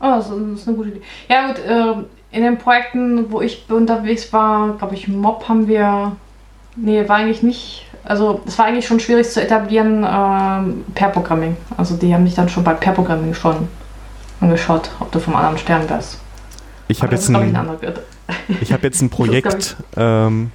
Oh, 0.00 0.16
das 0.16 0.30
ist 0.30 0.68
eine 0.68 0.76
gute 0.76 0.88
Idee. 0.90 1.02
Ja 1.28 1.46
gut, 1.46 1.58
äh, 1.58 2.04
in 2.32 2.42
den 2.42 2.58
Projekten, 2.58 3.30
wo 3.30 3.40
ich 3.40 3.64
unterwegs 3.68 4.32
war, 4.32 4.76
glaube 4.78 4.94
ich, 4.94 5.08
Mob 5.08 5.48
haben 5.48 5.66
wir. 5.68 6.16
Nee, 6.76 7.08
war 7.08 7.16
eigentlich 7.16 7.42
nicht. 7.42 7.86
Also, 8.04 8.40
es 8.46 8.58
war 8.58 8.66
eigentlich 8.66 8.86
schon 8.86 9.00
schwierig 9.00 9.28
zu 9.28 9.42
etablieren 9.42 10.06
ähm, 10.08 10.84
Pair-Programming. 10.94 11.56
Also, 11.76 11.96
die 11.96 12.14
haben 12.14 12.22
mich 12.22 12.34
dann 12.34 12.48
schon 12.48 12.64
bei 12.64 12.74
Pair-Programming 12.74 13.34
schon 13.34 13.68
angeschaut, 14.40 14.90
ob 15.00 15.10
du 15.12 15.18
vom 15.18 15.36
anderen 15.36 15.58
Stern 15.58 15.88
wärst. 15.90 16.18
Ich 16.88 17.02
habe 17.02 17.14
jetzt, 17.14 17.28
ein, 17.28 17.56
ich 18.60 18.72
hab 18.72 18.82
jetzt 18.82 19.00
ein 19.00 19.10
Projekt, 19.10 19.76
ähm, 19.96 20.50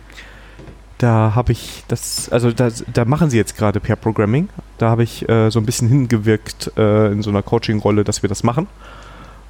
da 0.98 1.34
habe 1.36 1.52
ich 1.52 1.84
das, 1.88 2.30
also 2.30 2.52
da, 2.52 2.70
da 2.94 3.06
machen 3.06 3.30
sie 3.30 3.38
jetzt 3.38 3.58
gerade 3.58 3.80
Pair-Programming. 3.80 4.50
Da 4.78 4.90
habe 4.90 5.04
ich 5.04 5.28
äh, 5.30 5.50
so 5.50 5.60
ein 5.60 5.66
bisschen 5.66 5.88
hingewirkt 5.88 6.72
äh, 6.78 7.12
in 7.12 7.22
so 7.22 7.30
einer 7.30 7.44
Coaching-Rolle, 7.44 8.04
dass 8.04 8.22
wir 8.22 8.30
das 8.30 8.44
machen. 8.44 8.68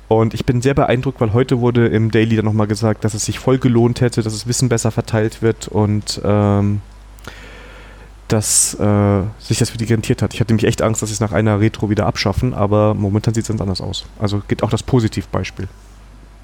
Und 0.07 0.33
ich 0.33 0.45
bin 0.45 0.61
sehr 0.61 0.73
beeindruckt, 0.73 1.19
weil 1.19 1.33
heute 1.33 1.59
wurde 1.61 1.87
im 1.87 2.11
Daily 2.11 2.35
dann 2.35 2.45
nochmal 2.45 2.67
gesagt, 2.67 3.03
dass 3.03 3.13
es 3.13 3.25
sich 3.25 3.39
voll 3.39 3.57
gelohnt 3.57 4.01
hätte, 4.01 4.21
dass 4.21 4.33
das 4.33 4.47
Wissen 4.47 4.69
besser 4.69 4.91
verteilt 4.91 5.41
wird 5.41 5.67
und 5.67 6.21
ähm, 6.23 6.81
dass 8.27 8.73
äh, 8.75 9.21
sich 9.39 9.59
das 9.59 9.69
für 9.69 9.77
die 9.77 9.85
rentiert 9.85 10.21
hat. 10.21 10.33
Ich 10.33 10.39
hatte 10.39 10.51
nämlich 10.51 10.67
echt 10.67 10.81
Angst, 10.81 11.01
dass 11.01 11.09
sie 11.09 11.13
es 11.13 11.19
nach 11.19 11.31
einer 11.31 11.59
Retro 11.59 11.89
wieder 11.89 12.05
abschaffen, 12.05 12.53
aber 12.53 12.93
momentan 12.93 13.33
sieht 13.33 13.43
es 13.43 13.49
ganz 13.49 13.61
anders 13.61 13.81
aus. 13.81 14.05
Also 14.19 14.41
geht 14.47 14.63
auch 14.63 14.69
das 14.69 14.83
Positivbeispiel. 14.83 15.67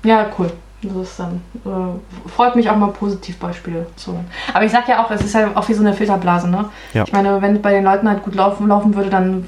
Ja, 0.04 0.28
cool. 0.38 0.52
Das 0.84 0.96
ist 0.96 1.20
dann, 1.20 1.42
äh, 1.64 2.30
freut 2.30 2.56
mich 2.56 2.68
auch 2.68 2.76
mal 2.76 2.88
Positivbeispiele 2.88 3.86
zu 3.96 4.14
hören. 4.14 4.26
Aber 4.52 4.66
ich 4.66 4.72
sag 4.72 4.88
ja 4.88 5.06
auch, 5.06 5.12
es 5.12 5.22
ist 5.22 5.34
ja 5.34 5.52
auch 5.54 5.70
wie 5.70 5.76
so 5.76 5.82
eine 5.82 5.94
Filterblase, 5.94 6.50
ne? 6.50 6.70
Ja. 6.96 7.04
Ich 7.04 7.14
meine, 7.14 7.40
wenn 7.40 7.62
bei 7.62 7.72
den 7.72 7.84
Leuten 7.84 8.10
halt 8.10 8.24
gut 8.24 8.34
laufen, 8.34 8.68
laufen 8.68 8.96
würde, 8.96 9.12
dann 9.12 9.46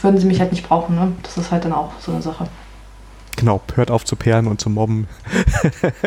würden 0.00 0.18
sie 0.18 0.26
mich 0.26 0.40
halt 0.40 0.50
nicht 0.50 0.66
brauchen, 0.66 0.94
ne? 0.94 1.12
Das 1.22 1.36
ist 1.36 1.52
halt 1.52 1.66
dann 1.66 1.74
auch 1.74 1.92
so 2.00 2.12
eine 2.12 2.22
Sache. 2.22 2.46
Genau, 3.36 3.60
hört 3.74 3.90
auf 3.90 4.04
zu 4.04 4.16
perren 4.16 4.46
und 4.46 4.60
zu 4.60 4.70
mobben. 4.70 5.08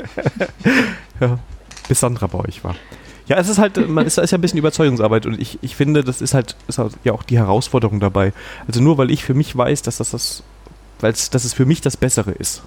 ja, 1.19 1.39
bis 1.88 1.99
Sandra 1.99 2.27
bei 2.27 2.39
euch 2.39 2.64
war. 2.64 2.76
Ja, 3.27 3.38
es 3.38 3.49
ist 3.49 3.57
halt, 3.57 3.89
man 3.89 4.06
ist, 4.06 4.18
ist 4.18 4.31
ja 4.31 4.38
ein 4.38 4.41
bisschen 4.41 4.60
Überzeugungsarbeit 4.60 5.26
und 5.26 5.39
ich, 5.39 5.57
ich 5.61 5.76
finde, 5.76 6.03
das 6.03 6.22
ist 6.22 6.34
halt, 6.34 6.56
ist 6.68 6.77
halt 6.77 6.93
ja 7.03 7.14
auch 7.14 7.23
die 7.23 7.38
Herausforderung 7.38 7.99
dabei. 7.99 8.34
Also 8.68 8.81
nur 8.81 8.97
weil 8.97 9.10
ich 9.10 9.23
für 9.23 9.34
mich 9.34 9.56
weiß, 9.56 9.81
dass 9.81 9.97
das 9.97 10.11
das, 10.11 10.43
weil 10.99 11.11
dass 11.14 11.43
es 11.43 11.53
für 11.53 11.65
mich 11.65 11.81
das 11.81 11.97
Bessere 11.97 12.31
ist, 12.31 12.61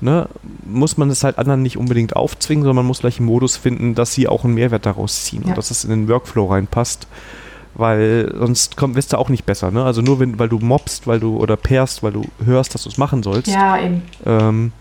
ne, 0.00 0.28
muss 0.66 0.98
man 0.98 1.08
es 1.08 1.24
halt 1.24 1.38
anderen 1.38 1.62
nicht 1.62 1.78
unbedingt 1.78 2.16
aufzwingen, 2.16 2.64
sondern 2.64 2.76
man 2.76 2.86
muss 2.86 3.00
gleich 3.00 3.18
einen 3.18 3.26
Modus 3.26 3.56
finden, 3.56 3.94
dass 3.94 4.12
sie 4.12 4.28
auch 4.28 4.44
einen 4.44 4.54
Mehrwert 4.54 4.84
daraus 4.84 5.24
ziehen 5.24 5.42
ja. 5.42 5.48
und 5.48 5.58
dass 5.58 5.70
es 5.70 5.84
in 5.84 5.90
den 5.90 6.08
Workflow 6.08 6.46
reinpasst 6.46 7.06
weil 7.74 8.34
sonst 8.38 8.76
kommt, 8.76 8.96
wirst 8.96 9.12
du 9.12 9.18
auch 9.18 9.28
nicht 9.28 9.46
besser. 9.46 9.70
Ne? 9.70 9.84
Also 9.84 10.02
nur 10.02 10.20
wenn, 10.20 10.38
weil 10.38 10.48
du 10.48 10.58
mobst, 10.58 11.06
weil 11.06 11.20
du 11.20 11.36
oder 11.36 11.56
pairst, 11.56 12.02
weil 12.02 12.12
du 12.12 12.24
hörst, 12.44 12.74
dass 12.74 12.82
du 12.82 12.88
es 12.88 12.98
machen 12.98 13.22
sollst. 13.22 13.48
Ja, 13.48 13.78
eben. 13.78 14.02
Ähm, 14.26 14.72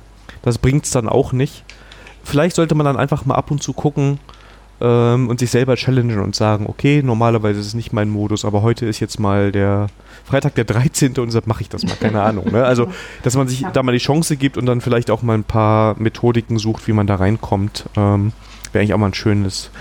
das 0.42 0.58
bringt 0.58 0.86
es 0.86 0.92
dann 0.92 1.08
auch 1.10 1.34
nicht. 1.34 1.64
Vielleicht 2.24 2.56
sollte 2.56 2.76
man 2.76 2.86
dann 2.86 2.98
einfach 2.98 3.26
mal 3.26 3.36
ab 3.36 3.52
und 3.52 3.64
zu 3.64 3.74
gucken 3.74 4.20
ähm, 4.82 5.30
und 5.30 5.40
sich 5.40 5.50
selber 5.50 5.76
challengen 5.76 6.20
und 6.20 6.36
sagen, 6.36 6.66
okay, 6.68 7.02
normalerweise 7.04 7.60
ist 7.60 7.68
es 7.68 7.74
nicht 7.74 7.94
mein 7.94 8.10
Modus, 8.10 8.46
aber 8.46 8.62
heute 8.62 8.86
ist 8.86 9.00
jetzt 9.00 9.20
mal 9.20 9.52
der 9.52 9.88
Freitag 10.26 10.56
der 10.56 10.66
13. 10.66 11.18
und 11.18 11.28
deshalb 11.28 11.48
mache 11.48 11.62
ich 11.62 11.70
das 11.70 11.84
mal, 11.84 11.96
keine 11.96 12.22
Ahnung. 12.22 12.52
Ne? 12.52 12.64
Also, 12.64 12.88
dass 13.24 13.36
man 13.36 13.48
sich 13.48 13.62
ja. 13.62 13.72
da 13.72 13.82
mal 13.82 13.92
die 13.92 13.98
Chance 13.98 14.38
gibt 14.38 14.58
und 14.58 14.66
dann 14.66 14.82
vielleicht 14.82 15.10
auch 15.10 15.22
mal 15.22 15.36
ein 15.36 15.44
paar 15.44 15.96
Methodiken 16.00 16.60
sucht, 16.60 16.88
wie 16.88 16.94
man 16.94 17.08
da 17.08 17.16
reinkommt, 17.16 17.86
ähm, 17.96 18.34
wäre 18.72 18.82
eigentlich 18.82 18.94
auch 18.94 19.00
mal 19.00 19.08
ein 19.08 19.14
schönes 19.14 19.72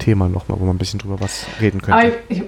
Thema 0.00 0.28
nochmal, 0.28 0.58
wo 0.58 0.64
man 0.64 0.74
ein 0.74 0.78
bisschen 0.78 0.98
drüber 0.98 1.20
was 1.20 1.46
reden 1.60 1.80
könnte. 1.80 2.12
Ich, 2.28 2.38
ich, 2.38 2.44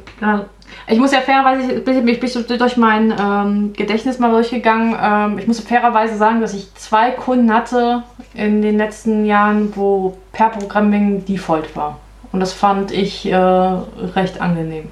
ich, 0.88 0.98
muss 0.98 1.12
ja 1.12 1.20
fairerweise, 1.20 1.72
ich 1.72 1.84
bin, 1.84 2.08
ich 2.08 2.18
bin 2.20 2.58
durch 2.58 2.76
mein 2.76 3.14
ähm, 3.16 3.72
Gedächtnis 3.74 4.18
mal 4.18 4.30
durchgegangen. 4.32 4.96
Ähm, 5.00 5.38
ich 5.38 5.46
muss 5.46 5.60
fairerweise 5.60 6.16
sagen, 6.16 6.40
dass 6.40 6.54
ich 6.54 6.74
zwei 6.74 7.10
Kunden 7.12 7.52
hatte 7.52 8.02
in 8.34 8.62
den 8.62 8.76
letzten 8.76 9.24
Jahren, 9.24 9.76
wo 9.76 10.16
Per 10.32 10.48
Programming 10.48 11.24
Default 11.24 11.76
war. 11.76 11.98
Und 12.32 12.40
das 12.40 12.52
fand 12.52 12.90
ich 12.90 13.30
äh, 13.30 13.36
recht 13.36 14.40
angenehm. 14.40 14.88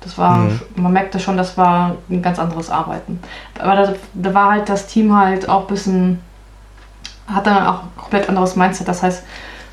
Das 0.00 0.16
war, 0.16 0.38
mhm. 0.38 0.60
man 0.76 0.92
merkte 0.92 1.18
schon, 1.20 1.36
das 1.36 1.58
war 1.58 1.96
ein 2.08 2.22
ganz 2.22 2.38
anderes 2.38 2.70
Arbeiten. 2.70 3.20
Aber 3.58 3.74
da, 3.76 3.94
da 4.14 4.34
war 4.34 4.52
halt 4.52 4.68
das 4.68 4.86
Team 4.86 5.14
halt 5.14 5.48
auch 5.48 5.62
ein 5.62 5.66
bisschen, 5.66 6.20
hat 7.26 7.46
dann 7.46 7.66
auch 7.66 7.82
ein 7.82 7.90
komplett 7.96 8.28
anderes 8.28 8.56
Mindset. 8.56 8.88
Das 8.88 9.02
heißt, 9.02 9.24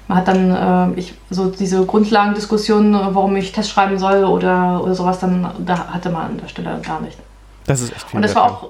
man 0.07 0.17
hat 0.19 0.27
dann 0.27 0.93
äh, 0.95 0.99
ich, 0.99 1.13
so 1.29 1.49
diese 1.49 1.85
Grundlagendiskussionen, 1.85 2.93
warum 2.93 3.35
ich 3.35 3.51
Test 3.51 3.69
schreiben 3.69 3.99
soll 3.99 4.23
oder, 4.23 4.81
oder 4.83 4.95
sowas, 4.95 5.19
dann 5.19 5.49
da 5.59 5.87
hatte 5.87 6.09
man 6.09 6.23
an 6.23 6.37
der 6.37 6.47
Stelle 6.47 6.79
gar 6.85 7.01
nicht. 7.01 7.17
Das 7.65 7.81
ist 7.81 7.91
echt 7.91 8.09
viel. 8.09 8.17
Und 8.17 8.21
das 8.23 8.35
war 8.35 8.45
auch, 8.45 8.69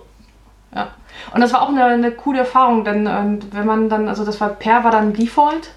ja. 0.74 0.88
Und 1.34 1.42
das 1.42 1.54
war 1.54 1.62
auch 1.62 1.70
eine, 1.70 1.84
eine 1.86 2.12
coole 2.12 2.40
Erfahrung, 2.40 2.84
denn 2.84 3.06
äh, 3.06 3.40
wenn 3.52 3.66
man 3.66 3.90
dann, 3.90 4.08
also 4.08 4.26
das 4.26 4.42
war 4.42 4.50
Per 4.50 4.84
war 4.84 4.92
dann 4.92 5.14
Default 5.14 5.72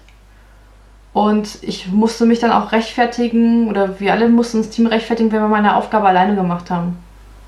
und 1.13 1.59
ich 1.61 1.91
musste 1.91 2.25
mich 2.25 2.39
dann 2.39 2.51
auch 2.51 2.71
rechtfertigen 2.71 3.69
oder 3.69 3.99
wir 3.99 4.13
alle 4.13 4.29
mussten 4.29 4.59
das 4.59 4.69
Team 4.69 4.87
rechtfertigen, 4.87 5.31
wenn 5.31 5.41
wir 5.41 5.47
meine 5.47 5.75
Aufgabe 5.75 6.07
alleine 6.07 6.35
gemacht 6.35 6.71
haben. 6.71 6.97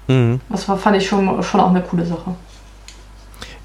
Mhm. 0.08 0.40
Das 0.50 0.68
war, 0.70 0.78
fand 0.78 0.98
ich 0.98 1.08
schon, 1.08 1.42
schon 1.42 1.62
auch 1.62 1.70
eine 1.70 1.82
coole 1.82 2.06
Sache 2.06 2.36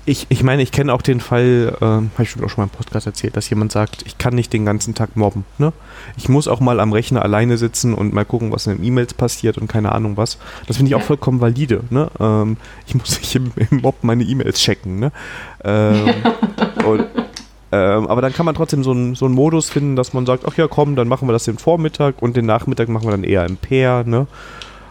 ich, 0.08 0.26
ich 0.30 0.42
meine, 0.42 0.62
ich 0.62 0.72
kenne 0.72 0.92
auch 0.94 1.02
den 1.02 1.20
Fall, 1.20 1.76
äh, 1.80 1.84
habe 1.84 2.22
ich 2.22 2.30
schon 2.30 2.42
auch 2.42 2.48
schon 2.48 2.62
mal 2.62 2.70
im 2.72 2.76
Podcast 2.76 3.06
erzählt, 3.06 3.36
dass 3.36 3.50
jemand 3.50 3.72
sagt, 3.72 4.04
ich 4.06 4.16
kann 4.16 4.34
nicht 4.34 4.52
den 4.54 4.64
ganzen 4.64 4.94
Tag 4.94 5.16
mobben. 5.16 5.44
Ne? 5.58 5.74
Ich 6.16 6.30
muss 6.30 6.48
auch 6.48 6.60
mal 6.60 6.80
am 6.80 6.94
Rechner 6.94 7.22
alleine 7.22 7.58
sitzen 7.58 7.92
und 7.92 8.14
mal 8.14 8.24
gucken, 8.24 8.50
was 8.50 8.66
in 8.66 8.78
den 8.78 8.84
E-Mails 8.84 9.12
passiert 9.12 9.58
und 9.58 9.68
keine 9.68 9.92
Ahnung 9.92 10.16
was. 10.16 10.38
Das 10.66 10.78
finde 10.78 10.88
ich 10.88 10.94
auch 10.94 11.02
vollkommen 11.02 11.42
valide. 11.42 11.84
Ne? 11.90 12.10
Ähm, 12.18 12.56
ich 12.86 12.94
muss 12.94 13.18
nicht 13.20 13.34
im, 13.36 13.52
im 13.56 13.82
Mob 13.82 13.96
meine 14.02 14.24
E-Mails 14.24 14.58
checken. 14.60 14.98
Ne? 14.98 15.12
Ähm, 15.62 16.08
und, 16.86 17.04
ähm, 17.70 18.06
aber 18.06 18.22
dann 18.22 18.32
kann 18.32 18.46
man 18.46 18.54
trotzdem 18.54 18.82
so 18.82 18.92
einen 18.92 19.14
so 19.14 19.28
Modus 19.28 19.68
finden, 19.68 19.94
dass 19.94 20.14
man 20.14 20.24
sagt, 20.24 20.44
ach 20.46 20.56
ja, 20.56 20.68
komm, 20.68 20.96
dann 20.96 21.08
machen 21.08 21.28
wir 21.28 21.34
das 21.34 21.44
den 21.44 21.58
Vormittag 21.58 22.22
und 22.22 22.34
den 22.34 22.46
Nachmittag 22.46 22.88
machen 22.88 23.06
wir 23.06 23.10
dann 23.10 23.24
eher 23.24 23.44
im 23.44 23.58
Pair. 23.58 24.04
Ne? 24.04 24.26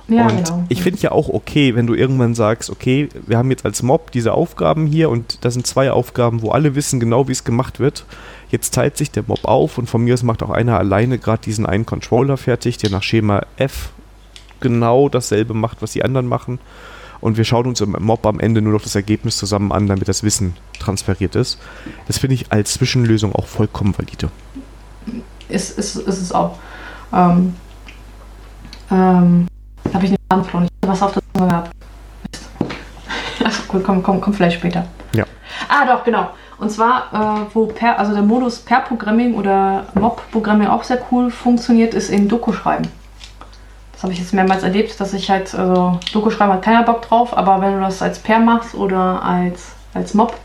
Ja, 0.08 0.28
und 0.28 0.38
genau. 0.38 0.64
ich 0.70 0.82
finde 0.82 1.00
ja 1.02 1.12
auch 1.12 1.28
okay, 1.28 1.76
wenn 1.76 1.86
du 1.86 1.94
irgendwann 1.94 2.34
sagst, 2.34 2.70
okay, 2.70 3.10
wir 3.26 3.38
haben 3.38 3.52
jetzt 3.52 3.66
als 3.66 3.84
Mob 3.84 4.12
diese 4.12 4.34
Aufgaben 4.34 4.88
hier 4.88 5.10
und 5.10 5.40
das 5.44 5.54
sind 5.54 5.68
zwei 5.68 5.92
Aufgaben, 5.92 6.42
wo 6.42 6.52
alle 6.52 6.76
wissen 6.76 7.00
genau, 7.00 7.28
wie 7.28 7.34
es 7.34 7.44
gemacht 7.44 7.80
wird. 7.80 8.06
Jetzt 8.50 8.74
teilt 8.74 8.96
sich 8.96 9.12
der 9.12 9.24
Mob 9.28 9.44
auf 9.44 9.78
und 9.78 9.90
von 9.90 10.04
mir 10.04 10.14
aus 10.14 10.24
macht 10.24 10.44
auch 10.44 10.50
einer 10.50 10.78
alleine 10.78 11.18
gerade 11.18 11.42
diesen 11.42 11.66
einen 11.66 11.86
Controller 11.86 12.38
fertig, 12.38 12.78
der 12.78 12.90
nach 12.90 13.04
Schema 13.04 13.46
F 13.58 13.90
genau 14.62 15.10
dasselbe 15.10 15.54
macht, 15.54 15.82
was 15.82 15.92
die 15.92 16.04
anderen 16.04 16.28
machen. 16.28 16.60
Und 17.20 17.36
wir 17.36 17.44
schauen 17.44 17.66
uns 17.66 17.82
im 17.82 17.96
Mob 18.00 18.26
am 18.26 18.40
Ende 18.40 18.62
nur 18.62 18.74
noch 18.74 18.84
das 18.84 18.96
Ergebnis 18.96 19.38
zusammen 19.38 19.72
an, 19.72 19.88
damit 19.88 20.08
das 20.08 20.24
Wissen 20.24 20.56
transferiert 20.80 21.36
ist. 21.36 21.58
Das 22.06 22.20
finde 22.20 22.36
ich 22.36 22.52
als 22.52 22.74
Zwischenlösung 22.74 23.34
auch 23.34 23.48
vollkommen 23.48 23.98
valide. 23.98 24.30
Ist, 25.50 25.78
ist, 25.78 25.96
ist 25.96 26.22
es 26.22 26.32
auch. 26.32 26.60
Ähm, 27.12 27.56
ähm, 28.92 29.48
habe 29.98 30.06
ich 30.06 30.12
den 30.12 30.18
Faden 30.30 30.44
verloren. 30.46 30.70
was 30.86 31.02
auf 31.02 31.14
der 31.14 31.24
Zunge 31.34 31.48
gehabt. 31.50 31.72
Achso, 33.44 33.64
gut, 33.68 33.84
komm, 33.84 34.04
komm, 34.04 34.22
komm 34.22 34.34
vielleicht 34.34 34.60
später. 34.60 34.86
Ja. 35.14 35.26
Ah, 35.68 35.86
doch, 35.86 36.04
genau. 36.04 36.30
Und 36.60 36.72
zwar, 36.72 37.14
äh, 37.14 37.46
wo 37.54 37.66
per, 37.66 38.00
also 38.00 38.14
der 38.14 38.24
Modus 38.24 38.60
per 38.60 38.82
Programming 38.82 39.36
oder 39.36 39.86
Mob-Programming 39.96 40.68
auch 40.68 40.84
sehr 40.84 41.00
cool 41.12 41.30
funktioniert, 41.32 41.94
ist 41.94 42.10
in 42.10 42.28
Doku 42.28 42.52
schreiben. 42.54 42.88
Das 43.94 44.04
habe 44.04 44.14
ich 44.14 44.20
jetzt 44.20 44.34
mehrmals 44.34 44.64
erlebt, 44.64 45.00
dass 45.00 45.14
ich 45.14 45.30
halt, 45.30 45.54
also 45.56 46.00
Doku 46.14 46.30
schreiben 46.30 46.54
hat 46.54 46.62
keiner 46.62 46.84
Bock 46.84 47.02
drauf, 47.02 47.36
aber 47.36 47.62
wenn 47.62 47.74
du 47.74 47.82
das 47.82 48.02
als 48.02 48.20
Pair 48.20 48.40
machst 48.40 48.76
oder 48.76 49.24
als, 49.24 49.72
als 49.96 50.14
Mob, 50.14 50.36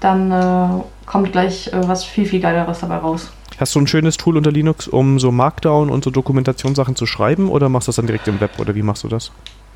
dann 0.00 0.30
äh, 0.30 0.82
kommt 1.06 1.32
gleich 1.32 1.68
äh, 1.68 1.88
was 1.88 2.04
viel, 2.04 2.26
viel 2.26 2.40
geileres 2.40 2.80
dabei 2.80 2.96
raus. 2.96 3.32
Hast 3.58 3.74
du 3.74 3.80
ein 3.80 3.86
schönes 3.86 4.16
Tool 4.16 4.36
unter 4.36 4.50
Linux, 4.50 4.88
um 4.88 5.18
so 5.18 5.30
Markdown 5.30 5.90
und 5.90 6.02
so 6.04 6.10
Dokumentationssachen 6.10 6.96
zu 6.96 7.06
schreiben 7.06 7.48
oder 7.48 7.68
machst 7.68 7.88
du 7.88 7.90
das 7.90 7.96
dann 7.96 8.06
direkt 8.06 8.26
im 8.28 8.40
Web 8.40 8.58
oder 8.58 8.74
wie 8.74 8.82
machst 8.82 9.04
du 9.04 9.08
das? 9.08 9.30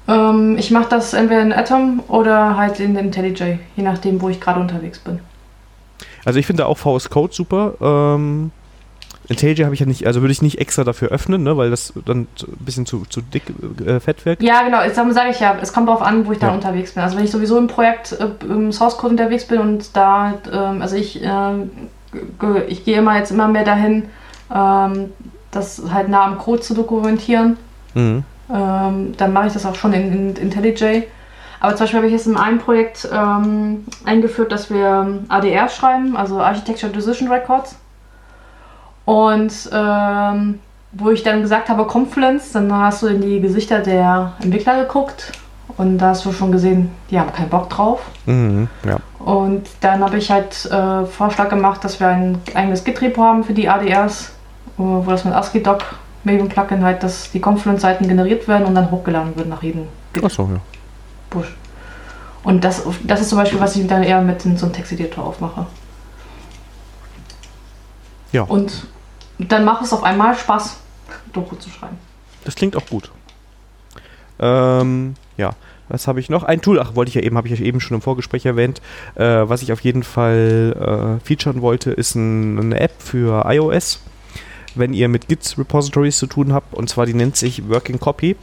Ähm, 0.08 0.56
ich 0.58 0.70
mache 0.70 0.88
das 0.88 1.12
entweder 1.12 1.42
in 1.42 1.52
Atom 1.52 2.02
oder 2.08 2.56
halt 2.56 2.80
in 2.80 2.96
IntelliJ, 2.96 3.58
je 3.76 3.82
nachdem, 3.82 4.20
wo 4.20 4.28
ich 4.28 4.40
gerade 4.40 4.58
unterwegs 4.60 4.98
bin. 4.98 5.20
Also 6.24 6.38
ich 6.38 6.46
finde 6.46 6.66
auch 6.66 6.78
VS 6.78 7.10
Code 7.10 7.32
super. 7.32 7.74
Ähm, 7.80 8.50
IntelliJ 9.28 9.64
habe 9.64 9.74
ich 9.74 9.80
ja 9.80 9.86
nicht, 9.86 10.06
also 10.06 10.22
würde 10.22 10.32
ich 10.32 10.40
nicht 10.42 10.58
extra 10.58 10.84
dafür 10.84 11.08
öffnen, 11.08 11.42
ne, 11.42 11.56
weil 11.56 11.70
das 11.70 11.92
dann 12.06 12.20
ein 12.22 12.28
bisschen 12.60 12.86
zu, 12.86 13.04
zu 13.08 13.20
dick 13.20 13.42
äh, 13.86 14.00
fett 14.00 14.24
wirkt. 14.24 14.42
Ja, 14.42 14.62
genau, 14.62 14.82
jetzt 14.82 14.96
sage 14.96 15.30
ich 15.30 15.38
ja, 15.40 15.56
es 15.60 15.72
kommt 15.72 15.88
darauf 15.88 16.02
an, 16.02 16.26
wo 16.26 16.32
ich 16.32 16.38
da 16.38 16.48
Ja. 16.48 16.54
unterwegs 16.54 16.92
bin. 16.94 17.02
Also 17.02 17.16
wenn 17.16 17.24
ich 17.24 17.30
sowieso 17.30 17.58
im 17.58 17.66
Projekt 17.66 18.12
äh, 18.12 18.28
im 18.48 18.72
Source 18.72 18.96
Code 18.96 19.12
unterwegs 19.12 19.46
bin 19.46 19.60
und 19.60 19.94
da, 19.94 20.34
ähm, 20.50 20.80
also 20.80 20.96
ich, 20.96 21.22
äh, 21.22 21.28
ich 22.68 22.84
gehe 22.84 22.98
immer 22.98 23.16
jetzt 23.18 23.30
immer 23.30 23.48
mehr 23.48 23.64
dahin, 23.64 24.08
ähm, 24.54 25.12
das 25.50 25.82
halt 25.92 26.08
nah 26.08 26.24
am 26.24 26.38
Code 26.38 26.60
zu 26.60 26.74
dokumentieren. 26.74 27.56
Mhm. 27.94 28.24
Ähm, 28.52 29.14
dann 29.16 29.32
mache 29.32 29.48
ich 29.48 29.52
das 29.52 29.66
auch 29.66 29.74
schon 29.74 29.92
in, 29.92 30.12
in 30.12 30.36
IntelliJ. 30.36 31.04
Aber 31.60 31.74
zum 31.74 31.84
Beispiel 31.84 31.96
habe 31.98 32.06
ich 32.06 32.12
jetzt 32.12 32.26
in 32.26 32.36
einem 32.36 32.58
Projekt 32.58 33.08
ähm, 33.12 33.84
eingeführt, 34.04 34.52
dass 34.52 34.70
wir 34.70 35.20
ADR 35.28 35.68
schreiben, 35.68 36.16
also 36.16 36.40
Architecture 36.40 36.92
Decision 36.92 37.28
Records. 37.28 37.76
Und 39.04 39.52
ähm, 39.72 40.60
wo 40.92 41.10
ich 41.10 41.22
dann 41.22 41.42
gesagt 41.42 41.68
habe 41.68 41.86
Confluence, 41.86 42.52
dann 42.52 42.72
hast 42.72 43.02
du 43.02 43.08
in 43.08 43.20
die 43.20 43.40
Gesichter 43.40 43.80
der 43.80 44.32
Entwickler 44.40 44.84
geguckt 44.84 45.32
und 45.76 45.98
da 45.98 46.10
hast 46.10 46.24
du 46.24 46.32
schon 46.32 46.50
gesehen, 46.50 46.90
die 47.10 47.20
haben 47.20 47.32
keinen 47.32 47.50
Bock 47.50 47.68
drauf. 47.68 48.00
Mhm. 48.26 48.68
Ja. 48.84 48.98
Und 49.18 49.68
dann 49.80 50.02
habe 50.02 50.16
ich 50.16 50.30
halt 50.30 50.64
äh, 50.66 51.04
Vorschlag 51.04 51.48
gemacht, 51.50 51.84
dass 51.84 52.00
wir 52.00 52.08
ein 52.08 52.40
eigenes 52.54 52.84
Git-Repo 52.84 53.22
haben 53.22 53.44
für 53.44 53.52
die 53.52 53.68
ADRs, 53.68 54.32
wo 54.76 55.04
wo 55.06 55.10
das 55.10 55.24
mit 55.24 55.34
ASCII-Doc 55.34 55.84
Maven 56.24 56.48
Plugin 56.48 56.84
halt, 56.84 57.02
dass 57.02 57.30
die 57.30 57.40
Confluence-Seiten 57.40 58.08
generiert 58.08 58.48
werden 58.48 58.66
und 58.66 58.74
dann 58.74 58.90
hochgeladen 58.90 59.36
wird 59.36 59.48
nach 59.48 59.62
jedem 59.62 59.86
Achso, 60.22 60.48
ja. 60.52 60.60
Push. 61.30 61.54
Und 62.42 62.64
das, 62.64 62.82
das 63.04 63.20
ist 63.20 63.28
zum 63.28 63.38
Beispiel, 63.38 63.60
was 63.60 63.76
ich 63.76 63.86
dann 63.86 64.02
eher 64.02 64.20
mit 64.22 64.44
in 64.44 64.56
so 64.56 64.66
einem 64.66 64.74
Texteditor 64.74 65.24
aufmache. 65.24 65.66
Ja. 68.32 68.42
Und 68.42 68.86
dann 69.38 69.64
macht 69.64 69.84
es 69.84 69.92
auf 69.92 70.02
einmal 70.02 70.36
Spaß, 70.36 70.78
Doku 71.32 71.56
zu 71.56 71.70
schreiben. 71.70 71.98
Das 72.44 72.54
klingt 72.54 72.76
auch 72.76 72.86
gut. 72.86 73.10
Ähm, 74.38 75.14
ja, 75.38 75.52
was 75.88 76.06
habe 76.06 76.20
ich 76.20 76.28
noch? 76.28 76.42
Ein 76.42 76.60
Tool, 76.60 76.78
ach, 76.80 76.94
wollte 76.94 77.08
ich 77.08 77.14
ja 77.14 77.22
eben, 77.22 77.36
habe 77.36 77.48
ich 77.48 77.58
ja 77.58 77.64
eben 77.64 77.80
schon 77.80 77.94
im 77.94 78.02
Vorgespräch 78.02 78.44
erwähnt. 78.44 78.82
Äh, 79.14 79.48
was 79.48 79.62
ich 79.62 79.72
auf 79.72 79.80
jeden 79.80 80.02
Fall 80.02 81.18
äh, 81.20 81.24
featuren 81.24 81.62
wollte, 81.62 81.92
ist 81.92 82.14
ein, 82.14 82.58
eine 82.58 82.80
App 82.80 82.92
für 82.98 83.44
iOS, 83.46 84.00
wenn 84.74 84.92
ihr 84.92 85.08
mit 85.08 85.28
Git-Repositories 85.28 86.18
zu 86.18 86.26
tun 86.26 86.52
habt. 86.52 86.74
Und 86.74 86.90
zwar, 86.90 87.06
die 87.06 87.14
nennt 87.14 87.36
sich 87.36 87.68
Working 87.68 87.98
Copy. 87.98 88.36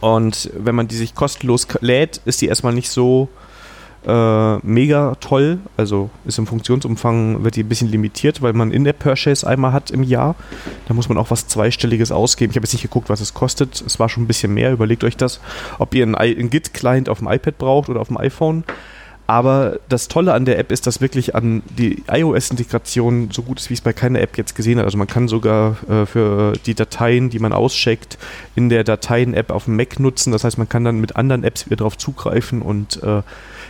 Und 0.00 0.50
wenn 0.56 0.74
man 0.74 0.88
die 0.88 0.96
sich 0.96 1.14
kostenlos 1.14 1.66
lädt, 1.80 2.20
ist 2.24 2.40
die 2.40 2.46
erstmal 2.46 2.72
nicht 2.72 2.90
so 2.90 3.28
äh, 4.06 4.56
mega 4.58 5.16
toll. 5.20 5.58
Also 5.76 6.10
ist 6.24 6.38
im 6.38 6.46
Funktionsumfang, 6.46 7.44
wird 7.44 7.56
die 7.56 7.62
ein 7.62 7.68
bisschen 7.68 7.88
limitiert, 7.88 8.42
weil 8.42 8.52
man 8.52 8.70
In-App-Purchase 8.70 9.46
einmal 9.46 9.72
hat 9.72 9.90
im 9.90 10.02
Jahr. 10.02 10.34
Da 10.86 10.94
muss 10.94 11.08
man 11.08 11.18
auch 11.18 11.30
was 11.30 11.48
Zweistelliges 11.48 12.12
ausgeben. 12.12 12.50
Ich 12.50 12.56
habe 12.56 12.64
jetzt 12.64 12.72
nicht 12.72 12.82
geguckt, 12.82 13.08
was 13.08 13.20
es 13.20 13.34
kostet. 13.34 13.80
Es 13.80 13.98
war 13.98 14.08
schon 14.08 14.24
ein 14.24 14.26
bisschen 14.26 14.54
mehr. 14.54 14.72
Überlegt 14.72 15.04
euch 15.04 15.16
das, 15.16 15.40
ob 15.78 15.94
ihr 15.94 16.04
einen, 16.04 16.14
einen 16.14 16.50
Git-Client 16.50 17.08
auf 17.08 17.18
dem 17.18 17.28
iPad 17.28 17.58
braucht 17.58 17.88
oder 17.88 18.00
auf 18.00 18.08
dem 18.08 18.16
iPhone. 18.16 18.64
Aber 19.28 19.78
das 19.90 20.08
Tolle 20.08 20.32
an 20.32 20.46
der 20.46 20.58
App 20.58 20.72
ist, 20.72 20.86
dass 20.86 21.02
wirklich 21.02 21.34
an 21.34 21.62
die 21.68 22.02
iOS-Integration 22.10 23.28
so 23.30 23.42
gut 23.42 23.60
ist, 23.60 23.68
wie 23.68 23.74
es 23.74 23.82
bei 23.82 23.92
keiner 23.92 24.22
App 24.22 24.38
jetzt 24.38 24.54
gesehen 24.54 24.78
habe. 24.78 24.86
Also 24.86 24.96
man 24.96 25.06
kann 25.06 25.28
sogar 25.28 25.76
äh, 25.86 26.06
für 26.06 26.54
die 26.64 26.74
Dateien, 26.74 27.28
die 27.28 27.38
man 27.38 27.52
auscheckt, 27.52 28.16
in 28.56 28.70
der 28.70 28.84
Dateien-App 28.84 29.50
auf 29.50 29.66
dem 29.66 29.76
Mac 29.76 30.00
nutzen. 30.00 30.32
Das 30.32 30.44
heißt, 30.44 30.56
man 30.56 30.70
kann 30.70 30.82
dann 30.82 30.98
mit 30.98 31.16
anderen 31.16 31.44
Apps 31.44 31.66
wieder 31.66 31.76
drauf 31.76 31.98
zugreifen 31.98 32.62
und 32.62 33.02
äh, 33.02 33.20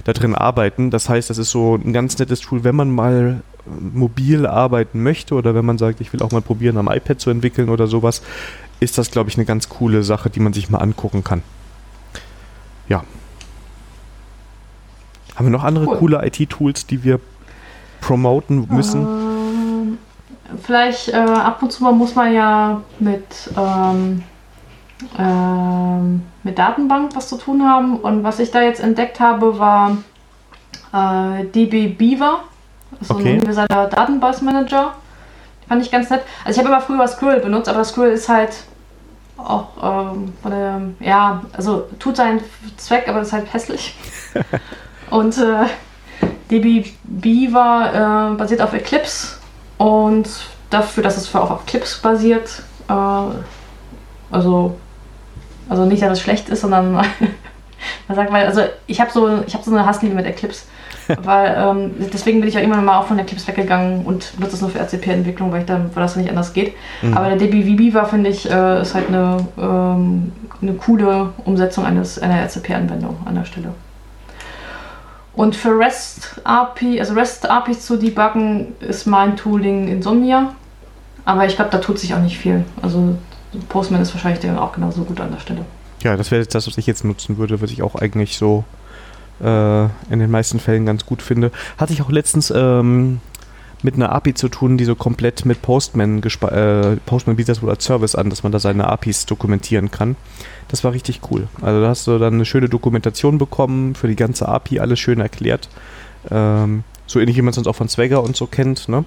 da 0.05 0.13
drin 0.13 0.35
arbeiten. 0.35 0.91
Das 0.91 1.09
heißt, 1.09 1.31
das 1.31 1.39
ist 1.39 1.51
so 1.51 1.75
ein 1.75 1.93
ganz 1.93 2.19
nettes 2.19 2.41
Tool, 2.41 2.65
wenn 2.65 2.77
man 2.77 2.91
mal 2.91 3.43
äh, 3.67 3.71
mobil 3.81 4.47
arbeiten 4.47 5.03
möchte 5.03 5.35
oder 5.35 5.55
wenn 5.55 5.65
man 5.65 5.79
sagt, 5.79 6.01
ich 6.01 6.13
will 6.13 6.23
auch 6.23 6.33
mal 6.33 6.43
probieren, 6.43 6.77
am 6.77 6.89
iPad 6.91 7.21
zu 7.21 7.31
entwickeln 7.31 7.69
oder 7.69 7.87
sowas, 7.87 8.23
ist 8.81 8.99
das, 8.99 9.11
glaube 9.11 9.29
ich, 9.31 9.37
eine 9.37 9.45
ganz 9.45 9.69
coole 9.69 10.03
Sache, 10.03 10.31
die 10.31 10.41
man 10.41 10.53
sich 10.53 10.71
mal 10.71 10.79
angucken 10.79 11.25
kann. 11.25 11.43
Ja. 12.89 13.03
Haben 15.35 15.47
wir 15.47 15.51
noch 15.51 15.65
andere 15.65 15.87
Cool. 15.87 15.99
coole 15.99 16.27
IT-Tools, 16.27 16.87
die 16.87 17.05
wir 17.05 17.21
promoten 18.01 18.67
müssen? 18.71 19.07
Ähm, 19.07 19.99
vielleicht 20.63 21.09
äh, 21.09 21.17
ab 21.17 21.63
und 21.63 21.71
zu 21.73 21.83
mal 21.83 21.93
muss 21.93 22.15
man 22.15 22.33
ja 22.33 22.81
mit, 22.99 23.51
ähm, 23.57 24.23
ähm, 25.19 26.23
mit 26.43 26.59
Datenbank 26.59 27.15
was 27.15 27.29
zu 27.29 27.37
tun 27.37 27.63
haben. 27.69 27.99
Und 27.99 28.25
was 28.25 28.39
ich 28.39 28.51
da 28.51 28.63
jetzt 28.63 28.81
entdeckt 28.81 29.21
habe, 29.21 29.59
war 29.59 29.99
äh, 30.93 31.45
DB 31.45 31.89
Beaver. 31.89 32.41
So 33.01 33.15
Okay. 33.15 33.29
ein 33.31 33.37
universeller 33.37 33.87
Datenbankmanager. 33.89 34.95
Fand 35.69 35.83
ich 35.83 35.91
ganz 35.91 36.09
nett. 36.11 36.23
Also 36.45 36.59
ich 36.61 36.67
habe 36.67 36.75
immer 36.75 36.81
früher 36.83 37.07
Skrill 37.07 37.41
benutzt, 37.41 37.69
aber 37.69 37.85
Skrill 37.85 38.11
ist 38.11 38.29
halt 38.29 38.51
auch 39.37 39.69
ähm, 39.83 40.33
von 40.43 40.51
der, 40.51 40.81
ja, 41.01 41.43
also 41.53 41.87
tut 41.99 42.17
seinen 42.17 42.41
Zweck, 42.77 43.07
aber 43.09 43.21
ist 43.21 43.33
halt 43.33 43.53
hässlich. 43.53 43.95
Und 45.11 45.39
äh, 45.39 45.65
DB 46.51 46.85
Beaver 47.05 48.33
äh, 48.33 48.37
basiert 48.37 48.61
auf 48.63 48.73
Eclipse 48.73 49.37
und 49.79 50.29
dafür, 50.71 51.03
dass 51.03 51.17
es 51.17 51.29
für 51.29 51.41
auch 51.41 51.51
auf 51.51 51.63
Eclipse 51.67 52.01
basiert, 52.03 52.63
äh, 52.89 52.93
also, 54.31 54.77
also 55.69 55.85
nicht, 55.85 56.03
dass 56.03 56.13
es 56.13 56.21
schlecht 56.21 56.49
ist, 56.49 56.61
sondern 56.61 56.93
man 56.93 57.07
sagt, 58.09 58.33
weil, 58.33 58.47
also 58.47 58.63
ich 58.87 59.01
habe 59.01 59.11
so, 59.11 59.43
ich 59.47 59.55
habe 59.55 59.65
so 59.65 59.71
eine 59.71 59.87
Hassliebe 59.87 60.15
mit 60.15 60.27
Eclipse. 60.27 60.65
weil 61.23 61.57
ähm, 61.59 61.91
deswegen 62.13 62.41
bin 62.41 62.49
ich 62.49 62.55
ja 62.55 62.61
immer 62.61 62.77
mal 62.83 62.99
auch 62.99 63.07
von 63.07 63.19
Eclipse 63.19 63.49
weggegangen 63.49 64.05
und 64.05 64.39
nutze 64.39 64.57
es 64.57 64.61
nur 64.61 64.71
für 64.71 64.79
RCP-Entwicklung, 64.79 65.51
weil, 65.51 65.61
ich 65.61 65.67
dann, 65.67 65.91
weil 65.95 66.03
das 66.03 66.17
nicht 66.17 66.29
anders 66.29 66.53
geht. 66.53 66.75
Mhm. 67.03 67.17
Aber 67.17 67.29
der 67.29 67.37
DBVB 67.39 67.95
war, 67.95 68.07
finde 68.07 68.31
ich, 68.31 68.51
äh, 68.51 68.83
ist 68.83 68.95
halt 68.95 69.09
eine, 69.09 69.39
ähm, 69.59 70.33
eine 70.61 70.73
coole 70.75 71.31
Umsetzung 71.45 71.87
eines, 71.87 72.19
einer 72.19 72.43
RCP-Anwendung 72.43 73.17
an 73.25 73.35
der 73.35 73.45
Stelle. 73.45 73.73
Und 75.35 75.55
für 75.55 75.79
REST 75.79 76.41
API, 76.45 77.01
also 77.01 77.15
REST 77.15 77.49
APIs 77.49 77.87
zu 77.87 77.97
debuggen, 77.97 78.75
ist 78.81 79.07
mein 79.07 79.37
Tooling 79.37 79.89
Insomnia. 79.89 80.55
Aber 81.25 81.47
ich 81.47 81.57
glaube, 81.57 81.71
da 81.71 81.79
tut 81.79 81.99
sich 81.99 82.13
auch 82.15 82.21
nicht 82.21 82.39
viel. 82.39 82.65
Also 82.83 83.17
Postman 83.69 84.01
ist 84.03 84.15
wahrscheinlich 84.15 84.41
dann 84.41 84.59
auch 84.59 84.73
genauso 84.73 85.05
gut 85.05 85.21
an 85.21 85.33
der 85.33 85.41
Stelle. 85.41 85.65
Ja, 86.03 86.17
das 86.17 86.31
wäre 86.31 86.41
jetzt 86.43 86.55
das, 86.55 86.67
was 86.67 86.79
ich 86.79 86.87
jetzt 86.87 87.05
nutzen 87.05 87.39
würde, 87.39 87.61
was 87.61 87.71
ich 87.71 87.83
auch 87.83 87.95
eigentlich 87.97 88.39
so 88.39 88.65
äh, 89.43 89.85
in 89.85 90.19
den 90.19 90.31
meisten 90.31 90.61
Fällen 90.61 90.87
ganz 90.87 91.05
gut 91.07 91.23
finde. 91.23 91.51
Hatte 91.77 91.93
ich 91.93 92.03
auch 92.03 92.11
letztens 92.11 92.53
ähm, 92.55 93.21
mit 93.83 93.95
einer 93.95 94.13
API 94.13 94.35
zu 94.35 94.49
tun, 94.49 94.77
die 94.79 94.85
so 94.85 94.95
komplett 94.95 95.45
mit 95.45 95.63
Postman, 95.63 96.23
äh, 96.23 96.97
Postman 97.07 97.37
bietet 97.37 97.49
das 97.57 97.63
wohl 97.63 97.71
als 97.71 97.85
Service 97.85 98.15
an, 98.15 98.31
dass 98.31 98.43
man 98.43 98.53
da 98.53 98.59
seine 98.59 98.89
APIs 98.89 99.27
dokumentieren 99.27 99.91
kann. 99.91 100.17
Das 100.69 100.85
war 100.85 100.93
richtig 100.93 101.21
cool. 101.31 101.49
Also 101.63 101.81
da 101.81 101.89
hast 101.89 102.07
du 102.07 102.19
dann 102.19 102.35
eine 102.35 102.45
schöne 102.45 102.69
Dokumentation 102.69 103.39
bekommen, 103.39 103.95
für 103.95 104.09
die 104.09 104.17
ganze 104.17 104.49
API 104.49 104.81
alles 104.81 104.99
schön 105.01 105.21
erklärt. 105.21 105.69
Ähm, 106.31 106.85
so 107.07 107.21
ähnlich 107.21 107.37
wie 107.37 107.43
man 107.43 107.51
es 107.51 107.55
sonst 107.55 107.69
auch 107.69 107.77
von 107.77 107.89
Swagger 107.89 108.23
und 108.23 108.37
so 108.37 108.47
kennt. 108.47 108.89
Ne? 108.89 109.05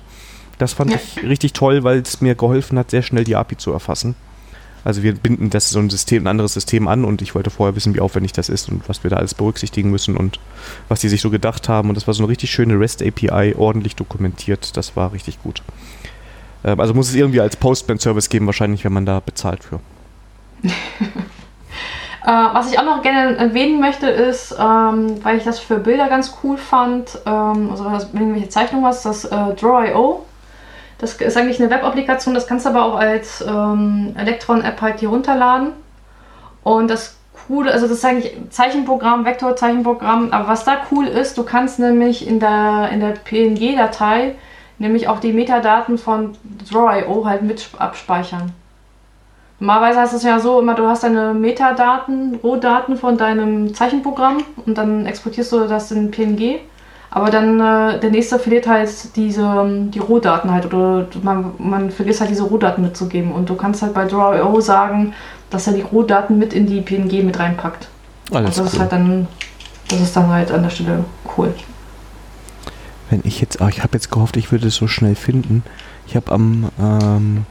Das 0.57 0.73
fand 0.73 0.91
Ja. 0.91 0.97
ich 0.97 1.23
richtig 1.23 1.53
toll, 1.53 1.83
weil 1.83 1.99
es 1.99 2.21
mir 2.21 2.35
geholfen 2.35 2.79
hat, 2.79 2.91
sehr 2.91 3.01
schnell 3.01 3.23
die 3.23 3.35
API 3.35 3.57
zu 3.57 3.71
erfassen. 3.71 4.15
Also 4.83 5.03
wir 5.03 5.13
binden 5.13 5.49
das 5.49 5.69
so 5.69 5.79
ein 5.79 5.89
System, 5.89 6.23
ein 6.23 6.27
anderes 6.27 6.53
System 6.53 6.87
an 6.87 7.05
und 7.05 7.21
ich 7.21 7.35
wollte 7.35 7.49
vorher 7.49 7.75
wissen, 7.75 7.93
wie 7.93 7.99
aufwendig 7.99 8.33
das 8.33 8.49
ist 8.49 8.69
und 8.69 8.87
was 8.89 9.03
wir 9.03 9.09
da 9.09 9.17
alles 9.17 9.33
berücksichtigen 9.35 9.91
müssen 9.91 10.17
und 10.17 10.39
was 10.89 11.01
die 11.01 11.09
sich 11.09 11.21
so 11.21 11.29
gedacht 11.29 11.69
haben. 11.69 11.89
Und 11.89 11.95
das 11.95 12.07
war 12.07 12.13
so 12.13 12.23
eine 12.23 12.29
richtig 12.29 12.51
schöne 12.51 12.79
REST 12.79 13.03
API, 13.03 13.55
ordentlich 13.55 13.95
dokumentiert. 13.95 14.75
Das 14.77 14.95
war 14.95 15.13
richtig 15.13 15.41
gut. 15.43 15.61
Ähm, 16.63 16.79
also 16.79 16.93
muss 16.93 17.09
es 17.09 17.15
irgendwie 17.15 17.41
als 17.41 17.55
Postman-Service 17.55 18.29
geben, 18.29 18.45
wahrscheinlich, 18.45 18.83
wenn 18.83 18.93
man 18.93 19.05
da 19.05 19.19
bezahlt 19.19 19.63
für. 19.63 19.79
Äh, 22.23 22.27
was 22.27 22.71
ich 22.71 22.77
auch 22.77 22.83
noch 22.83 23.01
gerne 23.01 23.35
erwähnen 23.35 23.79
möchte, 23.79 24.07
ist, 24.07 24.51
ähm, 24.51 25.23
weil 25.23 25.37
ich 25.37 25.43
das 25.43 25.57
für 25.57 25.79
Bilder 25.79 26.07
ganz 26.07 26.37
cool 26.43 26.55
fand, 26.55 27.17
ähm, 27.25 27.71
also 27.71 27.85
wenn 27.85 27.99
du 28.11 28.17
irgendwelche 28.19 28.49
Zeichnungen 28.49 28.85
hast, 28.85 29.05
das 29.05 29.25
äh, 29.25 29.55
Draw.io. 29.55 30.23
Das 31.01 31.15
ist 31.15 31.35
eigentlich 31.35 31.59
eine 31.59 31.71
Web-Applikation, 31.71 32.35
das 32.35 32.45
kannst 32.45 32.65
du 32.65 32.69
aber 32.69 32.85
auch 32.85 32.95
als 32.95 33.41
ähm, 33.41 34.13
Electron-App 34.15 34.79
halt 34.81 34.99
hier 34.99 35.09
runterladen. 35.09 35.73
Und 36.63 36.89
das 36.89 37.17
coole, 37.47 37.71
also 37.71 37.87
das 37.87 37.97
ist 37.97 38.05
eigentlich 38.05 38.37
Zeichenprogramm, 38.51 39.25
Vektorzeichenprogramm, 39.25 40.31
aber 40.31 40.47
was 40.47 40.63
da 40.63 40.77
cool 40.91 41.07
ist, 41.07 41.39
du 41.39 41.43
kannst 41.43 41.79
nämlich 41.79 42.27
in 42.27 42.39
der, 42.39 42.89
in 42.91 42.99
der 42.99 43.13
PNG-Datei 43.13 44.35
nämlich 44.77 45.07
auch 45.07 45.19
die 45.19 45.33
Metadaten 45.33 45.97
von 45.97 46.37
Draw.io 46.71 47.25
halt 47.25 47.41
mit 47.41 47.67
abspeichern. 47.79 48.51
Normalerweise 49.59 50.11
du 50.11 50.17
es 50.17 50.23
ja 50.23 50.39
so 50.39 50.59
immer, 50.59 50.75
du 50.75 50.87
hast 50.87 51.03
deine 51.03 51.33
Metadaten, 51.33 52.35
Rohdaten 52.43 52.95
von 52.95 53.17
deinem 53.17 53.73
Zeichenprogramm 53.73 54.43
und 54.65 54.77
dann 54.77 55.07
exportierst 55.07 55.51
du 55.51 55.67
das 55.67 55.91
in 55.91 56.11
PNG. 56.11 56.59
Aber 57.11 57.29
dann 57.29 57.59
äh, 57.59 57.99
der 57.99 58.09
nächste 58.09 58.39
verliert 58.39 58.67
halt 58.67 59.15
diese 59.17 59.65
die 59.93 59.99
Rohdaten 59.99 60.49
halt 60.49 60.65
oder 60.65 61.07
man, 61.21 61.51
man 61.59 61.91
vergisst 61.91 62.21
halt 62.21 62.31
diese 62.31 62.43
Rohdaten 62.43 62.83
mitzugeben 62.83 63.33
und 63.33 63.49
du 63.49 63.55
kannst 63.55 63.81
halt 63.81 63.93
bei 63.93 64.05
Draw.io 64.05 64.61
sagen, 64.61 65.13
dass 65.49 65.67
er 65.67 65.73
die 65.73 65.81
Rohdaten 65.81 66.39
mit 66.39 66.53
in 66.53 66.67
die 66.67 66.79
PNG 66.79 67.23
mit 67.23 67.37
reinpackt. 67.37 67.89
Alles 68.31 68.57
und 68.57 68.57
das 68.57 68.59
cool. 68.59 68.65
ist 68.65 68.79
halt 68.79 68.91
dann 68.93 69.27
das 69.89 69.99
ist 69.99 70.15
dann 70.15 70.29
halt 70.29 70.51
an 70.51 70.63
der 70.63 70.69
Stelle 70.69 71.03
cool. 71.37 71.53
Wenn 73.09 73.21
ich 73.25 73.41
jetzt, 73.41 73.61
ah, 73.61 73.67
ich 73.67 73.83
habe 73.83 73.93
jetzt 73.93 74.09
gehofft, 74.09 74.37
ich 74.37 74.53
würde 74.53 74.67
es 74.67 74.75
so 74.75 74.87
schnell 74.87 75.15
finden. 75.15 75.63
Ich 76.07 76.15
habe 76.15 76.31
am, 76.31 76.69
ähm, 76.79 77.45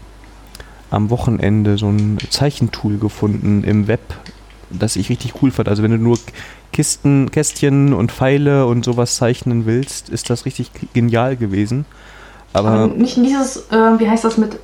am 0.90 1.10
Wochenende 1.10 1.76
so 1.76 1.88
ein 1.88 2.18
Zeichentool 2.30 2.96
gefunden 2.96 3.62
im 3.62 3.86
Web, 3.86 4.00
das 4.70 4.96
ich 4.96 5.10
richtig 5.10 5.34
cool 5.42 5.50
fand. 5.50 5.68
Also 5.68 5.82
wenn 5.82 5.90
du 5.90 5.98
nur 5.98 6.18
Kisten, 6.72 7.30
Kästchen 7.30 7.92
und 7.92 8.12
Pfeile 8.12 8.66
und 8.66 8.84
sowas 8.84 9.16
zeichnen 9.16 9.66
willst, 9.66 10.09
ist 10.09 10.30
das 10.30 10.44
richtig 10.44 10.70
genial 10.92 11.36
gewesen. 11.36 11.84
Aber 12.52 12.68
Aber 12.70 12.86
nicht 12.88 13.16
dieses, 13.16 13.68
äh, 13.70 13.98
wie 13.98 14.09
heißt 14.09 14.24
das 14.24 14.38
mit 14.38 14.59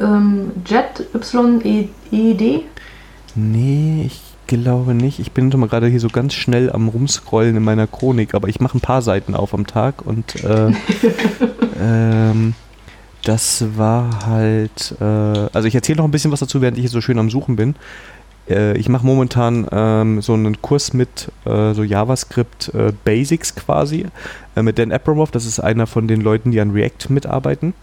ähm, 0.00 0.52
Jet 0.66 1.06
Y-E-D? 1.14 2.62
nee, 3.34 4.04
ich 4.06 4.20
glaube 4.46 4.94
nicht. 4.94 5.18
Ich 5.18 5.32
bin 5.32 5.48
mal 5.48 5.68
gerade 5.68 5.86
hier 5.86 6.00
so 6.00 6.08
ganz 6.08 6.34
schnell 6.34 6.70
am 6.70 6.88
rumscrollen 6.88 7.56
in 7.56 7.62
meiner 7.62 7.86
Chronik, 7.86 8.34
aber 8.34 8.48
ich 8.48 8.60
mache 8.60 8.76
ein 8.76 8.82
paar 8.82 9.02
Seiten 9.02 9.34
auf 9.34 9.54
am 9.54 9.66
Tag 9.66 10.04
und 10.04 10.44
äh, 10.44 10.72
ähm, 11.80 12.54
das 13.24 13.64
war 13.76 14.26
halt, 14.26 14.94
äh, 15.00 15.04
also 15.04 15.68
ich 15.68 15.74
erzähle 15.74 15.98
noch 15.98 16.04
ein 16.04 16.10
bisschen 16.10 16.32
was 16.32 16.40
dazu, 16.40 16.60
während 16.60 16.76
ich 16.76 16.82
hier 16.82 16.90
so 16.90 17.00
schön 17.00 17.18
am 17.18 17.30
Suchen 17.30 17.56
bin. 17.56 17.76
Äh, 18.52 18.76
ich 18.76 18.88
mache 18.88 19.06
momentan 19.06 19.66
ähm, 19.72 20.20
so 20.20 20.34
einen 20.34 20.60
Kurs 20.62 20.92
mit 20.92 21.30
äh, 21.44 21.74
so 21.74 21.82
JavaScript 21.82 22.72
äh, 22.74 22.92
Basics 23.04 23.54
quasi 23.54 24.06
äh, 24.56 24.62
mit 24.62 24.78
Dan 24.78 24.92
Abramov. 24.92 25.30
Das 25.30 25.46
ist 25.46 25.60
einer 25.60 25.86
von 25.86 26.08
den 26.08 26.20
Leuten, 26.20 26.50
die 26.50 26.60
an 26.60 26.70
React 26.70 27.10
mitarbeiten. 27.10 27.74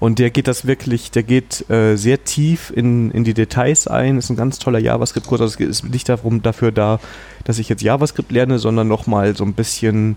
Und 0.00 0.18
der 0.18 0.30
geht 0.30 0.48
das 0.48 0.66
wirklich, 0.66 1.10
der 1.10 1.22
geht 1.22 1.68
äh, 1.70 1.96
sehr 1.96 2.24
tief 2.24 2.72
in, 2.74 3.10
in 3.10 3.24
die 3.24 3.34
Details 3.34 3.86
ein. 3.88 4.18
Ist 4.18 4.30
ein 4.30 4.36
ganz 4.36 4.58
toller 4.58 4.78
JavaScript-Kurs. 4.78 5.40
Also 5.40 5.58
es 5.58 5.82
ist 5.82 5.90
nicht 5.90 6.08
darum, 6.08 6.42
dafür 6.42 6.72
da, 6.72 7.00
dass 7.44 7.58
ich 7.58 7.68
jetzt 7.68 7.82
JavaScript 7.82 8.30
lerne, 8.30 8.58
sondern 8.58 8.88
nochmal 8.88 9.36
so 9.36 9.44
ein 9.44 9.54
bisschen 9.54 10.16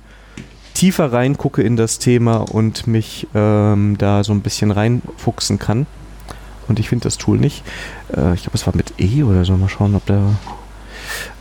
tiefer 0.74 1.12
reingucke 1.12 1.62
in 1.62 1.76
das 1.76 2.00
Thema 2.00 2.38
und 2.38 2.88
mich 2.88 3.28
ähm, 3.36 3.98
da 3.98 4.24
so 4.24 4.32
ein 4.32 4.42
bisschen 4.42 4.72
reinfuchsen 4.72 5.60
kann. 5.60 5.86
Und 6.72 6.80
ich 6.80 6.88
finde 6.88 7.04
das 7.04 7.18
Tool 7.18 7.38
nicht. 7.38 7.66
Äh, 8.16 8.34
ich 8.34 8.44
glaube, 8.44 8.54
es 8.54 8.66
war 8.66 8.74
mit 8.74 8.94
E 8.98 9.24
oder 9.24 9.44
so. 9.44 9.58
Mal 9.58 9.68
schauen, 9.68 9.94
ob 9.94 10.06
der. 10.06 10.22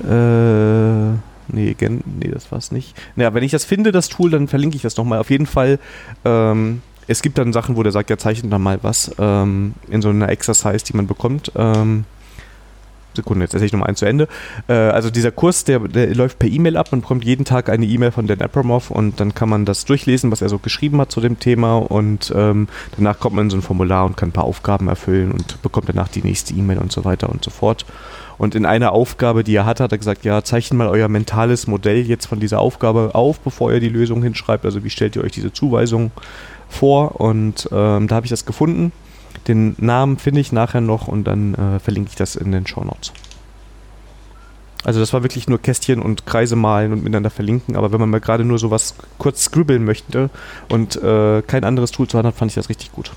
Äh, 0.02 1.54
nee, 1.54 1.74
gen, 1.74 2.02
nee, 2.04 2.28
das 2.28 2.50
war 2.50 2.58
es 2.58 2.72
nicht. 2.72 3.00
Naja, 3.14 3.32
wenn 3.32 3.44
ich 3.44 3.52
das 3.52 3.64
finde, 3.64 3.92
das 3.92 4.08
Tool, 4.08 4.30
dann 4.30 4.48
verlinke 4.48 4.74
ich 4.74 4.82
das 4.82 4.96
nochmal. 4.96 5.20
Auf 5.20 5.30
jeden 5.30 5.46
Fall. 5.46 5.78
Ähm, 6.24 6.82
es 7.06 7.22
gibt 7.22 7.38
dann 7.38 7.52
Sachen, 7.52 7.76
wo 7.76 7.84
der 7.84 7.92
sagt, 7.92 8.10
ja, 8.10 8.18
zeichnet 8.18 8.52
dann 8.52 8.60
mal 8.60 8.80
was 8.82 9.12
ähm, 9.20 9.74
in 9.88 10.02
so 10.02 10.08
einer 10.08 10.30
Exercise, 10.30 10.84
die 10.84 10.96
man 10.96 11.06
bekommt. 11.06 11.52
Ähm, 11.54 12.06
Sekunde, 13.14 13.44
jetzt 13.44 13.54
erzähle 13.54 13.66
ich 13.66 13.72
nochmal 13.72 13.88
eins 13.88 13.98
zu 13.98 14.06
Ende. 14.06 14.28
Äh, 14.68 14.72
also 14.72 15.10
dieser 15.10 15.30
Kurs, 15.30 15.64
der, 15.64 15.80
der 15.80 16.14
läuft 16.14 16.38
per 16.38 16.48
E-Mail 16.48 16.76
ab. 16.76 16.88
Man 16.92 17.00
bekommt 17.00 17.24
jeden 17.24 17.44
Tag 17.44 17.68
eine 17.68 17.86
E-Mail 17.86 18.10
von 18.10 18.26
Dan 18.26 18.40
Abramov 18.40 18.90
und 18.90 19.20
dann 19.20 19.34
kann 19.34 19.48
man 19.48 19.64
das 19.64 19.84
durchlesen, 19.84 20.30
was 20.30 20.42
er 20.42 20.48
so 20.48 20.58
geschrieben 20.58 21.00
hat 21.00 21.10
zu 21.10 21.20
dem 21.20 21.38
Thema 21.38 21.78
und 21.78 22.32
ähm, 22.36 22.68
danach 22.96 23.18
kommt 23.18 23.36
man 23.36 23.46
in 23.46 23.50
so 23.50 23.56
ein 23.56 23.62
Formular 23.62 24.06
und 24.06 24.16
kann 24.16 24.30
ein 24.30 24.32
paar 24.32 24.44
Aufgaben 24.44 24.88
erfüllen 24.88 25.32
und 25.32 25.62
bekommt 25.62 25.88
danach 25.88 26.08
die 26.08 26.22
nächste 26.22 26.54
E-Mail 26.54 26.78
und 26.78 26.92
so 26.92 27.04
weiter 27.04 27.28
und 27.28 27.44
so 27.44 27.50
fort. 27.50 27.84
Und 28.40 28.54
in 28.54 28.64
einer 28.64 28.92
Aufgabe, 28.92 29.44
die 29.44 29.54
er 29.54 29.66
hatte, 29.66 29.84
hat 29.84 29.92
er 29.92 29.98
gesagt, 29.98 30.24
ja, 30.24 30.42
zeichnet 30.42 30.78
mal 30.78 30.88
euer 30.88 31.08
mentales 31.08 31.66
Modell 31.66 32.06
jetzt 32.06 32.24
von 32.24 32.40
dieser 32.40 32.60
Aufgabe 32.60 33.10
auf, 33.12 33.38
bevor 33.40 33.70
ihr 33.70 33.80
die 33.80 33.90
Lösung 33.90 34.22
hinschreibt. 34.22 34.64
Also 34.64 34.82
wie 34.82 34.88
stellt 34.88 35.14
ihr 35.14 35.22
euch 35.22 35.32
diese 35.32 35.52
Zuweisung 35.52 36.10
vor? 36.66 37.20
Und 37.20 37.68
ähm, 37.70 38.08
da 38.08 38.14
habe 38.14 38.24
ich 38.24 38.30
das 38.30 38.46
gefunden. 38.46 38.92
Den 39.48 39.74
Namen 39.78 40.18
finde 40.18 40.40
ich 40.40 40.52
nachher 40.52 40.80
noch 40.80 41.08
und 41.08 41.24
dann 41.24 41.54
äh, 41.54 41.78
verlinke 41.80 42.10
ich 42.10 42.16
das 42.16 42.36
in 42.36 42.52
den 42.52 42.66
Show 42.66 42.84
Notes. 42.84 43.12
Also 44.84 44.98
das 45.00 45.12
war 45.12 45.22
wirklich 45.22 45.46
nur 45.48 45.60
Kästchen 45.60 46.00
und 46.00 46.24
Kreise 46.24 46.56
malen 46.56 46.92
und 46.92 47.00
miteinander 47.02 47.28
verlinken, 47.30 47.76
aber 47.76 47.92
wenn 47.92 48.00
man 48.00 48.08
mal 48.08 48.20
gerade 48.20 48.44
nur 48.44 48.58
sowas 48.58 48.94
kurz 49.18 49.44
scribbeln 49.44 49.84
möchte 49.84 50.30
und 50.70 50.96
äh, 51.02 51.42
kein 51.42 51.64
anderes 51.64 51.90
Tool 51.90 52.08
zu 52.08 52.16
haben 52.16 52.26
hat, 52.26 52.34
fand 52.34 52.50
ich 52.50 52.54
das 52.54 52.70
richtig 52.70 52.90
gut. 52.92 53.10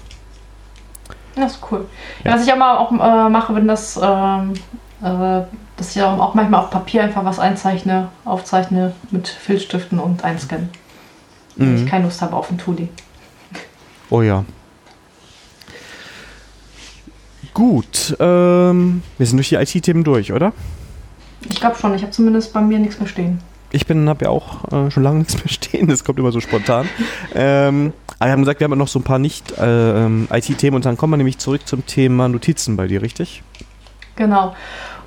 Das 1.36 1.54
ist 1.54 1.62
cool. 1.72 1.86
Ja. 2.24 2.34
Was 2.34 2.46
ich 2.46 2.52
aber 2.54 2.80
auch 2.80 2.92
äh, 2.92 3.30
mache, 3.30 3.56
wenn 3.56 3.68
das, 3.68 3.98
ähm, 4.02 4.54
äh, 5.02 5.42
dass 5.78 5.96
ich 5.96 6.02
auch 6.04 6.34
manchmal 6.34 6.60
auf 6.62 6.70
Papier 6.70 7.04
einfach 7.04 7.24
was 7.24 7.40
einzeichne, 7.40 8.10
aufzeichne 8.26 8.94
mit 9.12 9.28
Filzstiften 9.30 10.00
und 10.00 10.24
einscannen. 10.24 10.70
Wenn 11.56 11.76
Mhm. 11.76 11.84
ich 11.84 11.90
keine 11.90 12.06
Lust 12.06 12.22
habe 12.22 12.36
auf 12.36 12.52
ein 12.52 12.58
Tuli. 12.58 12.90
Oh 14.10 14.22
ja. 14.22 14.44
Gut, 17.54 18.16
ähm, 18.20 19.04
wir 19.18 19.28
sind 19.28 19.38
durch 19.38 19.50
die 19.50 19.56
IT-Themen 19.56 20.04
durch, 20.04 20.34
oder? 20.34 20.54
Ich 21.50 21.60
glaube 21.60 21.78
schon, 21.78 21.94
ich 21.94 22.02
habe 22.02 22.12
zumindest 22.12 22.52
bei 22.52 22.62
mir 22.62 22.80
nichts 22.80 23.00
mehr 23.00 23.08
stehen. 23.08 23.40
Ich 23.72 23.86
bin, 23.86 24.08
habe 24.10 24.26
ja 24.26 24.32
auch 24.32 24.72
äh, 24.72 24.90
schon 24.92 25.04
lange 25.04 25.20
nichts 25.20 25.36
mehr 25.36 25.48
stehen, 25.48 25.88
das 25.88 26.04
kommt 26.04 26.18
immer 26.20 26.32
so 26.32 26.40
spontan. 26.40 26.88
ähm, 27.36 27.94
aber 28.18 28.30
wir 28.30 28.32
haben 28.32 28.42
gesagt, 28.42 28.60
wir 28.60 28.66
haben 28.66 28.78
noch 28.78 28.88
so 28.88 29.00
ein 29.00 29.04
paar 29.04 29.20
nicht 29.20 29.58
äh, 29.58 30.06
ähm, 30.06 30.28
IT-Themen 30.32 30.76
und 30.76 30.86
dann 30.86 30.98
kommen 30.98 31.14
wir 31.14 31.18
nämlich 31.18 31.38
zurück 31.38 31.68
zum 31.68 31.86
Thema 31.86 32.28
Notizen 32.28 32.76
bei 32.76 32.88
dir, 32.88 33.02
richtig? 33.02 33.44
Genau. 34.16 34.56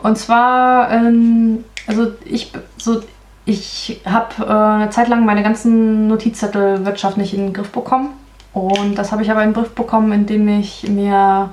Und 0.03 0.17
zwar, 0.19 0.91
ähm, 0.93 1.65
also 1.87 2.13
ich, 2.25 2.53
so, 2.77 3.03
ich 3.45 4.01
habe 4.05 4.45
äh, 4.45 4.83
eine 4.83 4.91
Zeit 4.91 5.09
lang 5.09 5.25
meine 5.25 5.43
ganzen 5.43 6.07
Notizzettel 6.07 6.85
wirtschaftlich 6.85 7.35
in 7.35 7.41
den 7.41 7.53
Griff 7.53 7.71
bekommen. 7.71 8.11
Und 8.53 8.97
das 8.97 9.13
habe 9.13 9.23
ich 9.23 9.31
aber 9.31 9.43
in 9.43 9.51
den 9.51 9.55
Griff 9.55 9.75
bekommen, 9.75 10.13
indem 10.13 10.49
ich 10.49 10.89
mir 10.89 11.51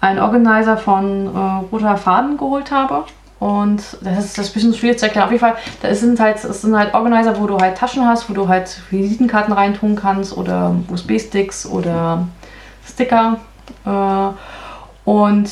einen 0.00 0.20
Organizer 0.20 0.76
von 0.76 1.26
äh, 1.26 1.38
Roter 1.72 1.96
Faden 1.96 2.36
geholt 2.36 2.70
habe. 2.70 3.04
Und 3.38 3.82
das 4.00 4.24
ist, 4.24 4.38
das 4.38 4.46
ist 4.46 4.50
ein 4.50 4.54
bisschen 4.54 4.74
schwierig 4.74 4.98
zu 4.98 5.06
erklären. 5.06 5.26
Auf 5.26 5.30
jeden 5.30 5.40
Fall, 5.40 5.56
da 5.82 5.94
sind 5.94 6.18
halt, 6.18 6.42
es 6.42 6.62
sind 6.62 6.76
halt 6.76 6.94
Organizer, 6.94 7.38
wo 7.38 7.46
du 7.46 7.58
halt 7.58 7.76
Taschen 7.76 8.06
hast, 8.06 8.30
wo 8.30 8.34
du 8.34 8.48
halt 8.48 8.80
Visitenkarten 8.90 9.52
reintun 9.52 9.94
kannst 9.94 10.36
oder 10.36 10.74
USB-Sticks 10.90 11.66
oder 11.66 12.26
Sticker. 12.86 13.36
Äh, 13.84 14.28
und 15.04 15.50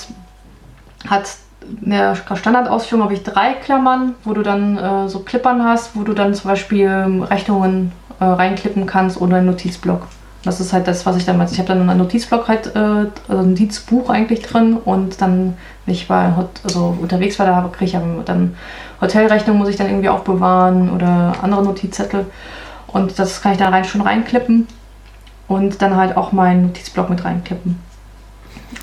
hat 1.09 1.37
eine 1.85 2.17
Standardausführung 2.17 3.05
habe 3.05 3.15
ich 3.15 3.23
drei 3.23 3.55
Klammern, 3.55 4.15
wo 4.25 4.33
du 4.33 4.43
dann 4.43 4.77
äh, 4.77 5.09
so 5.09 5.21
Klippern 5.21 5.65
hast, 5.65 5.97
wo 5.97 6.03
du 6.03 6.13
dann 6.13 6.35
zum 6.35 6.51
Beispiel 6.51 6.89
Rechnungen 6.89 7.93
äh, 8.21 8.25
reinklippen 8.25 8.87
kannst 8.87 9.21
oder 9.21 9.37
einen 9.37 9.47
Notizblock. 9.47 10.07
Das 10.45 10.61
ist 10.61 10.73
halt 10.73 10.87
das, 10.87 11.07
was 11.07 11.17
ich 11.17 11.25
damals. 11.25 11.53
Ich 11.53 11.59
habe 11.59 11.69
dann 11.69 11.89
einen 11.89 11.99
Notizblock 11.99 12.49
halt, 12.49 12.75
äh, 12.77 12.79
also 12.79 13.13
ein 13.29 13.51
Notizbuch 13.51 14.11
eigentlich 14.11 14.43
drin 14.43 14.77
und 14.77 15.21
dann, 15.21 15.57
wenn 15.87 15.95
ich 15.95 16.09
Hot, 16.09 16.49
also 16.65 16.97
unterwegs 17.01 17.39
war, 17.39 17.47
da 17.47 17.69
kriege 17.73 17.85
ich 17.85 18.25
dann 18.25 18.55
Hotelrechnung 19.01 19.59
muss 19.59 19.69
ich 19.69 19.77
dann 19.77 19.89
irgendwie 19.89 20.09
aufbewahren 20.09 20.91
oder 20.91 21.35
andere 21.43 21.63
Notizzettel. 21.63 22.27
Und 22.87 23.19
das 23.19 23.43
kann 23.43 23.53
ich 23.53 23.59
dann 23.59 23.73
rein, 23.73 23.85
schon 23.85 24.01
reinklippen 24.01 24.67
und 25.49 25.83
dann 25.83 25.97
halt 25.97 26.17
auch 26.17 26.33
meinen 26.33 26.63
Notizblock 26.63 27.11
mit 27.11 27.25
reinklippen. 27.25 27.79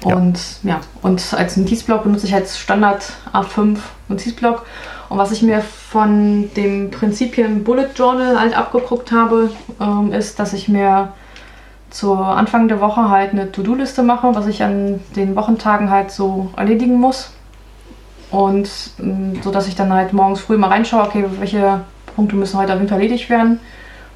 Ja. 0.05 0.15
Und 0.15 0.39
ja, 0.63 0.79
und 1.01 1.33
als 1.33 1.57
Notizblock 1.57 2.03
benutze 2.03 2.27
ich 2.27 2.33
als 2.33 2.57
Standard 2.57 3.13
A5 3.33 3.77
Notizblock. 4.07 4.65
Und 5.09 5.17
was 5.17 5.31
ich 5.31 5.41
mir 5.41 5.61
von 5.61 6.49
dem 6.55 6.91
Prinzipien 6.91 7.63
Bullet 7.63 7.89
Journal 7.95 8.39
halt 8.39 8.57
abgeguckt 8.57 9.11
habe, 9.11 9.51
ähm, 9.79 10.13
ist, 10.13 10.39
dass 10.39 10.53
ich 10.53 10.69
mir 10.69 11.13
zu 11.91 12.15
Anfang 12.15 12.67
der 12.67 12.81
Woche 12.81 13.09
halt 13.09 13.31
eine 13.31 13.51
To-Do-Liste 13.51 14.01
mache, 14.01 14.33
was 14.33 14.47
ich 14.47 14.63
an 14.63 14.99
den 15.15 15.35
Wochentagen 15.35 15.89
halt 15.91 16.11
so 16.11 16.49
erledigen 16.55 16.99
muss. 16.99 17.31
Und 18.31 18.69
ähm, 18.99 19.41
so 19.43 19.51
dass 19.51 19.67
ich 19.67 19.75
dann 19.75 19.93
halt 19.93 20.13
morgens 20.13 20.39
früh 20.39 20.57
mal 20.57 20.69
reinschaue, 20.69 21.03
okay, 21.03 21.25
welche 21.39 21.81
Punkte 22.15 22.35
müssen 22.35 22.57
heute 22.57 22.73
auf 22.73 22.79
jeden 22.79 22.89
Fall 22.89 22.99
erledigt 22.99 23.29
werden. 23.29 23.59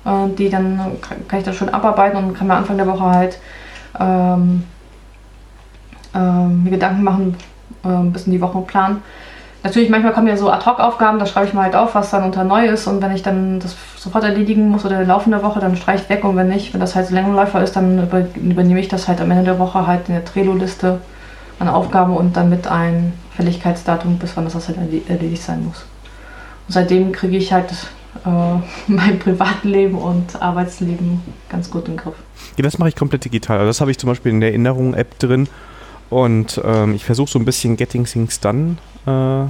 Äh, 0.06 0.30
die 0.38 0.50
dann 0.50 0.80
kann, 1.28 1.40
ich 1.40 1.46
das 1.46 1.56
schon 1.56 1.70
abarbeiten 1.70 2.18
und 2.18 2.34
kann 2.34 2.48
mir 2.48 2.56
Anfang 2.56 2.78
der 2.78 2.88
Woche 2.88 3.06
halt 3.06 3.40
ähm, 4.00 4.64
ähm, 6.14 6.64
mir 6.64 6.72
Gedanken 6.72 7.04
machen, 7.04 7.36
äh, 7.84 7.88
ein 7.90 8.14
bisschen 8.14 8.32
die 8.32 8.42
Woche 8.42 8.62
planen. 8.62 9.02
Natürlich, 9.66 9.90
manchmal 9.90 10.14
kommen 10.14 10.28
ja 10.28 10.38
so 10.38 10.52
Ad-Hoc-Aufgaben, 10.52 11.18
da 11.18 11.26
schreibe 11.26 11.48
ich 11.48 11.54
mal 11.56 11.64
halt 11.64 11.76
auf, 11.76 11.96
was 11.96 12.12
dann 12.12 12.24
unter 12.24 12.44
neu 12.44 12.68
ist 12.68 12.86
und 12.86 13.02
wenn 13.02 13.16
ich 13.16 13.24
dann 13.24 13.60
das 13.60 13.76
sofort 13.98 14.24
erledigen 14.24 14.70
muss 14.70 14.86
oder 14.86 15.02
in 15.02 15.08
laufender 15.08 15.42
Woche, 15.42 15.60
dann 15.60 15.76
streiche 15.76 16.04
ich 16.04 16.10
weg 16.10 16.24
und 16.24 16.36
wenn 16.36 16.50
nicht, 16.50 16.72
wenn 16.76 16.80
das 16.80 16.96
halt 16.96 17.08
so 17.08 17.16
Längenläufer 17.16 17.64
ist, 17.64 17.76
dann 17.76 18.04
über, 18.04 18.28
übernehme 18.36 18.80
ich 18.80 18.90
das 18.90 19.08
halt 19.08 19.20
am 19.22 19.32
Ende 19.32 19.44
der 19.44 19.58
Woche 19.58 19.88
halt 19.88 20.08
in 20.08 20.14
der 20.14 20.24
Trello-Liste 20.24 21.02
an 21.58 21.68
Aufgaben 21.68 22.16
und 22.16 22.38
dann 22.38 22.52
mit 22.52 22.68
ein 22.68 23.14
Fälligkeitsdatum, 23.36 24.20
bis 24.20 24.38
wann 24.38 24.44
das 24.44 24.54
halt 24.54 24.78
erledigt 25.10 25.42
sein 25.42 25.66
muss. 25.66 25.88
Und 26.68 26.74
seitdem 26.74 27.12
kriege 27.12 27.36
ich 27.36 27.52
halt 27.52 27.72
äh, 28.24 28.30
mein 28.88 29.18
Privatleben 29.18 29.98
und 29.98 30.40
Arbeitsleben 30.40 31.24
ganz 31.50 31.72
gut 31.72 31.88
im 31.88 31.98
Griff. 31.98 32.14
Ja, 32.56 32.62
das 32.62 32.78
mache 32.78 32.90
ich 32.90 32.96
komplett 32.96 33.26
digital. 33.26 33.58
Also 33.58 33.70
das 33.70 33.82
habe 33.82 33.90
ich 33.90 33.98
zum 33.98 34.10
Beispiel 34.10 34.32
in 34.32 34.42
der 34.42 34.50
Erinnerung-App 34.50 35.18
drin. 35.18 35.50
Und 36.12 36.62
ähm, 36.64 36.94
ich 36.94 37.04
versuche 37.04 37.32
so 37.32 37.40
ein 37.40 37.46
bisschen 37.46 37.78
Getting 37.78 38.06
Things 38.06 38.40
Done 38.40 38.76
äh, 39.06 39.46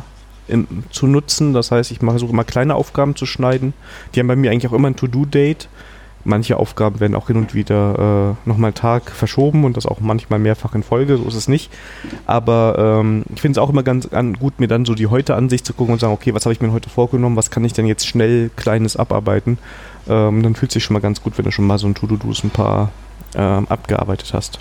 im, 0.47 0.67
zu 0.89 1.07
nutzen. 1.07 1.53
Das 1.53 1.71
heißt, 1.71 1.91
ich 1.91 1.99
versuche 1.99 2.35
mal 2.35 2.43
kleine 2.43 2.75
Aufgaben 2.75 3.15
zu 3.15 3.25
schneiden. 3.25 3.73
Die 4.13 4.19
haben 4.19 4.27
bei 4.27 4.35
mir 4.35 4.51
eigentlich 4.51 4.67
auch 4.67 4.75
immer 4.75 4.89
ein 4.89 4.95
To-Do-Date. 4.95 5.69
Manche 6.27 6.57
Aufgaben 6.57 6.99
werden 6.99 7.13
auch 7.13 7.27
hin 7.27 7.37
und 7.37 7.53
wieder 7.53 8.35
äh, 8.45 8.49
nochmal 8.49 8.73
Tag 8.73 9.11
verschoben 9.11 9.63
und 9.63 9.77
das 9.77 9.85
auch 9.85 9.99
manchmal 9.99 10.39
mehrfach 10.39 10.73
in 10.73 10.81
Folge, 10.81 11.17
so 11.17 11.23
ist 11.25 11.35
es 11.35 11.47
nicht. 11.47 11.71
Aber 12.25 12.99
ähm, 12.99 13.23
ich 13.31 13.41
finde 13.41 13.59
es 13.59 13.63
auch 13.63 13.69
immer 13.69 13.83
ganz 13.83 14.07
an, 14.07 14.33
gut, 14.33 14.59
mir 14.59 14.67
dann 14.67 14.85
so 14.85 14.95
die 14.95 15.05
Heute-Ansicht 15.05 15.67
zu 15.67 15.73
gucken 15.73 15.93
und 15.93 15.99
sagen, 15.99 16.13
okay, 16.13 16.33
was 16.33 16.45
habe 16.45 16.53
ich 16.53 16.61
mir 16.61 16.71
heute 16.71 16.89
vorgenommen, 16.89 17.35
was 17.35 17.51
kann 17.51 17.63
ich 17.63 17.73
denn 17.73 17.85
jetzt 17.85 18.07
schnell 18.07 18.49
Kleines 18.55 18.97
abarbeiten? 18.97 19.59
Ähm, 20.09 20.41
dann 20.41 20.55
fühlt 20.55 20.71
sich 20.71 20.83
schon 20.83 20.95
mal 20.95 20.99
ganz 20.99 21.21
gut, 21.21 21.37
wenn 21.37 21.45
du 21.45 21.51
schon 21.51 21.67
mal 21.67 21.77
so 21.77 21.85
ein 21.85 21.93
To-Do-Dos 21.93 22.43
ein 22.43 22.49
paar 22.49 22.89
ähm, 23.35 23.67
abgearbeitet 23.69 24.31
hast. 24.33 24.59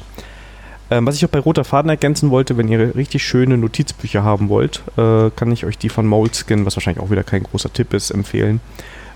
Ähm, 0.90 1.06
was 1.06 1.16
ich 1.16 1.24
auch 1.24 1.30
bei 1.30 1.38
Roter 1.38 1.64
Faden 1.64 1.88
ergänzen 1.88 2.30
wollte, 2.30 2.56
wenn 2.56 2.68
ihr 2.68 2.94
richtig 2.94 3.24
schöne 3.24 3.56
Notizbücher 3.56 4.22
haben 4.22 4.48
wollt, 4.48 4.82
äh, 4.96 5.30
kann 5.30 5.50
ich 5.50 5.64
euch 5.64 5.78
die 5.78 5.88
von 5.88 6.06
Moleskin, 6.06 6.66
was 6.66 6.76
wahrscheinlich 6.76 7.02
auch 7.02 7.10
wieder 7.10 7.24
kein 7.24 7.42
großer 7.42 7.72
Tipp 7.72 7.94
ist, 7.94 8.10
empfehlen. 8.10 8.60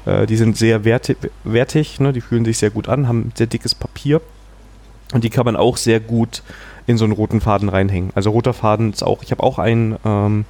Äh, 0.06 0.26
die 0.26 0.36
sind 0.36 0.56
sehr 0.56 0.84
wertig, 0.84 1.18
wertig 1.44 2.00
ne? 2.00 2.12
die 2.12 2.22
fühlen 2.22 2.44
sich 2.44 2.58
sehr 2.58 2.70
gut 2.70 2.88
an, 2.88 3.06
haben 3.06 3.32
sehr 3.34 3.46
dickes 3.46 3.74
Papier 3.74 4.22
und 5.12 5.24
die 5.24 5.30
kann 5.30 5.44
man 5.44 5.56
auch 5.56 5.76
sehr 5.76 6.00
gut 6.00 6.42
in 6.86 6.96
so 6.96 7.04
einen 7.04 7.12
roten 7.12 7.42
Faden 7.42 7.68
reinhängen. 7.68 8.12
Also 8.14 8.30
roter 8.30 8.54
Faden 8.54 8.92
ist 8.92 9.04
auch, 9.04 9.22
ich 9.22 9.30
habe 9.30 9.42
auch 9.42 9.58
einen, 9.58 9.96
ähm, 10.06 10.46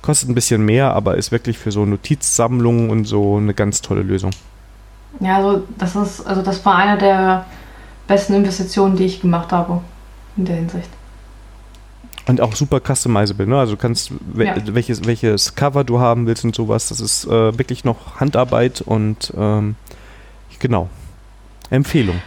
kostet 0.00 0.28
ein 0.28 0.34
bisschen 0.36 0.64
mehr, 0.64 0.94
aber 0.94 1.16
ist 1.16 1.32
wirklich 1.32 1.58
für 1.58 1.72
so 1.72 1.84
Notizsammlungen 1.84 2.88
und 2.88 3.04
so 3.04 3.36
eine 3.36 3.52
ganz 3.52 3.82
tolle 3.82 4.02
Lösung. 4.02 4.30
Ja, 5.18 5.38
also 5.38 5.64
das 5.76 5.96
ist, 5.96 6.24
also 6.24 6.40
das 6.40 6.64
war 6.64 6.76
eine 6.76 6.98
der 6.98 7.46
besten 8.06 8.34
Investitionen, 8.34 8.96
die 8.96 9.04
ich 9.04 9.20
gemacht 9.20 9.50
habe 9.50 9.80
in 10.36 10.44
der 10.44 10.56
Hinsicht. 10.56 10.88
Und 12.26 12.40
auch 12.40 12.54
super 12.54 12.80
customizable, 12.80 13.46
ne? 13.46 13.58
Also 13.58 13.72
du 13.72 13.80
kannst, 13.80 14.12
ja. 14.36 14.54
welches, 14.66 15.04
welches 15.04 15.54
Cover 15.56 15.82
du 15.82 15.98
haben 15.98 16.26
willst 16.26 16.44
und 16.44 16.54
sowas, 16.54 16.88
das 16.88 17.00
ist 17.00 17.24
äh, 17.26 17.58
wirklich 17.58 17.84
noch 17.84 18.20
Handarbeit 18.20 18.80
und 18.80 19.32
ähm, 19.36 19.74
genau. 20.60 20.88
Empfehlung. 21.70 22.22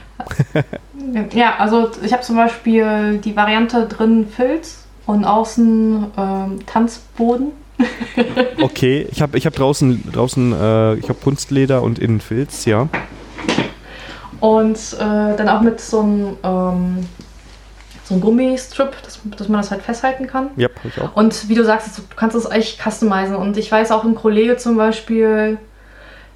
ja, 1.34 1.56
also 1.57 1.91
ich 2.03 2.11
habe 2.11 2.23
zum 2.23 2.36
Beispiel 2.36 3.19
die 3.23 3.36
Variante 3.36 3.88
drin 3.88 4.27
Filz 4.27 4.86
und 5.06 5.23
außen 5.23 6.07
ähm, 6.18 6.65
Tanzboden. 6.65 7.52
okay, 8.61 9.07
ich 9.11 9.22
habe 9.22 9.38
ich 9.38 9.45
hab 9.45 9.53
draußen, 9.53 10.11
draußen 10.11 10.53
äh, 10.53 10.94
ich 10.95 11.10
habe 11.10 11.19
Kunstleder 11.23 11.84
und 11.84 11.99
innen 11.99 12.22
Filz, 12.22 12.65
ja. 12.65 12.90
Und 14.40 14.77
äh, 14.94 15.36
dann 15.38 15.49
auch 15.49 15.61
mit 15.61 15.80
so 15.80 16.02
einem 16.02 16.38
ähm, 16.44 17.07
so 18.06 18.14
ein 18.14 18.22
Gummistrip, 18.22 18.91
dass, 19.03 19.19
dass 19.38 19.49
man 19.49 19.61
das 19.61 19.72
halt 19.72 19.82
festhalten 19.82 20.27
kann. 20.27 20.49
Ja, 20.56 20.68
yep, 20.68 20.80
ich 20.84 21.02
auch. 21.02 21.15
Und 21.15 21.49
wie 21.49 21.56
du 21.56 21.65
sagst, 21.65 21.98
du 21.98 22.02
kannst 22.15 22.36
es 22.36 22.49
echt 22.49 22.80
customizen. 22.80 23.36
Und 23.36 23.57
ich 23.57 23.72
weiß 23.72 23.91
auch, 23.91 24.03
ein 24.03 24.15
Kollege 24.15 24.57
zum 24.57 24.77
Beispiel, 24.77 25.57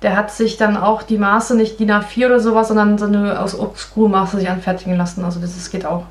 der 0.01 0.15
hat 0.17 0.31
sich 0.31 0.57
dann 0.57 0.77
auch 0.77 1.03
die 1.03 1.19
Maße, 1.19 1.55
nicht 1.55 1.79
DIN 1.79 1.91
A4 1.91 2.25
oder 2.25 2.39
sowas, 2.39 2.69
sondern 2.69 2.97
so 2.97 3.05
eine 3.05 3.39
aus 3.39 3.57
Obscure-Maße 3.57 4.37
sich 4.37 4.49
anfertigen 4.49 4.95
lassen. 4.95 5.23
Also 5.23 5.39
das, 5.39 5.55
das 5.55 5.69
geht 5.69 5.85
auch. 5.85 6.05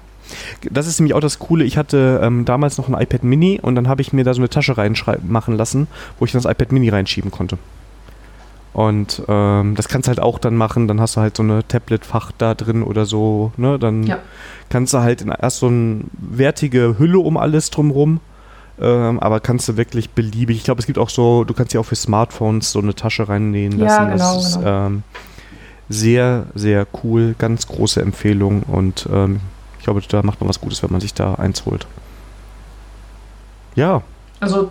Das 0.71 0.87
ist 0.87 1.01
nämlich 1.01 1.15
auch 1.15 1.21
das 1.21 1.39
Coole. 1.39 1.65
Ich 1.65 1.77
hatte 1.77 2.21
ähm, 2.23 2.45
damals 2.45 2.79
noch 2.79 2.89
ein 2.89 3.01
iPad 3.01 3.25
Mini 3.25 3.59
und 3.61 3.75
dann 3.75 3.89
habe 3.89 4.03
ich 4.03 4.13
mir 4.13 4.25
da 4.25 4.35
so 4.35 4.41
eine 4.41 4.49
Tasche 4.49 4.77
reinmachen 4.79 5.57
lassen, 5.57 5.89
wo 6.19 6.25
ich 6.25 6.33
das 6.33 6.45
iPad 6.45 6.71
Mini 6.71 6.91
reinschieben 6.91 7.31
konnte. 7.31 7.59
Und 8.79 9.25
ähm, 9.27 9.75
das 9.75 9.89
kannst 9.89 10.07
du 10.07 10.11
halt 10.11 10.21
auch 10.21 10.39
dann 10.39 10.55
machen, 10.55 10.87
dann 10.87 11.01
hast 11.01 11.17
du 11.17 11.21
halt 11.21 11.37
so 11.37 11.43
eine 11.43 11.67
Tablet-Fach 11.67 12.31
da 12.39 12.55
drin 12.55 12.85
oder 12.85 13.07
so, 13.07 13.51
ne? 13.57 13.77
Dann 13.77 14.05
ja. 14.05 14.21
kannst 14.69 14.95
du 14.95 14.99
halt 14.99 15.21
in, 15.21 15.31
erst 15.31 15.59
so 15.59 15.67
eine 15.67 16.03
wertige 16.13 16.95
Hülle 16.97 17.19
um 17.19 17.37
alles 17.39 17.71
drumrum, 17.71 18.21
ähm, 18.81 19.19
aber 19.19 19.41
kannst 19.41 19.69
du 19.69 19.77
wirklich 19.77 20.11
beliebig, 20.11 20.59
ich 20.59 20.63
glaube, 20.63 20.79
es 20.79 20.87
gibt 20.87 21.01
auch 21.01 21.11
so, 21.11 21.43
du 21.43 21.55
kannst 21.55 21.75
ja 21.75 21.81
auch 21.81 21.87
für 21.87 21.97
Smartphones 21.97 22.71
so 22.71 22.79
eine 22.79 22.95
Tasche 22.95 23.29
reinnähen 23.29 23.81
lassen. 23.81 24.05
Ja, 24.05 24.05
genau, 24.05 24.35
das 24.37 24.47
ist 24.47 24.59
genau. 24.59 24.87
ähm, 24.87 25.03
sehr, 25.89 26.47
sehr 26.55 26.87
cool, 27.03 27.35
ganz 27.37 27.67
große 27.67 28.01
Empfehlung 28.01 28.63
und 28.63 29.09
ähm, 29.13 29.41
ich 29.81 29.85
glaube, 29.87 30.01
da 30.09 30.23
macht 30.23 30.41
man 30.41 30.49
was 30.49 30.61
Gutes, 30.61 30.85
wenn 30.85 30.93
man 30.93 31.01
sich 31.01 31.15
da 31.15 31.35
eins 31.35 31.67
holt. 31.67 31.89
Ja. 33.75 34.03
Also 34.39 34.71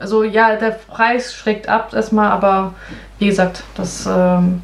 also 0.00 0.24
ja, 0.24 0.56
der 0.56 0.70
Preis 0.70 1.34
schreckt 1.34 1.68
ab 1.68 1.92
erstmal, 1.92 2.30
aber 2.30 2.74
wie 3.18 3.26
gesagt, 3.26 3.62
das, 3.74 4.06
ähm, 4.10 4.62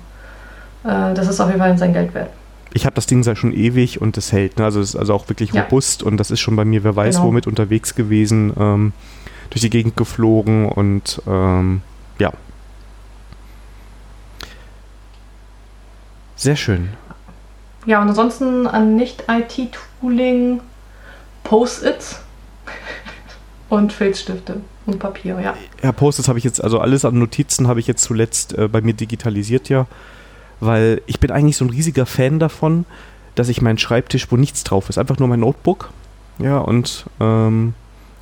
äh, 0.83 1.15
das 1.15 1.29
ist 1.29 1.41
auf 1.41 1.49
jeden 1.49 1.61
Fall 1.61 1.77
sein 1.79 1.93
Geld 1.93 2.15
wert. 2.15 2.31
Ich 2.73 2.85
habe 2.85 2.95
das 2.95 3.07
Ding 3.07 3.23
seit 3.23 3.39
schon 3.39 3.53
ewig 3.53 4.01
und 4.01 4.17
es 4.19 4.33
hält. 4.33 4.59
Ne? 4.59 4.65
Also 4.65 4.81
es 4.81 4.91
ist 4.91 4.97
also 4.97 5.15
auch 5.15 5.29
wirklich 5.29 5.53
ja. 5.53 5.63
robust 5.63 6.03
und 6.03 6.17
das 6.19 6.31
ist 6.31 6.41
schon 6.41 6.57
bei 6.57 6.65
mir, 6.65 6.85
wer 6.85 6.97
weiß, 6.97 7.17
genau. 7.17 7.29
womit 7.29 7.47
unterwegs 7.47 7.95
gewesen, 7.95 8.53
ähm, 8.59 8.93
durch 9.51 9.61
die 9.61 9.71
Gegend 9.71 9.97
geflogen 9.97 10.69
und 10.69 11.23
ähm, 11.27 11.83
ja. 12.19 12.33
Sehr 16.35 16.57
schön. 16.57 16.91
Ja, 17.87 18.03
und 18.03 18.09
ansonsten 18.09 18.67
an 18.67 18.97
Nicht-IT-Tooling 18.97 20.61
Post-its 21.45 22.21
und 23.69 23.93
Filzstifte. 23.93 24.61
Und 24.87 24.99
Papier, 24.99 25.41
ja. 25.41 25.55
Ja, 25.83 25.93
Post-its 25.93 26.29
habe 26.29 26.39
ich 26.39 26.45
jetzt, 26.45 26.63
also 26.63 26.79
alles 26.79 27.05
an 27.05 27.19
Notizen 27.19 27.67
habe 27.67 27.81
ich 27.81 27.87
jetzt 27.87 28.03
zuletzt 28.03 28.57
äh, 28.57 28.69
bei 28.69 28.81
mir 28.81 28.95
digitalisiert, 28.95 29.69
ja. 29.69 29.87
Weil 30.61 31.03
ich 31.07 31.21
bin 31.21 31.31
eigentlich 31.31 31.57
so 31.57 31.65
ein 31.65 31.71
riesiger 31.71 32.07
Fan 32.07 32.39
davon, 32.39 32.87
dass 33.35 33.49
ich 33.49 33.61
meinen 33.61 33.79
Schreibtisch, 33.79 34.31
wo 34.31 34.37
nichts 34.37 34.65
drauf 34.65 34.89
ist, 34.89 34.99
einfach 34.99 35.19
nur 35.19 35.29
mein 35.29 35.41
Notebook, 35.41 35.91
ja, 36.39 36.59
und 36.59 37.07
ähm, 37.21 37.75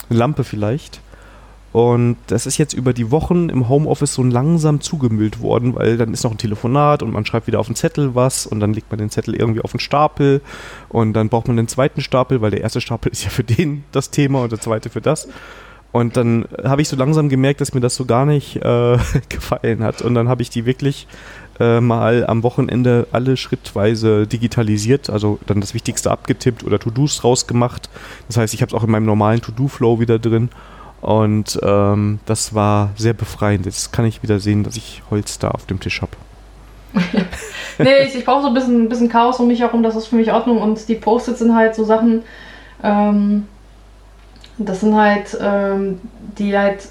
eine 0.08 0.18
Lampe 0.18 0.44
vielleicht. 0.44 1.00
Und 1.74 2.18
das 2.28 2.46
ist 2.46 2.56
jetzt 2.56 2.72
über 2.72 2.92
die 2.92 3.10
Wochen 3.10 3.48
im 3.48 3.68
Homeoffice 3.68 4.14
so 4.14 4.22
langsam 4.22 4.80
zugemüllt 4.80 5.40
worden, 5.40 5.74
weil 5.74 5.96
dann 5.96 6.12
ist 6.12 6.22
noch 6.22 6.30
ein 6.30 6.38
Telefonat 6.38 7.02
und 7.02 7.12
man 7.12 7.26
schreibt 7.26 7.48
wieder 7.48 7.58
auf 7.58 7.66
den 7.66 7.74
Zettel 7.74 8.14
was 8.14 8.46
und 8.46 8.60
dann 8.60 8.72
legt 8.72 8.92
man 8.92 8.98
den 8.98 9.10
Zettel 9.10 9.34
irgendwie 9.34 9.60
auf 9.60 9.72
den 9.72 9.80
Stapel 9.80 10.40
und 10.88 11.14
dann 11.14 11.28
braucht 11.28 11.48
man 11.48 11.56
den 11.56 11.66
zweiten 11.66 12.00
Stapel, 12.00 12.40
weil 12.40 12.52
der 12.52 12.60
erste 12.60 12.80
Stapel 12.80 13.10
ist 13.12 13.24
ja 13.24 13.30
für 13.30 13.42
den 13.42 13.82
das 13.90 14.10
Thema 14.10 14.42
und 14.42 14.52
der 14.52 14.60
zweite 14.60 14.88
für 14.88 15.00
das. 15.00 15.26
Und 15.94 16.16
dann 16.16 16.46
habe 16.64 16.82
ich 16.82 16.88
so 16.88 16.96
langsam 16.96 17.28
gemerkt, 17.28 17.60
dass 17.60 17.72
mir 17.72 17.80
das 17.80 17.94
so 17.94 18.04
gar 18.04 18.26
nicht 18.26 18.56
äh, 18.56 18.98
gefallen 19.28 19.84
hat. 19.84 20.02
Und 20.02 20.16
dann 20.16 20.28
habe 20.28 20.42
ich 20.42 20.50
die 20.50 20.66
wirklich 20.66 21.06
äh, 21.60 21.80
mal 21.80 22.26
am 22.26 22.42
Wochenende 22.42 23.06
alle 23.12 23.36
schrittweise 23.36 24.26
digitalisiert, 24.26 25.08
also 25.08 25.38
dann 25.46 25.60
das 25.60 25.72
Wichtigste 25.72 26.10
abgetippt 26.10 26.64
oder 26.64 26.80
To-Dos 26.80 27.22
rausgemacht. 27.22 27.88
Das 28.26 28.36
heißt, 28.36 28.54
ich 28.54 28.60
habe 28.60 28.70
es 28.70 28.74
auch 28.74 28.82
in 28.82 28.90
meinem 28.90 29.06
normalen 29.06 29.40
To-Do-Flow 29.40 30.00
wieder 30.00 30.18
drin. 30.18 30.48
Und 31.00 31.60
ähm, 31.62 32.18
das 32.26 32.56
war 32.56 32.90
sehr 32.96 33.14
befreiend. 33.14 33.64
Jetzt 33.64 33.92
kann 33.92 34.04
ich 34.04 34.20
wieder 34.20 34.40
sehen, 34.40 34.64
dass 34.64 34.76
ich 34.76 35.00
Holz 35.12 35.38
da 35.38 35.52
auf 35.52 35.64
dem 35.66 35.78
Tisch 35.78 36.02
habe. 36.02 36.16
nee, 37.78 37.98
ich, 38.04 38.16
ich 38.16 38.24
brauche 38.24 38.42
so 38.42 38.48
ein 38.48 38.54
bisschen, 38.54 38.88
bisschen 38.88 39.10
Chaos 39.10 39.38
um 39.38 39.46
mich 39.46 39.60
herum, 39.60 39.84
das 39.84 39.94
ist 39.94 40.08
für 40.08 40.16
mich 40.16 40.32
Ordnung. 40.32 40.60
Und 40.60 40.88
die 40.88 40.96
Post-its 40.96 41.38
sind 41.38 41.54
halt 41.54 41.76
so 41.76 41.84
Sachen, 41.84 42.24
ähm, 42.82 43.46
das 44.59 44.81
sind 44.81 44.97
halt, 44.97 45.36
ähm, 45.40 46.01
die 46.39 46.56
halt 46.56 46.89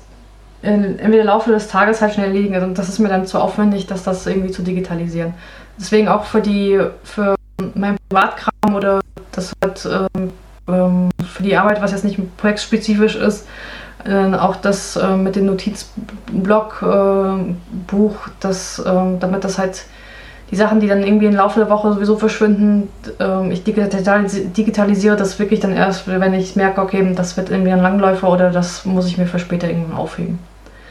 in, 0.61 0.97
im 0.97 1.11
Laufe 1.11 1.51
des 1.51 1.67
Tages 1.67 2.01
halt 2.01 2.13
schnell 2.13 2.31
liegen. 2.31 2.55
Also 2.55 2.67
das 2.67 2.89
ist 2.89 2.99
mir 2.99 3.09
dann 3.09 3.25
zu 3.25 3.39
aufwendig, 3.39 3.87
dass 3.87 4.03
das 4.03 4.25
irgendwie 4.25 4.51
zu 4.51 4.63
digitalisieren. 4.63 5.33
Deswegen 5.77 6.07
auch 6.07 6.25
für 6.25 6.41
die, 6.41 6.79
für 7.03 7.35
mein 7.75 7.97
Privatkram 8.09 8.75
oder 8.75 9.01
das 9.31 9.53
halt 9.61 9.87
ähm, 10.15 10.31
ähm, 10.67 11.09
für 11.25 11.43
die 11.43 11.55
Arbeit, 11.55 11.81
was 11.81 11.91
jetzt 11.91 12.05
nicht 12.05 12.19
projektspezifisch 12.37 13.15
ist, 13.15 13.47
äh, 14.05 14.33
auch 14.35 14.55
das 14.57 14.95
äh, 14.95 15.15
mit 15.15 15.35
dem 15.35 15.45
Notizblock 15.45 16.81
äh, 16.81 17.53
Buch, 17.87 18.15
das, 18.39 18.81
ähm, 18.85 19.19
damit 19.19 19.43
das 19.43 19.57
halt 19.57 19.85
die 20.53 20.57
Sachen, 20.57 20.79
die 20.79 20.87
dann 20.87 21.01
irgendwie 21.01 21.25
im 21.25 21.35
Laufe 21.35 21.59
der 21.59 21.69
Woche 21.71 21.91
sowieso 21.93 22.15
verschwinden, 22.15 22.87
ähm, 23.19 23.49
ich 23.49 23.63
digitalisiere 23.63 25.15
das 25.15 25.39
wirklich 25.39 25.59
dann 25.61 25.75
erst, 25.75 26.07
wenn 26.07 26.35
ich 26.35 26.55
merke, 26.55 26.79
okay, 26.79 27.11
das 27.15 27.35
wird 27.37 27.49
irgendwie 27.49 27.71
ein 27.71 27.81
Langläufer 27.81 28.29
oder 28.29 28.51
das 28.51 28.85
muss 28.85 29.07
ich 29.07 29.17
mir 29.17 29.25
für 29.25 29.39
später 29.39 29.67
irgendwann 29.67 29.97
aufheben. 29.97 30.37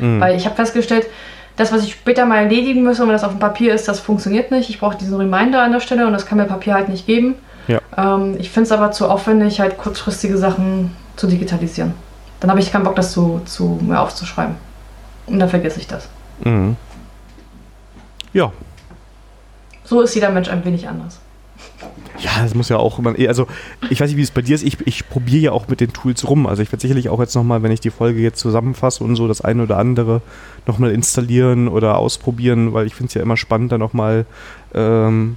Mhm. 0.00 0.20
Weil 0.20 0.36
ich 0.36 0.46
habe 0.46 0.56
festgestellt, 0.56 1.06
das, 1.54 1.72
was 1.72 1.84
ich 1.84 1.92
später 1.92 2.26
mal 2.26 2.38
erledigen 2.38 2.82
muss, 2.82 2.98
wenn 2.98 3.08
das 3.08 3.22
auf 3.22 3.30
dem 3.30 3.38
Papier 3.38 3.72
ist, 3.72 3.86
das 3.86 4.00
funktioniert 4.00 4.50
nicht. 4.50 4.68
Ich 4.68 4.80
brauche 4.80 4.96
diesen 4.96 5.16
Reminder 5.16 5.62
an 5.62 5.70
der 5.70 5.78
Stelle 5.78 6.08
und 6.08 6.12
das 6.12 6.26
kann 6.26 6.38
mir 6.38 6.46
Papier 6.46 6.74
halt 6.74 6.88
nicht 6.88 7.06
geben. 7.06 7.36
Ja. 7.68 7.78
Ähm, 7.96 8.34
ich 8.40 8.50
finde 8.50 8.66
es 8.66 8.72
aber 8.72 8.90
zu 8.90 9.08
aufwendig, 9.08 9.60
halt 9.60 9.78
kurzfristige 9.78 10.38
Sachen 10.38 10.96
zu 11.14 11.28
digitalisieren. 11.28 11.94
Dann 12.40 12.50
habe 12.50 12.58
ich 12.58 12.72
keinen 12.72 12.82
Bock, 12.82 12.96
das 12.96 13.12
zu, 13.12 13.42
zu 13.44 13.78
mir 13.80 14.00
aufzuschreiben. 14.00 14.56
Und 15.28 15.38
dann 15.38 15.48
vergesse 15.48 15.78
ich 15.78 15.86
das. 15.86 16.08
Mhm. 16.42 16.76
Ja, 18.32 18.50
so 19.92 20.00
ist 20.00 20.14
jeder 20.14 20.30
Mensch 20.30 20.48
ein 20.48 20.64
wenig 20.64 20.88
anders. 20.88 21.20
Ja, 22.18 22.30
das 22.42 22.54
muss 22.54 22.68
ja 22.68 22.76
auch 22.78 22.98
immer, 22.98 23.14
also 23.28 23.46
ich 23.90 24.00
weiß 24.00 24.08
nicht, 24.08 24.16
wie 24.16 24.22
es 24.22 24.30
bei 24.30 24.42
dir 24.42 24.54
ist, 24.54 24.62
ich, 24.64 24.78
ich 24.86 25.08
probiere 25.08 25.42
ja 25.42 25.52
auch 25.52 25.68
mit 25.68 25.80
den 25.80 25.92
Tools 25.92 26.26
rum. 26.28 26.46
Also 26.46 26.62
ich 26.62 26.70
werde 26.72 26.80
sicherlich 26.80 27.08
auch 27.08 27.20
jetzt 27.20 27.34
nochmal, 27.34 27.62
wenn 27.62 27.70
ich 27.72 27.80
die 27.80 27.90
Folge 27.90 28.20
jetzt 28.20 28.38
zusammenfasse 28.40 29.04
und 29.04 29.16
so, 29.16 29.28
das 29.28 29.40
eine 29.42 29.62
oder 29.64 29.78
andere 29.78 30.22
nochmal 30.66 30.92
installieren 30.92 31.68
oder 31.68 31.98
ausprobieren, 31.98 32.72
weil 32.72 32.86
ich 32.86 32.94
finde 32.94 33.08
es 33.08 33.14
ja 33.14 33.22
immer 33.22 33.36
spannend, 33.36 33.70
da 33.72 33.78
nochmal 33.78 34.24
ähm, 34.74 35.36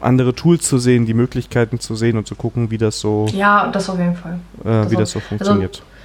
andere 0.00 0.34
Tools 0.34 0.64
zu 0.66 0.78
sehen, 0.78 1.06
die 1.06 1.14
Möglichkeiten 1.14 1.78
zu 1.80 1.94
sehen 1.96 2.16
und 2.16 2.26
zu 2.26 2.34
gucken, 2.34 2.70
wie 2.70 2.78
das 2.78 3.00
so, 3.00 3.26
Ja, 3.32 3.68
das 3.68 3.88
auf 3.90 3.98
jeden 3.98 4.16
Fall. 4.16 4.38
äh, 4.64 4.68
Also- 4.68 4.90
wie 4.90 4.96
das 4.96 5.10
so 5.10 5.20
funktioniert. 5.20 5.76
Also 5.76 5.97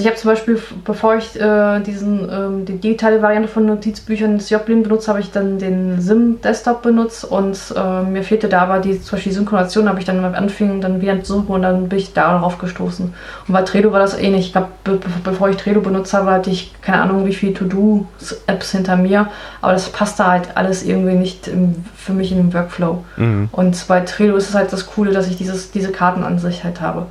ich 0.00 0.06
habe 0.06 0.16
zum 0.16 0.30
Beispiel, 0.30 0.62
bevor 0.84 1.16
ich 1.16 1.38
äh, 1.40 1.80
diesen, 1.80 2.28
ähm, 2.30 2.64
die 2.64 2.78
digitale 2.78 3.20
Variante 3.20 3.48
von 3.48 3.66
Notizbüchern 3.66 4.38
des 4.38 4.48
Joplin 4.48 4.84
benutzt, 4.84 5.08
habe 5.08 5.18
ich 5.18 5.32
dann 5.32 5.58
den 5.58 6.00
Sim-Desktop 6.00 6.82
benutzt 6.82 7.24
und 7.24 7.58
äh, 7.76 8.02
mir 8.02 8.22
fehlte 8.22 8.48
da 8.48 8.60
aber 8.60 8.78
die, 8.78 9.00
zum 9.00 9.16
Beispiel 9.16 9.32
die 9.32 9.38
Synchronisation, 9.38 9.88
habe 9.88 9.98
ich 9.98 10.04
dann 10.04 10.24
anfing 10.24 10.80
dann 10.80 11.00
wieder 11.00 11.20
zu 11.24 11.34
suchen 11.34 11.48
und 11.48 11.62
dann 11.62 11.88
bin 11.88 11.98
ich 11.98 12.12
da 12.12 12.32
darauf 12.32 12.58
gestoßen. 12.58 13.12
Und 13.48 13.52
bei 13.52 13.62
Trello 13.62 13.90
war 13.90 13.98
das 13.98 14.16
ähnlich. 14.16 14.46
Ich 14.46 14.52
glaube, 14.52 14.68
be 14.84 14.92
be 14.92 15.08
bevor 15.24 15.48
ich 15.48 15.56
Trello 15.56 15.80
benutzt 15.80 16.14
habe, 16.14 16.30
hatte 16.30 16.50
ich 16.50 16.72
keine 16.80 17.02
Ahnung, 17.02 17.26
wie 17.26 17.34
viele 17.34 17.54
To-Do-Apps 17.54 18.70
hinter 18.70 18.96
mir, 18.96 19.28
aber 19.60 19.72
das 19.72 19.88
passte 19.88 20.26
halt 20.26 20.56
alles 20.56 20.84
irgendwie 20.84 21.14
nicht 21.14 21.48
im, 21.48 21.84
für 21.96 22.12
mich 22.12 22.30
in 22.30 22.38
den 22.38 22.54
Workflow. 22.54 23.04
Mhm. 23.16 23.48
Und 23.50 23.88
bei 23.88 24.00
Trello 24.00 24.36
ist 24.36 24.48
es 24.48 24.54
halt 24.54 24.72
das 24.72 24.86
Coole, 24.86 25.10
dass 25.10 25.26
ich 25.26 25.36
dieses, 25.36 25.72
diese 25.72 25.90
Kartenansicht 25.90 26.62
halt 26.62 26.80
habe. 26.80 27.06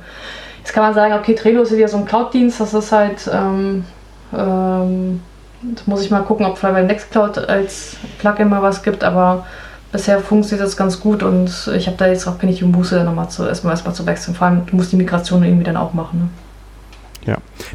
Jetzt 0.62 0.72
kann 0.72 0.84
man 0.84 0.94
sagen, 0.94 1.14
okay, 1.14 1.34
Trello 1.34 1.62
ist 1.62 1.72
ja 1.72 1.88
so 1.88 1.98
ein 1.98 2.04
Cloud-Dienst, 2.04 2.60
das 2.60 2.72
ist 2.72 2.92
halt, 2.92 3.28
ähm, 3.32 3.84
ähm, 4.32 5.20
da 5.62 5.82
muss 5.86 6.02
ich 6.02 6.10
mal 6.10 6.22
gucken, 6.22 6.46
ob 6.46 6.56
vielleicht 6.56 6.74
bei 6.74 6.82
Nextcloud 6.82 7.38
als 7.38 7.96
Plugin 8.18 8.48
mal 8.48 8.62
was 8.62 8.82
gibt, 8.82 9.02
aber 9.02 9.46
bisher 9.90 10.20
funktioniert 10.20 10.66
das 10.66 10.76
ganz 10.76 11.00
gut 11.00 11.22
und 11.22 11.70
ich 11.74 11.86
habe 11.86 11.96
da 11.96 12.06
jetzt 12.06 12.26
auch 12.26 12.38
keine 12.38 12.52
Muße, 12.52 12.94
da 12.94 13.04
nochmal 13.04 13.28
zu, 13.28 13.44
erstmal, 13.44 13.72
erstmal 13.72 13.94
zu 13.94 14.06
wechseln. 14.06 14.34
Vor 14.34 14.46
allem, 14.46 14.64
du 14.66 14.76
musst 14.76 14.92
die 14.92 14.96
Migration 14.96 15.42
irgendwie 15.42 15.64
dann 15.64 15.76
auch 15.76 15.92
machen. 15.92 16.20
Ne? 16.20 16.28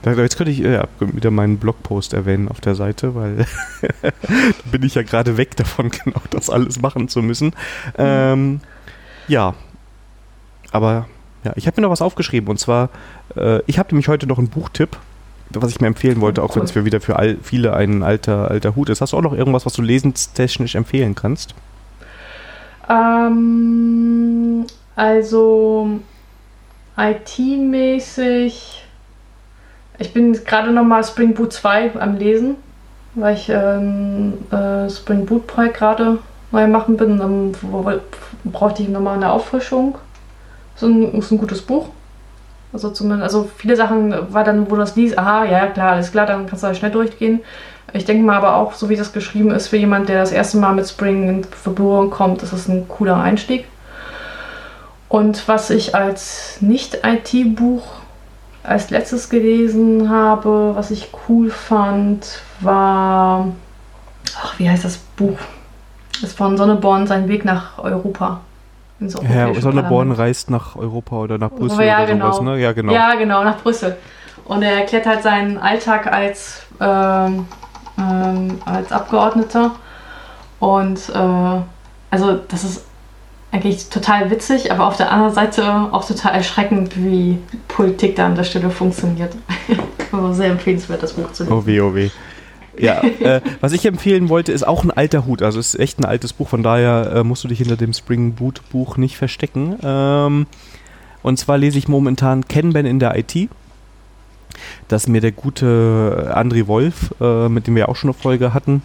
Da, 0.02 0.12
jetzt 0.14 0.38
könnte 0.38 0.52
ich 0.52 0.64
äh, 0.64 0.74
ja, 0.74 0.88
wieder 1.00 1.32
meinen 1.32 1.58
Blogpost 1.58 2.14
erwähnen 2.14 2.50
auf 2.50 2.62
der 2.62 2.76
Seite, 2.76 3.16
weil 3.16 3.46
da 4.02 4.12
bin 4.72 4.84
ich 4.84 4.96
ja 4.96 5.04
gerade 5.04 5.38
weg 5.38 5.56
davon, 5.56 5.90
genau 6.04 6.22
das 6.30 6.50
alles 6.50 6.82
machen 6.82 7.08
zu 7.08 7.22
müssen. 7.22 7.54
Ähm, 7.98 8.62
ja, 9.28 9.54
aber 10.72 11.08
ja, 11.48 11.54
ich 11.56 11.66
habe 11.68 11.80
mir 11.80 11.84
noch 11.84 11.92
was 11.92 12.02
aufgeschrieben 12.02 12.50
und 12.50 12.60
zwar, 12.60 12.90
äh, 13.36 13.62
ich 13.68 13.80
habe 13.80 13.90
nämlich 13.90 14.08
heute 14.08 14.28
noch 14.28 14.38
einen 14.38 14.50
Buchtipp, 14.50 14.98
was 15.52 15.72
ich 15.72 15.80
mir 15.80 15.88
empfehlen 15.88 16.20
wollte, 16.20 16.44
auch 16.44 16.50
Cool. 16.50 16.58
wenn 16.58 16.64
es 16.64 16.72
für 16.72 16.84
wieder 16.84 17.00
für 17.00 17.16
all, 17.16 17.38
viele 17.42 17.74
ein 17.74 18.04
alter, 18.04 18.52
alter 18.52 18.76
Hut 18.76 18.90
ist. 18.90 19.00
Hast 19.00 19.14
du 19.14 19.18
auch 19.18 19.22
noch 19.22 19.34
irgendwas, 19.34 19.66
was 19.66 19.74
du 19.74 19.82
lesenstechnisch 19.82 20.76
empfehlen 20.76 21.16
kannst? 21.16 21.56
Ähm, 22.90 24.66
also 24.96 26.00
IT-mäßig. 26.98 28.84
Ich 30.00 30.14
bin 30.14 30.34
gerade 30.34 30.72
nochmal 30.72 31.04
Spring 31.06 31.34
Boot 31.34 31.54
2 31.54 31.96
am 32.00 32.18
Lesen, 32.18 32.56
weil 33.16 33.36
ich 33.36 33.50
ähm, 33.50 34.34
äh, 34.52 34.90
Spring 34.90 35.26
Boot 35.26 35.48
Projekt 35.48 35.78
gerade 35.78 36.20
neu 36.52 36.68
machen 36.68 36.98
bin. 36.98 37.18
Dann 37.20 37.56
brauchte 38.44 38.84
ich 38.84 38.90
nochmal 38.90 39.16
eine 39.16 39.32
Auffrischung. 39.32 39.98
Ist 40.78 40.84
ein, 40.84 41.14
ist 41.14 41.32
ein 41.32 41.38
gutes 41.38 41.62
Buch. 41.62 41.90
Also 42.72 42.92
zumindest, 42.92 43.24
also 43.24 43.50
viele 43.58 43.76
Sachen 43.76 44.14
war 44.34 44.44
dann, 44.44 44.70
wo 44.70 44.76
du 44.76 44.82
das 44.82 44.96
liest, 44.96 45.18
aha, 45.18 45.46
ja 45.46 45.68
klar, 45.68 45.94
alles 45.94 46.12
klar, 46.12 46.26
dann 46.26 46.48
kannst 46.48 46.64
du 46.64 46.68
halt 46.68 46.78
schnell 46.78 46.92
durchgehen. 46.92 47.42
Ich 47.94 48.06
denke 48.06 48.24
mal 48.24 48.38
aber 48.38 48.56
auch, 48.56 48.74
so 48.74 48.90
wie 48.90 48.96
das 48.96 49.14
geschrieben 49.14 49.52
ist, 49.52 49.68
für 49.68 49.78
jemand, 49.78 50.10
der 50.10 50.20
das 50.20 50.32
erste 50.32 50.58
Mal 50.58 50.76
mit 50.76 50.88
Spring 50.88 51.28
in 51.30 51.46
Berührung 51.64 52.12
kommt, 52.12 52.44
ist 52.44 52.54
es 52.54 52.68
ein 52.68 52.88
cooler 52.88 53.18
Einstieg. 53.18 53.66
Und 55.10 55.48
was 55.48 55.70
ich 55.70 55.96
als 55.96 56.58
Nicht-IT-Buch 56.62 57.84
als 58.68 58.90
letztes 58.90 59.30
gelesen 59.30 60.10
habe, 60.10 60.74
was 60.76 60.92
ich 60.92 61.10
cool 61.28 61.50
fand, 61.50 62.42
war. 62.60 63.48
Ach, 64.40 64.60
wie 64.60 64.70
heißt 64.70 64.84
das 64.84 64.98
Buch? 64.98 65.38
Ist 66.22 66.38
von 66.38 66.58
Sonneborn 66.58 67.08
sein 67.08 67.30
Weg 67.30 67.46
nach 67.46 67.78
Europa. 67.78 68.42
Ins 69.00 69.16
Herr 69.22 69.46
Europäische 69.46 69.62
Sonneborn 69.62 69.90
Parlament. 69.90 70.20
reist 70.20 70.50
nach 70.50 70.76
Europa 70.76 71.16
oder 71.18 71.38
nach 71.38 71.52
Brüssel 71.52 71.86
ja, 71.86 72.04
oder 72.04 72.18
sowas, 72.18 72.40
genau. 72.40 72.52
ne? 72.52 72.62
Ja, 72.62 72.72
genau. 72.72 72.94
Ja, 72.94 73.16
genau, 73.16 73.44
nach 73.44 73.58
Brüssel. 73.62 73.96
Und 74.46 74.64
er 74.64 74.74
erklärt 74.74 75.06
halt 75.06 75.24
seinen 75.24 75.58
Alltag 75.58 76.08
als, 76.08 76.64
ähm, 76.80 77.48
ähm, 78.00 78.60
als 78.66 78.92
Abgeordneter. 78.92 79.72
Und 80.60 81.10
äh, 81.10 81.62
also 82.10 82.40
das 82.48 82.64
ist 82.64 82.86
eigentlich 83.52 83.90
total 83.90 84.30
witzig, 84.30 84.72
aber 84.72 84.88
auf 84.88 84.98
der 84.98 85.12
anderen 85.12 85.34
Seite 85.34 85.90
auch 85.92 86.06
total 86.06 86.34
erschreckend, 86.34 86.98
wie 86.98 87.40
Politik 87.68 88.16
da 88.16 88.26
an 88.26 88.36
der 88.36 88.44
Stelle 88.44 88.70
funktioniert. 88.70 89.34
also 90.12 90.34
sehr 90.34 90.52
empfehlenswert, 90.52 91.04
das 91.04 91.14
Buch 91.14 91.32
zu 91.34 91.44
lesen. 91.44 91.56
Oh 91.56 91.66
weh, 91.66 91.80
oh 91.82 91.94
weh. 91.94 92.10
Ja, 92.80 93.02
äh, 93.02 93.42
was 93.62 93.74
ich 93.74 93.86
empfehlen 93.86 94.30
wollte, 94.30 94.52
ist 94.52 94.68
auch 94.68 94.84
ein 94.84 94.92
alter 94.92 95.26
Hut. 95.26 95.42
Also 95.42 95.60
es 95.60 95.74
ist 95.74 95.80
echt 95.80 96.00
ein 96.00 96.06
altes 96.06 96.34
Buch, 96.34 96.48
von 96.48 96.64
daher 96.64 97.12
äh, 97.16 97.24
musst 97.24 97.44
du 97.44 97.48
dich 97.48 97.60
hinter 97.60 97.78
dem 97.78 97.94
Spring 97.94 98.34
Boot 98.34 98.62
Buch 98.70 98.98
nicht 98.98 99.18
verstecken. 99.18 99.78
Ähm, 99.84 100.48
und 101.24 101.38
zwar 101.38 101.58
lese 101.58 101.78
ich 101.78 101.88
momentan 101.88 102.48
Kanban 102.48 102.86
in 102.86 103.00
der 103.00 103.18
IT. 103.18 103.50
Das 104.88 105.08
mir 105.08 105.22
der 105.22 105.32
gute 105.32 106.34
André 106.36 106.68
Wolf, 106.68 107.14
äh, 107.20 107.50
mit 107.50 107.68
dem 107.68 107.76
wir 107.76 107.90
auch 107.90 107.96
schon 107.96 108.10
eine 108.10 108.20
Folge 108.20 108.54
hatten, 108.54 108.82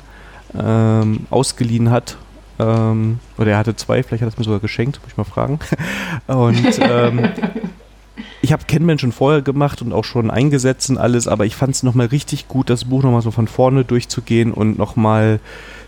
ähm, 0.58 1.26
ausgeliehen 1.30 1.90
hat. 1.90 2.16
Ähm, 2.58 3.20
oder 3.38 3.52
er 3.52 3.58
hatte 3.58 3.76
zwei, 3.76 4.02
vielleicht 4.02 4.22
hat 4.22 4.28
er 4.28 4.32
es 4.32 4.38
mir 4.38 4.44
sogar 4.44 4.60
geschenkt, 4.60 5.00
muss 5.02 5.12
ich 5.12 5.16
mal 5.16 5.24
fragen. 5.24 5.58
Und 6.26 6.78
ähm, 6.80 7.28
ich 8.40 8.52
habe 8.52 8.64
Kenman 8.66 8.98
schon 8.98 9.12
vorher 9.12 9.42
gemacht 9.42 9.82
und 9.82 9.92
auch 9.92 10.04
schon 10.04 10.30
eingesetzt 10.30 10.90
und 10.90 10.98
alles, 10.98 11.28
aber 11.28 11.46
ich 11.46 11.56
fand 11.56 11.74
es 11.74 11.82
nochmal 11.82 12.06
richtig 12.06 12.48
gut, 12.48 12.70
das 12.70 12.84
Buch 12.84 13.02
nochmal 13.02 13.22
so 13.22 13.30
von 13.30 13.48
vorne 13.48 13.84
durchzugehen 13.84 14.52
und 14.52 14.78
nochmal 14.78 15.40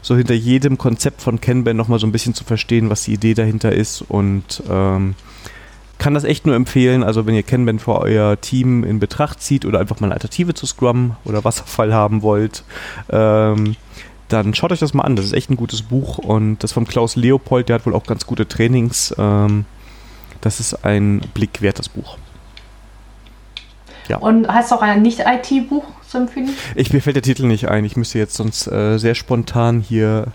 so 0.02 0.16
hinter 0.16 0.34
jedem 0.34 0.78
Konzept 0.78 1.22
von 1.22 1.40
Kanban 1.40 1.76
nochmal 1.76 1.98
so 1.98 2.06
ein 2.06 2.12
bisschen 2.12 2.34
zu 2.34 2.44
verstehen, 2.44 2.90
was 2.90 3.04
die 3.04 3.14
Idee 3.14 3.34
dahinter 3.34 3.72
ist 3.72 4.02
und 4.02 4.62
ähm, 4.70 5.14
kann 5.98 6.14
das 6.14 6.24
echt 6.24 6.46
nur 6.46 6.54
empfehlen. 6.54 7.02
Also 7.02 7.26
wenn 7.26 7.34
ihr 7.34 7.42
Kanban 7.42 7.78
für 7.78 7.98
euer 7.98 8.40
Team 8.40 8.84
in 8.84 8.98
Betracht 8.98 9.40
zieht 9.40 9.64
oder 9.64 9.80
einfach 9.80 10.00
mal 10.00 10.08
eine 10.08 10.14
Alternative 10.14 10.54
zu 10.54 10.66
Scrum 10.66 11.16
oder 11.24 11.44
Wasserfall 11.44 11.94
haben 11.94 12.22
wollt, 12.22 12.64
ähm, 13.10 13.76
dann 14.28 14.54
schaut 14.54 14.72
euch 14.72 14.80
das 14.80 14.94
mal 14.94 15.04
an. 15.04 15.16
Das 15.16 15.24
ist 15.24 15.32
echt 15.32 15.50
ein 15.50 15.56
gutes 15.56 15.82
Buch 15.82 16.18
und 16.18 16.58
das 16.62 16.72
vom 16.72 16.86
Klaus 16.86 17.16
Leopold, 17.16 17.68
der 17.68 17.76
hat 17.76 17.86
wohl 17.86 17.94
auch 17.94 18.04
ganz 18.04 18.26
gute 18.26 18.48
Trainings. 18.48 19.14
Ähm, 19.18 19.64
das 20.44 20.60
ist 20.60 20.84
ein 20.84 21.20
Blick 21.34 21.62
wert, 21.62 21.78
das 21.78 21.88
Buch. 21.88 22.18
Und 24.20 24.46
hast 24.48 24.70
du 24.70 24.74
auch 24.76 24.82
ein 24.82 25.00
Nicht-IT-Buch 25.00 25.84
zu 26.06 26.18
empfehlen? 26.18 26.50
Ich, 26.74 26.92
mir 26.92 27.00
fällt 27.00 27.16
der 27.16 27.22
Titel 27.22 27.46
nicht 27.46 27.68
ein. 27.68 27.84
Ich 27.86 27.96
müsste 27.96 28.18
jetzt 28.18 28.34
sonst 28.34 28.66
äh, 28.66 28.98
sehr 28.98 29.14
spontan 29.14 29.80
hier. 29.80 30.26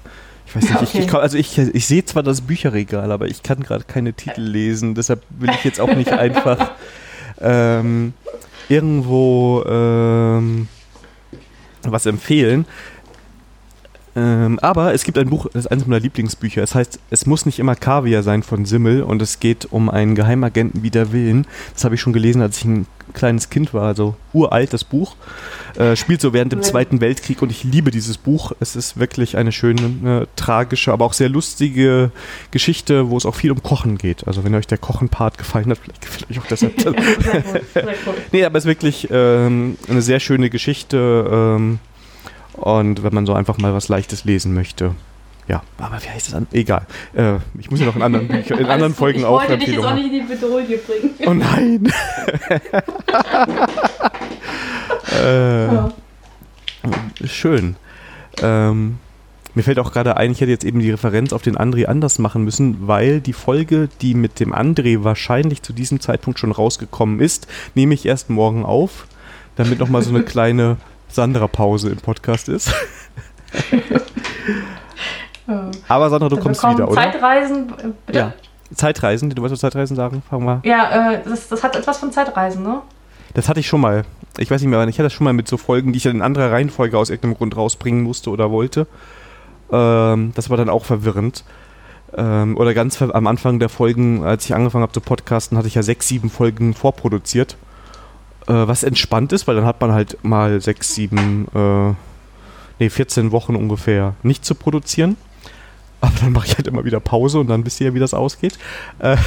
Ich 0.48 0.56
weiß 0.56 0.64
nicht, 0.64 0.74
ich, 0.82 0.90
Okay. 0.90 1.00
ich, 1.02 1.08
komm- 1.08 1.20
also 1.20 1.38
ich, 1.38 1.56
ich 1.60 1.86
sehe 1.86 2.04
zwar 2.04 2.24
das 2.24 2.42
Bücherregal, 2.42 3.12
aber 3.12 3.28
ich 3.28 3.44
kann 3.44 3.60
gerade 3.62 3.84
keine 3.84 4.14
Titel 4.14 4.42
lesen. 4.42 4.96
Deshalb 4.96 5.22
will 5.30 5.52
ich 5.52 5.64
jetzt 5.64 5.80
auch 5.80 5.94
nicht 5.94 6.12
einfach 6.12 6.72
ähm, 7.42 8.14
irgendwo 8.70 9.64
ähm, 9.68 10.68
was 11.84 12.08
empfehlen. 12.08 12.66
Ähm, 14.16 14.60
aber 14.60 14.94
es 14.94 15.04
gibt 15.04 15.18
ein 15.18 15.30
Buch, 15.30 15.48
das 15.54 15.66
ist 15.66 15.72
eines 15.72 15.86
meiner 15.86 16.00
Lieblingsbücher. 16.00 16.64
Es 16.64 16.76
heißt, 16.76 17.00
es 17.10 17.26
muss 17.26 17.46
nicht 17.46 17.60
immer 17.60 17.76
Kaviar 17.76 18.24
sein 18.24 18.44
von 18.44 18.66
Simmel 18.66 19.04
und 19.04 19.22
es 19.22 19.40
geht 19.40 19.68
um 19.72 19.90
einen 19.90 20.16
Geheimagenten 20.16 20.84
wider 20.84 21.12
Willen. 21.12 21.48
Das 21.74 21.84
habe 21.84 21.96
ich 21.96 22.02
schon 22.02 22.14
gelesen, 22.14 22.42
als 22.42 22.58
ich 22.58 22.66
ein 22.66 22.88
kleines 23.14 23.50
Kind 23.50 23.74
war, 23.74 23.84
also 23.84 24.16
uralt 24.34 24.74
das 24.74 24.84
Buch. 24.84 25.16
Äh, 25.76 25.96
spielt 25.96 26.22
so 26.22 26.34
während 26.34 26.52
dem. 26.52 26.60
Zweiten 26.60 27.00
Weltkrieg 27.02 27.42
und 27.42 27.52
ich 27.52 27.64
liebe 27.64 27.90
dieses 27.90 28.18
Buch. 28.18 28.52
Es 28.60 28.76
ist 28.76 29.00
wirklich 29.00 29.38
eine 29.38 29.52
schöne, 29.52 30.24
äh, 30.24 30.28
tragische, 30.36 30.92
aber 30.92 31.06
auch 31.06 31.14
sehr 31.14 31.30
lustige 31.30 32.12
Geschichte, 32.52 33.10
wo 33.10 33.18
es 33.18 33.26
auch 33.26 33.34
viel 33.34 33.52
um 33.52 33.64
Kochen 33.64 33.98
geht. 33.98 34.28
Also 34.28 34.44
wenn 34.44 34.54
euch 34.54 34.68
der 34.68 34.78
Kochen-Part 34.78 35.38
gefallen 35.38 35.70
hat, 35.70 35.80
vielleicht 35.80 36.02
gefällt 36.02 36.30
euch 36.30 36.40
auch 36.40 36.48
deshalb. 36.48 36.80
sehr 37.74 37.86
cool. 38.06 38.14
Nee, 38.32 38.44
aber 38.44 38.58
es 38.58 38.66
ist 38.66 38.68
wirklich 38.68 39.08
ähm, 39.10 39.78
eine 39.88 40.02
sehr 40.02 40.20
schöne 40.20 40.50
Geschichte. 40.50 41.56
Ähm, 41.58 41.80
und 42.60 43.04
wenn 43.04 43.14
man 43.14 43.26
so 43.26 43.34
einfach 43.34 43.58
mal 43.58 43.74
was 43.74 43.90
Leichtes 43.90 44.26
lesen 44.26 44.54
möchte. 44.54 44.96
Ja, 45.48 45.64
aber 45.80 46.02
wie 46.04 46.10
heißt 46.10 46.28
das 46.28 46.36
an? 46.36 46.48
Egal. 46.52 46.86
Äh, 47.16 47.38
ich 47.58 47.72
muss 47.72 47.80
ja 47.80 47.88
noch 47.88 47.96
in 47.96 48.04
anderen, 48.04 48.30
in 48.30 48.66
anderen. 48.68 48.94
Folgen 48.94 49.20
ich 49.20 49.26
auch 49.26 49.40
wollte 49.42 49.58
dich 49.58 49.70
jetzt 49.70 49.84
auch 49.84 49.96
nicht 49.96 50.06
in 50.06 50.12
die 50.12 50.22
Bedrohung 50.22 50.66
bringen. 50.66 51.10
Oh 51.26 51.34
nein! 51.34 51.92
äh, 55.24 55.66
Ja. 55.74 55.92
Schön. 57.26 57.76
Ähm, 58.42 59.00
mir 59.56 59.64
fällt 59.64 59.80
auch 59.80 59.92
gerade 59.92 60.16
ein, 60.18 60.32
ich 60.32 60.40
hätte 60.42 60.52
jetzt 60.52 60.64
eben 60.64 60.80
die 60.80 60.92
Referenz 60.92 61.34
auf 61.34 61.42
den 61.42 61.58
André 61.58 61.86
anders 61.86 62.20
machen 62.20 62.44
müssen, 62.44 62.88
weil 62.88 63.20
die 63.20 63.34
Folge, 63.34 63.90
die 64.02 64.14
mit 64.14 64.40
dem 64.40 64.54
André 64.54 65.04
wahrscheinlich 65.04 65.64
zu 65.64 65.74
diesem 65.74 66.00
Zeitpunkt 66.00 66.40
schon 66.40 66.52
rausgekommen 66.52 67.20
ist, 67.20 67.48
nehme 67.76 67.94
ich 67.94 68.06
erst 68.06 68.30
morgen 68.30 68.64
auf, 68.64 69.08
damit 69.56 69.80
nochmal 69.80 70.04
so 70.04 70.12
eine 70.12 70.24
kleine 70.24 70.78
Sandra-Pause 71.10 71.90
im 71.90 71.98
Podcast 71.98 72.50
ist. 72.50 72.72
Ja. 75.48 75.72
Aber 75.88 76.10
Sandra, 76.10 76.30
du 76.30 76.36
Dann 76.36 76.44
kommst 76.44 76.62
bekommen 76.62 76.78
wieder, 76.78 76.92
oder? 76.92 77.02
Zeitreisen, 77.02 77.74
bitte? 78.06 78.20
Ja. 78.20 78.34
Zeitreisen, 78.74 79.30
du 79.32 79.42
weißt, 79.42 79.52
was 79.52 79.60
Zeitreisen 79.60 79.96
sagen? 79.96 80.22
Fangen 80.30 80.46
wir. 80.46 80.62
Ja, 80.64 81.14
äh, 81.14 81.22
das, 81.26 81.48
das 81.48 81.64
hat 81.64 81.76
etwas 81.76 81.98
von 81.98 82.12
Zeitreisen, 82.12 82.62
ne? 82.62 82.82
Das 83.34 83.50
hatte 83.50 83.60
ich 83.60 83.68
schon 83.68 83.82
mal. 83.82 84.06
Ich 84.38 84.50
weiß 84.52 84.62
nicht 84.62 84.70
mehr, 84.70 84.80
wann. 84.80 84.90
ich 84.90 84.96
hatte 84.96 85.04
das 85.04 85.14
schon 85.14 85.26
mal 85.26 85.34
mit 85.34 85.48
so 85.48 85.58
Folgen, 85.58 85.92
die 85.92 85.98
ich 85.98 86.04
dann 86.04 86.18
in 86.18 86.22
anderer 86.22 86.52
Reihenfolge 86.52 86.98
aus 86.98 87.10
irgendeinem 87.10 87.36
Grund 87.38 87.58
rausbringen 87.58 88.04
musste 88.04 88.30
oder 88.30 88.52
wollte. 88.52 88.88
Ähm, 89.72 90.32
das 90.36 90.50
war 90.50 90.58
dann 90.58 90.70
auch 90.70 90.86
verwirrend. 90.86 91.44
Ähm, 92.16 92.58
oder 92.58 92.74
ganz 92.74 93.02
am 93.02 93.28
Anfang 93.28 93.60
der 93.60 93.70
Folgen, 93.70 94.24
als 94.24 94.46
ich 94.46 94.56
angefangen 94.56 94.84
habe 94.84 94.94
zu 94.94 95.02
podcasten, 95.02 95.58
hatte 95.58 95.68
ich 95.68 95.76
ja 95.76 95.84
sechs, 95.84 96.08
sieben 96.08 96.30
Folgen 96.30 96.74
vorproduziert. 96.74 97.58
Äh, 98.50 98.68
was 98.68 98.84
entspannt 98.84 99.32
ist, 99.32 99.48
weil 99.48 99.56
dann 99.56 99.66
hat 99.66 99.80
man 99.80 99.92
halt 99.92 100.18
mal 100.24 100.60
sechs, 100.60 100.96
sieben, 100.96 101.48
äh, 101.54 101.94
nee, 102.80 102.90
14 102.90 103.32
Wochen 103.32 103.56
ungefähr 103.56 104.16
nicht 104.24 104.44
zu 104.44 104.56
produzieren. 104.56 105.18
Aber 106.02 106.14
dann 106.22 106.32
mache 106.32 106.48
ich 106.48 106.56
halt 106.58 106.66
immer 106.66 106.84
wieder 106.84 107.00
Pause 107.00 107.40
und 107.40 107.48
dann 107.48 107.66
wisst 107.66 107.80
ihr 107.80 107.88
ja, 107.88 107.94
wie 107.94 108.00
das 108.00 108.14
ausgeht. 108.14 108.58
Äh, 109.00 109.18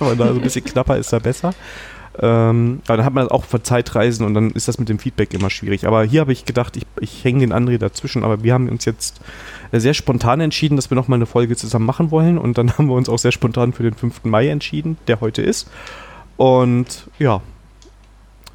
wenn 0.00 0.18
da 0.18 0.28
so 0.28 0.34
ein 0.34 0.40
bisschen 0.40 0.64
knapper 0.64 0.96
ist, 0.96 1.12
da 1.12 1.20
besser. 1.20 1.54
Ähm, 2.18 2.82
aber 2.86 2.96
dann 2.96 3.06
hat 3.06 3.14
man 3.14 3.28
auch 3.28 3.44
für 3.44 3.62
Zeitreisen 3.62 4.26
und 4.26 4.34
dann 4.34 4.50
ist 4.50 4.66
das 4.66 4.78
mit 4.78 4.88
dem 4.88 4.98
Feedback 4.98 5.32
immer 5.32 5.48
schwierig. 5.48 5.86
Aber 5.86 6.02
hier 6.02 6.20
habe 6.20 6.32
ich 6.32 6.44
gedacht, 6.44 6.76
ich, 6.76 6.84
ich 7.00 7.22
hänge 7.24 7.40
den 7.40 7.52
André 7.52 7.78
dazwischen, 7.78 8.24
aber 8.24 8.42
wir 8.42 8.52
haben 8.52 8.68
uns 8.68 8.84
jetzt 8.84 9.20
äh, 9.70 9.78
sehr 9.78 9.94
spontan 9.94 10.40
entschieden, 10.40 10.74
dass 10.74 10.90
wir 10.90 10.96
nochmal 10.96 11.18
eine 11.18 11.26
Folge 11.26 11.54
zusammen 11.54 11.86
machen 11.86 12.10
wollen 12.10 12.36
und 12.36 12.58
dann 12.58 12.72
haben 12.78 12.88
wir 12.88 12.94
uns 12.94 13.08
auch 13.08 13.18
sehr 13.18 13.32
spontan 13.32 13.72
für 13.72 13.84
den 13.84 13.94
5. 13.94 14.24
Mai 14.24 14.48
entschieden, 14.48 14.98
der 15.06 15.20
heute 15.20 15.40
ist. 15.40 15.70
Und 16.36 17.08
ja, 17.18 17.42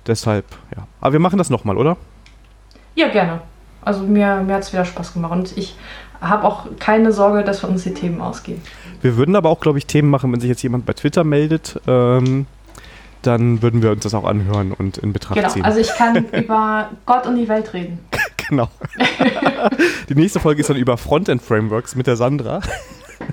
deshalb, 0.08 0.46
ja. 0.76 0.88
Aber 1.02 1.14
wir 1.14 1.20
machen 1.20 1.38
das 1.38 1.50
nochmal, 1.50 1.78
oder? 1.78 1.98
Ja, 2.96 3.10
gerne. 3.10 3.42
Also 3.82 4.02
mir, 4.04 4.38
mir 4.38 4.56
hat 4.56 4.64
es 4.64 4.74
wieder 4.74 4.86
Spaß 4.86 5.14
gemacht 5.14 5.32
und 5.32 5.58
ich 5.58 5.76
habe 6.22 6.46
auch 6.46 6.66
keine 6.80 7.12
Sorge, 7.12 7.44
dass 7.44 7.62
wir 7.62 7.70
uns 7.70 7.84
die 7.84 7.94
Themen 7.94 8.22
ausgehen. 8.22 8.62
Wir 9.02 9.18
würden 9.18 9.36
aber 9.36 9.50
auch, 9.50 9.60
glaube 9.60 9.78
ich, 9.78 9.86
Themen 9.86 10.10
machen, 10.10 10.32
wenn 10.32 10.40
sich 10.40 10.50
jetzt 10.50 10.64
jemand 10.64 10.86
bei 10.86 10.94
Twitter 10.94 11.24
meldet. 11.24 11.80
Ähm, 11.88 12.48
dann 13.22 13.62
würden 13.62 13.82
wir 13.82 13.92
uns 13.92 14.04
das 14.04 14.14
auch 14.14 14.24
anhören 14.24 14.72
und 14.72 14.98
in 14.98 15.12
Betracht 15.14 15.36
Genau, 15.36 15.50
ziehen. 15.50 15.66
also 15.66 15.80
ich 15.80 15.94
kann 15.96 16.26
über 16.32 16.90
Gott 17.06 17.26
und 17.26 17.36
die 17.36 17.48
Welt 17.48 17.74
reden. 17.74 18.00
genau. 18.48 18.70
die 20.10 20.16
nächste 20.16 20.40
Folge 20.40 20.62
ist 20.62 20.70
dann 20.70 20.78
über 20.78 20.98
Frontend-Frameworks 20.98 21.96
mit 21.96 22.08
der 22.08 22.16
Sandra. 22.16 22.62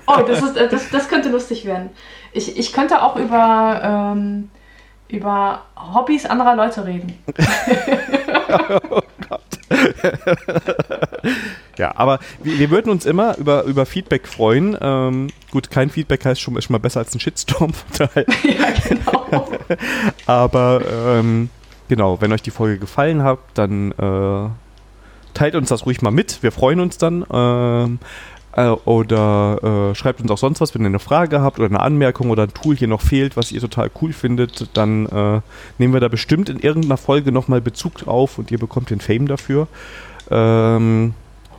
Oh, 0.07 0.21
das, 0.27 0.41
ist, 0.41 0.57
äh, 0.57 0.67
das, 0.67 0.89
das 0.89 1.09
könnte 1.09 1.29
lustig 1.29 1.65
werden. 1.65 1.89
Ich, 2.31 2.57
ich 2.57 2.73
könnte 2.73 3.01
auch 3.01 3.15
über, 3.15 4.13
ähm, 4.15 4.49
über 5.13 5.61
Hobbys 5.75 6.25
anderer 6.25 6.55
Leute 6.55 6.85
reden. 6.85 7.13
Ja, 11.77 11.93
aber 11.95 12.19
wir, 12.41 12.59
wir 12.59 12.69
würden 12.69 12.91
uns 12.91 13.05
immer 13.05 13.37
über, 13.37 13.63
über 13.63 13.85
Feedback 13.85 14.27
freuen. 14.27 14.77
Ähm, 14.79 15.27
gut, 15.51 15.71
kein 15.71 15.89
Feedback 15.89 16.23
heißt 16.25 16.39
schon, 16.39 16.55
ist 16.55 16.65
schon 16.65 16.73
mal 16.73 16.79
besser 16.79 16.99
als 16.99 17.13
ein 17.15 17.19
Shitstorm. 17.19 17.73
ja, 17.99 18.71
genau. 18.87 19.47
aber 20.25 20.81
ähm, 21.07 21.49
genau, 21.89 22.21
wenn 22.21 22.31
euch 22.31 22.41
die 22.41 22.51
Folge 22.51 22.77
gefallen 22.77 23.23
hat, 23.23 23.39
dann 23.55 23.91
äh, 23.93 24.49
teilt 25.33 25.55
uns 25.55 25.69
das 25.69 25.85
ruhig 25.85 26.01
mal 26.01 26.11
mit. 26.11 26.43
Wir 26.43 26.51
freuen 26.51 26.79
uns 26.79 26.97
dann. 26.97 27.25
Ähm, 27.31 27.99
äh, 28.55 28.67
oder 28.67 29.91
äh, 29.91 29.95
schreibt 29.95 30.21
uns 30.21 30.29
auch 30.29 30.37
sonst 30.37 30.61
was, 30.61 30.75
wenn 30.75 30.83
ihr 30.83 30.87
eine 30.87 30.99
Frage 30.99 31.41
habt 31.41 31.59
oder 31.59 31.67
eine 31.67 31.79
Anmerkung 31.79 32.29
oder 32.29 32.43
ein 32.43 32.53
Tool 32.53 32.75
hier 32.75 32.87
noch 32.87 33.01
fehlt, 33.01 33.35
was 33.35 33.51
ihr 33.51 33.61
total 33.61 33.89
cool 34.01 34.13
findet, 34.13 34.69
dann 34.77 35.07
äh, 35.07 35.41
nehmen 35.77 35.93
wir 35.93 35.99
da 35.99 36.07
bestimmt 36.07 36.49
in 36.49 36.59
irgendeiner 36.59 36.97
Folge 36.97 37.31
nochmal 37.31 37.61
Bezug 37.61 38.07
auf 38.07 38.37
und 38.37 38.51
ihr 38.51 38.59
bekommt 38.59 38.89
den 38.89 39.01
Fame 39.01 39.27
dafür. 39.27 39.67
Ähm, 40.29 41.13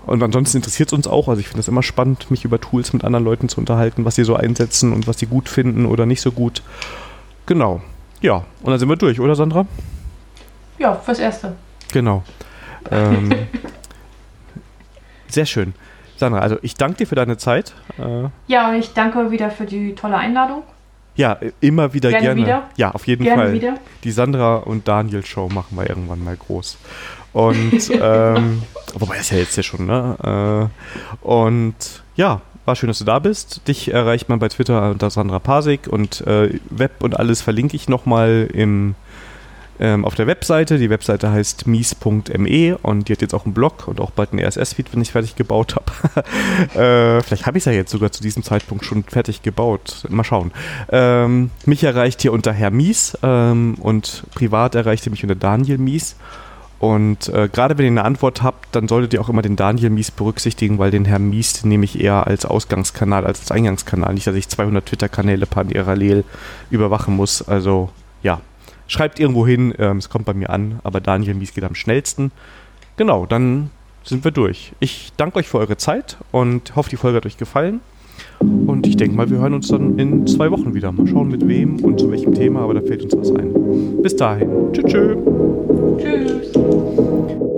und 0.06 0.22
ansonsten 0.22 0.58
interessiert 0.58 0.90
es 0.90 0.92
uns 0.92 1.06
auch. 1.06 1.28
Also 1.28 1.40
ich 1.40 1.48
finde 1.48 1.60
es 1.60 1.68
immer 1.68 1.82
spannend, 1.82 2.30
mich 2.30 2.44
über 2.44 2.60
Tools 2.60 2.92
mit 2.92 3.04
anderen 3.04 3.24
Leuten 3.24 3.48
zu 3.48 3.58
unterhalten, 3.58 4.04
was 4.04 4.14
sie 4.14 4.24
so 4.24 4.36
einsetzen 4.36 4.92
und 4.92 5.06
was 5.06 5.18
sie 5.18 5.26
gut 5.26 5.48
finden 5.48 5.86
oder 5.86 6.06
nicht 6.06 6.20
so 6.20 6.30
gut. 6.30 6.62
Genau. 7.46 7.82
Ja, 8.20 8.44
und 8.62 8.70
dann 8.70 8.78
sind 8.78 8.88
wir 8.88 8.96
durch, 8.96 9.20
oder 9.20 9.34
Sandra? 9.34 9.66
Ja, 10.78 10.94
fürs 10.94 11.18
Erste. 11.18 11.54
Genau. 11.92 12.22
Ähm, 12.90 13.30
sehr 15.28 15.46
schön. 15.46 15.74
Sandra, 16.16 16.40
also 16.40 16.56
ich 16.62 16.74
danke 16.74 16.98
dir 16.98 17.06
für 17.06 17.14
deine 17.14 17.36
Zeit. 17.36 17.74
Äh, 17.98 18.28
Ja, 18.46 18.68
und 18.70 18.76
ich 18.76 18.92
danke 18.94 19.30
wieder 19.30 19.50
für 19.50 19.64
die 19.66 19.94
tolle 19.94 20.16
Einladung. 20.16 20.62
ja, 21.16 21.38
immer 21.60 21.92
wieder 21.94 22.10
gerne. 22.10 22.24
Gerne 22.26 22.40
wieder. 22.42 22.62
Ja, 22.76 22.90
auf 22.92 23.06
jeden 23.06 23.24
Gerne 23.24 23.42
Fall. 23.44 23.52
wieder. 23.52 23.74
Die 24.04 24.10
Sandra 24.10 24.56
und 24.56 24.86
Daniel 24.88 25.24
Show 25.24 25.48
machen 25.48 25.76
wir 25.76 25.88
irgendwann 25.88 26.22
mal 26.24 26.36
groß. 26.36 26.78
Und 27.32 27.90
ähm, 28.00 28.62
wobei 28.98 29.16
das 29.16 29.30
ja 29.30 29.38
jetzt 29.38 29.56
ja 29.56 29.62
schon, 29.62 29.86
ne? 29.86 30.70
Äh, 31.22 31.26
und 31.26 31.74
ja, 32.16 32.40
war 32.64 32.76
schön, 32.76 32.86
dass 32.88 32.98
du 32.98 33.04
da 33.04 33.18
bist. 33.18 33.66
Dich 33.68 33.92
erreicht 33.92 34.28
man 34.28 34.38
bei 34.38 34.48
Twitter 34.48 34.90
unter 34.90 35.10
Sandra 35.10 35.38
Pasik 35.38 35.86
und 35.88 36.20
äh, 36.26 36.58
Web 36.70 37.02
und 37.02 37.18
alles 37.18 37.42
verlinke 37.42 37.76
ich 37.76 37.88
nochmal 37.88 38.48
im 38.52 38.94
ähm, 39.80 40.04
auf 40.04 40.14
der 40.14 40.26
Webseite. 40.26 40.78
Die 40.78 40.90
Webseite 40.90 41.30
heißt 41.30 41.66
mies.me 41.66 42.78
und 42.78 43.08
die 43.08 43.12
hat 43.12 43.22
jetzt 43.22 43.34
auch 43.34 43.44
einen 43.44 43.54
Blog 43.54 43.88
und 43.88 44.00
auch 44.00 44.10
bald 44.10 44.32
einen 44.32 44.44
RSS-Feed, 44.44 44.92
wenn 44.92 45.02
ich 45.02 45.12
fertig 45.12 45.36
gebaut 45.36 45.76
habe. 45.76 46.20
äh, 46.80 47.22
vielleicht 47.22 47.46
habe 47.46 47.58
ich 47.58 47.62
es 47.62 47.66
ja 47.66 47.72
jetzt 47.72 47.90
sogar 47.90 48.12
zu 48.12 48.22
diesem 48.22 48.42
Zeitpunkt 48.42 48.84
schon 48.84 49.04
fertig 49.04 49.42
gebaut. 49.42 50.04
Mal 50.08 50.24
schauen. 50.24 50.52
Ähm, 50.90 51.50
mich 51.66 51.84
erreicht 51.84 52.22
hier 52.22 52.32
unter 52.32 52.52
Herr 52.52 52.70
Mies 52.70 53.18
ähm, 53.22 53.76
und 53.80 54.24
privat 54.34 54.74
erreicht 54.74 55.06
ihr 55.06 55.10
mich 55.10 55.22
unter 55.22 55.34
Daniel 55.34 55.78
Mies. 55.78 56.16
Und 56.80 57.28
äh, 57.30 57.48
gerade 57.50 57.78
wenn 57.78 57.86
ihr 57.86 57.92
eine 57.92 58.04
Antwort 58.04 58.42
habt, 58.42 58.74
dann 58.76 58.88
solltet 58.88 59.14
ihr 59.14 59.20
auch 59.20 59.30
immer 59.30 59.40
den 59.40 59.56
Daniel 59.56 59.90
Mies 59.90 60.10
berücksichtigen, 60.10 60.78
weil 60.78 60.90
den 60.90 61.06
Herrn 61.06 61.30
Mies 61.30 61.64
nehme 61.64 61.84
ich 61.84 61.98
eher 61.98 62.26
als 62.26 62.44
Ausgangskanal 62.44 63.24
als 63.24 63.40
als 63.40 63.50
Eingangskanal. 63.52 64.12
Nicht, 64.12 64.26
dass 64.26 64.34
ich 64.34 64.48
200 64.48 64.84
Twitter-Kanäle 64.84 65.46
parallel 65.46 66.24
überwachen 66.70 67.16
muss. 67.16 67.40
Also 67.40 67.90
ja, 68.22 68.40
schreibt 68.86 69.20
irgendwo 69.20 69.46
hin, 69.46 69.74
ähm, 69.78 69.98
es 69.98 70.08
kommt 70.08 70.24
bei 70.24 70.34
mir 70.34 70.50
an, 70.50 70.80
aber 70.84 71.00
Daniel 71.00 71.34
Mies 71.34 71.54
geht 71.54 71.64
am 71.64 71.74
schnellsten. 71.74 72.32
Genau, 72.96 73.26
dann 73.26 73.70
sind 74.04 74.24
wir 74.24 74.30
durch. 74.30 74.72
Ich 74.80 75.12
danke 75.16 75.38
euch 75.38 75.48
für 75.48 75.58
eure 75.58 75.76
Zeit 75.76 76.18
und 76.30 76.76
hoffe, 76.76 76.90
die 76.90 76.96
Folge 76.96 77.16
hat 77.16 77.26
euch 77.26 77.36
gefallen. 77.36 77.80
Und 78.38 78.86
ich 78.86 78.96
denke 78.96 79.16
mal, 79.16 79.28
wir 79.30 79.38
hören 79.38 79.54
uns 79.54 79.68
dann 79.68 79.98
in 79.98 80.26
zwei 80.26 80.50
Wochen 80.50 80.74
wieder. 80.74 80.92
Mal 80.92 81.06
schauen, 81.06 81.28
mit 81.28 81.46
wem 81.48 81.76
und 81.82 81.98
zu 81.98 82.10
welchem 82.10 82.34
Thema, 82.34 82.60
aber 82.60 82.74
da 82.74 82.80
fällt 82.80 83.02
uns 83.02 83.16
was 83.16 83.34
ein. 83.34 84.02
Bis 84.02 84.14
dahin. 84.14 84.72
Tschüss. 84.72 84.92
tschüss. 84.92 85.18
Tschüss. 85.98 87.54